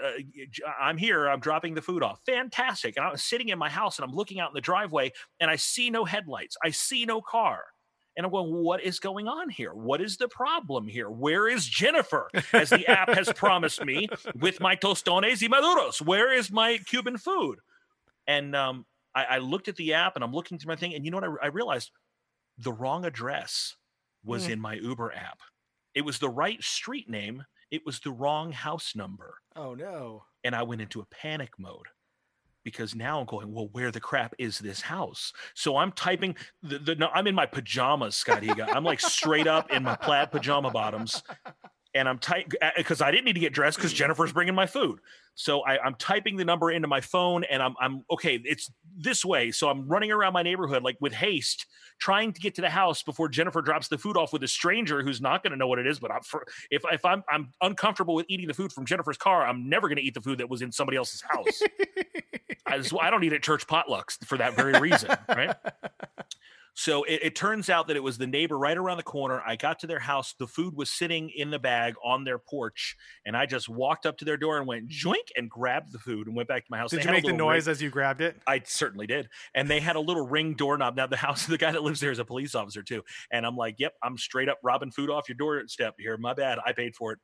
J- 0.49 0.63
I'm 0.81 0.97
here. 0.97 1.27
I'm 1.27 1.39
dropping 1.39 1.75
the 1.75 1.81
food 1.81 2.01
off. 2.01 2.19
Fantastic. 2.25 2.97
And 2.97 3.05
I'm 3.05 3.17
sitting 3.17 3.49
in 3.49 3.59
my 3.59 3.69
house 3.69 3.99
and 3.99 4.09
I'm 4.09 4.15
looking 4.15 4.39
out 4.39 4.49
in 4.49 4.55
the 4.55 4.61
driveway 4.61 5.11
and 5.39 5.49
I 5.51 5.57
see 5.57 5.91
no 5.91 6.05
headlights. 6.05 6.57
I 6.63 6.71
see 6.71 7.05
no 7.05 7.21
car. 7.21 7.59
And 8.17 8.25
I'm 8.25 8.31
going, 8.31 8.51
what 8.51 8.83
is 8.83 8.99
going 8.99 9.27
on 9.27 9.49
here? 9.49 9.73
What 9.73 10.01
is 10.01 10.17
the 10.17 10.27
problem 10.27 10.87
here? 10.87 11.09
Where 11.09 11.47
is 11.47 11.65
Jennifer? 11.65 12.27
As 12.51 12.71
the 12.71 12.85
app 12.87 13.09
has 13.13 13.31
promised 13.35 13.85
me 13.85 14.09
with 14.35 14.59
my 14.59 14.75
tostones 14.75 15.41
y 15.41 15.47
maduros. 15.47 16.01
Where 16.01 16.33
is 16.33 16.51
my 16.51 16.79
Cuban 16.87 17.17
food? 17.17 17.59
And 18.27 18.55
um, 18.55 18.85
I, 19.15 19.23
I 19.23 19.37
looked 19.37 19.67
at 19.67 19.75
the 19.75 19.93
app 19.93 20.15
and 20.15 20.23
I'm 20.23 20.33
looking 20.33 20.57
through 20.57 20.69
my 20.69 20.75
thing. 20.75 20.93
And 20.95 21.05
you 21.05 21.11
know 21.11 21.17
what? 21.17 21.29
I, 21.43 21.45
I 21.45 21.49
realized 21.49 21.91
the 22.57 22.73
wrong 22.73 23.05
address 23.05 23.75
was 24.23 24.45
Hmm. 24.45 24.53
in 24.53 24.59
my 24.61 24.73
Uber 24.75 25.13
app. 25.13 25.39
It 25.93 26.01
was 26.01 26.19
the 26.19 26.29
right 26.29 26.61
street 26.63 27.09
name, 27.09 27.43
it 27.69 27.85
was 27.85 27.99
the 27.99 28.11
wrong 28.11 28.51
house 28.51 28.95
number. 28.95 29.35
Oh 29.55 29.73
no. 29.75 30.25
And 30.43 30.55
I 30.55 30.63
went 30.63 30.81
into 30.81 31.01
a 31.01 31.05
panic 31.05 31.51
mode 31.59 31.87
because 32.63 32.93
now 32.95 33.19
I'm 33.19 33.25
going, 33.25 33.51
well, 33.51 33.69
where 33.71 33.91
the 33.91 33.99
crap 33.99 34.33
is 34.37 34.59
this 34.59 34.81
house? 34.81 35.33
So 35.55 35.77
I'm 35.77 35.91
typing 35.91 36.35
the, 36.61 36.77
the 36.79 36.95
no, 36.95 37.07
I'm 37.13 37.27
in 37.27 37.35
my 37.35 37.45
pajamas, 37.45 38.15
Scott 38.15 38.41
Higa. 38.43 38.67
I'm 38.75 38.83
like 38.83 38.99
straight 39.01 39.47
up 39.47 39.71
in 39.71 39.83
my 39.83 39.95
plaid 39.95 40.31
pajama 40.31 40.69
bottoms. 40.71 41.23
And 41.93 42.07
I'm 42.07 42.19
typing 42.19 42.53
because 42.77 43.01
I 43.01 43.11
didn't 43.11 43.25
need 43.25 43.33
to 43.33 43.39
get 43.39 43.53
dressed 43.53 43.77
because 43.77 43.91
Jennifer's 43.91 44.31
bringing 44.31 44.55
my 44.55 44.65
food. 44.65 44.99
So 45.35 45.61
I, 45.61 45.79
I'm 45.79 45.95
typing 45.95 46.37
the 46.37 46.45
number 46.45 46.71
into 46.71 46.87
my 46.87 47.01
phone 47.01 47.43
and 47.45 47.61
I'm, 47.61 47.75
I'm 47.79 48.03
okay, 48.11 48.39
it's 48.43 48.71
this 48.97 49.25
way. 49.25 49.51
So 49.51 49.69
I'm 49.69 49.87
running 49.87 50.11
around 50.11 50.33
my 50.33 50.43
neighborhood 50.43 50.83
like 50.83 50.97
with 50.99 51.13
haste, 51.13 51.65
trying 51.99 52.33
to 52.33 52.39
get 52.41 52.55
to 52.55 52.61
the 52.61 52.69
house 52.69 53.01
before 53.03 53.29
Jennifer 53.29 53.61
drops 53.61 53.87
the 53.87 53.97
food 53.97 54.17
off 54.17 54.33
with 54.33 54.43
a 54.43 54.47
stranger 54.47 55.01
who's 55.03 55.21
not 55.21 55.43
going 55.43 55.51
to 55.51 55.57
know 55.57 55.67
what 55.67 55.79
it 55.79 55.87
is. 55.87 55.99
But 55.99 56.11
I'm, 56.11 56.21
for, 56.21 56.45
if, 56.69 56.83
if 56.91 57.05
I'm, 57.05 57.23
I'm 57.29 57.51
uncomfortable 57.61 58.13
with 58.13 58.25
eating 58.29 58.47
the 58.47 58.53
food 58.53 58.71
from 58.71 58.85
Jennifer's 58.85 59.17
car, 59.17 59.45
I'm 59.45 59.69
never 59.69 59.87
going 59.87 59.97
to 59.97 60.03
eat 60.03 60.13
the 60.13 60.21
food 60.21 60.39
that 60.39 60.49
was 60.49 60.61
in 60.61 60.71
somebody 60.71 60.97
else's 60.97 61.21
house. 61.21 61.61
I, 62.65 62.77
just, 62.77 62.93
I 62.99 63.09
don't 63.09 63.23
eat 63.23 63.33
at 63.33 63.41
church 63.41 63.67
potlucks 63.67 64.23
for 64.25 64.37
that 64.37 64.55
very 64.55 64.79
reason, 64.79 65.09
right? 65.29 65.55
So 66.73 67.03
it, 67.03 67.19
it 67.23 67.35
turns 67.35 67.69
out 67.69 67.87
that 67.87 67.97
it 67.97 68.03
was 68.03 68.17
the 68.17 68.25
neighbor 68.27 68.57
right 68.57 68.77
around 68.77 68.95
the 68.97 69.03
corner. 69.03 69.41
I 69.45 69.57
got 69.57 69.79
to 69.79 69.87
their 69.87 69.99
house. 69.99 70.33
The 70.39 70.47
food 70.47 70.73
was 70.75 70.89
sitting 70.89 71.29
in 71.29 71.51
the 71.51 71.59
bag 71.59 71.95
on 72.03 72.23
their 72.23 72.39
porch, 72.39 72.95
and 73.25 73.35
I 73.35 73.45
just 73.45 73.67
walked 73.67 74.05
up 74.05 74.17
to 74.19 74.25
their 74.25 74.37
door 74.37 74.57
and 74.57 74.65
went 74.65 74.87
joink 74.87 75.27
and 75.35 75.49
grabbed 75.49 75.91
the 75.91 75.99
food 75.99 76.27
and 76.27 76.35
went 76.35 76.47
back 76.47 76.63
to 76.63 76.71
my 76.71 76.77
house. 76.77 76.91
Did 76.91 77.01
They 77.01 77.05
you 77.07 77.11
make 77.11 77.25
the 77.25 77.33
noise 77.33 77.67
ring- 77.67 77.71
as 77.73 77.81
you 77.81 77.89
grabbed 77.89 78.21
it? 78.21 78.37
I 78.47 78.61
certainly 78.65 79.05
did. 79.05 79.27
And 79.53 79.69
they 79.69 79.81
had 79.81 79.97
a 79.97 79.99
little 79.99 80.25
ring 80.25 80.53
doorknob. 80.53 80.95
Now 80.95 81.07
the 81.07 81.17
house, 81.17 81.43
of 81.43 81.49
the 81.51 81.57
guy 81.57 81.71
that 81.73 81.83
lives 81.83 81.99
there 81.99 82.11
is 82.11 82.19
a 82.19 82.25
police 82.25 82.55
officer 82.55 82.81
too. 82.83 83.03
And 83.31 83.45
I'm 83.45 83.57
like, 83.57 83.75
yep, 83.77 83.93
I'm 84.01 84.17
straight 84.17 84.47
up 84.47 84.59
robbing 84.63 84.91
food 84.91 85.09
off 85.09 85.27
your 85.27 85.35
doorstep 85.35 85.95
here. 85.99 86.15
My 86.17 86.33
bad. 86.33 86.57
I 86.65 86.71
paid 86.71 86.95
for 86.95 87.11
it. 87.11 87.19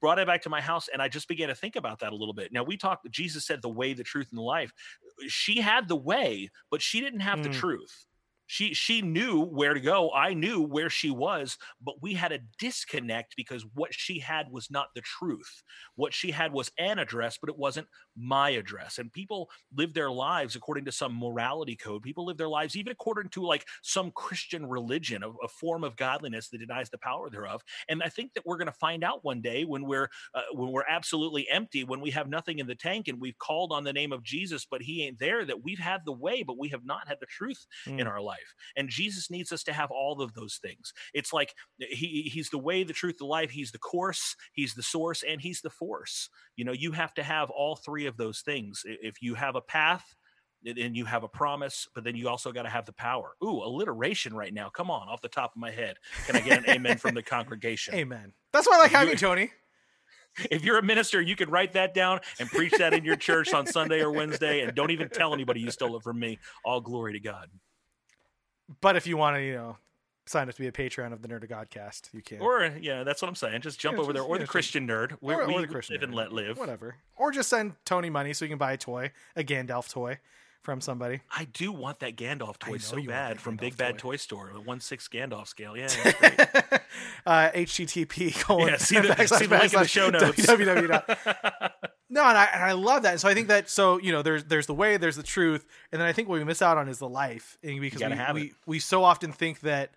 Brought 0.00 0.18
it 0.18 0.26
back 0.26 0.42
to 0.42 0.50
my 0.50 0.60
house, 0.60 0.88
and 0.92 1.00
I 1.00 1.08
just 1.08 1.26
began 1.28 1.48
to 1.48 1.54
think 1.54 1.74
about 1.76 2.00
that 2.00 2.12
a 2.12 2.16
little 2.16 2.34
bit. 2.34 2.52
Now 2.52 2.64
we 2.64 2.76
talked. 2.76 3.08
Jesus 3.10 3.46
said 3.46 3.62
the 3.62 3.68
way, 3.68 3.92
the 3.94 4.04
truth, 4.04 4.26
and 4.30 4.38
the 4.38 4.42
life. 4.42 4.72
She 5.28 5.60
had 5.60 5.88
the 5.88 5.96
way, 5.96 6.50
but 6.70 6.82
she 6.82 7.00
didn't 7.00 7.20
have 7.20 7.42
the 7.42 7.48
Mm. 7.48 7.54
truth. 7.54 8.04
She 8.50 8.74
she 8.74 9.00
knew 9.00 9.40
where 9.44 9.74
to 9.74 9.80
go 9.80 10.10
i 10.12 10.34
knew 10.34 10.60
where 10.60 10.90
she 10.90 11.10
was 11.10 11.56
but 11.80 12.02
we 12.02 12.14
had 12.14 12.32
a 12.32 12.40
disconnect 12.58 13.36
because 13.36 13.64
what 13.74 13.94
she 13.94 14.18
had 14.18 14.50
was 14.50 14.70
not 14.70 14.88
the 14.94 15.00
truth. 15.00 15.62
What 15.94 16.12
she 16.14 16.30
had 16.30 16.52
was 16.52 16.70
an 16.78 16.98
address 16.98 17.38
but 17.38 17.48
it 17.50 17.56
wasn't 17.56 17.88
my 18.16 18.50
address 18.50 18.98
and 18.98 19.12
people 19.12 19.50
live 19.72 19.94
their 19.94 20.10
lives 20.10 20.56
according 20.56 20.84
to 20.86 20.92
some 20.92 21.14
morality 21.16 21.76
code. 21.76 22.02
People 22.02 22.24
live 22.26 22.36
their 22.38 22.48
lives 22.48 22.76
even 22.76 22.90
according 22.92 23.30
to 23.30 23.42
like 23.42 23.66
some 23.82 24.10
christian 24.14 24.66
religion 24.66 25.22
a, 25.22 25.30
a 25.44 25.48
form 25.48 25.84
of 25.84 25.96
godliness 25.96 26.48
that 26.48 26.58
denies 26.58 26.90
the 26.90 26.98
power 26.98 27.30
thereof 27.30 27.62
and 27.88 28.02
i 28.02 28.08
think 28.08 28.32
that 28.34 28.44
we're 28.46 28.56
going 28.56 28.66
to 28.66 28.72
find 28.72 29.04
out 29.04 29.24
one 29.24 29.40
day 29.40 29.64
when 29.64 29.84
we're 29.84 30.08
uh, 30.34 30.42
when 30.52 30.70
we're 30.72 30.84
absolutely 30.88 31.48
empty 31.48 31.84
when 31.84 32.00
we 32.00 32.10
have 32.10 32.28
nothing 32.28 32.58
in 32.58 32.66
the 32.66 32.74
tank 32.74 33.08
and 33.08 33.20
we've 33.20 33.38
called 33.38 33.72
on 33.72 33.84
the 33.84 33.92
name 33.92 34.12
of 34.12 34.22
jesus 34.22 34.64
but 34.64 34.82
he 34.82 35.04
ain't 35.04 35.18
there 35.18 35.44
that 35.44 35.62
we've 35.62 35.78
had 35.78 36.00
the 36.04 36.12
way 36.12 36.42
but 36.42 36.58
we 36.58 36.68
have 36.68 36.84
not 36.84 37.06
had 37.08 37.18
the 37.20 37.26
truth 37.26 37.66
in 37.96 38.06
Mm. 38.06 38.06
our 38.06 38.20
life 38.20 38.39
and 38.76 38.88
jesus 38.88 39.30
needs 39.30 39.52
us 39.52 39.62
to 39.64 39.72
have 39.72 39.90
all 39.90 40.20
of 40.20 40.34
those 40.34 40.58
things. 40.62 40.92
It's 41.14 41.32
like 41.32 41.54
he 41.78 42.30
he's 42.32 42.50
the 42.50 42.58
way 42.58 42.82
the 42.82 42.92
truth 42.92 43.18
the 43.18 43.26
life. 43.26 43.50
He's 43.50 43.72
the 43.72 43.78
course 43.78 44.36
he's 44.52 44.74
the 44.74 44.82
source 44.82 45.22
and 45.22 45.40
he's 45.40 45.60
the 45.60 45.70
force. 45.70 46.28
You 46.56 46.64
know 46.64 46.72
you 46.72 46.92
have 46.92 47.14
to 47.14 47.22
have 47.22 47.50
all 47.50 47.76
three 47.76 48.06
of 48.06 48.16
those 48.16 48.40
things. 48.40 48.82
If 48.84 49.22
you 49.22 49.34
have 49.34 49.56
a 49.56 49.60
path 49.60 50.14
and 50.66 50.94
you 50.94 51.06
have 51.06 51.22
a 51.22 51.28
promise 51.28 51.88
but 51.94 52.04
then 52.04 52.14
you 52.14 52.28
also 52.28 52.52
got 52.52 52.62
to 52.62 52.68
have 52.68 52.86
the 52.86 52.92
power. 52.92 53.34
Ooh 53.42 53.62
alliteration 53.62 54.34
right 54.34 54.52
now. 54.52 54.68
Come 54.68 54.90
on 54.90 55.08
off 55.08 55.20
the 55.20 55.28
top 55.28 55.52
of 55.54 55.60
my 55.60 55.70
head. 55.70 55.96
Can 56.26 56.36
i 56.36 56.40
get 56.40 56.58
an 56.58 56.70
amen 56.70 56.98
from 56.98 57.14
the 57.14 57.22
congregation? 57.22 57.94
Amen. 57.94 58.32
That's 58.52 58.66
why 58.66 58.76
I 58.76 58.78
like 58.78 58.90
having 58.90 59.10
you, 59.10 59.16
Tony. 59.16 59.50
if 60.50 60.64
you're 60.64 60.78
a 60.78 60.82
minister 60.82 61.20
you 61.20 61.34
could 61.34 61.50
write 61.50 61.72
that 61.72 61.92
down 61.92 62.20
and 62.38 62.48
preach 62.48 62.72
that 62.78 62.92
in 62.92 63.04
your 63.04 63.16
church 63.16 63.52
on 63.52 63.66
sunday 63.66 64.00
or 64.00 64.12
wednesday 64.12 64.60
and 64.60 64.76
don't 64.76 64.92
even 64.92 65.08
tell 65.08 65.34
anybody 65.34 65.60
you 65.60 65.72
stole 65.72 65.96
it 65.96 66.02
from 66.04 66.20
me. 66.20 66.38
All 66.64 66.80
glory 66.80 67.14
to 67.14 67.20
god 67.20 67.48
But 68.80 68.96
if 68.96 69.06
you 69.06 69.16
want 69.16 69.36
to, 69.36 69.42
you 69.42 69.54
know, 69.54 69.76
sign 70.26 70.48
up 70.48 70.54
to 70.54 70.60
be 70.60 70.68
a 70.68 70.72
patron 70.72 71.12
of 71.12 71.22
the 71.22 71.28
Nerd 71.28 71.42
of 71.42 71.48
Godcast, 71.50 72.12
you 72.12 72.22
can. 72.22 72.40
or 72.40 72.70
yeah 72.80 73.02
that's 73.02 73.20
what 73.20 73.28
i'm 73.28 73.34
saying. 73.34 73.62
Just 73.62 73.80
jump 73.80 73.96
Yeah, 73.96 74.02
over 74.02 74.12
there. 74.12 74.22
or 74.22 74.36
yeah, 74.36 74.38
the 74.38 74.44
just- 74.44 74.52
christian 74.52 74.86
nerd. 74.86 75.16
We, 75.20 75.34
or, 75.34 75.46
we 75.46 75.54
or 75.54 75.60
the 75.60 75.66
Christian 75.66 75.94
live 75.94 76.02
and 76.04 76.14
let 76.14 76.32
live. 76.32 76.58
Whatever. 76.58 76.96
Or 77.16 77.32
just 77.32 77.48
send 77.48 77.72
Tony 77.84 78.10
money 78.10 78.32
so 78.32 78.44
he 78.44 78.48
can 78.48 78.58
buy 78.58 78.72
a 78.72 78.76
toy, 78.76 79.10
a 79.34 79.42
Gandalf 79.42 79.90
toy 79.90 80.18
from 80.62 80.80
somebody. 80.80 81.20
I 81.34 81.44
do 81.44 81.72
want 81.72 82.00
that 82.00 82.16
Gandalf 82.16 82.58
toy 82.58 82.78
so 82.78 83.02
bad 83.02 83.40
from 83.40 83.56
Gandalf 83.56 83.60
Big 83.60 83.76
Bad 83.76 83.98
toy. 83.98 84.12
Toy 84.12 84.16
Store, 84.16 84.50
the 84.52 84.60
one 84.60 84.80
six 84.80 85.08
Gandalf 85.08 85.48
scale. 85.48 85.76
Yeah, 85.76 85.86
uh, 87.26 87.50
HTTP 87.50 88.38
colon 88.40 88.68
yeah. 88.68 88.76
See 88.76 88.98
the, 88.98 89.08
backslash 89.08 89.38
see 89.38 89.46
the 89.46 89.58
link 89.58 89.72
in 89.74 89.80
the 89.80 89.88
show 89.88 90.10
notes. 90.10 90.38
www 90.46 91.70
No, 92.08 92.24
and 92.24 92.36
I 92.36 92.44
and 92.52 92.64
I 92.64 92.72
love 92.72 93.02
that. 93.04 93.12
And 93.12 93.20
so 93.20 93.28
I 93.28 93.34
think 93.34 93.48
that 93.48 93.70
so 93.70 93.98
you 93.98 94.12
know 94.12 94.22
there's 94.22 94.44
there's 94.44 94.66
the 94.66 94.74
way, 94.74 94.96
there's 94.96 95.16
the 95.16 95.22
truth, 95.22 95.64
and 95.92 96.00
then 96.00 96.08
I 96.08 96.12
think 96.12 96.28
what 96.28 96.38
we 96.38 96.44
miss 96.44 96.62
out 96.62 96.76
on 96.76 96.88
is 96.88 96.98
the 96.98 97.08
life, 97.08 97.56
and 97.62 97.80
because 97.80 98.02
we, 98.02 98.10
have 98.10 98.34
we 98.34 98.52
we 98.66 98.78
so 98.78 99.04
often 99.04 99.32
think 99.32 99.60
that 99.60 99.90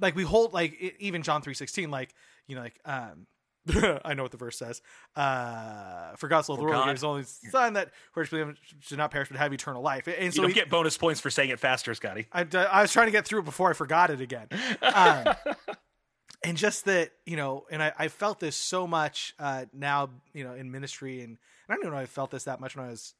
like 0.00 0.14
we 0.14 0.22
hold 0.22 0.52
like 0.52 0.96
even 0.98 1.22
John 1.22 1.42
three 1.42 1.54
sixteen 1.54 1.90
like 1.90 2.14
you 2.46 2.56
know 2.56 2.62
like 2.62 2.78
um. 2.84 3.26
I 4.04 4.14
know 4.14 4.22
what 4.22 4.32
the 4.32 4.36
verse 4.38 4.58
says. 4.58 4.80
Uh, 5.14 6.14
for 6.16 6.28
God 6.28 6.42
so 6.42 6.52
loved 6.52 6.62
the 6.62 6.64
world, 6.66 6.84
God- 6.84 6.92
his 6.92 7.04
only 7.04 7.24
Son 7.24 7.72
that 7.74 7.90
whoever 8.12 8.30
believes 8.30 8.58
should 8.80 8.98
not 8.98 9.10
perish 9.10 9.28
but 9.28 9.38
have 9.38 9.52
eternal 9.52 9.82
life. 9.82 10.06
And 10.06 10.24
you 10.24 10.30
so 10.30 10.42
don't 10.42 10.50
he- 10.50 10.54
get 10.54 10.70
bonus 10.70 10.96
points 10.96 11.20
for 11.20 11.30
saying 11.30 11.50
it 11.50 11.58
faster, 11.58 11.94
Scotty. 11.94 12.26
I, 12.32 12.46
I 12.54 12.82
was 12.82 12.92
trying 12.92 13.06
to 13.06 13.12
get 13.12 13.26
through 13.26 13.40
it 13.40 13.44
before 13.44 13.70
I 13.70 13.72
forgot 13.72 14.10
it 14.10 14.20
again. 14.20 14.48
Um, 14.82 15.34
and 16.44 16.56
just 16.56 16.84
that, 16.84 17.10
you 17.24 17.36
know, 17.36 17.66
and 17.70 17.82
I, 17.82 17.92
I 17.98 18.08
felt 18.08 18.40
this 18.40 18.56
so 18.56 18.86
much 18.86 19.34
uh, 19.38 19.64
now, 19.72 20.10
you 20.32 20.44
know, 20.44 20.54
in 20.54 20.70
ministry. 20.70 21.20
And, 21.20 21.30
and 21.30 21.38
I 21.68 21.74
don't 21.74 21.84
even 21.84 21.92
know 21.94 21.98
if 22.02 22.10
I 22.10 22.12
felt 22.12 22.30
this 22.30 22.44
that 22.44 22.60
much 22.60 22.76
when 22.76 22.86
I 22.86 22.90
was 22.90 23.14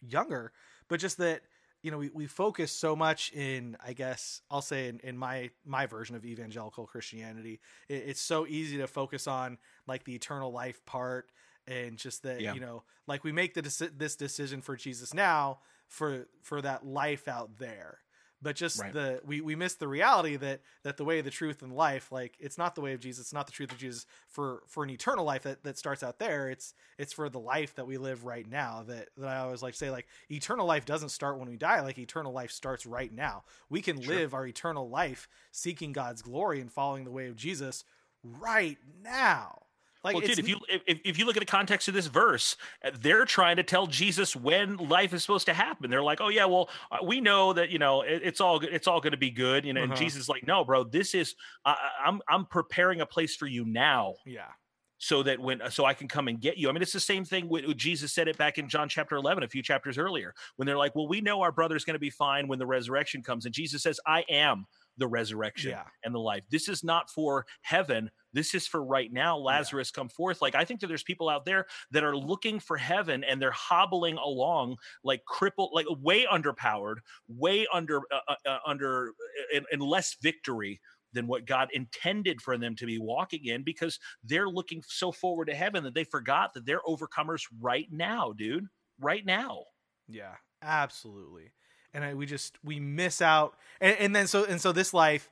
younger, 0.00 0.52
but 0.88 0.98
just 0.98 1.18
that, 1.18 1.42
you 1.82 1.90
know, 1.90 1.98
we, 1.98 2.10
we 2.14 2.26
focus 2.26 2.70
so 2.70 2.94
much 2.94 3.32
in, 3.32 3.76
I 3.84 3.92
guess, 3.92 4.40
I'll 4.50 4.62
say 4.62 4.88
in, 4.88 5.00
in 5.02 5.16
my, 5.18 5.50
my 5.64 5.86
version 5.86 6.14
of 6.14 6.24
evangelical 6.24 6.86
Christianity, 6.86 7.60
it, 7.88 8.04
it's 8.06 8.20
so 8.20 8.46
easy 8.46 8.78
to 8.78 8.86
focus 8.86 9.26
on 9.26 9.58
like 9.86 10.04
the 10.04 10.14
eternal 10.14 10.52
life 10.52 10.84
part 10.86 11.30
and 11.66 11.96
just 11.96 12.22
that, 12.24 12.40
Yeah. 12.40 12.54
you 12.54 12.60
know, 12.60 12.82
like 13.06 13.24
we 13.24 13.32
make 13.32 13.54
the 13.54 13.62
deci- 13.62 13.96
this 13.98 14.16
decision 14.16 14.60
for 14.62 14.76
Jesus 14.76 15.14
now 15.14 15.60
for, 15.88 16.26
for 16.42 16.60
that 16.62 16.84
life 16.86 17.28
out 17.28 17.58
there 17.58 17.98
but 18.44 18.56
just 18.56 18.80
Right. 18.80 18.92
the 18.92 19.20
we 19.24 19.40
we 19.40 19.54
miss 19.54 19.74
the 19.74 19.86
reality 19.86 20.34
that 20.34 20.62
that 20.82 20.96
the 20.96 21.04
way 21.04 21.20
the 21.20 21.30
truth 21.30 21.62
and 21.62 21.72
life 21.72 22.10
like 22.10 22.34
it's 22.40 22.58
not 22.58 22.74
the 22.74 22.80
way 22.80 22.92
of 22.92 22.98
jesus 22.98 23.26
it's 23.26 23.32
not 23.32 23.46
the 23.46 23.52
truth 23.52 23.70
of 23.70 23.78
jesus 23.78 24.04
for 24.26 24.64
for 24.66 24.82
an 24.82 24.90
eternal 24.90 25.24
life 25.24 25.42
that 25.44 25.62
that 25.62 25.78
starts 25.78 26.02
out 26.02 26.18
there 26.18 26.48
it's 26.50 26.74
it's 26.98 27.12
for 27.12 27.28
the 27.28 27.38
life 27.38 27.76
that 27.76 27.86
we 27.86 27.98
live 27.98 28.24
right 28.24 28.48
now 28.50 28.82
that 28.84 29.10
that 29.16 29.28
i 29.28 29.36
always 29.38 29.62
like 29.62 29.74
to 29.74 29.78
say 29.78 29.90
like 29.92 30.08
eternal 30.28 30.66
life 30.66 30.84
doesn't 30.84 31.10
start 31.10 31.38
when 31.38 31.48
we 31.48 31.56
die 31.56 31.80
like 31.82 31.98
eternal 31.98 32.32
life 32.32 32.50
starts 32.50 32.84
right 32.84 33.12
now 33.12 33.44
we 33.68 33.80
can 33.80 34.00
Sure. 34.02 34.12
live 34.16 34.34
our 34.34 34.44
eternal 34.48 34.88
life 34.88 35.28
seeking 35.52 35.92
god's 35.92 36.20
glory 36.22 36.60
and 36.60 36.72
following 36.72 37.04
the 37.04 37.12
way 37.12 37.28
of 37.28 37.36
jesus 37.36 37.84
right 38.24 38.78
now 39.04 39.62
like 40.04 40.16
well, 40.16 40.26
dude, 40.26 40.38
if 40.38 40.48
you 40.48 40.58
if, 40.68 40.82
if 41.04 41.18
you 41.18 41.24
look 41.24 41.36
at 41.36 41.40
the 41.40 41.46
context 41.46 41.86
of 41.88 41.94
this 41.94 42.06
verse, 42.06 42.56
uh, 42.84 42.90
they're 43.00 43.24
trying 43.24 43.56
to 43.56 43.62
tell 43.62 43.86
Jesus 43.86 44.34
when 44.34 44.76
life 44.76 45.12
is 45.12 45.22
supposed 45.22 45.46
to 45.46 45.54
happen. 45.54 45.90
They're 45.90 46.02
like, 46.02 46.20
"Oh 46.20 46.28
yeah, 46.28 46.44
well, 46.46 46.70
uh, 46.90 46.98
we 47.04 47.20
know 47.20 47.52
that 47.52 47.70
you 47.70 47.78
know 47.78 48.02
it, 48.02 48.22
it's 48.24 48.40
all 48.40 48.60
it's 48.60 48.86
all 48.88 49.00
going 49.00 49.12
to 49.12 49.16
be 49.18 49.30
good." 49.30 49.64
You 49.64 49.72
know, 49.72 49.82
and 49.82 49.92
Uh-huh. 49.92 50.00
Jesus 50.02 50.22
is 50.22 50.28
like, 50.28 50.46
"No, 50.46 50.64
bro, 50.64 50.84
this 50.84 51.14
is 51.14 51.34
I, 51.64 51.76
I'm 52.04 52.20
I'm 52.28 52.46
preparing 52.46 53.00
a 53.00 53.06
place 53.06 53.36
for 53.36 53.46
you 53.46 53.64
now." 53.64 54.14
yeah 54.26 54.48
so 54.98 55.20
that 55.24 55.36
when 55.40 55.60
so 55.68 55.84
I 55.84 55.94
can 55.94 56.06
come 56.06 56.28
and 56.28 56.40
get 56.40 56.56
you. 56.58 56.68
I 56.68 56.72
mean, 56.72 56.80
it's 56.80 56.92
the 56.92 57.00
same 57.00 57.24
thing 57.24 57.48
with 57.48 57.76
Jesus 57.76 58.12
said 58.12 58.28
it 58.28 58.38
back 58.38 58.56
in 58.58 58.68
John 58.68 58.88
chapter 58.88 59.16
11, 59.16 59.42
a 59.42 59.48
few 59.48 59.60
chapters 59.60 59.98
earlier, 59.98 60.32
when 60.54 60.66
they're 60.66 60.78
like, 60.78 60.94
"Well, 60.94 61.08
we 61.08 61.20
know 61.20 61.42
our 61.42 61.50
brother's 61.50 61.84
going 61.84 61.96
to 61.96 61.98
be 62.00 62.08
fine 62.10 62.46
when 62.46 62.60
the 62.60 62.66
resurrection 62.66 63.20
comes," 63.20 63.44
and 63.44 63.52
Jesus 63.52 63.82
says, 63.82 63.98
"I 64.06 64.24
am 64.28 64.64
the 64.98 65.08
resurrection 65.08 65.70
Yeah. 65.70 65.84
and 66.04 66.14
the 66.14 66.20
life. 66.20 66.44
This 66.50 66.68
is 66.68 66.84
not 66.84 67.10
for 67.10 67.46
heaven. 67.62 68.10
This 68.32 68.54
is 68.54 68.66
for 68.66 68.82
right 68.82 69.12
now. 69.12 69.36
Lazarus, 69.36 69.90
come 69.90 70.08
forth." 70.08 70.42
Like 70.42 70.54
I 70.54 70.64
think 70.64 70.80
that 70.80 70.86
there's 70.86 71.02
people 71.02 71.28
out 71.28 71.44
there 71.44 71.66
that 71.90 72.04
are 72.04 72.16
looking 72.16 72.60
for 72.60 72.76
heaven 72.76 73.24
and 73.24 73.40
they're 73.40 73.50
hobbling 73.50 74.16
along 74.16 74.76
like 75.04 75.24
crippled, 75.24 75.70
like 75.72 75.86
way 76.00 76.26
underpowered, 76.30 76.96
way 77.28 77.66
under 77.72 77.98
uh, 78.12 78.20
uh, 78.28 78.48
uh, 78.48 78.58
under 78.66 79.12
and, 79.54 79.64
and 79.72 79.82
less 79.82 80.16
victory 80.20 80.80
than 81.12 81.26
what 81.26 81.46
God 81.46 81.68
intended 81.72 82.40
for 82.40 82.56
them 82.56 82.74
to 82.76 82.86
be 82.86 82.98
walking 82.98 83.44
in 83.44 83.62
because 83.62 83.98
they're 84.24 84.48
looking 84.48 84.82
so 84.86 85.12
forward 85.12 85.46
to 85.46 85.54
heaven 85.54 85.84
that 85.84 85.94
they 85.94 86.04
forgot 86.04 86.54
that 86.54 86.64
they're 86.64 86.80
overcomers 86.86 87.42
right 87.60 87.86
now, 87.90 88.32
dude. 88.32 88.66
Right 89.00 89.24
now. 89.24 89.64
Yeah, 90.08 90.34
absolutely. 90.62 91.52
And 91.94 92.04
I, 92.04 92.14
we 92.14 92.26
just 92.26 92.56
we 92.64 92.80
miss 92.80 93.20
out, 93.20 93.56
and, 93.80 93.96
and 93.98 94.16
then 94.16 94.26
so 94.26 94.44
and 94.44 94.60
so 94.60 94.72
this 94.72 94.94
life 94.94 95.28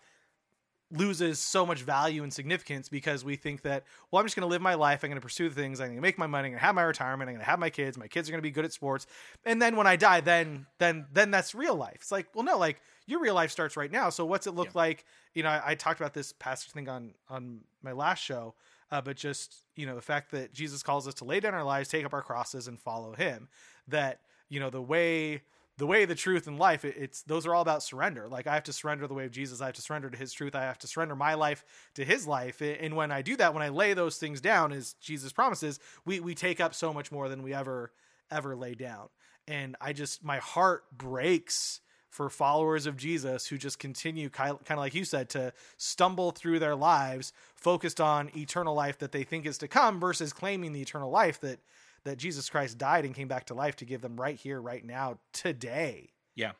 loses 0.92 1.38
so 1.38 1.64
much 1.64 1.82
value 1.82 2.22
and 2.22 2.32
significance 2.32 2.88
because 2.88 3.24
we 3.24 3.36
think 3.36 3.62
that 3.62 3.84
well 4.10 4.18
I'm 4.20 4.26
just 4.26 4.34
going 4.34 4.42
to 4.46 4.50
live 4.50 4.60
my 4.60 4.74
life 4.74 5.04
I'm 5.04 5.10
going 5.10 5.20
to 5.20 5.24
pursue 5.24 5.48
the 5.48 5.54
things 5.54 5.80
I'm 5.80 5.86
going 5.88 5.96
to 5.98 6.02
make 6.02 6.18
my 6.18 6.26
money 6.26 6.46
I'm 6.46 6.52
going 6.52 6.58
to 6.60 6.64
have 6.66 6.74
my 6.74 6.82
retirement 6.82 7.28
I'm 7.28 7.34
going 7.36 7.44
to 7.44 7.50
have 7.50 7.58
my 7.60 7.70
kids 7.70 7.96
my 7.96 8.08
kids 8.08 8.28
are 8.28 8.32
going 8.32 8.40
to 8.40 8.42
be 8.42 8.50
good 8.50 8.64
at 8.64 8.72
sports. 8.72 9.06
And 9.44 9.62
then 9.62 9.76
when 9.76 9.86
I 9.86 9.96
die 9.96 10.20
then 10.20 10.66
then 10.78 11.06
then 11.12 11.30
that's 11.30 11.54
real 11.54 11.76
life. 11.76 11.96
It's 11.96 12.10
like 12.12 12.26
well 12.34 12.44
no 12.44 12.58
like 12.58 12.80
your 13.06 13.20
real 13.20 13.34
life 13.34 13.50
starts 13.50 13.76
right 13.76 13.90
now. 13.90 14.10
So 14.10 14.24
what's 14.24 14.46
it 14.46 14.52
look 14.54 14.68
Yeah. 14.68 14.72
like? 14.74 15.04
You 15.34 15.44
know 15.44 15.50
I, 15.50 15.62
I 15.64 15.74
talked 15.76 16.00
about 16.00 16.14
this 16.14 16.32
past 16.32 16.70
thing 16.72 16.88
on 16.88 17.14
on 17.28 17.60
my 17.82 17.92
last 17.92 18.20
show 18.22 18.54
uh, 18.90 19.00
but 19.00 19.16
just 19.16 19.64
you 19.76 19.86
know 19.86 19.94
the 19.94 20.02
fact 20.02 20.32
that 20.32 20.52
Jesus 20.52 20.82
calls 20.82 21.06
us 21.06 21.14
to 21.14 21.24
lay 21.24 21.38
down 21.38 21.54
our 21.54 21.64
lives 21.64 21.88
take 21.88 22.04
up 22.04 22.12
our 22.12 22.22
crosses 22.22 22.66
and 22.66 22.80
follow 22.80 23.12
him 23.14 23.48
that 23.86 24.20
you 24.48 24.58
know 24.58 24.70
the 24.70 24.82
way 24.82 25.42
the 25.80 25.86
way 25.86 26.04
the 26.04 26.14
truth 26.14 26.46
and 26.46 26.58
life 26.58 26.84
it, 26.84 26.94
it's 26.98 27.22
those 27.22 27.46
are 27.46 27.54
all 27.54 27.62
about 27.62 27.82
surrender. 27.82 28.28
Like 28.28 28.46
i 28.46 28.52
have 28.52 28.64
to 28.64 28.72
surrender 28.72 29.06
the 29.08 29.14
way 29.14 29.24
of 29.24 29.32
jesus. 29.32 29.62
I 29.62 29.66
have 29.66 29.74
to 29.76 29.82
surrender 29.82 30.10
to 30.10 30.16
his 30.16 30.32
truth. 30.32 30.54
I 30.54 30.62
have 30.62 30.78
to 30.80 30.86
surrender 30.86 31.16
my 31.16 31.34
life 31.34 31.64
to 31.94 32.04
his 32.04 32.26
life. 32.26 32.60
And 32.60 32.94
when 32.94 33.10
i 33.10 33.22
do 33.22 33.34
that 33.36 33.54
when 33.54 33.62
i 33.62 33.70
lay 33.70 33.94
those 33.94 34.18
things 34.18 34.42
down 34.42 34.72
as 34.72 34.92
jesus 34.94 35.32
promises 35.32 35.80
we 36.04 36.20
we 36.20 36.34
take 36.34 36.60
up 36.60 36.74
so 36.74 36.92
much 36.92 37.10
more 37.10 37.30
than 37.30 37.42
we 37.42 37.54
ever 37.54 37.92
ever 38.30 38.54
lay 38.54 38.74
down. 38.74 39.08
And 39.48 39.74
i 39.80 39.94
just 39.94 40.22
my 40.22 40.36
heart 40.36 40.84
breaks 40.96 41.80
for 42.10 42.28
followers 42.28 42.84
of 42.84 42.98
jesus 42.98 43.46
who 43.46 43.56
just 43.56 43.78
continue 43.78 44.28
kind 44.28 44.58
of 44.68 44.76
like 44.76 44.94
you 44.94 45.04
said 45.04 45.30
to 45.30 45.50
stumble 45.78 46.30
through 46.30 46.58
their 46.58 46.76
lives 46.76 47.32
focused 47.54 48.02
on 48.02 48.30
eternal 48.36 48.74
life 48.74 48.98
that 48.98 49.12
they 49.12 49.22
think 49.22 49.46
is 49.46 49.56
to 49.56 49.66
come 49.68 49.98
versus 49.98 50.32
claiming 50.34 50.74
the 50.74 50.82
eternal 50.82 51.10
life 51.10 51.40
that 51.40 51.58
that 52.04 52.18
Jesus 52.18 52.48
Christ 52.48 52.78
died 52.78 53.04
and 53.04 53.14
came 53.14 53.28
back 53.28 53.46
to 53.46 53.54
life 53.54 53.76
to 53.76 53.84
give 53.84 54.00
them 54.00 54.16
right 54.20 54.36
here, 54.36 54.60
right 54.60 54.84
now, 54.84 55.18
today. 55.32 56.10
Yeah. 56.34 56.52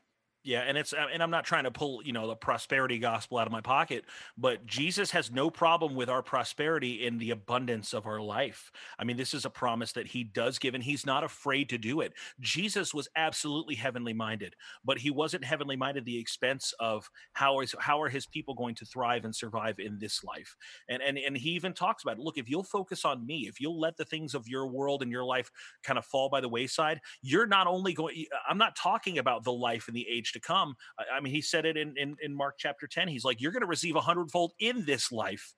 Yeah, 0.42 0.60
and 0.60 0.78
it's 0.78 0.94
uh, 0.94 1.06
and 1.12 1.22
I'm 1.22 1.30
not 1.30 1.44
trying 1.44 1.64
to 1.64 1.70
pull, 1.70 2.00
you 2.02 2.14
know, 2.14 2.26
the 2.26 2.34
prosperity 2.34 2.98
gospel 2.98 3.36
out 3.36 3.46
of 3.46 3.52
my 3.52 3.60
pocket, 3.60 4.06
but 4.38 4.64
Jesus 4.64 5.10
has 5.10 5.30
no 5.30 5.50
problem 5.50 5.94
with 5.94 6.08
our 6.08 6.22
prosperity 6.22 7.04
in 7.06 7.18
the 7.18 7.30
abundance 7.30 7.92
of 7.92 8.06
our 8.06 8.20
life. 8.22 8.72
I 8.98 9.04
mean, 9.04 9.18
this 9.18 9.34
is 9.34 9.44
a 9.44 9.50
promise 9.50 9.92
that 9.92 10.06
he 10.06 10.24
does 10.24 10.58
give 10.58 10.74
and 10.74 10.82
he's 10.82 11.04
not 11.04 11.24
afraid 11.24 11.68
to 11.68 11.78
do 11.78 12.00
it. 12.00 12.14
Jesus 12.40 12.94
was 12.94 13.06
absolutely 13.16 13.74
heavenly 13.74 14.14
minded, 14.14 14.56
but 14.82 14.96
he 14.98 15.10
wasn't 15.10 15.44
heavenly 15.44 15.76
minded 15.76 16.06
the 16.06 16.18
expense 16.18 16.72
of 16.80 17.10
how 17.34 17.60
is 17.60 17.74
how 17.78 18.00
are 18.00 18.08
his 18.08 18.26
people 18.26 18.54
going 18.54 18.74
to 18.76 18.86
thrive 18.86 19.26
and 19.26 19.36
survive 19.36 19.78
in 19.78 19.98
this 19.98 20.24
life. 20.24 20.56
And 20.88 21.02
and 21.02 21.18
and 21.18 21.36
he 21.36 21.50
even 21.50 21.74
talks 21.74 22.02
about, 22.02 22.16
it. 22.16 22.22
look, 22.22 22.38
if 22.38 22.48
you'll 22.48 22.62
focus 22.64 23.04
on 23.04 23.26
me, 23.26 23.46
if 23.46 23.60
you'll 23.60 23.78
let 23.78 23.98
the 23.98 24.06
things 24.06 24.34
of 24.34 24.48
your 24.48 24.66
world 24.66 25.02
and 25.02 25.12
your 25.12 25.24
life 25.24 25.50
kind 25.82 25.98
of 25.98 26.06
fall 26.06 26.30
by 26.30 26.40
the 26.40 26.48
wayside, 26.48 27.02
you're 27.20 27.46
not 27.46 27.66
only 27.66 27.92
going 27.92 28.24
i'm 28.48 28.58
not 28.58 28.74
talking 28.76 29.18
about 29.18 29.44
the 29.44 29.52
life 29.52 29.88
in 29.88 29.94
the 29.94 30.06
age 30.08 30.29
age 30.30 30.32
to 30.32 30.40
come. 30.40 30.74
I, 30.98 31.20
mean, 31.20 31.32
he 31.32 31.40
said 31.40 31.66
it 31.66 31.76
in, 31.76 31.94
in 31.96 32.16
in 32.22 32.34
Mark 32.34 32.56
chapter 32.58 32.86
ten. 32.86 33.08
He's 33.08 33.24
like, 33.24 33.40
you're 33.40 33.52
going 33.52 33.62
to 33.62 33.66
receive 33.66 33.96
a 33.96 34.00
hundredfold 34.00 34.52
in 34.58 34.84
this 34.84 35.12
life 35.12 35.52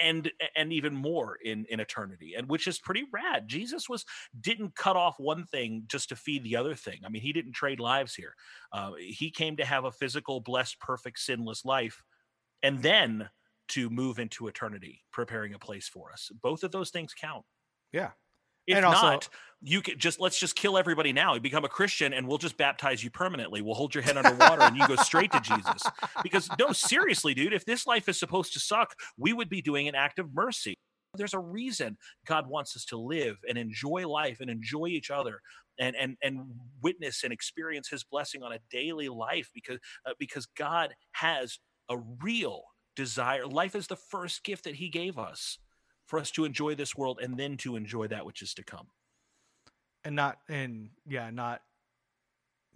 and 0.00 0.30
and 0.56 0.72
even 0.72 0.94
more 0.94 1.36
in 1.44 1.64
in 1.70 1.80
eternity 1.80 2.34
and 2.36 2.48
which 2.48 2.68
is 2.68 2.78
pretty 2.78 3.02
rad 3.12 3.48
jesus 3.48 3.88
was 3.88 4.04
didn't 4.40 4.76
cut 4.76 4.94
off 4.94 5.16
one 5.18 5.44
thing 5.46 5.82
just 5.88 6.08
to 6.08 6.14
feed 6.14 6.44
the 6.44 6.54
other 6.54 6.76
thing 6.76 7.00
i 7.04 7.08
mean 7.08 7.20
he 7.20 7.32
didn't 7.32 7.50
trade 7.50 7.80
lives 7.80 8.14
here 8.14 8.32
uh, 8.72 8.92
he 8.96 9.28
came 9.28 9.56
to 9.56 9.64
have 9.64 9.86
a 9.86 9.90
physical 9.90 10.38
blessed 10.38 10.78
perfect 10.78 11.18
sinless 11.18 11.64
life 11.64 12.00
and 12.62 12.80
then 12.80 13.28
to 13.66 13.90
move 13.90 14.20
into 14.20 14.46
eternity 14.46 15.02
preparing 15.12 15.52
a 15.52 15.58
place 15.58 15.88
for 15.88 16.12
us 16.12 16.30
both 16.42 16.62
of 16.62 16.70
those 16.70 16.90
things 16.90 17.12
count 17.12 17.44
Yeah. 17.92 18.10
If 18.76 18.84
also- 18.84 19.10
not 19.10 19.28
you 19.60 19.82
could 19.82 19.98
just 19.98 20.20
let's 20.20 20.38
just 20.38 20.54
kill 20.54 20.78
everybody 20.78 21.12
now. 21.12 21.34
You 21.34 21.40
become 21.40 21.64
a 21.64 21.68
christian 21.68 22.12
and 22.12 22.26
we'll 22.28 22.38
just 22.38 22.56
baptize 22.56 23.02
you 23.02 23.10
permanently. 23.10 23.60
We'll 23.60 23.74
hold 23.74 23.94
your 23.94 24.02
head 24.02 24.16
underwater 24.16 24.62
and 24.62 24.76
you 24.76 24.86
go 24.86 24.96
straight 24.96 25.32
to 25.32 25.40
jesus. 25.40 25.82
Because 26.22 26.48
no 26.58 26.72
seriously 26.72 27.34
dude 27.34 27.52
if 27.52 27.64
this 27.64 27.86
life 27.86 28.08
is 28.08 28.18
supposed 28.18 28.52
to 28.52 28.60
suck 28.60 28.94
we 29.16 29.32
would 29.32 29.48
be 29.48 29.60
doing 29.60 29.88
an 29.88 29.94
act 29.94 30.18
of 30.18 30.32
mercy. 30.32 30.74
There's 31.14 31.34
a 31.34 31.40
reason 31.40 31.96
god 32.26 32.46
wants 32.46 32.76
us 32.76 32.84
to 32.86 32.96
live 32.96 33.36
and 33.48 33.58
enjoy 33.58 34.06
life 34.06 34.38
and 34.40 34.48
enjoy 34.48 34.86
each 34.86 35.10
other 35.10 35.40
and 35.80 35.96
and 35.96 36.16
and 36.22 36.40
witness 36.82 37.24
and 37.24 37.32
experience 37.32 37.88
his 37.88 38.04
blessing 38.04 38.44
on 38.44 38.52
a 38.52 38.58
daily 38.70 39.08
life 39.08 39.50
because 39.54 39.78
uh, 40.06 40.12
because 40.20 40.46
god 40.56 40.94
has 41.12 41.58
a 41.88 41.96
real 42.22 42.62
desire. 42.94 43.46
Life 43.46 43.74
is 43.74 43.86
the 43.86 43.96
first 43.96 44.44
gift 44.44 44.64
that 44.64 44.74
he 44.74 44.88
gave 44.88 45.18
us 45.18 45.58
for 46.08 46.18
us 46.18 46.30
to 46.32 46.44
enjoy 46.44 46.74
this 46.74 46.96
world 46.96 47.20
and 47.22 47.36
then 47.38 47.56
to 47.58 47.76
enjoy 47.76 48.08
that 48.08 48.26
which 48.26 48.42
is 48.42 48.52
to 48.54 48.64
come 48.64 48.88
and 50.04 50.16
not 50.16 50.38
and 50.48 50.88
yeah, 51.06 51.30
not 51.30 51.62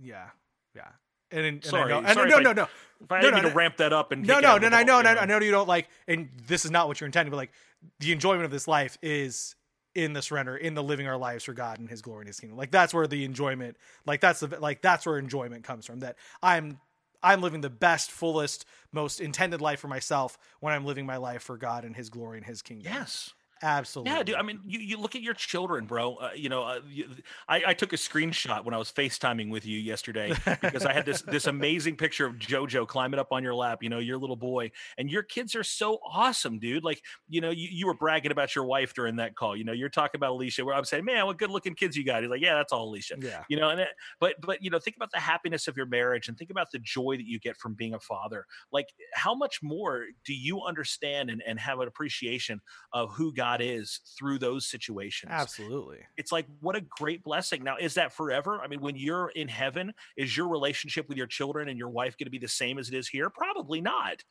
yeah, 0.01 0.27
yeah. 0.75 0.89
And, 1.31 1.47
and 1.47 1.65
Sorry, 1.65 1.85
I 1.85 1.89
know, 1.89 2.07
and 2.07 2.15
sorry 2.15 2.29
no, 2.31 2.37
I- 2.37 2.43
no, 2.43 2.53
no, 2.53 2.69
If 3.03 3.11
I 3.11 3.23
No, 3.23 3.31
no, 3.31 3.35
mean 3.37 3.45
to 3.45 3.51
ramp 3.51 3.79
that 3.79 3.93
up 3.93 4.13
and 4.13 4.27
no, 4.27 4.39
no, 4.41 4.59
no, 4.59 4.69
the 4.69 4.77
I 4.77 4.83
know, 4.85 4.99
and 4.99 5.09
I, 5.09 5.17
I 5.17 5.25
know 5.25 5.41
you 5.41 5.51
don't 5.51 5.67
like, 5.69 5.89
and 6.07 6.29
this 6.47 6.65
is 6.67 6.71
not 6.71 6.89
what 6.89 7.01
you're 7.01 7.07
intending, 7.07 7.31
but 7.31 7.39
like 7.39 7.53
the 8.01 8.13
enjoyment 8.13 8.45
of 8.45 8.51
this 8.51 8.69
life 8.69 8.99
is 9.03 9.57
in 9.95 10.13
the 10.13 10.21
surrender, 10.21 10.57
in 10.57 10.75
the 10.75 10.83
living 10.83 11.07
our 11.07 11.17
lives 11.17 11.45
for 11.45 11.55
God 11.55 11.79
and 11.79 11.89
His 11.89 12.03
glory 12.03 12.21
and 12.21 12.29
His 12.29 12.39
kingdom. 12.39 12.59
Like 12.59 12.71
that's 12.71 12.93
where 12.93 13.07
the 13.07 13.25
enjoyment, 13.25 13.79
like 14.05 14.21
that's 14.21 14.41
the 14.41 14.61
like 14.61 14.83
that's 14.83 15.07
where 15.07 15.19
enjoyment 15.19 15.65
comes 15.65 15.87
from. 15.87 16.01
That 16.01 16.17
I'm 16.43 16.79
I'm 17.23 17.41
living 17.41 17.61
the 17.61 17.71
best, 17.71 18.11
fullest, 18.11 18.65
most 18.91 19.21
intended 19.21 19.61
life 19.61 19.81
for 19.81 19.89
myself 19.89 20.39
when 20.61 20.75
I'm 20.75 20.85
living 20.85 21.07
my 21.07 21.17
life 21.17 21.43
for 21.43 21.57
God 21.57 21.85
and 21.85 21.97
His 21.97 22.11
glory 22.11 22.39
and 22.39 22.47
His 22.47 22.63
kingdom. 22.63 22.93
Yes. 22.93 23.33
Absolutely. 23.63 24.13
Yeah, 24.13 24.23
dude. 24.23 24.35
I 24.37 24.43
mean, 24.43 24.61
you, 24.67 24.79
you 24.79 24.99
look 24.99 25.17
at 25.17 25.23
your 25.23 25.35
children, 25.35 25.87
bro. 25.87 26.17
Uh, 26.17 26.31
you 26.35 26.49
know, 26.49 26.63
uh, 26.63 26.81
you, 26.89 27.09
I, 27.49 27.63
I 27.69 27.75
took 27.75 27.93
a 27.93 27.97
screenshot 27.97 28.65
when 28.65 28.75
I 28.75 28.79
was 28.79 28.93
FaceTiming 28.93 29.51
with 29.51 29.67
you 29.67 29.79
yesterday 29.79 30.33
because 30.61 30.87
I 30.87 30.93
had 30.93 31.05
this 31.05 31.23
this 31.23 31.47
amazing 31.47 31.97
picture 31.97 32.27
of 32.27 32.35
JoJo 32.37 32.87
climbing 32.87 33.19
up 33.19 33.33
on 33.33 33.43
your 33.43 33.55
lap. 33.55 33.83
You 33.83 33.89
know, 33.89 33.99
your 33.99 34.19
little 34.19 34.37
boy, 34.37 34.71
and 34.99 35.11
your 35.11 35.23
kids 35.23 35.57
are 35.57 35.65
so 35.65 35.99
awesome, 36.07 36.59
dude. 36.59 36.85
Like, 36.85 37.03
you 37.29 37.41
know, 37.41 37.51
you, 37.51 37.69
you 37.71 37.87
were 37.87 37.95
bragging 37.95 38.33
about 38.33 38.55
your 38.55 38.65
wife 38.65 38.95
during 38.95 39.17
that 39.17 39.35
call. 39.35 39.57
You 39.57 39.65
know, 39.65 39.73
you're 39.73 39.89
talking 39.89 40.19
about 40.19 40.33
Alicia. 40.33 40.65
Where 40.65 40.75
I'm 40.75 40.85
saying, 40.85 41.05
man, 41.05 41.27
what 41.27 41.39
good 41.39 41.51
looking 41.51 41.75
kids 41.75 41.97
you 41.97 42.05
got. 42.05 42.23
He's 42.23 42.31
like, 42.31 42.43
yeah, 42.43 42.55
that's 42.55 42.73
all 42.73 42.89
Alicia. 42.89 43.17
yeah, 43.21 43.43
you 43.49 43.57
know 43.59 43.73
and 43.73 43.81
it, 43.81 43.89
but 44.21 44.35
but 44.41 44.63
you 44.63 44.71
know 44.71 44.79
think 44.79 44.97
about 44.97 45.11
the 45.11 45.19
happiness 45.19 45.67
of 45.67 45.77
your 45.77 45.87
marriage 45.87 46.29
and 46.29 46.37
think 46.37 46.51
about 46.51 46.71
the 46.71 46.79
joy 46.79 47.17
that 47.17 47.27
you 47.27 47.41
get 47.41 47.57
from 47.57 47.75
being 47.75 47.95
a 47.95 48.01
father 48.01 48.47
like 48.71 48.89
how 49.15 49.35
much 49.35 49.61
more 49.63 50.07
do 50.25 50.35
you 50.35 50.63
understand 50.63 51.31
and, 51.31 51.43
and 51.47 51.59
have 51.59 51.81
an 51.81 51.89
appreciation 51.89 52.61
of 52.93 53.13
who 53.13 53.33
god 53.33 53.52
is 53.61 54.01
through 54.19 54.39
those 54.39 54.67
situations 54.67 55.31
absolutely. 55.33 55.99
it's 56.17 56.33
like 56.33 56.47
what 56.61 56.77
a 56.77 56.81
great 56.81 57.23
blessing 57.23 57.63
now 57.63 57.77
is 57.77 57.95
that 57.95 58.13
forever 58.13 58.61
i 58.63 58.67
mean 58.67 58.81
when 58.81 58.97
you're 58.97 59.31
in 59.35 59.49
heaven 59.49 59.93
is 60.17 60.37
your 60.37 60.49
relationship 60.49 61.09
with 61.09 61.19
your 61.19 61.27
children 61.27 61.69
and 61.69 61.79
your 61.79 61.89
wife 61.91 62.17
going 62.17 62.27
to 62.27 62.31
be 62.31 62.39
the 62.39 62.49
same 62.49 62.79
as 62.79 62.89
it 62.89 62.95
is 62.95 63.09
here 63.09 63.29
probably 63.31 63.81
not 63.81 64.23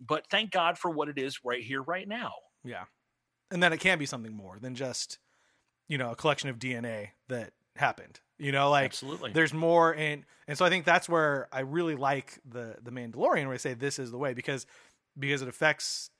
but 0.00 0.26
thank 0.30 0.50
god 0.50 0.76
for 0.76 0.90
what 0.90 1.08
it 1.08 1.18
is 1.18 1.40
right 1.44 1.62
here 1.62 1.82
right 1.82 2.08
now 2.08 2.32
Yeah. 2.64 2.84
And 3.50 3.62
then 3.62 3.72
it 3.72 3.78
can 3.78 3.98
be 3.98 4.06
something 4.06 4.34
more 4.34 4.58
than 4.60 4.74
just, 4.74 5.18
you 5.88 5.98
know, 5.98 6.10
a 6.10 6.16
collection 6.16 6.50
of 6.50 6.58
DNA 6.58 7.10
that 7.28 7.52
happened. 7.76 8.20
You 8.38 8.50
know, 8.52 8.70
like 8.70 8.86
absolutely 8.86 9.32
there's 9.32 9.54
more 9.54 9.94
and 9.94 10.24
and 10.46 10.58
so 10.58 10.64
I 10.64 10.68
think 10.68 10.84
that's 10.84 11.08
where 11.08 11.48
I 11.52 11.60
really 11.60 11.94
like 11.94 12.38
the 12.44 12.76
the 12.82 12.90
Mandalorian 12.90 13.44
where 13.44 13.54
I 13.54 13.56
say 13.56 13.72
this 13.74 13.98
is 13.98 14.10
the 14.10 14.18
way 14.18 14.34
because 14.34 14.66
because 15.18 15.40
it 15.42 15.48
affects 15.48 16.10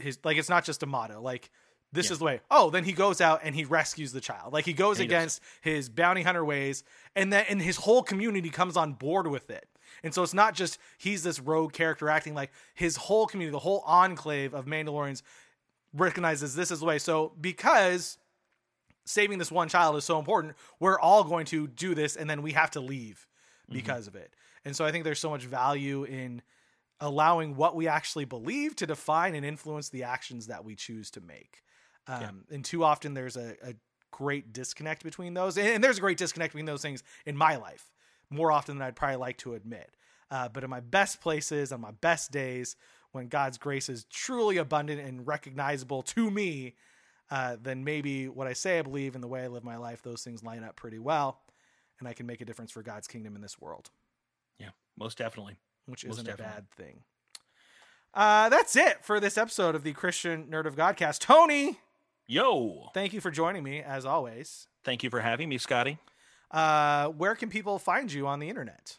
his 0.00 0.18
like 0.24 0.36
it's 0.36 0.48
not 0.48 0.64
just 0.64 0.82
a 0.82 0.86
motto. 0.86 1.20
Like 1.20 1.50
this 1.92 2.06
Yeah. 2.06 2.12
is 2.12 2.18
the 2.18 2.24
way. 2.24 2.40
Oh, 2.50 2.70
then 2.70 2.84
he 2.84 2.92
goes 2.92 3.20
out 3.20 3.40
and 3.42 3.54
he 3.54 3.64
rescues 3.64 4.12
the 4.12 4.20
child. 4.20 4.52
Like 4.52 4.64
he 4.64 4.72
goes 4.72 4.98
He 4.98 5.04
does. 5.06 5.10
against 5.10 5.42
his 5.62 5.88
bounty 5.88 6.22
hunter 6.22 6.44
ways 6.44 6.84
and 7.16 7.32
then 7.32 7.44
and 7.48 7.62
his 7.62 7.76
whole 7.76 8.02
community 8.02 8.50
comes 8.50 8.76
on 8.76 8.92
board 8.92 9.26
with 9.26 9.50
it. 9.50 9.66
And 10.02 10.12
so 10.14 10.22
it's 10.22 10.34
not 10.34 10.54
just 10.54 10.78
he's 10.98 11.22
this 11.22 11.40
rogue 11.40 11.72
character 11.72 12.08
acting 12.08 12.34
like 12.34 12.50
his 12.74 12.96
whole 12.96 13.26
community, 13.26 13.52
the 13.52 13.58
whole 13.58 13.82
enclave 13.86 14.54
of 14.54 14.66
Mandalorians 14.66 15.22
recognizes 15.94 16.54
this 16.54 16.70
is 16.70 16.80
the 16.80 16.86
way. 16.86 16.98
So 16.98 17.32
because 17.40 18.18
saving 19.06 19.38
this 19.38 19.50
one 19.50 19.68
child 19.68 19.96
is 19.96 20.04
so 20.04 20.18
important, 20.18 20.54
we're 20.78 21.00
all 21.00 21.24
going 21.24 21.46
to 21.46 21.66
do 21.66 21.94
this 21.94 22.16
and 22.16 22.28
then 22.28 22.42
we 22.42 22.52
have 22.52 22.70
to 22.72 22.80
leave 22.80 23.26
mm-hmm. 23.64 23.74
because 23.74 24.06
of 24.06 24.14
it. 24.14 24.34
And 24.64 24.76
so 24.76 24.84
I 24.84 24.92
think 24.92 25.04
there's 25.04 25.18
so 25.20 25.30
much 25.30 25.44
value 25.44 26.04
in 26.04 26.42
allowing 27.00 27.56
what 27.56 27.76
we 27.76 27.86
actually 27.88 28.24
believe 28.24 28.74
to 28.76 28.86
define 28.86 29.34
and 29.34 29.44
influence 29.44 29.88
the 29.88 30.04
actions 30.04 30.46
that 30.48 30.64
we 30.64 30.74
choose 30.74 31.10
to 31.12 31.20
make. 31.20 31.62
Um, 32.06 32.20
Yeah. 32.20 32.54
And 32.56 32.64
too 32.64 32.84
often 32.84 33.14
there's 33.14 33.36
a, 33.36 33.56
a 33.62 33.74
great 34.10 34.52
disconnect 34.52 35.04
between 35.04 35.34
those. 35.34 35.56
And, 35.58 35.82
there's 35.82 35.98
a 35.98 36.00
great 36.00 36.18
disconnect 36.18 36.52
between 36.52 36.66
those 36.66 36.82
things 36.82 37.02
in 37.26 37.36
my 37.36 37.56
life 37.56 37.92
more 38.30 38.52
often 38.52 38.78
than 38.78 38.86
I'd 38.86 38.96
probably 38.96 39.16
like 39.16 39.38
to 39.38 39.54
admit. 39.54 39.90
Uh, 40.30 40.48
but 40.48 40.64
in 40.64 40.70
my 40.70 40.80
best 40.80 41.20
places, 41.20 41.72
on 41.72 41.80
my 41.80 41.92
best 41.92 42.30
days, 42.30 42.76
when 43.12 43.28
God's 43.28 43.56
grace 43.56 43.88
is 43.88 44.04
truly 44.04 44.58
abundant 44.58 45.00
and 45.00 45.26
recognizable 45.26 46.02
to 46.02 46.30
me, 46.30 46.74
uh, 47.30 47.56
then 47.60 47.84
maybe 47.84 48.28
what 48.28 48.46
I 48.46 48.52
say 48.52 48.78
I 48.78 48.82
believe 48.82 49.14
and 49.14 49.24
the 49.24 49.28
way 49.28 49.44
I 49.44 49.48
live 49.48 49.64
my 49.64 49.76
life, 49.76 50.02
those 50.02 50.22
things 50.22 50.42
line 50.42 50.64
up 50.64 50.76
pretty 50.76 50.98
well. 50.98 51.40
And 51.98 52.06
I 52.06 52.12
can 52.12 52.26
make 52.26 52.40
a 52.40 52.44
difference 52.44 52.70
for 52.70 52.82
God's 52.82 53.08
kingdom 53.08 53.34
in 53.34 53.42
this 53.42 53.60
world, 53.60 53.90
yeah 54.58 54.70
most 54.98 55.18
definitely 55.18 55.56
which 55.88 56.04
Most 56.06 56.20
isn't 56.20 56.32
a 56.34 56.36
bad 56.36 56.70
thing. 56.70 57.02
Uh, 58.14 58.48
that's 58.48 58.76
it 58.76 59.04
for 59.04 59.20
this 59.20 59.36
episode 59.38 59.74
of 59.74 59.82
the 59.82 59.92
Christian 59.92 60.46
Nerd 60.46 60.66
of 60.66 60.76
Godcast. 60.76 61.18
Tony, 61.20 61.78
yo 62.26 62.90
thank 62.94 63.12
you 63.12 63.20
for 63.20 63.30
joining 63.30 63.62
me 63.62 63.80
as 63.80 64.04
always. 64.04 64.66
thank 64.84 65.02
you 65.02 65.10
for 65.10 65.20
having 65.20 65.48
me 65.48 65.58
scotty 65.58 65.98
Uh, 66.50 67.08
where 67.08 67.34
can 67.34 67.48
people 67.50 67.78
find 67.78 68.12
you 68.12 68.26
on 68.26 68.38
the 68.38 68.48
internet? 68.48 68.98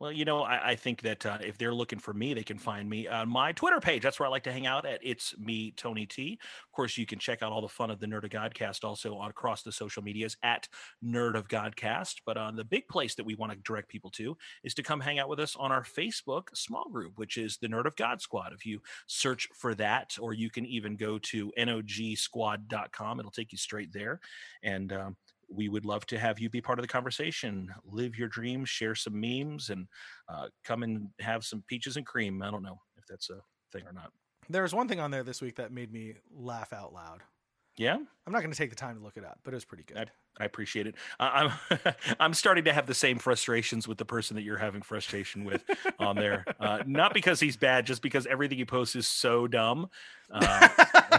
Well, 0.00 0.12
you 0.12 0.24
know, 0.24 0.42
I, 0.42 0.70
I 0.70 0.74
think 0.76 1.02
that 1.02 1.24
uh, 1.24 1.38
if 1.40 1.56
they're 1.56 1.74
looking 1.74 1.98
for 1.98 2.12
me, 2.12 2.34
they 2.34 2.42
can 2.42 2.58
find 2.58 2.88
me 2.88 3.06
on 3.06 3.28
my 3.28 3.52
Twitter 3.52 3.80
page. 3.80 4.02
That's 4.02 4.18
where 4.18 4.26
I 4.26 4.30
like 4.30 4.42
to 4.44 4.52
hang 4.52 4.66
out 4.66 4.84
at. 4.86 5.00
It's 5.02 5.36
me, 5.38 5.72
Tony 5.76 6.06
T. 6.06 6.38
Of 6.42 6.72
course, 6.72 6.98
you 6.98 7.06
can 7.06 7.18
check 7.18 7.42
out 7.42 7.52
all 7.52 7.60
the 7.60 7.68
fun 7.68 7.90
of 7.90 8.00
the 8.00 8.06
Nerd 8.06 8.24
of 8.24 8.30
Godcast 8.30 8.84
also 8.84 9.16
on 9.16 9.30
across 9.30 9.62
the 9.62 9.72
social 9.72 10.02
medias 10.02 10.36
at 10.42 10.68
Nerd 11.04 11.36
of 11.36 11.48
Godcast. 11.48 12.16
But 12.26 12.36
uh, 12.36 12.50
the 12.50 12.64
big 12.64 12.88
place 12.88 13.14
that 13.14 13.24
we 13.24 13.34
want 13.34 13.52
to 13.52 13.58
direct 13.58 13.88
people 13.88 14.10
to 14.12 14.36
is 14.64 14.74
to 14.74 14.82
come 14.82 15.00
hang 15.00 15.18
out 15.18 15.28
with 15.28 15.40
us 15.40 15.56
on 15.56 15.70
our 15.70 15.84
Facebook 15.84 16.48
small 16.54 16.88
group, 16.90 17.18
which 17.18 17.36
is 17.36 17.58
the 17.58 17.68
Nerd 17.68 17.86
of 17.86 17.96
God 17.96 18.20
Squad. 18.20 18.52
If 18.52 18.66
you 18.66 18.80
search 19.06 19.48
for 19.54 19.74
that, 19.76 20.16
or 20.20 20.32
you 20.32 20.50
can 20.50 20.66
even 20.66 20.96
go 20.96 21.18
to 21.18 21.52
nogsquad.com, 21.58 23.20
it'll 23.20 23.30
take 23.30 23.52
you 23.52 23.58
straight 23.58 23.92
there. 23.92 24.20
And 24.62 24.92
um, 24.92 25.16
we 25.54 25.68
would 25.68 25.84
love 25.84 26.04
to 26.06 26.18
have 26.18 26.38
you 26.38 26.50
be 26.50 26.60
part 26.60 26.78
of 26.78 26.82
the 26.82 26.88
conversation. 26.88 27.68
Live 27.84 28.16
your 28.16 28.28
dreams, 28.28 28.68
share 28.68 28.94
some 28.94 29.20
memes, 29.20 29.70
and 29.70 29.86
uh, 30.28 30.48
come 30.64 30.82
and 30.82 31.08
have 31.20 31.44
some 31.44 31.62
peaches 31.68 31.96
and 31.96 32.06
cream. 32.06 32.42
I 32.42 32.50
don't 32.50 32.62
know 32.62 32.80
if 32.96 33.06
that's 33.06 33.30
a 33.30 33.40
thing 33.72 33.86
or 33.86 33.92
not. 33.92 34.10
There 34.48 34.62
was 34.62 34.74
one 34.74 34.88
thing 34.88 35.00
on 35.00 35.10
there 35.10 35.22
this 35.24 35.40
week 35.40 35.56
that 35.56 35.72
made 35.72 35.92
me 35.92 36.14
laugh 36.34 36.72
out 36.72 36.92
loud. 36.92 37.20
Yeah, 37.76 37.94
I'm 37.96 38.32
not 38.32 38.40
going 38.40 38.52
to 38.52 38.56
take 38.56 38.70
the 38.70 38.76
time 38.76 38.96
to 38.96 39.02
look 39.02 39.16
it 39.16 39.24
up, 39.24 39.40
but 39.42 39.52
it 39.52 39.56
was 39.56 39.64
pretty 39.64 39.82
good. 39.82 40.10
I 40.38 40.44
appreciate 40.44 40.86
it. 40.86 40.94
I- 41.18 41.50
I'm 41.70 41.78
I'm 42.20 42.34
starting 42.34 42.64
to 42.64 42.72
have 42.72 42.86
the 42.86 42.94
same 42.94 43.18
frustrations 43.18 43.88
with 43.88 43.98
the 43.98 44.04
person 44.04 44.36
that 44.36 44.42
you're 44.42 44.58
having 44.58 44.82
frustration 44.82 45.44
with 45.44 45.64
on 45.98 46.14
there. 46.14 46.44
Uh, 46.60 46.84
not 46.86 47.14
because 47.14 47.40
he's 47.40 47.56
bad, 47.56 47.84
just 47.84 48.00
because 48.00 48.26
everything 48.26 48.58
he 48.58 48.64
posts 48.64 48.94
is 48.94 49.08
so 49.08 49.48
dumb. 49.48 49.88
Uh, 50.30 50.68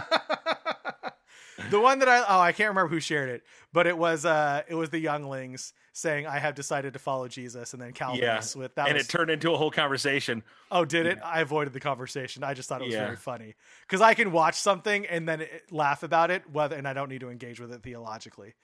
the 1.70 1.80
one 1.80 1.98
that 2.00 2.08
I 2.08 2.24
oh 2.28 2.40
I 2.40 2.52
can't 2.52 2.68
remember 2.68 2.88
who 2.88 3.00
shared 3.00 3.28
it, 3.28 3.42
but 3.72 3.86
it 3.86 3.96
was 3.96 4.24
uh 4.24 4.62
it 4.68 4.74
was 4.74 4.90
the 4.90 4.98
younglings 4.98 5.72
saying 5.92 6.26
I 6.26 6.38
have 6.38 6.54
decided 6.54 6.92
to 6.92 6.98
follow 6.98 7.26
Jesus, 7.28 7.72
and 7.72 7.80
then 7.80 7.92
Calvinists 7.92 8.54
with 8.54 8.74
that. 8.74 8.88
and 8.88 8.96
was, 8.96 9.06
it 9.06 9.10
turned 9.10 9.30
into 9.30 9.52
a 9.52 9.56
whole 9.56 9.70
conversation. 9.70 10.42
oh, 10.70 10.84
did 10.84 11.06
it? 11.06 11.18
I 11.24 11.40
avoided 11.40 11.72
the 11.72 11.80
conversation. 11.80 12.44
I 12.44 12.52
just 12.54 12.68
thought 12.68 12.82
it 12.82 12.84
was 12.86 12.94
Yeah. 12.94 13.04
very 13.04 13.16
funny 13.16 13.54
because 13.82 14.00
I 14.00 14.14
can 14.14 14.30
watch 14.32 14.56
something 14.56 15.06
and 15.06 15.26
then 15.28 15.40
it, 15.40 15.72
laugh 15.72 16.02
about 16.02 16.30
it, 16.30 16.42
whether 16.52 16.76
and 16.76 16.86
I 16.86 16.92
don't 16.92 17.08
need 17.08 17.20
to 17.20 17.30
engage 17.30 17.60
with 17.60 17.72
it 17.72 17.82
theologically. 17.82 18.54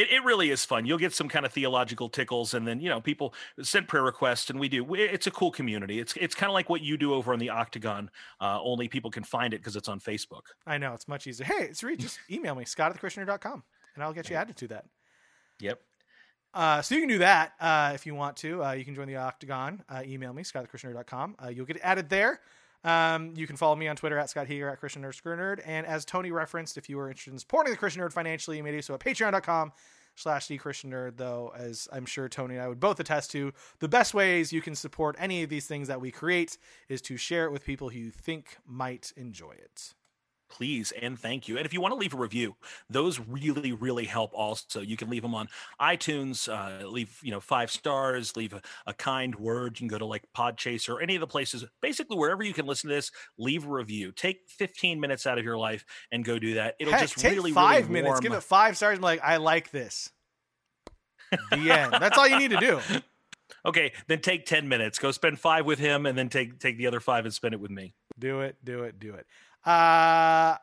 It, 0.00 0.10
it 0.10 0.24
really 0.24 0.50
is 0.50 0.64
fun. 0.64 0.86
You'll 0.86 0.98
get 0.98 1.12
some 1.12 1.28
kind 1.28 1.44
of 1.44 1.52
theological 1.52 2.08
tickles, 2.08 2.54
and 2.54 2.66
then 2.66 2.80
you 2.80 2.88
know 2.88 3.00
people 3.00 3.34
send 3.62 3.88
prayer 3.88 4.02
requests, 4.02 4.50
and 4.50 4.58
we 4.58 4.68
do. 4.68 4.94
It's 4.94 5.26
a 5.26 5.30
cool 5.30 5.50
community. 5.50 6.00
It's 6.00 6.14
it's 6.16 6.34
kind 6.34 6.50
of 6.50 6.54
like 6.54 6.68
what 6.68 6.80
you 6.80 6.96
do 6.96 7.14
over 7.14 7.32
on 7.32 7.38
the 7.38 7.50
Octagon. 7.50 8.10
Uh, 8.40 8.60
only 8.62 8.88
people 8.88 9.10
can 9.10 9.24
find 9.24 9.54
it 9.54 9.58
because 9.58 9.76
it's 9.76 9.88
on 9.88 10.00
Facebook. 10.00 10.42
I 10.66 10.78
know 10.78 10.94
it's 10.94 11.08
much 11.08 11.26
easier. 11.26 11.46
Hey, 11.46 11.64
it's. 11.64 11.80
Just 11.98 12.18
email 12.30 12.54
me 12.54 12.64
scott 12.64 12.94
at 12.94 13.00
thechristiannerd.com 13.00 13.62
and 13.94 14.04
I'll 14.04 14.12
get 14.12 14.30
you 14.30 14.36
added 14.36 14.56
to 14.56 14.68
that. 14.68 14.86
Yep. 15.60 15.80
Uh, 16.52 16.82
so 16.82 16.94
you 16.94 17.00
can 17.02 17.08
do 17.08 17.18
that 17.18 17.52
uh, 17.60 17.92
if 17.94 18.06
you 18.06 18.14
want 18.14 18.36
to. 18.38 18.64
Uh, 18.64 18.72
you 18.72 18.84
can 18.84 18.94
join 18.94 19.06
the 19.06 19.16
Octagon. 19.16 19.82
Uh, 19.88 20.02
email 20.04 20.32
me, 20.32 20.42
scottthechristiannerd.com. 20.42 21.36
Uh, 21.42 21.48
you'll 21.48 21.66
get 21.66 21.78
added 21.82 22.08
there. 22.08 22.40
Um, 22.82 23.34
you 23.36 23.46
can 23.46 23.56
follow 23.56 23.76
me 23.76 23.88
on 23.88 23.96
Twitter 23.96 24.18
at 24.18 24.30
Scott 24.30 24.46
Heger 24.46 24.70
at 24.70 24.80
Christian 24.80 25.02
Nerd 25.02 25.14
Screw 25.14 25.36
Nerd. 25.36 25.60
And 25.66 25.86
as 25.86 26.04
Tony 26.04 26.30
referenced, 26.30 26.78
if 26.78 26.88
you 26.88 26.98
are 26.98 27.08
interested 27.08 27.32
in 27.32 27.38
supporting 27.38 27.72
the 27.72 27.78
Christian 27.78 28.02
Nerd 28.02 28.12
financially, 28.12 28.56
you 28.56 28.62
may 28.62 28.72
do 28.72 28.82
so 28.82 28.94
at 28.94 29.00
patreon.com 29.00 29.72
slash 30.16 30.46
the 30.46 30.58
Christian 30.58 30.90
Nerd, 30.90 31.16
though, 31.16 31.52
as 31.56 31.88
I'm 31.92 32.06
sure 32.06 32.28
Tony 32.28 32.54
and 32.54 32.62
I 32.62 32.68
would 32.68 32.80
both 32.80 33.00
attest 33.00 33.30
to, 33.32 33.52
the 33.78 33.88
best 33.88 34.14
ways 34.14 34.52
you 34.52 34.62
can 34.62 34.74
support 34.74 35.16
any 35.18 35.42
of 35.42 35.50
these 35.50 35.66
things 35.66 35.88
that 35.88 36.00
we 36.00 36.10
create 36.10 36.58
is 36.88 37.00
to 37.02 37.16
share 37.16 37.44
it 37.44 37.52
with 37.52 37.64
people 37.64 37.90
who 37.90 37.98
you 37.98 38.10
think 38.10 38.56
might 38.66 39.12
enjoy 39.16 39.52
it. 39.52 39.94
Please 40.50 40.92
and 41.00 41.18
thank 41.18 41.48
you. 41.48 41.56
And 41.56 41.64
if 41.64 41.72
you 41.72 41.80
want 41.80 41.92
to 41.92 41.98
leave 41.98 42.14
a 42.14 42.16
review, 42.16 42.56
those 42.88 43.18
really, 43.18 43.72
really 43.72 44.04
help. 44.04 44.32
Also, 44.34 44.80
you 44.80 44.96
can 44.96 45.08
leave 45.08 45.22
them 45.22 45.34
on 45.34 45.48
iTunes. 45.80 46.48
Uh, 46.48 46.86
leave 46.86 47.18
you 47.22 47.30
know 47.30 47.40
five 47.40 47.70
stars. 47.70 48.36
Leave 48.36 48.52
a, 48.52 48.60
a 48.86 48.94
kind 48.94 49.34
word. 49.36 49.76
You 49.76 49.88
can 49.88 49.88
go 49.88 49.98
to 49.98 50.06
like 50.06 50.24
Podchaser 50.36 50.90
or 50.90 51.00
any 51.00 51.14
of 51.14 51.20
the 51.20 51.26
places. 51.26 51.64
Basically, 51.80 52.16
wherever 52.16 52.42
you 52.42 52.52
can 52.52 52.66
listen 52.66 52.88
to 52.88 52.94
this, 52.94 53.10
leave 53.38 53.64
a 53.64 53.70
review. 53.70 54.12
Take 54.12 54.40
15 54.48 55.00
minutes 55.00 55.26
out 55.26 55.38
of 55.38 55.44
your 55.44 55.58
life 55.58 55.84
and 56.12 56.24
go 56.24 56.38
do 56.38 56.54
that. 56.54 56.76
It'll 56.78 56.92
Heck, 56.92 57.02
just 57.02 57.18
take 57.18 57.32
really, 57.32 57.52
five 57.52 57.88
really 57.88 58.02
minutes, 58.02 58.08
warm- 58.10 58.22
give 58.22 58.32
it 58.32 58.42
five 58.42 58.76
stars, 58.76 58.94
and 58.94 59.00
be 59.00 59.04
like, 59.04 59.20
I 59.22 59.36
like 59.36 59.70
this. 59.70 60.10
the 61.50 61.70
end. 61.70 61.92
That's 61.92 62.18
all 62.18 62.26
you 62.26 62.38
need 62.38 62.50
to 62.50 62.58
do. 62.58 62.80
Okay, 63.64 63.92
then 64.06 64.20
take 64.20 64.46
10 64.46 64.68
minutes. 64.68 64.98
Go 64.98 65.10
spend 65.10 65.38
five 65.38 65.66
with 65.66 65.78
him, 65.78 66.06
and 66.06 66.16
then 66.16 66.28
take 66.28 66.58
take 66.58 66.78
the 66.78 66.86
other 66.86 67.00
five 67.00 67.24
and 67.24 67.34
spend 67.34 67.52
it 67.54 67.60
with 67.60 67.70
me. 67.70 67.94
Do 68.18 68.40
it, 68.40 68.56
do 68.64 68.84
it, 68.84 68.98
do 68.98 69.14
it. 69.14 69.26
Uh 69.64 70.56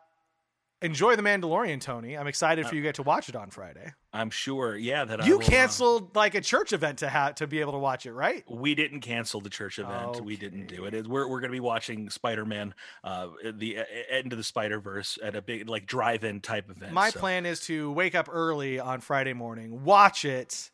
enjoy 0.82 1.16
the 1.16 1.22
Mandalorian, 1.22 1.82
Tony. 1.82 2.18
I'm 2.18 2.28
excited 2.28 2.68
for 2.68 2.76
you 2.76 2.82
to 2.82 2.88
get 2.88 2.96
to 2.96 3.04
watch 3.04 3.30
it 3.30 3.36
on 3.36 3.50
Friday. 3.50 3.94
I'm 4.14 4.30
sure. 4.30 4.76
Yeah, 4.76 5.06
that 5.06 5.26
You 5.26 5.38
will, 5.38 5.44
uh, 5.44 5.48
canceled 5.48 6.16
like 6.16 6.36
a 6.36 6.42
church 6.42 6.74
event 6.74 7.00
to 7.00 7.10
have 7.10 7.36
to 7.36 7.48
be 7.48 7.60
able 7.62 7.74
to 7.74 7.78
watch 7.80 8.06
it, 8.06 8.14
right? 8.14 8.44
we 8.50 8.76
didn't 8.76 9.02
cancel 9.02 9.42
the 9.42 9.50
church 9.50 9.80
event. 9.80 10.24
We 10.24 10.38
didn't 10.38 10.68
do 10.68 10.86
it. 10.86 10.94
It- 10.94 11.08
We're, 11.08 11.28
we're 11.28 11.40
going 11.40 11.52
to 11.52 11.56
be 11.56 11.60
watching 11.60 12.10
Spider 12.10 12.46
Man, 12.46 12.74
uh, 13.04 13.30
the 13.54 13.80
uh, 13.80 13.84
end 14.10 14.34
of 14.34 14.38
the 14.38 14.44
Spider 14.44 14.80
Verse 14.80 15.18
at 15.24 15.36
a 15.36 15.42
big 15.42 15.70
like 15.70 15.86
drive 15.86 16.24
in 16.24 16.42
type 16.42 16.70
event. 16.70 16.94
My 16.94 17.10
so- 17.10 17.20
plan 17.20 17.46
is 17.46 17.60
to 17.62 17.92
wake 17.92 18.16
up 18.16 18.30
early 18.32 18.80
on 18.80 19.02
Friday 19.02 19.34
morning, 19.34 19.84
watch 19.84 20.26
it, 20.26 20.72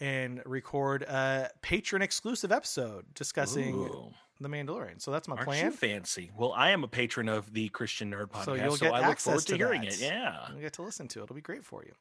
and 0.00 0.42
record 0.44 1.02
a 1.02 1.50
Patreon 1.62 2.02
exclusive 2.02 2.52
episode 2.52 3.06
discussing 3.14 3.74
Ooh, 3.74 4.12
the 4.40 4.48
Mandalorian. 4.48 5.00
So 5.00 5.10
that's 5.10 5.28
my 5.28 5.36
aren't 5.36 5.46
plan. 5.48 5.64
you 5.66 5.70
fancy? 5.70 6.30
Well, 6.36 6.52
I 6.52 6.70
am 6.70 6.84
a 6.84 6.88
patron 6.88 7.28
of 7.28 7.52
the 7.52 7.68
Christian 7.70 8.10
Nerd 8.12 8.26
podcast, 8.30 8.44
So 8.44 8.56
so, 8.56 8.64
you'll 8.64 8.76
get 8.76 8.94
I 8.94 9.08
look 9.08 9.18
forward 9.18 9.40
to 9.40 9.46
to, 9.52 9.56
hearing 9.56 9.82
that. 9.82 9.94
it. 9.94 10.00
Yeah. 10.00 10.46
You'll 10.50 10.60
get 10.60 10.72
to 10.74 10.82
listen 10.82 11.08
to 11.08 11.20
it. 11.20 11.22
It'll 11.24 11.36
be 11.36 11.40
great 11.42 11.64
for 11.64 11.82
you. 11.84 11.92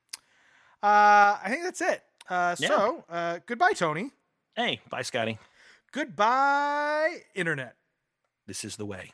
Uh, 0.84 1.38
I 1.44 1.48
think 1.50 1.64
that's 1.64 1.82
it. 1.82 2.04
Uh, 2.30 2.56
Yeah. 2.60 2.68
so 2.68 3.04
uh, 3.10 3.40
goodbye, 3.46 3.74
Tony. 3.74 4.12
Hey, 4.56 4.82
bye, 4.90 5.02
Scotty. 5.02 5.38
Goodbye, 5.92 7.20
Internet. 7.36 7.76
This 8.48 8.64
is 8.64 8.76
the 8.76 8.86
way. 8.86 9.12